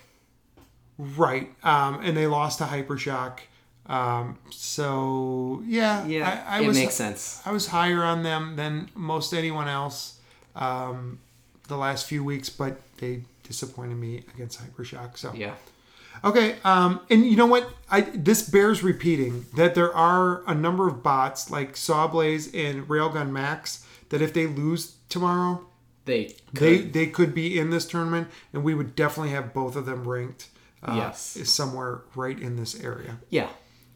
right? 0.98 1.50
Um, 1.62 2.00
and 2.02 2.16
they 2.16 2.26
lost 2.26 2.59
to 2.59 2.64
Hypershock. 2.64 3.40
Um, 3.86 4.38
so 4.50 5.62
yeah, 5.66 6.06
Yeah, 6.06 6.44
I, 6.48 6.59
I 6.59 6.62
it 6.62 6.66
was 6.66 6.78
makes 6.78 6.94
sense. 6.94 7.40
I 7.46 7.52
was 7.52 7.66
higher 7.68 8.02
on 8.02 8.22
them 8.22 8.56
than 8.56 8.90
most 8.94 9.32
anyone 9.32 9.68
else 9.68 10.18
um, 10.56 11.20
the 11.68 11.76
last 11.76 12.06
few 12.06 12.22
weeks, 12.24 12.48
but 12.50 12.80
they 12.98 13.22
disappointed 13.44 13.96
me 13.96 14.24
against 14.34 14.60
Hypershock. 14.60 15.16
So 15.16 15.32
Yeah, 15.34 15.55
Okay, 16.24 16.57
um, 16.65 17.01
and 17.11 17.24
you 17.24 17.36
know 17.36 17.47
what? 17.47 17.69
I 17.90 18.01
this 18.03 18.49
bears 18.49 18.82
repeating 18.82 19.47
that 19.57 19.74
there 19.74 19.95
are 19.95 20.43
a 20.47 20.55
number 20.55 20.86
of 20.89 21.03
bots 21.03 21.51
like 21.51 21.74
Sawblaze 21.74 22.49
and 22.55 22.86
Railgun 22.89 23.31
Max 23.31 23.85
that 24.11 24.20
if 24.23 24.32
they 24.35 24.47
lose 24.47 24.97
tomorrow, 25.09 25.66
they 26.05 26.35
could. 26.55 26.57
they 26.57 26.78
they 26.78 27.07
could 27.07 27.35
be 27.35 27.59
in 27.59 27.70
this 27.70 27.86
tournament, 27.86 28.28
and 28.53 28.62
we 28.65 28.74
would 28.74 28.95
definitely 28.97 29.32
have 29.32 29.55
both 29.55 29.77
of 29.77 29.86
them 29.86 30.07
ranked. 30.09 30.49
Uh, 30.82 30.95
Yes. 30.97 31.36
somewhere 31.51 32.03
right 32.15 32.39
in 32.39 32.55
this 32.57 32.78
area. 32.81 33.19
yeah. 33.31 33.49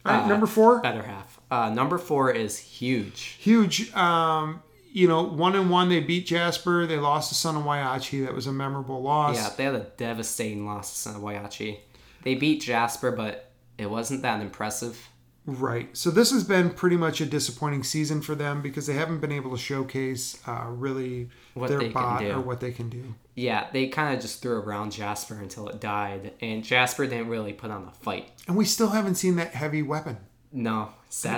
All 0.05 0.11
right, 0.13 0.23
Uh, 0.23 0.27
number 0.27 0.45
four, 0.45 0.81
Better 0.81 1.01
half. 1.03 1.39
Uh, 1.49 1.69
number 1.69 1.97
four 1.97 2.29
is 2.29 2.57
huge. 2.57 3.37
huge. 3.39 3.93
Um, 3.95 4.61
you 4.91 5.07
know, 5.07 5.23
one 5.23 5.55
and 5.55 5.69
one, 5.69 5.87
they 5.87 6.01
beat 6.01 6.25
Jasper. 6.25 6.85
They 6.85 6.97
lost 6.99 7.29
to 7.29 7.35
Son 7.35 7.55
of 7.55 7.63
Whyachi. 7.63 8.25
That 8.25 8.35
was 8.35 8.47
a 8.47 8.51
memorable 8.51 9.01
loss. 9.01 9.37
Yeah, 9.37 9.49
they 9.55 9.63
had 9.63 9.75
a 9.75 9.87
devastating 9.95 10.65
loss 10.65 10.91
to 10.91 10.97
Son 10.99 11.15
of 11.15 11.21
Whyachi. 11.21 11.77
They 12.23 12.35
beat 12.35 12.61
Jasper, 12.61 13.11
but 13.11 13.51
it 13.77 13.89
wasn't 13.89 14.21
that 14.21 14.41
impressive. 14.41 15.09
Right. 15.45 15.95
So 15.97 16.09
this 16.09 16.31
has 16.31 16.45
been 16.45 16.69
pretty 16.69 16.95
much 16.95 17.19
a 17.19 17.25
disappointing 17.25 17.83
season 17.83 18.21
for 18.21 18.33
them 18.33 18.61
because 18.61 18.87
they 18.87 18.93
haven't 18.93 19.19
been 19.19 19.31
able 19.31 19.51
to 19.51 19.57
showcase 19.57 20.41
uh, 20.47 20.67
really 20.69 21.29
What 21.53 21.67
their 21.67 21.79
they 21.79 21.85
can 21.85 21.93
bot 21.93 22.19
do. 22.21 22.31
or 22.31 22.39
what 22.39 22.61
they 22.61 22.71
can 22.71 22.89
do. 22.89 23.13
Yeah, 23.35 23.67
they 23.73 23.87
kind 23.87 24.15
of 24.15 24.21
just 24.21 24.41
threw 24.41 24.53
around 24.61 24.91
Jasper 24.93 25.35
until 25.35 25.67
it 25.67 25.81
died, 25.81 26.33
and 26.39 26.63
Jasper 26.63 27.05
didn't 27.07 27.27
really 27.27 27.51
put 27.51 27.71
on 27.71 27.83
a 27.87 27.91
fight. 27.91 28.29
And 28.47 28.55
we 28.55 28.63
still 28.63 28.89
haven't 28.89 29.15
seen 29.15 29.35
that 29.35 29.49
heavy 29.53 29.81
weapon. 29.81 30.17
No, 30.53 30.89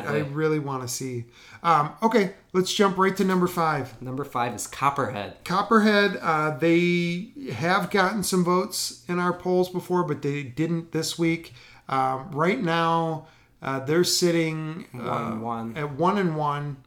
I 0.07 0.19
really 0.19 0.59
want 0.59 0.83
to 0.83 0.87
see. 0.87 1.25
Um, 1.61 1.91
okay, 2.01 2.33
let's 2.53 2.73
jump 2.73 2.97
right 2.97 3.15
to 3.17 3.23
number 3.25 3.47
five. 3.47 4.01
Number 4.01 4.23
five 4.23 4.53
is 4.53 4.67
Copperhead. 4.67 5.43
Copperhead, 5.43 6.17
uh, 6.21 6.57
they 6.57 7.31
have 7.53 7.89
gotten 7.91 8.23
some 8.23 8.43
votes 8.45 9.03
in 9.09 9.19
our 9.19 9.33
polls 9.33 9.69
before, 9.69 10.03
but 10.03 10.21
they 10.21 10.43
didn't 10.43 10.91
this 10.93 11.19
week. 11.19 11.53
Um, 11.89 12.31
right 12.31 12.61
now, 12.61 13.27
uh, 13.61 13.79
they're 13.81 14.03
sitting 14.05 14.85
uh, 14.93 15.31
One 15.31 15.41
one. 15.41 15.77
at 15.77 15.91
one 15.91 16.17
and 16.17 16.37
one. 16.37 16.77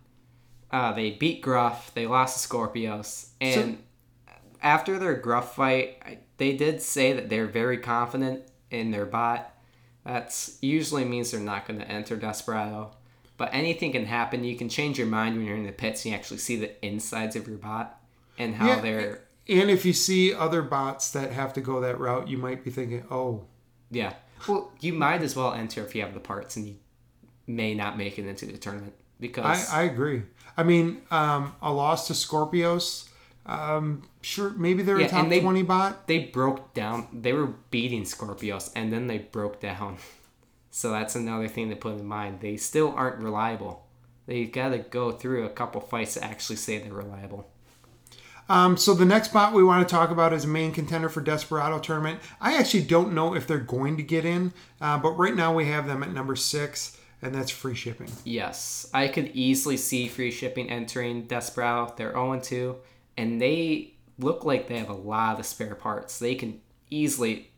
Uh, 0.70 0.93
they 0.93 1.10
beat 1.10 1.43
Gruff. 1.43 1.93
They 1.94 2.06
lost 2.06 2.43
to 2.43 2.48
Skorpios, 2.48 3.28
and 3.40 3.78
after 4.62 4.98
their 4.98 5.15
Gruff 5.15 5.55
fight, 5.56 6.20
they 6.36 6.56
did 6.56 6.81
say 6.82 7.12
that 7.12 7.28
they're 7.28 7.47
very 7.47 7.78
confident 7.78 8.43
in 8.70 8.90
their 8.90 9.06
bot. 9.06 9.55
That's 10.09 10.56
usually 10.62 11.05
means 11.05 11.30
they're 11.30 11.40
not 11.40 11.66
going 11.68 11.80
to 11.80 11.86
enter 11.86 12.16
Desperado, 12.16 12.93
but 13.36 13.51
anything 13.52 13.93
can 13.93 14.06
happen. 14.06 14.43
You 14.43 14.56
can 14.56 14.70
change 14.70 14.97
your 14.98 15.06
mind 15.06 15.36
when 15.36 15.44
you're 15.44 15.56
in 15.56 15.66
the 15.66 15.72
pits 15.72 16.05
and 16.05 16.12
you 16.12 16.18
actually 16.18 16.39
see 16.39 16.56
the 16.56 16.85
insides 16.85 17.36
of 17.36 17.47
your 17.47 17.59
bot 17.59 18.01
and 18.39 18.55
how 18.55 18.66
Yeah. 18.68 18.80
they're 18.80 19.20
And 19.51 19.70
if 19.70 19.85
you 19.85 19.93
see 19.93 20.32
other 20.32 20.62
bots 20.62 21.10
that 21.12 21.32
have 21.32 21.52
to 21.55 21.60
go 21.60 21.80
that 21.80 21.98
route, 21.98 22.26
you 22.28 22.39
might 22.39 22.64
be 22.64 22.70
thinking, 22.70 23.05
oh, 23.10 23.44
yeah. 23.90 24.14
Well, 24.47 24.72
you 24.80 24.93
might 24.94 25.22
as 25.22 25.36
well 25.36 25.52
enter 25.52 25.82
if 25.85 25.94
you 25.94 26.02
have 26.02 26.14
the 26.14 26.20
parts, 26.20 26.56
and 26.56 26.66
you 26.66 26.76
may 27.47 27.74
not 27.74 27.97
make 27.98 28.18
it 28.18 28.26
into 28.26 28.47
the 28.47 28.56
tournament 28.59 28.94
because 29.20 29.70
I, 29.70 29.80
I 29.80 29.82
agree. 29.85 30.22
I 30.56 30.62
mean, 30.64 31.02
um, 31.10 31.55
a 31.62 31.72
loss 31.72 32.06
to 32.09 32.12
Skorpios, 32.14 33.07
um, 33.49 34.03
sure, 34.20 34.51
maybe 34.51 34.83
they're 34.83 35.01
Yeah, 35.01 35.07
a 35.07 35.11
top 35.11 35.29
they- 35.29 35.41
20 35.41 35.62
bot. 35.62 36.07
they 36.07 36.19
broke 36.27 36.75
down. 36.75 37.09
They 37.12 37.33
were 37.33 37.47
beating 37.70 38.03
Skorpios, 38.05 38.70
and 38.77 38.93
then 38.93 39.07
they 39.09 39.19
broke 39.19 39.61
down. 39.61 39.97
So 40.70 40.91
that's 40.93 41.16
another 41.16 41.49
thing 41.49 41.70
to 41.70 41.77
put 41.77 41.99
in 41.99 42.05
mind. 42.05 42.41
They 42.41 42.57
still 42.57 42.93
aren't 42.95 43.20
reliable. 43.20 43.87
They've 44.27 44.53
got 44.53 44.69
to 44.69 44.79
go 44.79 45.11
through 45.11 45.45
a 45.47 45.49
couple 45.49 45.81
fights 45.81 46.15
to 46.15 46.23
actually 46.23 46.57
say 46.57 46.79
they're 46.79 46.93
reliable. 46.93 47.49
Um, 48.49 48.77
so 48.77 48.95
the 48.95 49.05
next 49.05 49.33
bot 49.33 49.53
we 49.55 49.65
want 49.65 49.87
to 49.89 49.93
talk 49.93 50.11
about 50.11 50.33
is 50.33 50.45
a 50.45 50.49
main 50.49 50.70
contender 50.73 51.09
for 51.09 51.20
Desperado 51.20 51.79
tournament. 51.81 52.20
I 52.41 52.57
actually 52.59 52.83
don't 52.85 53.12
know 53.12 53.35
if 53.35 53.47
they're 53.47 53.59
going 53.59 53.97
to 53.97 54.03
get 54.03 54.25
in, 54.25 54.53
uh, 54.81 54.99
but 54.99 55.12
right 55.12 55.35
now 55.35 55.53
we 55.55 55.66
have 55.66 55.87
them 55.87 56.03
at 56.03 56.12
number 56.12 56.37
six, 56.37 56.97
and 57.23 57.35
that's 57.35 57.51
free 57.51 57.75
shipping. 57.75 58.11
Yes, 58.25 58.89
I 58.95 59.09
could 59.09 59.33
easily 59.35 59.79
see 59.79 60.07
free 60.07 60.31
shipping 60.31 60.70
entering 60.70 61.25
Desperado. 61.25 61.93
They're 61.97 62.12
0 62.12 62.41
2, 62.41 62.77
and 63.19 63.40
they 63.40 63.95
look 64.19 64.45
like 64.45 64.69
they 64.69 64.78
have 64.78 64.89
a 64.89 64.95
lot 64.95 65.39
of 65.39 65.47
spare 65.47 65.74
parts. 65.74 66.19
They 66.19 66.35
can 66.35 66.61
easily, 66.90 67.51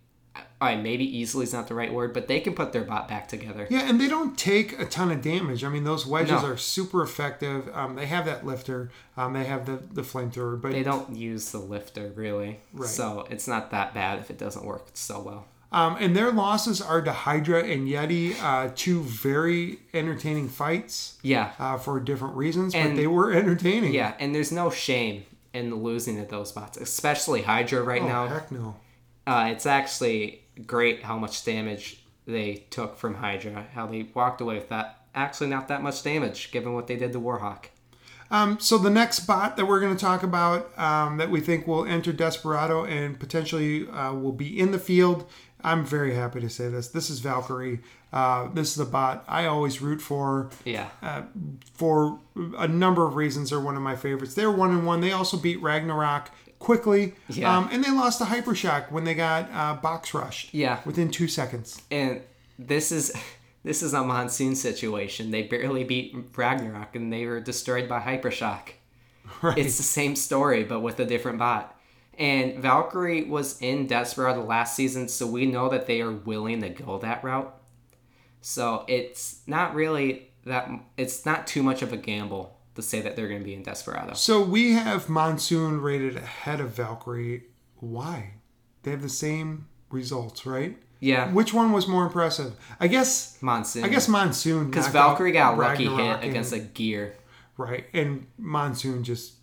I 0.60 0.76
maybe 0.76 1.04
easily 1.04 1.44
is 1.44 1.52
not 1.52 1.68
the 1.68 1.74
right 1.74 1.92
word, 1.92 2.12
but 2.12 2.28
they 2.28 2.40
can 2.40 2.54
put 2.54 2.72
their 2.72 2.82
bot 2.84 3.08
back 3.08 3.28
together. 3.28 3.66
Yeah, 3.70 3.88
and 3.88 4.00
they 4.00 4.08
don't 4.08 4.36
take 4.36 4.78
a 4.78 4.84
ton 4.84 5.10
of 5.10 5.22
damage. 5.22 5.64
I 5.64 5.68
mean, 5.68 5.84
those 5.84 6.06
wedges 6.06 6.42
No. 6.42 6.48
are 6.48 6.56
super 6.56 7.02
effective. 7.02 7.68
Um, 7.72 7.94
they 7.94 8.06
have 8.06 8.26
that 8.26 8.44
lifter. 8.44 8.90
Um, 9.16 9.32
they 9.34 9.44
have 9.44 9.66
the 9.66 9.78
the 9.92 10.02
flamethrower, 10.02 10.60
but 10.60 10.72
They 10.72 10.82
don't 10.82 11.14
use 11.16 11.50
the 11.52 11.58
lifter 11.58 12.12
really, 12.14 12.60
Right. 12.74 12.88
so 12.88 13.26
it's 13.30 13.48
not 13.48 13.70
that 13.70 13.94
bad 13.94 14.18
if 14.18 14.30
it 14.30 14.38
doesn't 14.38 14.64
work 14.64 14.88
so 14.94 15.20
well. 15.20 15.46
Um, 15.72 15.96
and 16.00 16.16
their 16.16 16.32
losses 16.32 16.82
are 16.82 17.00
to 17.00 17.12
Hydra 17.12 17.62
and 17.62 17.86
Yeti, 17.86 18.34
uh, 18.42 18.72
two 18.74 19.02
very 19.04 19.78
entertaining 19.94 20.48
fights 20.48 21.16
Yeah, 21.22 21.52
uh, 21.60 21.78
for 21.78 22.00
different 22.00 22.34
reasons, 22.34 22.74
but 22.74 22.96
they 22.96 23.06
were 23.06 23.32
entertaining. 23.40 23.94
yeah, 23.94 24.14
and 24.18 24.34
there's 24.34 24.50
no 24.50 24.68
shame 24.70 25.26
in 25.52 25.74
losing 25.82 26.18
at 26.18 26.28
those 26.28 26.48
spots, 26.48 26.76
especially 26.78 27.42
Hydra 27.42 27.82
right 27.82 28.02
Oh, 28.02 28.06
now. 28.08 28.26
heck 28.28 28.50
no. 28.52 28.76
Uh, 29.26 29.48
it's 29.52 29.66
actually 29.66 30.42
great 30.66 31.02
how 31.02 31.18
much 31.18 31.44
damage 31.44 32.02
they 32.26 32.64
took 32.70 32.96
from 32.96 33.14
Hydra, 33.14 33.66
how 33.74 33.86
they 33.86 34.06
walked 34.14 34.40
away 34.40 34.54
with 34.54 34.68
that. 34.68 35.04
Actually, 35.14 35.48
not 35.48 35.68
that 35.68 35.82
much 35.82 36.02
damage 36.02 36.52
given 36.52 36.72
what 36.72 36.86
they 36.86 36.96
did 36.96 37.12
to 37.12 37.20
Warhawk. 37.20 37.66
Um, 38.30 38.60
so 38.60 38.78
the 38.78 38.90
next 38.90 39.20
bot 39.26 39.56
that 39.56 39.66
we're 39.66 39.80
going 39.80 39.94
to 39.96 40.00
talk 40.00 40.22
about 40.22 40.78
um, 40.78 41.16
that 41.16 41.30
we 41.30 41.40
think 41.40 41.66
will 41.66 41.84
enter 41.84 42.12
Desperado 42.12 42.84
and 42.84 43.18
potentially 43.18 43.88
uh, 43.88 44.12
will 44.14 44.32
be 44.32 44.58
in 44.58 44.70
the 44.70 44.78
field. 44.78 45.28
I'm 45.64 45.84
very 45.84 46.14
happy 46.14 46.40
to 46.40 46.48
say 46.48 46.68
this. 46.68 46.88
This 46.88 47.10
is 47.10 47.18
Valkyrie. 47.18 47.80
Uh, 48.12 48.48
this 48.52 48.72
is 48.72 48.78
a 48.78 48.84
bot 48.86 49.24
I 49.28 49.46
always 49.46 49.80
root 49.80 50.00
for. 50.02 50.50
Yeah, 50.64 50.88
for 51.74 52.18
a 52.58 52.66
number 52.68 53.06
of 53.06 53.14
reasons 53.16 53.50
they're 53.50 53.60
one 53.60 53.76
of 53.76 53.82
my 53.82 53.96
favorites. 53.96 54.34
They're 54.34 54.50
one 54.50 54.70
and 54.70 54.86
one. 54.86 55.00
They 55.00 55.12
also 55.12 55.36
beat 55.36 55.60
Ragnarok 55.62 56.30
quickly, 56.58 57.14
Yeah. 57.28 57.56
um, 57.56 57.68
and 57.72 57.82
they 57.84 57.90
lost 57.90 58.18
to 58.18 58.24
Hypershock 58.24 58.90
when 58.90 59.04
they 59.04 59.14
got 59.14 59.50
uh, 59.52 59.74
box 59.80 60.12
rushed. 60.12 60.52
Yeah. 60.52 60.80
within 60.84 61.10
two 61.10 61.28
seconds. 61.28 61.80
and 61.90 62.20
this 62.58 62.92
is 62.92 63.12
this 63.64 63.82
is 63.82 63.94
a 63.94 64.02
monsoon 64.02 64.54
situation. 64.56 65.30
They 65.30 65.42
barely 65.44 65.84
beat 65.84 66.14
Ragnarok, 66.36 66.96
and 66.96 67.12
they 67.12 67.26
were 67.26 67.40
destroyed 67.40 67.88
by 67.88 68.00
Hypershock. 68.00 68.70
Right. 69.42 69.56
It's 69.58 69.76
the 69.76 69.84
same 69.84 70.16
story, 70.16 70.64
but 70.64 70.80
with 70.80 70.98
a 70.98 71.04
different 71.06 71.38
bot. 71.38 71.78
And 72.18 72.58
Valkyrie 72.60 73.24
was 73.24 73.62
in 73.62 73.86
Desperado 73.86 74.42
last 74.44 74.74
season, 74.74 75.06
so 75.08 75.24
we 75.26 75.46
know 75.46 75.68
that 75.68 75.86
they 75.86 76.00
are 76.02 76.10
willing 76.10 76.60
to 76.62 76.68
go 76.68 76.98
that 76.98 77.22
route. 77.22 77.54
So 78.40 78.84
it's 78.88 79.40
not 79.46 79.74
really 79.74 80.28
that. 80.44 80.70
It's 80.96 81.24
not 81.26 81.46
too 81.46 81.62
much 81.62 81.82
of 81.82 81.92
a 81.92 81.96
gamble 81.96 82.56
to 82.74 82.82
say 82.82 83.00
that 83.00 83.16
they're 83.16 83.28
going 83.28 83.40
to 83.40 83.44
be 83.44 83.54
in 83.54 83.62
Desperado. 83.62 84.14
so 84.14 84.40
we 84.42 84.72
have 84.72 85.08
Monsoon 85.08 85.80
rated 85.80 86.16
ahead 86.16 86.60
of 86.60 86.70
Valkyrie. 86.70 87.44
Why? 87.76 88.34
They 88.82 88.92
have 88.92 89.02
the 89.02 89.08
same 89.08 89.66
results, 89.90 90.46
right? 90.46 90.78
Yeah, 91.00 91.32
Which 91.32 91.54
one 91.54 91.72
was 91.72 91.88
more 91.88 92.04
impressive? 92.04 92.54
I 92.78 92.86
guess. 92.86 93.38
Monsoon. 93.42 93.84
I 93.84 93.88
guess 93.88 94.06
Monsoon 94.06 94.66
because 94.70 94.88
Valkyrie 94.88 95.32
got 95.32 95.56
lucky 95.56 95.86
hit 95.86 96.22
against 96.22 96.52
a 96.52 96.58
gear. 96.58 97.14
right, 97.56 97.86
and 97.94 98.26
Monsoon 98.38 99.02
just 99.02 99.34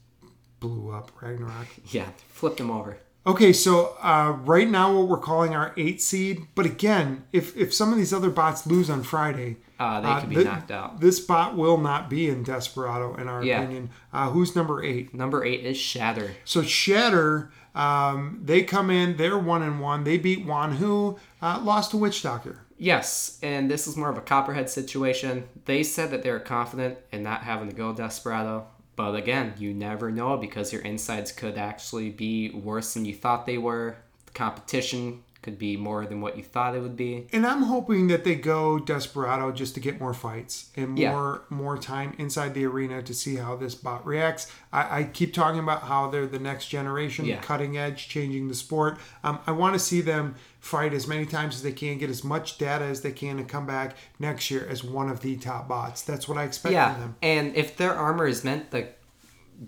blew 0.59 0.91
up 0.91 1.11
Ragnarok. 1.21 1.67
Yeah, 1.91 2.09
flipped 2.29 2.59
him 2.59 2.69
over. 2.71 2.97
Okay, 3.27 3.51
so 3.51 3.97
uh, 4.01 4.37
right 4.45 4.69
now 4.69 4.95
what 4.97 5.09
we're 5.09 5.17
calling 5.17 5.53
our 5.53 5.73
eight 5.75 6.01
seed, 6.01 6.47
but 6.55 6.65
again, 6.65 7.25
if 7.33 7.55
if 7.57 7.73
some 7.73 7.91
of 7.91 7.97
these 7.97 8.13
other 8.13 8.29
bots 8.29 8.65
lose 8.65 8.89
on 8.89 9.03
Friday, 9.03 9.57
Uh, 9.79 9.99
they 10.01 10.07
uh, 10.07 10.19
could 10.21 10.29
be 10.29 10.35
thi- 10.37 10.43
knocked 10.45 10.71
out. 10.71 11.01
This 11.01 11.19
bot 11.19 11.55
will 11.57 11.77
not 11.77 12.09
be 12.09 12.29
in 12.29 12.43
Desperado, 12.43 13.15
in 13.15 13.27
our 13.27 13.43
Yeah. 13.43 13.59
opinion. 13.61 13.89
Uh, 14.13 14.29
who's 14.29 14.55
number 14.55 14.81
eight? 14.81 15.13
Number 15.13 15.43
eight 15.43 15.65
is 15.65 15.75
Shatter. 15.77 16.31
So 16.45 16.61
Shatter, 16.63 17.51
um, 17.75 18.39
they 18.43 18.63
come 18.63 18.89
in, 18.89 19.17
they're 19.17 19.37
one 19.37 19.61
and 19.61 19.81
one. 19.81 20.03
They 20.05 20.17
beat 20.17 20.47
Wanhu, 20.47 21.19
uh, 21.41 21.59
lost 21.61 21.91
to 21.91 21.97
Witch 21.97 22.23
Doctor. 22.23 22.61
Yes, 22.79 23.39
and 23.43 23.69
this 23.69 23.87
is 23.87 23.97
more 23.97 24.09
of 24.09 24.17
a 24.17 24.21
Copperhead 24.21 24.69
situation. 24.69 25.43
They 25.65 25.83
said 25.83 26.11
that 26.11 26.23
they 26.23 26.31
were 26.31 26.39
confident 26.39 26.97
in 27.11 27.23
not 27.23 27.41
having 27.43 27.67
to 27.69 27.75
go 27.75 27.91
Desperado, 27.91 28.67
but 28.97 29.15
again, 29.15 29.53
you 29.57 29.73
never 29.73 30.11
know 30.11 30.35
because 30.35 30.73
your 30.73 30.81
insides 30.81 31.31
could 31.31 31.57
actually 31.57 32.09
be 32.09 32.49
worse 32.49 32.93
than 32.93 33.05
you 33.05 33.13
thought 33.15 33.45
they 33.45 33.57
were. 33.57 33.95
The 34.25 34.33
competition 34.33 35.23
could 35.43 35.57
be 35.59 35.77
more 35.77 36.05
than 36.05 36.19
what 36.19 36.35
you 36.35 36.43
thought 36.43 36.75
it 36.75 36.81
would 36.81 36.97
be. 36.97 37.27
And 37.31 37.45
I'm 37.45 37.61
hoping 37.61 38.07
that 38.07 38.25
they 38.25 38.35
go 38.35 38.79
Desperado 38.79 39.51
just 39.51 39.75
to 39.75 39.79
get 39.79 39.97
more 40.01 40.13
fights 40.13 40.71
and 40.75 40.97
Yeah. 40.99 41.11
more 41.11 41.43
more 41.49 41.77
time 41.77 42.13
inside 42.17 42.53
the 42.53 42.65
arena 42.65 43.01
to 43.03 43.13
see 43.13 43.35
how 43.35 43.55
this 43.55 43.73
bot 43.75 44.05
reacts. 44.05 44.51
I, 44.73 44.99
I 44.99 45.03
keep 45.05 45.33
talking 45.33 45.59
about 45.59 45.83
how 45.83 46.09
they're 46.09 46.27
the 46.27 46.39
next 46.39 46.67
generation, 46.67 47.23
Yeah. 47.25 47.39
cutting 47.39 47.77
edge, 47.77 48.09
changing 48.09 48.49
the 48.49 48.55
sport. 48.55 48.97
Um, 49.23 49.39
I 49.47 49.51
want 49.51 49.73
to 49.75 49.79
see 49.79 50.01
them 50.01 50.35
fight 50.67 50.93
as 50.93 51.07
many 51.07 51.25
times 51.25 51.55
as 51.55 51.63
they 51.63 51.71
can, 51.71 51.97
get 51.97 52.09
as 52.09 52.23
much 52.23 52.57
data 52.57 52.85
as 52.85 53.01
they 53.01 53.11
can, 53.11 53.39
and 53.39 53.47
come 53.47 53.65
back 53.65 53.95
next 54.19 54.51
year 54.51 54.67
as 54.69 54.83
one 54.83 55.09
of 55.09 55.21
the 55.21 55.35
top 55.37 55.67
bots. 55.67 56.01
That's 56.03 56.27
what 56.27 56.37
I 56.37 56.43
expect 56.43 56.73
from 56.73 56.73
Yeah, 56.73 56.97
them. 56.97 57.15
and 57.21 57.55
if 57.55 57.77
their 57.77 57.93
armor 57.93 58.27
is 58.27 58.43
meant 58.43 58.71
to 58.71 58.87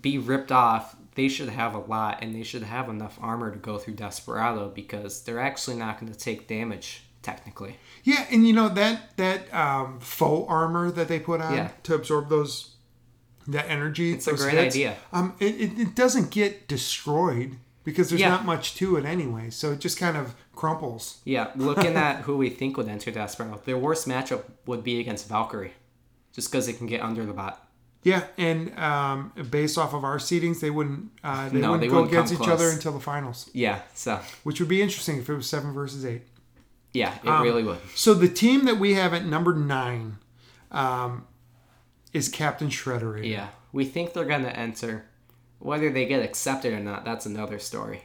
be 0.01 0.17
ripped 0.17 0.51
off, 0.51 0.95
they 1.15 1.27
should 1.27 1.49
have 1.49 1.73
a 1.73 1.79
lot, 1.79 2.19
and 2.21 2.35
they 2.35 2.43
should 2.43 2.63
have 2.63 2.89
enough 2.89 3.17
armor 3.21 3.51
to 3.51 3.57
go 3.57 3.77
through 3.77 3.95
Desperado 3.95 4.69
because 4.69 5.23
they're 5.23 5.39
actually 5.39 5.75
not 5.77 5.99
going 5.99 6.11
to 6.11 6.17
take 6.17 6.47
damage 6.47 7.03
technically. 7.21 7.77
Yeah, 8.03 8.25
and 8.31 8.47
you 8.47 8.53
know 8.53 8.69
that 8.69 9.17
that 9.17 9.53
um, 9.53 9.99
faux 9.99 10.45
armor 10.49 10.89
that 10.91 11.07
they 11.07 11.19
put 11.19 11.41
on 11.41 11.53
Yeah. 11.53 11.69
to 11.83 11.95
absorb 11.95 12.29
those 12.29 12.75
that 13.47 13.67
energy. 13.69 14.13
It's 14.13 14.27
a 14.27 14.33
great 14.35 14.53
hits, 14.53 14.75
idea. 14.75 14.95
Um, 15.11 15.35
it, 15.39 15.55
it, 15.55 15.79
it 15.79 15.95
doesn't 15.95 16.29
get 16.29 16.67
destroyed 16.67 17.57
because 17.83 18.09
there's 18.09 18.21
Yeah. 18.21 18.29
not 18.29 18.45
much 18.45 18.75
to 18.75 18.95
it 18.97 19.05
anyway, 19.05 19.49
so 19.49 19.71
it 19.71 19.79
just 19.79 19.97
kind 19.97 20.17
of 20.17 20.35
crumples. 20.55 21.19
Yeah, 21.25 21.51
looking 21.55 21.95
at 22.07 22.21
who 22.21 22.37
we 22.37 22.49
think 22.49 22.77
would 22.77 22.87
enter 22.87 23.11
Desperado, 23.11 23.61
their 23.65 23.77
worst 23.77 24.07
matchup 24.07 24.43
would 24.65 24.83
be 24.83 24.99
against 24.99 25.27
Valkyrie, 25.29 25.73
just 26.33 26.51
because 26.51 26.67
it 26.67 26.73
can 26.77 26.87
get 26.87 27.01
under 27.01 27.25
the 27.25 27.33
bot. 27.33 27.65
Yeah, 28.03 28.23
and 28.37 28.77
um, 28.79 29.33
based 29.49 29.77
off 29.77 29.93
of 29.93 30.05
our 30.05 30.19
seedings, 30.19 30.61
they 30.61 30.69
wouldn't 30.69 31.11
uh, 31.23 31.49
they 31.49 31.59
No, 31.59 31.71
wouldn't 31.71 31.81
they 31.81 31.87
go 31.89 31.95
wouldn't 31.95 32.13
against 32.13 32.31
each 32.33 32.39
come 32.39 32.51
other 32.51 32.69
until 32.69 32.93
the 32.93 32.99
finals, 33.01 33.49
Yeah. 33.53 33.81
So 33.93 34.19
which 34.43 34.59
would 34.61 34.69
be 34.69 34.81
interesting 34.81 35.17
if 35.17 35.29
it 35.29 35.33
was 35.35 35.49
seven 35.49 35.73
versus 35.73 36.05
eight. 36.05 36.21
yeah, 36.93 37.13
it 37.23 37.27
Um, 37.27 37.43
really 37.43 37.63
would. 37.63 37.79
So 37.95 38.13
the 38.13 38.29
team 38.29 38.63
that 38.65 38.79
we 38.79 38.93
have 38.93 39.13
at 39.13 39.25
number 39.25 39.53
nine 39.53 40.17
um, 40.71 41.25
is 42.13 42.29
Captain 42.29 42.69
Shredder. 42.69 43.21
Yeah, 43.27 43.49
we 43.73 43.83
think 43.85 44.13
they're 44.13 44.23
gonna 44.25 44.47
enter. 44.47 45.05
Whether 45.59 45.91
they 45.91 46.05
get 46.05 46.23
accepted 46.23 46.73
or 46.73 46.79
not, 46.79 47.05
that's 47.05 47.25
another 47.25 47.59
story. 47.59 48.03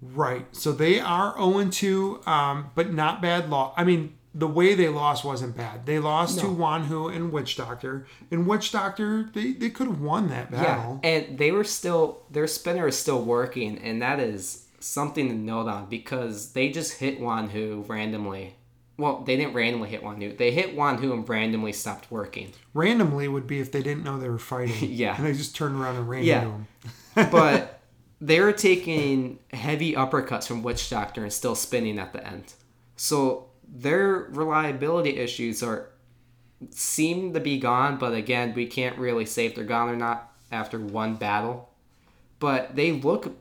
Right. 0.00 0.46
So 0.54 0.72
they 0.72 0.98
are 0.98 1.34
0 1.36 1.68
2, 1.70 2.22
um, 2.26 2.70
but 2.74 2.92
not 2.92 3.22
bad 3.22 3.48
loss. 3.50 3.74
I 3.76 3.84
mean, 3.84 4.14
the 4.34 4.46
way 4.46 4.74
they 4.74 4.88
lost 4.88 5.24
wasn't 5.24 5.56
bad. 5.56 5.84
They 5.86 5.98
lost 5.98 6.40
to 6.40 6.46
Wanhu 6.46 7.14
and 7.14 7.32
Witch 7.32 7.56
Doctor. 7.56 8.06
And 8.30 8.46
Witch 8.46 8.72
Doctor, 8.72 9.30
they, 9.34 9.52
they 9.52 9.70
could 9.70 9.86
have 9.86 10.00
won 10.00 10.28
that 10.30 10.50
battle. 10.50 11.00
Yeah, 11.02 11.08
and 11.08 11.38
they 11.38 11.52
were 11.52 11.64
still 11.64 12.22
their 12.30 12.46
spinner 12.46 12.88
is 12.88 12.98
still 12.98 13.22
working, 13.22 13.78
and 13.78 14.00
that 14.00 14.20
is 14.20 14.66
something 14.80 15.28
to 15.28 15.34
note 15.34 15.68
on 15.68 15.88
because 15.88 16.52
they 16.52 16.70
just 16.70 16.98
hit 16.98 17.20
Wanhu 17.20 17.86
randomly. 17.88 18.56
Well, 18.98 19.22
they 19.24 19.36
didn't 19.36 19.54
randomly 19.54 19.88
hit 19.88 20.02
Wanhu. 20.02 20.36
They 20.36 20.50
hit 20.52 20.76
Wanhu 20.76 21.12
and 21.12 21.28
randomly 21.28 21.72
stopped 21.72 22.10
working. 22.10 22.52
Randomly 22.74 23.26
would 23.26 23.46
be 23.46 23.58
if 23.58 23.72
they 23.72 23.82
didn't 23.82 24.04
know 24.04 24.18
they 24.18 24.28
were 24.28 24.38
fighting. 24.38 24.90
Yeah. 24.92 25.16
And 25.16 25.26
they 25.26 25.32
just 25.32 25.56
turned 25.56 25.76
around 25.80 25.96
and 25.96 26.08
ran 26.08 26.24
Yeah. 26.24 26.42
into 26.42 26.50
them. 26.50 26.66
But 27.32 27.80
they 28.20 28.40
were 28.40 28.52
taking 28.52 29.38
heavy 29.52 29.94
uppercuts 29.94 30.46
from 30.46 30.62
Witch 30.62 30.88
Doctor 30.90 31.22
and 31.22 31.32
still 31.32 31.54
spinning 31.54 31.98
at 31.98 32.12
the 32.12 32.24
end. 32.26 32.52
So 32.96 33.46
their 33.66 34.28
reliability 34.30 35.16
issues 35.16 35.62
are 35.62 35.88
seem 36.70 37.32
to 37.34 37.40
be 37.40 37.58
gone, 37.58 37.96
but 37.98 38.14
again, 38.14 38.54
we 38.54 38.66
can't 38.66 38.96
really 38.98 39.26
say 39.26 39.46
if 39.46 39.54
they're 39.54 39.64
gone 39.64 39.88
or 39.88 39.96
not 39.96 40.32
after 40.52 40.78
one 40.78 41.16
battle. 41.16 41.70
But 42.38 42.76
they 42.76 42.92
look 42.92 43.34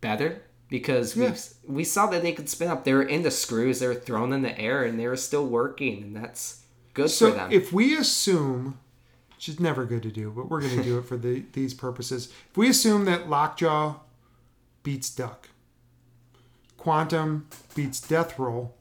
better 0.00 0.42
because 0.68 1.16
Yeah. 1.16 1.36
we 1.66 1.76
we 1.76 1.84
saw 1.84 2.06
that 2.08 2.22
they 2.22 2.32
could 2.32 2.48
spin 2.48 2.68
up. 2.68 2.84
They 2.84 2.92
were 2.94 3.02
in 3.02 3.22
the 3.22 3.30
screws, 3.30 3.80
they 3.80 3.86
were 3.86 3.94
thrown 3.94 4.32
in 4.32 4.42
the 4.42 4.58
air, 4.58 4.84
and 4.84 4.98
they 4.98 5.06
were 5.06 5.16
still 5.16 5.46
working, 5.46 6.02
and 6.02 6.16
that's 6.16 6.62
good 6.94 7.10
So 7.10 7.30
for 7.30 7.36
them. 7.36 7.52
if 7.52 7.72
we 7.72 7.96
assume, 7.96 8.78
which 9.34 9.48
is 9.48 9.60
never 9.60 9.84
good 9.84 10.02
to 10.02 10.10
do, 10.10 10.30
but 10.30 10.48
we're 10.50 10.60
going 10.60 10.76
to 10.76 10.82
do 10.82 10.98
it 10.98 11.04
for 11.06 11.16
the, 11.16 11.44
these 11.52 11.74
purposes. 11.74 12.32
If 12.50 12.56
we 12.56 12.68
assume 12.68 13.04
that 13.04 13.28
Lockjaw 13.28 13.96
beats 14.82 15.10
Duck, 15.10 15.48
Quantum 16.76 17.46
beats 17.74 18.00
Death 18.00 18.38
Roll, 18.38 18.74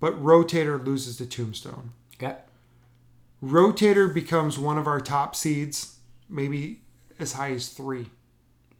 but 0.00 0.22
Rotator 0.22 0.84
loses 0.84 1.16
to 1.18 1.26
Tombstone. 1.26 1.92
okay. 2.14 2.36
Rotator 3.42 4.12
becomes 4.12 4.58
one 4.58 4.78
of 4.78 4.86
our 4.86 5.00
top 5.00 5.36
seeds, 5.36 5.98
maybe 6.28 6.80
as 7.18 7.34
high 7.34 7.52
as 7.52 7.68
three 7.68 8.10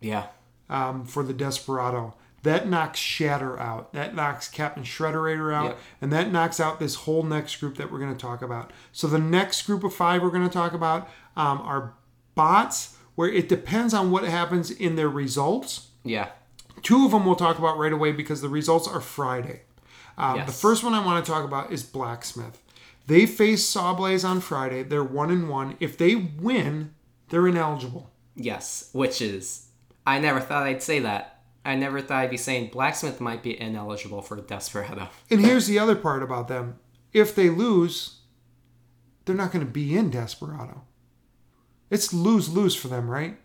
Yeah. 0.00 0.28
um, 0.70 1.04
for 1.04 1.22
the 1.22 1.32
Desperado. 1.34 2.14
That 2.42 2.68
knocks 2.68 2.98
Shatter 3.00 3.58
out. 3.58 3.92
That 3.92 4.14
knocks 4.14 4.48
Captain 4.48 4.84
Shredderator 4.84 5.52
out. 5.52 5.64
Yep. 5.64 5.78
And 6.00 6.12
that 6.12 6.30
knocks 6.30 6.60
out 6.60 6.78
this 6.78 6.94
whole 6.94 7.22
next 7.22 7.56
group 7.56 7.76
that 7.76 7.90
we're 7.90 7.98
going 7.98 8.14
to 8.14 8.20
talk 8.20 8.40
about. 8.42 8.72
So 8.92 9.06
the 9.08 9.18
next 9.18 9.62
group 9.62 9.82
of 9.82 9.92
five 9.94 10.22
we're 10.22 10.30
going 10.30 10.48
to 10.48 10.52
talk 10.52 10.72
about 10.72 11.08
um, 11.36 11.60
are 11.62 11.94
bots, 12.34 12.96
where 13.16 13.28
it 13.28 13.48
depends 13.48 13.92
on 13.94 14.10
what 14.10 14.24
happens 14.24 14.70
in 14.70 14.94
their 14.96 15.08
results. 15.08 15.88
Yeah. 16.04 16.28
Two 16.82 17.04
of 17.04 17.10
them 17.10 17.24
we'll 17.26 17.34
talk 17.34 17.58
about 17.58 17.78
right 17.78 17.92
away 17.92 18.12
because 18.12 18.42
the 18.42 18.48
results 18.48 18.86
are 18.86 19.00
Friday. 19.00 19.62
Um, 20.18 20.36
Yes. 20.36 20.46
The 20.46 20.52
first 20.52 20.84
one 20.84 20.94
I 20.94 21.04
want 21.04 21.24
to 21.24 21.30
talk 21.30 21.44
about 21.44 21.72
is 21.72 21.82
Blacksmith. 21.82 22.62
They 23.06 23.26
face 23.26 23.64
Sawblaze 23.68 24.28
on 24.28 24.40
Friday. 24.40 24.82
They're 24.82 25.02
one 25.04 25.30
and 25.30 25.48
one. 25.48 25.76
If 25.80 25.96
they 25.96 26.14
win, 26.14 26.94
they're 27.28 27.46
ineligible. 27.46 28.10
Yes, 28.34 28.90
which 28.92 29.22
is 29.22 29.68
I 30.06 30.18
never 30.18 30.40
thought 30.40 30.64
I'd 30.64 30.82
say 30.82 30.98
that. 31.00 31.35
I 31.66 31.74
never 31.74 32.01
thought 32.01 32.22
I'd 32.22 32.30
be 32.30 32.36
saying 32.36 32.70
blacksmith 32.70 33.20
might 33.20 33.43
be 33.43 33.60
ineligible 33.60 34.22
for 34.22 34.40
Desperado. 34.40 35.09
And 35.30 35.40
here's 35.40 35.66
the 35.66 35.80
other 35.80 35.97
part 35.97 36.22
about 36.22 36.47
them. 36.47 36.78
If 37.12 37.34
they 37.34 37.51
lose, 37.51 38.20
they're 39.24 39.34
not 39.34 39.51
going 39.51 39.66
to 39.66 39.70
be 39.70 39.97
in 39.97 40.10
Desperado. 40.10 40.82
It's 41.90 42.12
lose 42.12 42.48
lose 42.48 42.76
for 42.76 42.88
them, 42.88 43.10
right? 43.10 43.38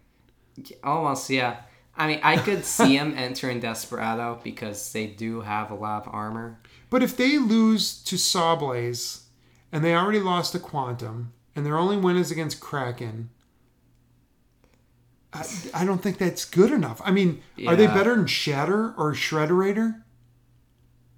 Almost, 0.84 1.30
yeah. 1.30 1.62
I 1.96 2.08
mean, 2.08 2.20
I 2.24 2.38
could 2.38 2.64
see 2.64 2.98
them 2.98 3.16
entering 3.18 3.60
Desperado 3.60 4.40
because 4.44 4.94
they 4.94 5.08
do 5.08 5.42
have 5.42 5.72
a 5.72 5.76
lot 5.76 6.06
of 6.06 6.14
armor. 6.14 6.60
But 6.90 7.02
if 7.02 7.18
they 7.18 7.40
lose 7.40 8.04
to 8.04 8.18
Sawblaze 8.18 9.24
and 9.72 9.84
they 9.84 9.96
already 9.96 10.20
lost 10.20 10.52
to 10.52 10.60
Quantum 10.60 11.34
and 11.56 11.66
their 11.66 11.78
only 11.78 11.98
win 11.98 12.18
is 12.18 12.32
against 12.32 12.60
Kraken, 12.60 13.32
I, 15.34 15.46
I 15.74 15.86
don't 15.86 16.02
think 16.04 16.18
that's 16.18 16.44
good 16.46 16.72
enough. 16.72 17.02
I 17.06 17.12
mean, 17.12 17.42
are 17.68 17.76
they 17.76 17.88
better 17.88 18.16
than 18.16 18.28
Shatter 18.28 18.94
or 18.98 19.14
Shredderator? 19.14 20.02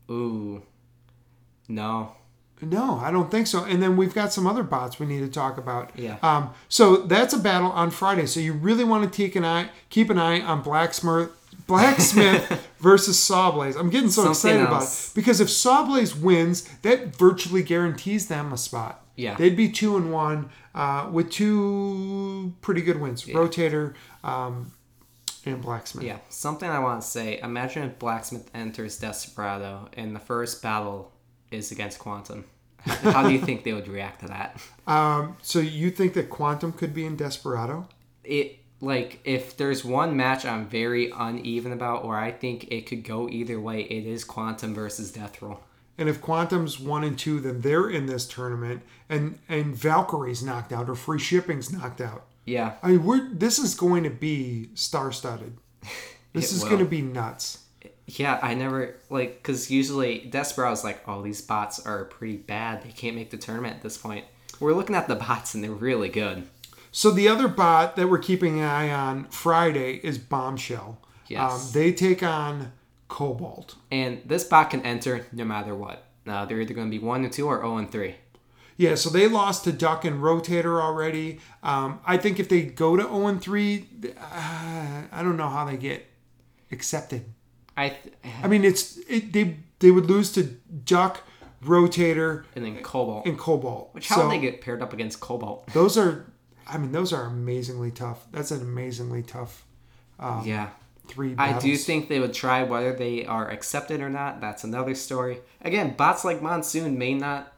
Ooh, 0.10 0.64
no. 1.68 2.16
No, 2.62 3.00
I 3.00 3.12
don't 3.12 3.30
think 3.30 3.48
so. 3.48 3.64
And 3.66 3.82
then 3.84 3.98
we've 3.98 4.14
got 4.14 4.32
some 4.32 4.48
other 4.48 4.64
bots 4.64 5.00
we 5.00 5.06
need 5.06 5.20
to 5.20 5.28
talk 5.28 5.58
about. 5.58 5.92
Yeah. 5.96 6.18
Um, 6.24 6.52
so 6.70 6.98
that's 6.98 7.34
a 7.34 7.40
battle 7.40 7.72
on 7.72 7.92
Friday. 7.92 8.26
So 8.26 8.40
you 8.40 8.54
really 8.54 8.84
want 8.84 9.04
to 9.04 9.18
take 9.24 9.36
an 9.36 9.44
eye, 9.44 9.70
keep 9.90 10.10
an 10.10 10.18
eye 10.18 10.40
on 10.40 10.62
Blacksmith, 10.62 11.30
Blacksmith 11.68 12.70
versus 12.80 13.18
Sawblaze. 13.18 13.78
I'm 13.78 13.90
getting 13.90 14.10
so 14.10 14.34
Something 14.34 14.62
excited 14.62 14.64
about 14.68 14.84
it 14.84 15.12
because 15.14 15.42
if 15.42 15.50
Sawblaze 15.50 16.20
wins, 16.20 16.64
that 16.84 17.16
virtually 17.16 17.64
guarantees 17.64 18.28
them 18.28 18.54
a 18.54 18.58
spot. 18.58 19.03
Yeah. 19.16 19.36
They'd 19.36 19.56
be 19.56 19.70
two 19.70 19.96
and 19.98 20.12
one 20.12 20.50
uh, 20.74 21.10
with 21.12 21.30
two 21.30 22.54
pretty 22.62 22.82
good 22.82 23.00
wins: 23.00 23.26
Rotator 23.26 23.94
um, 24.24 24.72
and 25.46 25.62
Blacksmith. 25.62 26.04
Yeah, 26.04 26.18
something 26.30 26.70
I 26.70 26.80
want 26.80 27.02
to 27.02 27.08
say. 27.08 27.40
Imagine 27.42 27.84
if 27.84 28.00
Blacksmith 28.00 28.50
enters 28.54 28.98
Desperado 28.98 29.90
and 29.94 30.16
the 30.16 30.20
first 30.20 30.62
battle 30.62 31.12
is 31.52 31.72
against 31.72 32.00
Quantum. 32.00 32.46
How 32.80 33.24
do 33.24 33.32
you 33.32 33.40
think 33.40 33.64
they 33.64 33.72
would 33.72 33.88
react 33.88 34.22
to 34.22 34.28
that? 34.28 34.62
Um, 34.86 35.38
so 35.42 35.60
you 35.60 35.92
think 35.92 36.14
that 36.16 36.30
Quantum 36.30 36.74
could 36.74 36.94
be 36.94 37.06
in 37.06 37.16
Desperado? 37.16 37.88
it 38.24 38.60
like 38.82 39.20
if 39.24 39.56
there's 39.56 39.86
one 39.86 40.18
match 40.18 40.46
I'm 40.46 40.68
very 40.68 41.12
uneven 41.16 41.72
about, 41.72 42.04
or 42.04 42.18
I 42.18 42.32
think 42.32 42.68
it 42.70 42.86
could 42.86 43.04
go 43.04 43.30
either 43.30 43.60
way, 43.60 43.82
it 43.82 44.06
is 44.06 44.24
Quantum 44.24 44.74
versus 44.74 45.12
Death 45.12 45.42
Roll. 45.42 45.62
And 45.98 46.10
if 46.10 46.22
Quantum's 46.22 46.80
one 46.80 47.04
and 47.04 47.18
two, 47.18 47.40
then 47.40 47.62
they're 47.62 47.90
in 47.90 48.08
this 48.08 48.28
tournament, 48.28 48.82
and 49.10 49.38
and 49.48 49.76
Valkyrie's 49.76 50.42
knocked 50.44 50.74
out 50.74 50.90
or 50.90 50.96
free 50.96 51.20
shipping's 51.20 51.72
knocked 51.72 52.02
out. 52.02 52.26
Yeah, 52.46 52.74
I 52.82 52.90
mean, 52.90 53.04
we're 53.04 53.30
this 53.30 53.60
is 53.60 53.76
going 53.76 54.04
to 54.04 54.10
be 54.10 54.70
star-studded. 54.74 55.58
This 56.34 56.52
is 56.52 56.64
will. 56.64 56.70
going 56.70 56.80
to 56.84 56.90
be 56.90 57.04
nuts. 57.04 57.60
yeah. 58.08 58.40
I 58.42 58.56
never 58.56 58.96
like 59.12 59.36
because 59.36 59.70
usually 59.70 60.28
Desperado's 60.32 60.84
like, 60.84 61.08
oh, 61.08 61.22
these 61.22 61.42
bots 61.44 61.86
are 61.86 62.06
pretty 62.06 62.38
bad. 62.38 62.82
They 62.84 62.90
can't 62.90 63.16
make 63.16 63.30
the 63.30 63.38
tournament 63.38 63.76
at 63.76 63.84
this 63.84 64.00
point. 64.00 64.26
We're 64.60 64.74
looking 64.74 64.96
at 64.96 65.08
the 65.08 65.14
bots 65.16 65.54
and 65.54 65.64
they're 65.64 65.70
really 65.70 66.10
good. 66.10 66.48
So 66.92 67.12
the 67.12 67.28
other 67.28 67.48
bot 67.48 67.96
that 67.98 68.10
we're 68.10 68.18
keeping 68.18 68.60
an 68.60 68.66
eye 68.66 68.90
on 68.92 69.26
Friday 69.26 70.00
is 70.04 70.18
Bombshell. 70.18 70.98
Yes. 71.28 71.68
Um, 71.68 71.72
they 71.74 71.94
take 71.94 72.24
on 72.24 72.72
Cobalt. 73.14 73.76
And 73.92 74.24
this 74.26 74.44
bot 74.44 74.72
can 74.72 74.82
enter 74.82 75.28
no 75.32 75.46
matter 75.46 75.76
what. 75.76 76.08
Uh, 76.26 76.46
they're 76.46 76.60
either 76.60 76.74
going 76.74 76.90
to 76.90 76.98
be 77.00 77.04
one 77.04 77.24
and 77.24 77.32
two 77.32 77.46
or 77.46 77.58
zero 77.58 77.78
and 77.78 77.92
three. 77.92 78.16
Yeah, 78.76 78.96
so 78.96 79.12
they 79.12 79.28
lost 79.28 79.66
to 79.66 79.72
Duck 79.72 80.04
and 80.04 80.20
Rotator 80.20 80.82
already. 80.82 81.40
Um, 81.62 82.00
I 82.08 82.18
think 82.18 82.40
if 82.40 82.50
they 82.50 82.64
go 82.64 82.96
to 82.98 83.04
0 83.04 83.28
and 83.28 83.40
3, 83.40 83.88
uh, 84.08 85.02
I 85.12 85.22
don't 85.22 85.38
know 85.38 85.48
how 85.48 85.64
they 85.64 85.78
get 85.78 86.08
accepted. 86.72 87.26
I 87.78 87.90
th- 87.90 88.16
I 88.44 88.48
mean, 88.48 88.66
it's 88.66 88.98
it, 89.08 89.32
they 89.32 89.58
they 89.78 89.92
would 89.92 90.08
lose 90.08 90.32
to 90.32 90.44
Duck, 90.44 91.22
Rotator, 91.64 92.46
and 92.56 92.66
then 92.66 92.82
Cobalt. 92.82 93.28
and 93.28 93.38
Cobalt. 93.38 93.94
Which 93.94 94.08
how 94.08 94.16
so 94.16 94.30
they 94.30 94.40
get 94.40 94.62
paired 94.62 94.82
up 94.82 94.92
against 94.92 95.20
Cobalt? 95.20 95.68
those 95.74 95.96
are, 95.96 96.34
I 96.68 96.80
mean, 96.80 96.92
those 96.92 97.14
are 97.14 97.26
amazingly 97.26 97.92
tough. 97.92 98.26
That's 98.32 98.50
an 98.50 98.62
amazingly 98.62 99.22
tough 99.22 99.68
yeah. 100.46 100.70
Three. 101.08 101.36
I 101.38 101.58
do 101.60 101.76
think 101.78 102.08
they 102.10 102.20
would 102.20 102.34
try 102.34 102.64
whether 102.64 102.94
they 102.94 103.26
are 103.26 103.50
accepted 103.50 104.02
or 104.02 104.10
not. 104.10 104.42
That's 104.42 104.64
another 104.64 104.96
story. 104.96 105.40
Again, 105.62 105.96
bots 105.96 106.24
like 106.26 106.42
Monsoon 106.42 106.98
may 106.98 107.14
not. 107.14 107.54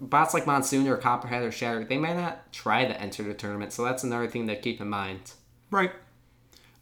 Bots 0.00 0.34
like 0.34 0.46
Monsoon 0.46 0.86
or 0.88 0.96
Copperhead 0.98 1.42
or 1.42 1.50
Shatter, 1.50 1.82
they 1.84 1.96
may 1.96 2.12
not 2.14 2.52
try 2.52 2.84
to 2.84 3.00
enter 3.00 3.22
the 3.22 3.32
tournament. 3.32 3.72
So 3.72 3.82
that's 3.82 4.04
another 4.04 4.28
thing 4.28 4.46
to 4.48 4.54
keep 4.56 4.80
in 4.80 4.88
mind. 4.88 5.32
right. 5.70 5.90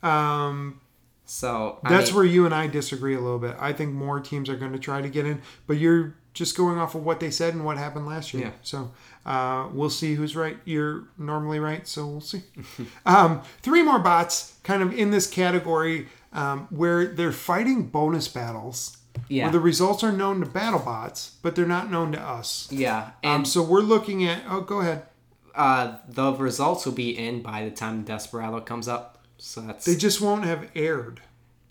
Um, 0.02 0.80
So 1.24 1.78
I 1.84 1.90
that's 1.90 2.10
mean, 2.10 2.16
where 2.16 2.24
you 2.24 2.44
and 2.44 2.54
I 2.54 2.66
disagree 2.66 3.14
a 3.14 3.20
little 3.20 3.38
bit. 3.38 3.56
I 3.58 3.72
think 3.72 3.92
more 3.92 4.20
teams 4.20 4.48
are 4.50 4.56
going 4.56 4.72
to 4.72 4.78
try 4.78 5.00
to 5.00 5.08
get 5.08 5.26
in, 5.26 5.40
but 5.66 5.74
you're 5.78 6.16
just 6.34 6.56
going 6.56 6.78
off 6.78 6.94
of 6.94 7.04
what 7.04 7.20
they 7.20 7.30
said 7.30 7.54
and 7.54 7.64
what 7.64 7.78
happened 7.78 8.06
last 8.06 8.34
year. 8.34 8.46
Yeah. 8.46 8.52
So 8.62 8.90
uh, 9.24 9.68
we'll 9.72 9.88
see 9.90 10.14
who's 10.14 10.36
right. 10.36 10.58
You're 10.64 11.04
normally 11.16 11.60
right, 11.60 11.86
so 11.88 12.06
we'll 12.06 12.20
see. 12.20 12.42
um, 13.06 13.40
three 13.62 13.82
more 13.82 14.00
bots, 14.00 14.58
kind 14.64 14.82
of 14.82 14.92
in 14.92 15.10
this 15.10 15.28
category, 15.28 16.08
um, 16.32 16.66
where 16.70 17.06
they're 17.06 17.32
fighting 17.32 17.84
bonus 17.84 18.28
battles. 18.28 18.98
Yeah. 19.28 19.44
Where 19.44 19.52
the 19.52 19.60
results 19.60 20.02
are 20.02 20.10
known 20.10 20.40
to 20.40 20.46
BattleBots, 20.46 21.34
but 21.40 21.54
they're 21.54 21.66
not 21.66 21.88
known 21.88 22.10
to 22.12 22.20
us. 22.20 22.68
yeah, 22.72 23.04
Um, 23.04 23.12
and 23.22 23.48
so 23.48 23.62
we're 23.62 23.80
looking 23.80 24.24
at. 24.24 24.42
Oh, 24.48 24.60
go 24.60 24.80
ahead. 24.80 25.04
Uh, 25.54 25.98
the 26.08 26.32
results 26.32 26.84
will 26.84 26.94
be 26.94 27.16
in 27.16 27.40
by 27.40 27.64
the 27.64 27.70
time 27.70 28.02
Desperado 28.02 28.60
comes 28.60 28.88
up. 28.88 29.22
So 29.38 29.60
that's 29.60 29.84
They 29.84 29.94
just 29.94 30.20
won't 30.20 30.44
have 30.44 30.68
aired. 30.74 31.20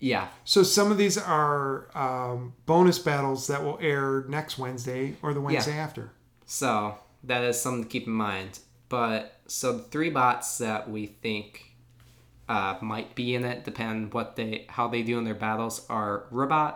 Yeah, 0.00 0.28
So 0.44 0.62
some 0.62 0.92
of 0.92 0.98
these 0.98 1.16
are 1.16 1.88
um, 1.96 2.52
bonus 2.66 2.98
battles 2.98 3.46
that 3.46 3.64
will 3.64 3.78
air 3.80 4.24
next 4.28 4.58
Wednesday 4.58 5.16
or 5.22 5.32
the 5.32 5.40
Wednesday 5.40 5.78
after. 5.78 6.10
So 6.44 6.98
that 7.22 7.42
is 7.42 7.60
something 7.60 7.84
to 7.84 7.88
keep 7.88 8.06
in 8.06 8.12
mind. 8.12 8.58
But 8.90 9.40
so 9.46 9.78
the 9.78 9.82
three 9.84 10.10
bots 10.10 10.58
that 10.58 10.90
we 10.90 11.06
think 11.06 11.74
uh, 12.48 12.76
might 12.82 13.14
be 13.14 13.34
in 13.34 13.44
it, 13.44 13.64
depend 13.64 14.12
what 14.12 14.36
they 14.36 14.66
how 14.68 14.88
they 14.88 15.02
do 15.02 15.18
in 15.18 15.24
their 15.24 15.34
battles, 15.34 15.86
are 15.88 16.26
Ribbot, 16.30 16.74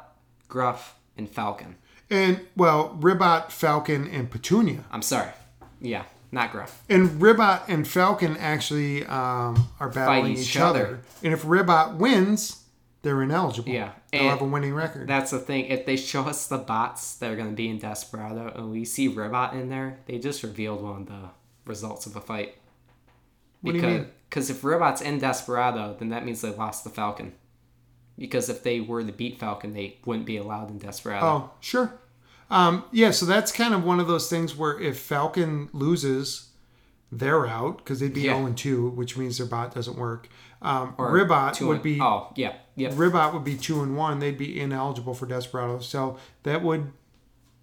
Gruff, 0.48 0.96
and 1.16 1.28
Falcon. 1.28 1.76
And 2.10 2.40
well, 2.56 2.96
Ribbot, 2.98 3.52
Falcon, 3.52 4.08
and 4.08 4.30
Petunia. 4.30 4.84
I'm 4.90 5.02
sorry, 5.02 5.32
yeah, 5.80 6.04
not 6.32 6.50
Gruff. 6.52 6.82
And 6.88 7.20
Ribbot 7.20 7.62
and 7.68 7.86
Falcon 7.86 8.36
actually 8.38 9.04
um, 9.04 9.68
are 9.78 9.90
battling 9.90 10.32
each 10.32 10.40
each, 10.40 10.56
other. 10.56 10.86
other. 10.86 11.00
And 11.22 11.34
if 11.34 11.42
Ribbot 11.44 11.96
wins, 11.96 12.64
they're 13.02 13.22
ineligible. 13.22 13.70
Yeah, 13.70 13.92
They'll 14.12 14.22
and 14.22 14.30
have 14.30 14.40
a 14.40 14.44
winning 14.44 14.74
record. 14.74 15.08
That's 15.08 15.30
the 15.30 15.38
thing. 15.38 15.66
If 15.66 15.86
they 15.86 15.96
show 15.96 16.22
us 16.22 16.46
the 16.46 16.58
bots 16.58 17.14
that 17.16 17.30
are 17.30 17.36
going 17.36 17.50
to 17.50 17.54
be 17.56 17.68
in 17.68 17.78
Desperado, 17.78 18.52
and 18.54 18.70
we 18.70 18.84
see 18.84 19.08
Ribbot 19.08 19.52
in 19.52 19.68
there, 19.68 19.98
they 20.06 20.18
just 20.18 20.42
revealed 20.42 20.82
one 20.82 21.02
of 21.02 21.06
the 21.06 21.30
results 21.64 22.06
of 22.06 22.16
a 22.16 22.20
fight. 22.20 22.56
What 23.60 23.72
do 23.72 23.78
you 23.78 23.82
because 23.82 24.00
mean? 24.00 24.10
because 24.28 24.50
if 24.50 24.64
Ribbot's 24.64 25.00
in 25.00 25.18
Desperado, 25.18 25.96
then 25.98 26.08
that 26.10 26.24
means 26.24 26.40
they 26.40 26.50
lost 26.50 26.84
the 26.84 26.90
Falcon. 26.90 27.34
Because 28.18 28.48
if 28.48 28.64
they 28.64 28.80
were 28.80 29.04
to 29.04 29.12
beat 29.12 29.38
Falcon, 29.38 29.74
they 29.74 29.98
wouldn't 30.04 30.26
be 30.26 30.36
allowed 30.36 30.70
in 30.70 30.78
Desperado. 30.78 31.24
Oh, 31.24 31.50
sure. 31.60 31.94
Um, 32.50 32.84
yeah, 32.90 33.10
so 33.12 33.26
that's 33.26 33.52
kind 33.52 33.74
of 33.74 33.84
one 33.84 34.00
of 34.00 34.08
those 34.08 34.28
things 34.28 34.56
where 34.56 34.80
if 34.80 34.98
Falcon 34.98 35.68
loses, 35.72 36.48
they're 37.12 37.46
out 37.46 37.78
because 37.78 38.00
they'd 38.00 38.12
be 38.14 38.22
Yeah. 38.22 38.38
0 38.38 38.52
2, 38.54 38.88
which 38.90 39.16
means 39.16 39.38
their 39.38 39.46
bot 39.46 39.74
doesn't 39.74 39.96
work. 39.96 40.28
Um, 40.60 40.94
Ribbot 40.98 41.60
would 41.60 41.74
and- 41.74 41.82
be 41.82 42.00
Oh, 42.00 42.32
yeah, 42.34 42.54
yeah. 42.74 42.90
Ribbot 42.94 43.32
would 43.32 43.44
be 43.44 43.56
two 43.56 43.80
and 43.82 43.96
one. 43.96 44.18
They'd 44.18 44.36
be 44.38 44.60
ineligible 44.60 45.14
for 45.14 45.26
Desperado. 45.26 45.78
So 45.80 46.18
that 46.42 46.62
would 46.62 46.92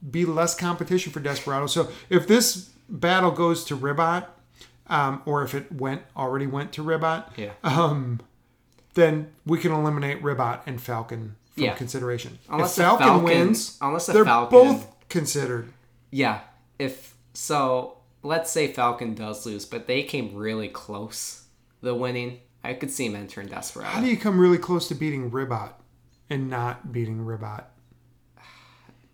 be 0.10 0.24
less 0.26 0.56
competition 0.56 1.12
for 1.12 1.20
Desperado. 1.20 1.68
So 1.68 1.90
if 2.10 2.28
this 2.28 2.70
battle 2.88 3.32
goes 3.32 3.64
to 3.66 3.76
Ribbot, 3.76 4.26
um, 4.88 5.22
or 5.26 5.44
if 5.44 5.54
it 5.56 5.72
went 5.72 6.04
already 6.16 6.48
went 6.48 6.72
to 6.74 6.84
Ribbot, 6.84 7.26
Yeah. 7.36 7.52
um, 7.64 8.22
then 8.94 9.32
we 9.46 9.58
can 9.60 9.72
eliminate 9.72 10.22
Ribbot 10.24 10.62
and 10.66 10.80
Falcon 10.82 11.36
from 11.54 11.64
Yeah. 11.64 11.74
consideration. 11.74 12.40
Unless 12.50 12.78
if 12.78 12.84
Falcon, 12.86 13.08
Falcon- 13.08 13.24
wins, 13.26 13.78
unless 13.82 14.06
the 14.06 14.14
they're 14.14 14.26
Falcon- 14.26 14.50
both 14.58 14.88
considered. 15.10 15.74
Yeah. 16.12 16.42
If 16.80 17.16
so, 17.34 17.98
let's 18.24 18.52
say 18.52 18.72
Falcon 18.72 19.16
does 19.16 19.46
lose, 19.46 19.66
but 19.66 19.88
they 19.88 20.04
came 20.04 20.34
really 20.36 20.68
close 20.70 21.44
the 21.82 21.94
winning. 21.96 22.40
I 22.66 22.74
could 22.74 22.92
see 22.92 23.06
him 23.06 23.16
entering 23.16 23.48
Desperado. 23.48 23.92
How 23.92 24.02
do 24.02 24.08
you 24.08 24.18
come 24.18 24.40
really 24.40 24.58
close 24.58 24.88
to 24.90 24.96
beating 24.96 25.32
Ribbot 25.32 25.72
and 26.30 26.50
not 26.50 26.92
beating 26.92 27.24
Ribbot? 27.24 27.66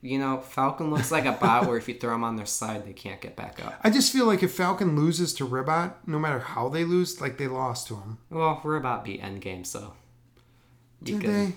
You 0.03 0.17
know, 0.17 0.39
Falcon 0.39 0.89
looks 0.89 1.11
like 1.11 1.25
a 1.25 1.33
bot 1.33 1.67
where 1.67 1.77
if 1.77 1.87
you 1.87 1.93
throw 1.93 2.11
them 2.11 2.23
on 2.23 2.35
their 2.35 2.47
side, 2.47 2.85
they 2.85 2.93
can't 2.93 3.21
get 3.21 3.35
back 3.35 3.63
up. 3.63 3.79
I 3.83 3.91
just 3.91 4.11
feel 4.11 4.25
like 4.25 4.41
if 4.41 4.51
Falcon 4.51 4.95
loses 4.95 5.31
to 5.35 5.45
Ribbot, 5.45 5.91
no 6.07 6.17
matter 6.17 6.39
how 6.39 6.69
they 6.69 6.83
lose, 6.83 7.21
like 7.21 7.37
they 7.37 7.47
lost 7.47 7.87
to 7.87 7.95
him. 7.97 8.17
Well, 8.31 8.59
we're 8.63 8.77
about 8.77 9.05
beat 9.05 9.21
Endgame, 9.21 9.65
so. 9.65 9.93
You 11.03 11.19
Did 11.19 11.29
they? 11.29 11.53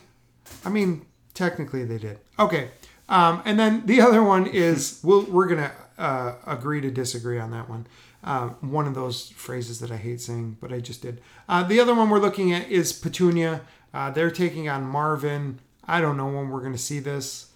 I 0.64 0.68
mean, 0.68 1.06
technically 1.32 1.84
they 1.84 1.98
did. 1.98 2.18
Okay. 2.38 2.68
Um, 3.09 3.43
and 3.44 3.59
then 3.59 3.85
the 3.86 4.01
other 4.01 4.22
one 4.22 4.47
is 4.47 5.01
we'll, 5.02 5.22
we're 5.24 5.47
gonna 5.47 5.72
uh, 5.98 6.35
agree 6.47 6.81
to 6.81 6.90
disagree 6.90 7.39
on 7.39 7.51
that 7.51 7.68
one. 7.68 7.86
Um, 8.22 8.56
one 8.62 8.86
of 8.86 8.94
those 8.94 9.31
phrases 9.31 9.81
that 9.81 9.90
I 9.90 9.97
hate 9.97 10.20
saying, 10.20 10.56
but 10.60 10.72
I 10.72 10.81
just 10.81 11.02
did. 11.02 11.20
Uh, 11.48 11.62
the 11.62 11.78
other 11.81 11.94
one 11.94 12.09
we're 12.09 12.18
looking 12.20 12.52
at 12.55 12.70
is 12.70 12.93
Petunia. 12.93 13.60
Uh, 13.93 14.10
they're 14.10 14.31
taking 14.31 14.68
on 14.68 14.85
Marvin. 14.85 15.60
I 15.86 16.01
don't 16.01 16.16
know 16.16 16.26
when 16.26 16.48
we're 16.48 16.62
gonna 16.62 16.78
see 16.78 17.01
this. 17.01 17.51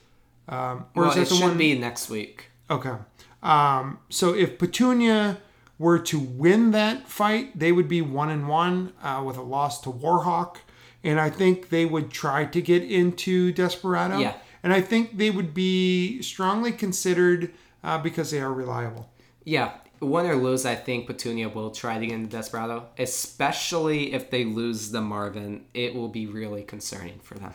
Um, 0.48 0.84
or 0.94 1.02
Well, 1.02 1.08
is 1.10 1.14
that 1.16 1.22
it 1.22 1.28
the 1.30 1.34
should 1.36 1.44
one? 1.48 1.58
be 1.58 1.78
next 1.78 2.10
week. 2.10 2.50
Okay. 2.70 2.94
Um, 3.42 3.98
so 4.10 4.34
if 4.34 4.58
Petunia 4.58 5.38
were 5.78 5.98
to 6.00 6.18
win 6.18 6.72
that 6.72 7.08
fight, 7.08 7.58
they 7.58 7.70
would 7.72 7.88
be 7.88 8.02
one 8.02 8.28
and 8.30 8.48
one 8.48 8.92
uh, 9.02 9.22
with 9.24 9.36
a 9.36 9.42
loss 9.42 9.80
to 9.82 9.90
Warhawk, 9.90 10.56
and 11.04 11.18
I 11.20 11.30
think 11.30 11.68
they 11.70 11.86
would 11.86 12.10
try 12.10 12.44
to 12.44 12.60
get 12.60 12.82
into 12.82 13.52
Desperado. 13.52 14.18
Yeah. 14.18 14.34
And 14.62 14.72
I 14.72 14.80
think 14.80 15.18
they 15.18 15.30
would 15.30 15.54
be 15.54 16.22
strongly 16.22 16.72
considered 16.72 17.52
uh, 17.82 17.98
because 17.98 18.30
they 18.30 18.40
are 18.40 18.52
reliable. 18.52 19.10
Yeah, 19.44 19.72
win 20.00 20.26
or 20.26 20.36
lose, 20.36 20.66
I 20.66 20.74
think 20.74 21.06
Petunia 21.06 21.48
will 21.48 21.70
try 21.70 21.98
to 21.98 22.06
get 22.06 22.14
into 22.14 22.30
Desperado, 22.30 22.86
especially 22.98 24.12
if 24.12 24.30
they 24.30 24.44
lose 24.44 24.90
the 24.90 25.00
Marvin. 25.00 25.64
It 25.74 25.94
will 25.94 26.08
be 26.08 26.26
really 26.26 26.62
concerning 26.62 27.18
for 27.20 27.34
them. 27.34 27.54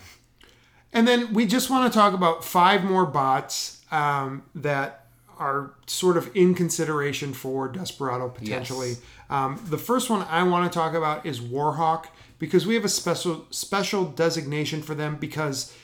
And 0.92 1.08
then 1.08 1.34
we 1.34 1.46
just 1.46 1.70
want 1.70 1.92
to 1.92 1.98
talk 1.98 2.14
about 2.14 2.44
five 2.44 2.84
more 2.84 3.06
bots 3.06 3.82
um, 3.92 4.44
that 4.56 5.08
are 5.40 5.74
sort 5.88 6.16
of 6.16 6.30
in 6.36 6.54
consideration 6.54 7.34
for 7.34 7.68
Desperado 7.68 8.30
potentially. 8.30 8.90
Yes. 8.90 9.02
Um, 9.30 9.60
the 9.68 9.80
first 9.80 10.10
one 10.10 10.22
I 10.30 10.44
want 10.44 10.72
to 10.72 10.78
talk 10.78 10.94
about 10.94 11.26
is 11.26 11.40
Warhawk 11.40 12.06
because 12.38 12.68
we 12.68 12.76
have 12.76 12.86
a 12.86 12.90
special 12.90 13.48
special 13.50 14.06
designation 14.06 14.84
for 14.84 14.94
them 14.94 15.16
because 15.16 15.76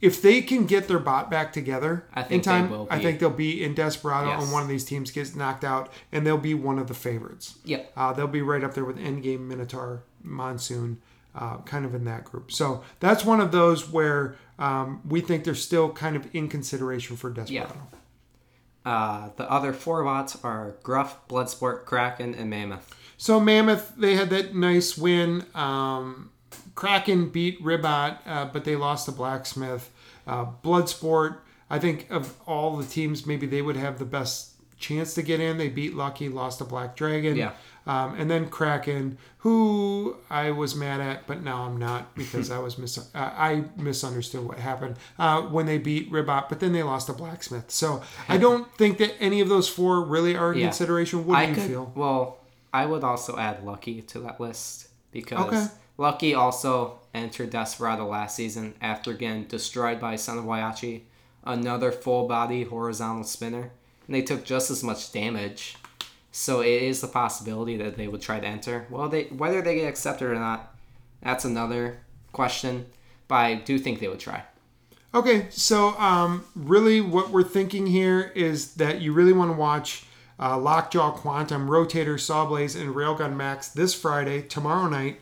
if 0.00 0.20
they 0.20 0.42
can 0.42 0.66
get 0.66 0.86
their 0.88 0.98
bot 0.98 1.30
back 1.30 1.52
together 1.52 2.04
I 2.12 2.22
in 2.22 2.26
think 2.28 2.44
they 2.44 2.50
time, 2.50 2.86
I 2.90 2.98
think 3.00 3.20
they'll 3.20 3.30
be 3.30 3.64
in 3.64 3.74
Desperado 3.74 4.28
Yes. 4.30 4.42
and 4.42 4.52
one 4.52 4.62
of 4.62 4.68
these 4.68 4.84
teams 4.84 5.10
gets 5.10 5.34
knocked 5.34 5.64
out 5.64 5.90
and 6.12 6.26
they'll 6.26 6.36
be 6.36 6.54
one 6.54 6.78
of 6.78 6.88
the 6.88 6.94
favorites. 6.94 7.58
Yep. 7.64 7.92
Uh, 7.96 8.12
they'll 8.12 8.26
be 8.26 8.42
right 8.42 8.62
up 8.62 8.74
there 8.74 8.84
with 8.84 8.98
Endgame, 8.98 9.40
Minotaur, 9.40 10.02
Monsoon, 10.22 11.00
uh, 11.34 11.58
kind 11.58 11.84
of 11.84 11.94
in 11.94 12.04
that 12.04 12.24
group. 12.24 12.52
So 12.52 12.82
that's 13.00 13.24
one 13.24 13.40
of 13.40 13.50
those 13.52 13.88
where 13.90 14.36
um, 14.58 15.00
we 15.08 15.20
think 15.20 15.44
they're 15.44 15.54
still 15.54 15.90
kind 15.90 16.16
of 16.16 16.28
in 16.34 16.48
consideration 16.48 17.16
for 17.16 17.30
Desperado. 17.30 17.88
Uh, 18.84 19.30
the 19.36 19.50
other 19.50 19.72
four 19.72 20.04
bots 20.04 20.36
are 20.44 20.74
Gruff, 20.82 21.26
Bloodsport, 21.28 21.86
Kraken, 21.86 22.34
and 22.34 22.50
Mammoth. 22.50 22.94
So 23.16 23.40
Mammoth, 23.40 23.94
they 23.96 24.14
had 24.16 24.28
that 24.30 24.54
nice 24.54 24.98
win. 24.98 25.46
Um, 25.54 26.30
Kraken 26.74 27.28
beat 27.28 27.62
Ribbot, 27.62 28.18
uh, 28.26 28.46
but 28.52 28.64
they 28.64 28.76
lost 28.76 29.06
to 29.06 29.12
Blacksmith. 29.12 29.90
Uh, 30.26 30.46
Bloodsport, 30.62 31.38
I 31.70 31.78
think 31.78 32.10
of 32.10 32.34
all 32.46 32.76
the 32.76 32.84
teams, 32.86 33.26
maybe 33.26 33.46
they 33.46 33.62
would 33.62 33.76
have 33.76 33.98
the 33.98 34.04
best 34.04 34.52
chance 34.78 35.14
to 35.14 35.22
get 35.22 35.40
in. 35.40 35.56
They 35.58 35.68
beat 35.68 35.94
Lucky, 35.94 36.28
lost 36.28 36.58
to 36.58 36.64
Black 36.64 36.96
Dragon. 36.96 37.36
Yeah. 37.36 37.52
Um, 37.86 38.14
and 38.18 38.30
then 38.30 38.48
Kraken, 38.48 39.18
who 39.38 40.16
I 40.30 40.50
was 40.50 40.74
mad 40.74 41.00
at, 41.02 41.26
but 41.26 41.42
now 41.42 41.64
I'm 41.64 41.76
not 41.76 42.14
because 42.16 42.50
I 42.50 42.58
was 42.58 42.78
mis- 42.78 42.98
uh, 42.98 43.02
I 43.14 43.64
misunderstood 43.76 44.44
what 44.44 44.58
happened 44.58 44.96
uh, 45.18 45.42
when 45.42 45.66
they 45.66 45.76
beat 45.78 46.10
Ribbot, 46.10 46.48
but 46.48 46.60
then 46.60 46.72
they 46.72 46.82
lost 46.82 47.06
to 47.08 47.12
Blacksmith. 47.12 47.70
So 47.70 48.02
I 48.28 48.38
don't 48.38 48.74
think 48.78 48.98
that 48.98 49.14
any 49.20 49.40
of 49.42 49.48
those 49.50 49.68
four 49.68 50.02
really 50.02 50.34
are 50.34 50.52
in 50.52 50.60
Yeah. 50.60 50.66
consideration. 50.68 51.26
What 51.26 51.34
do 51.36 51.40
I 51.40 51.44
you 51.48 51.54
could, 51.54 51.64
feel? 51.64 51.92
well, 51.94 52.38
I 52.72 52.86
would 52.86 53.04
also 53.04 53.36
add 53.38 53.64
Lucky 53.64 54.00
to 54.02 54.20
that 54.20 54.40
list 54.40 54.88
because 55.12 55.46
Okay. 55.46 55.66
Lucky 55.96 56.34
also 56.34 56.98
entered 57.14 57.50
Desperado 57.50 58.06
last 58.06 58.36
season 58.36 58.74
after 58.80 59.12
getting 59.12 59.44
destroyed 59.44 60.00
by 60.00 60.16
Son 60.16 60.38
of 60.38 60.44
Whyachi, 60.44 61.02
another 61.44 61.92
full 61.92 62.26
body 62.26 62.64
horizontal 62.64 63.24
spinner, 63.24 63.70
and 64.06 64.14
they 64.14 64.22
took 64.22 64.44
just 64.44 64.70
as 64.70 64.82
much 64.82 65.12
damage. 65.12 65.76
So 66.32 66.60
it 66.60 66.82
is 66.82 67.00
the 67.00 67.06
possibility 67.06 67.76
that 67.76 67.96
they 67.96 68.08
would 68.08 68.20
try 68.20 68.40
to 68.40 68.46
enter. 68.46 68.86
Well, 68.90 69.08
they 69.08 69.24
whether 69.24 69.62
they 69.62 69.76
get 69.76 69.88
accepted 69.88 70.28
or 70.28 70.34
not, 70.34 70.74
that's 71.22 71.44
another 71.44 71.98
question. 72.32 72.86
But 73.28 73.36
I 73.36 73.54
do 73.54 73.78
think 73.78 74.00
they 74.00 74.08
would 74.08 74.20
try. 74.20 74.42
Okay, 75.14 75.46
so 75.50 75.96
um, 75.98 76.44
really 76.56 77.00
what 77.00 77.30
we're 77.30 77.44
thinking 77.44 77.86
here 77.86 78.32
is 78.34 78.74
that 78.74 79.00
you 79.00 79.12
really 79.12 79.32
want 79.32 79.52
to 79.52 79.56
watch 79.56 80.04
uh, 80.40 80.58
Lockjaw 80.58 81.12
Quantum, 81.12 81.68
Rotator, 81.68 82.16
Sawblaze, 82.16 82.78
and 82.78 82.94
Railgun 82.94 83.36
Max 83.36 83.68
this 83.68 83.94
Friday, 83.94 84.42
tomorrow 84.42 84.88
night, 84.88 85.20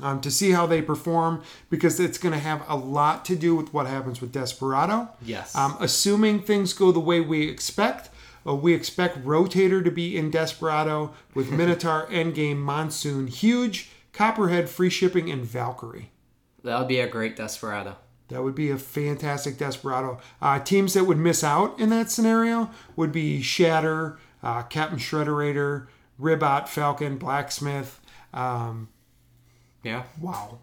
um, 0.00 0.20
to 0.20 0.30
see 0.30 0.50
how 0.50 0.66
they 0.66 0.82
perform 0.82 1.42
because 1.70 1.98
it's 1.98 2.18
going 2.18 2.32
to 2.32 2.38
have 2.38 2.62
a 2.68 2.76
lot 2.76 3.24
to 3.26 3.36
do 3.36 3.54
with 3.54 3.72
what 3.72 3.86
happens 3.86 4.20
with 4.20 4.32
Desperado. 4.32 5.08
Yes. 5.22 5.54
Um, 5.56 5.76
assuming 5.80 6.40
things 6.42 6.72
go 6.72 6.92
the 6.92 7.00
way 7.00 7.20
we 7.20 7.48
expect, 7.48 8.10
uh, 8.46 8.54
we 8.54 8.74
expect 8.74 9.24
Rotator 9.24 9.82
to 9.82 9.90
be 9.90 10.16
in 10.16 10.30
Desperado 10.30 11.14
with 11.34 11.50
Minotaur, 11.52 12.06
Endgame, 12.10 12.58
Monsoon, 12.58 13.26
Huge, 13.26 13.90
Copperhead, 14.12 14.68
Free 14.68 14.90
Shipping, 14.90 15.30
and 15.30 15.44
Valkyrie. 15.44 16.10
That 16.62 16.78
would 16.78 16.88
be 16.88 17.00
a 17.00 17.08
great 17.08 17.36
Desperado. 17.36 17.96
That 18.28 18.42
would 18.42 18.56
be 18.56 18.70
a 18.70 18.78
fantastic 18.78 19.56
Desperado. 19.56 20.18
Uh, 20.42 20.58
teams 20.58 20.94
that 20.94 21.04
would 21.04 21.18
miss 21.18 21.44
out 21.44 21.78
in 21.78 21.90
that 21.90 22.10
scenario 22.10 22.70
would 22.96 23.12
be 23.12 23.40
Shatter, 23.40 24.18
uh, 24.42 24.62
Captain 24.62 24.98
Shredderator, 24.98 25.86
Ribbot, 26.18 26.68
Falcon, 26.68 27.18
Blacksmith. 27.18 28.00
Um, 28.34 28.88
Yeah. 29.86 30.02
wow. 30.20 30.58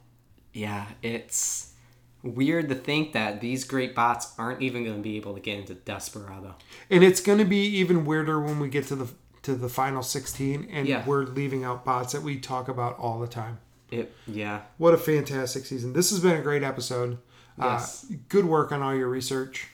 Yeah, 0.54 0.86
it's 1.02 1.74
weird 2.22 2.70
to 2.70 2.76
think 2.76 3.14
that 3.14 3.42
these 3.42 3.64
great 3.64 3.96
bots 3.96 4.34
aren't 4.38 4.62
even 4.62 4.84
going 4.84 4.98
to 4.98 5.02
be 5.02 5.18
able 5.18 5.34
to 5.34 5.40
get 5.40 5.58
into 5.60 5.74
Desperado. 5.74 6.56
And 6.90 7.04
it's 7.04 7.20
going 7.22 7.40
to 7.40 7.46
be 7.46 7.66
even 7.78 8.06
weirder 8.06 8.40
when 8.40 8.60
we 8.60 8.70
get 8.70 8.86
to 8.88 8.96
the 8.96 9.08
to 9.44 9.56
the 9.56 9.68
final 9.68 10.02
16, 10.04 10.70
and 10.72 10.88
Yeah. 10.88 11.04
we're 11.06 11.24
leaving 11.26 11.66
out 11.66 11.84
bots 11.84 12.14
that 12.14 12.22
we 12.22 12.38
talk 12.40 12.70
about 12.70 12.98
all 12.98 13.20
the 13.20 13.28
time. 13.28 13.58
It, 13.92 14.14
yeah. 14.26 14.62
What 14.78 14.94
a 14.94 14.98
fantastic 14.98 15.66
season! 15.66 15.92
This 15.94 16.12
has 16.12 16.20
been 16.22 16.38
a 16.38 16.42
great 16.42 16.64
episode. 16.64 17.18
Yes. 17.60 18.06
Uh, 18.10 18.16
good 18.30 18.46
work 18.46 18.72
on 18.72 18.82
all 18.82 18.96
your 18.96 19.10
research. 19.10 19.68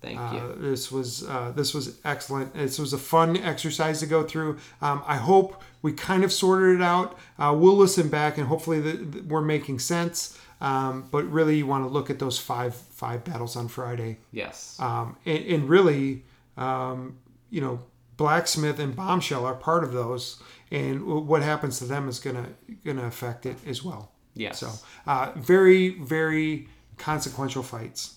Thank 0.00 0.20
Uh, 0.20 0.32
you. 0.34 0.70
this 0.70 0.92
was 0.92 1.24
uh, 1.26 1.52
this 1.56 1.74
was 1.74 1.98
excellent. 2.04 2.54
This 2.54 2.78
was 2.78 2.92
a 2.92 2.98
fun 2.98 3.36
exercise 3.38 3.98
to 4.00 4.06
go 4.06 4.22
through. 4.22 4.58
Um, 4.80 5.02
I 5.06 5.16
hope 5.16 5.60
we 5.86 5.92
kind 5.92 6.22
of 6.24 6.30
sorted 6.32 6.76
it 6.80 6.82
out. 6.94 7.08
Uh, 7.38 7.54
we'll 7.60 7.76
listen 7.76 8.08
back 8.08 8.32
and 8.38 8.46
hopefully 8.52 8.80
the, 8.80 8.92
the- 9.12 9.22
we're 9.22 9.40
making 9.56 9.78
sense. 9.78 10.16
Um, 10.60 10.94
but 11.10 11.24
really, 11.38 11.56
you 11.58 11.66
want 11.66 11.84
to 11.84 11.90
look 11.96 12.08
at 12.10 12.18
those 12.18 12.38
five 12.38 12.74
five 12.74 13.24
battles 13.24 13.56
on 13.56 13.68
Friday, 13.68 14.12
Yes. 14.32 14.76
um, 14.80 15.16
and, 15.26 15.44
and 15.52 15.68
really, 15.68 16.24
um, 16.56 17.18
you 17.50 17.60
know, 17.60 17.74
Blacksmith 18.16 18.78
and 18.78 18.96
Bombshell 18.96 19.44
are 19.44 19.54
part 19.54 19.84
of 19.84 19.92
those, 19.92 20.42
and 20.70 21.04
what 21.28 21.42
happens 21.42 21.78
to 21.80 21.84
them 21.84 22.08
is 22.08 22.18
gonna 22.18 22.46
gonna 22.86 23.04
affect 23.06 23.44
it 23.44 23.56
as 23.66 23.84
well. 23.84 24.02
yes. 24.34 24.58
So, 24.60 24.70
uh, 25.06 25.32
very 25.36 25.90
very 25.90 26.68
consequential 26.96 27.62
fights. 27.62 28.14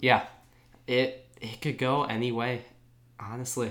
yeah. 0.00 0.22
It 0.86 1.26
it 1.42 1.60
could 1.60 1.76
go 1.78 2.04
any 2.04 2.32
way. 2.32 2.62
Honestly. 3.20 3.70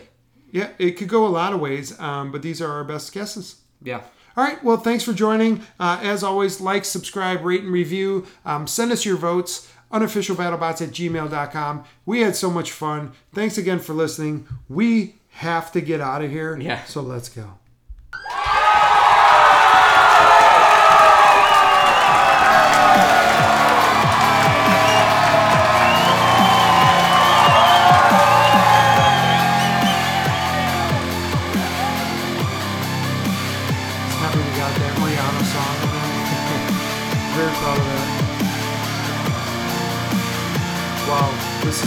Yeah, 0.51 0.69
it 0.77 0.91
could 0.91 1.07
go 1.07 1.25
a 1.25 1.29
lot 1.29 1.53
of 1.53 1.59
ways, 1.59 1.97
um, 1.99 2.31
but 2.31 2.41
these 2.41 2.61
are 2.61 2.71
our 2.71 2.83
best 2.83 3.13
guesses. 3.13 3.61
Yeah. 3.81 4.01
All 4.37 4.43
right. 4.43 4.63
Well, 4.63 4.77
thanks 4.77 5.03
for 5.03 5.13
joining. 5.13 5.63
Uh, 5.79 5.99
as 6.01 6.23
always, 6.23 6.61
like, 6.61 6.85
subscribe, 6.85 7.43
rate, 7.43 7.63
and 7.63 7.71
review. 7.71 8.25
Um, 8.45 8.67
send 8.67 8.91
us 8.91 9.05
your 9.05 9.17
votes. 9.17 9.71
Unofficialbattlebots 9.91 10.81
at 10.81 10.89
gmail.com. 10.89 11.83
We 12.05 12.21
had 12.21 12.35
so 12.35 12.49
much 12.49 12.71
fun. 12.71 13.11
Thanks 13.33 13.57
again 13.57 13.79
for 13.79 13.93
listening. 13.93 14.47
We 14.69 15.15
have 15.31 15.71
to 15.73 15.81
get 15.81 15.99
out 15.99 16.23
of 16.23 16.31
here. 16.31 16.57
Yeah. 16.57 16.83
So 16.85 17.01
let's 17.01 17.27
go. 17.27 17.55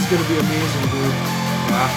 Is 0.05 0.11
gonna 0.13 0.29
be 0.29 0.37
amazing, 0.37 0.85
dude. 0.93 1.17
Yeah. 1.73 1.89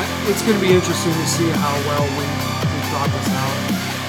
I- 0.00 0.12
It's 0.32 0.40
gonna 0.42 0.60
be 0.60 0.72
interesting 0.72 1.12
to 1.12 1.26
see 1.28 1.48
how 1.52 1.74
well 1.88 2.04
we, 2.16 2.24
we 2.24 2.80
thought 2.88 3.10
this 3.12 3.28
out. 3.36 3.56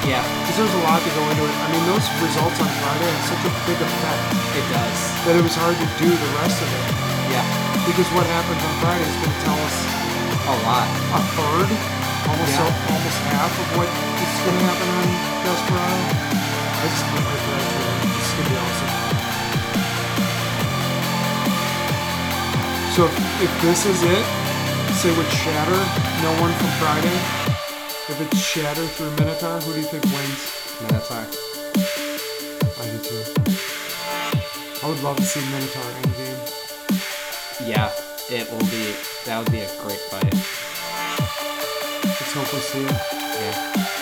Yeah. 0.07 0.23
Because 0.47 0.55
there's 0.63 0.75
a 0.79 0.83
lot 0.87 1.03
to 1.03 1.11
go 1.19 1.23
into 1.29 1.43
it. 1.43 1.51
I 1.51 1.67
mean, 1.75 1.83
those 1.91 2.05
results 2.23 2.55
on 2.63 2.69
Friday 2.79 3.07
had 3.11 3.23
such 3.27 3.43
a 3.43 3.51
big 3.67 3.79
effect 3.79 4.23
It 4.55 4.65
does. 4.71 4.99
that 5.27 5.35
it 5.35 5.43
was 5.43 5.55
hard 5.55 5.75
to 5.75 5.87
do 5.99 6.07
the 6.07 6.29
rest 6.39 6.55
of 6.63 6.69
it. 6.71 6.85
Yeah. 7.35 7.43
Because 7.83 8.07
what 8.15 8.23
happens 8.27 8.61
on 8.63 8.73
Friday 8.79 9.03
is 9.03 9.15
going 9.19 9.35
to 9.35 9.41
tell 9.43 9.59
us 9.59 9.75
A 10.47 10.55
lot. 10.63 10.87
a 11.19 11.21
third, 11.35 11.67
almost 12.23 12.51
Yeah. 12.55 12.63
so, 12.63 12.65
almost 12.95 13.19
half 13.35 13.51
of 13.51 13.67
what 13.75 13.89
is 13.91 14.33
going 14.47 14.57
to 14.59 14.63
happen 14.63 14.87
on 14.95 15.07
Desperado. 15.43 15.99
I 16.79 16.85
just 16.87 17.03
can't 17.03 17.25
wait 17.27 17.39
for 17.43 17.51
that 17.51 17.65
trailer. 17.67 17.95
This 18.07 18.23
is 18.23 18.33
going 18.39 18.47
to 18.47 18.51
be 18.55 18.57
awesome. 18.63 18.98
So 22.99 23.05
if, 23.05 23.43
if 23.43 23.61
this 23.61 23.85
is 23.85 24.03
it, 24.03 24.25
say 24.95 25.17
with 25.17 25.31
Shatter, 25.31 25.81
no 26.21 26.41
one 26.41 26.51
from 26.51 26.67
Friday. 26.83 27.15
If 28.09 28.19
it's 28.19 28.41
Shatter 28.41 28.85
through 28.87 29.11
Minotaur, 29.11 29.61
who 29.61 29.71
do 29.71 29.79
you 29.79 29.85
think 29.85 30.03
wins? 30.03 30.81
Minotaur. 30.81 31.23
I 32.75 32.91
do 32.91 32.99
too. 32.99 33.23
I 34.83 34.89
would 34.89 35.01
love 35.01 35.15
to 35.15 35.23
see 35.23 35.39
Minotaur 35.49 35.81
Endgame. 36.01 37.69
Yeah. 37.69 37.89
It 38.29 38.51
will 38.51 38.67
be. 38.67 38.93
That 39.23 39.39
would 39.39 39.51
be 39.53 39.59
a 39.59 39.69
great 39.81 39.99
fight. 40.11 40.33
Let's 42.03 42.33
hope 42.33 42.53
we 42.53 42.59
see 42.59 42.83
it. 42.83 42.91
Yeah. 42.91 43.98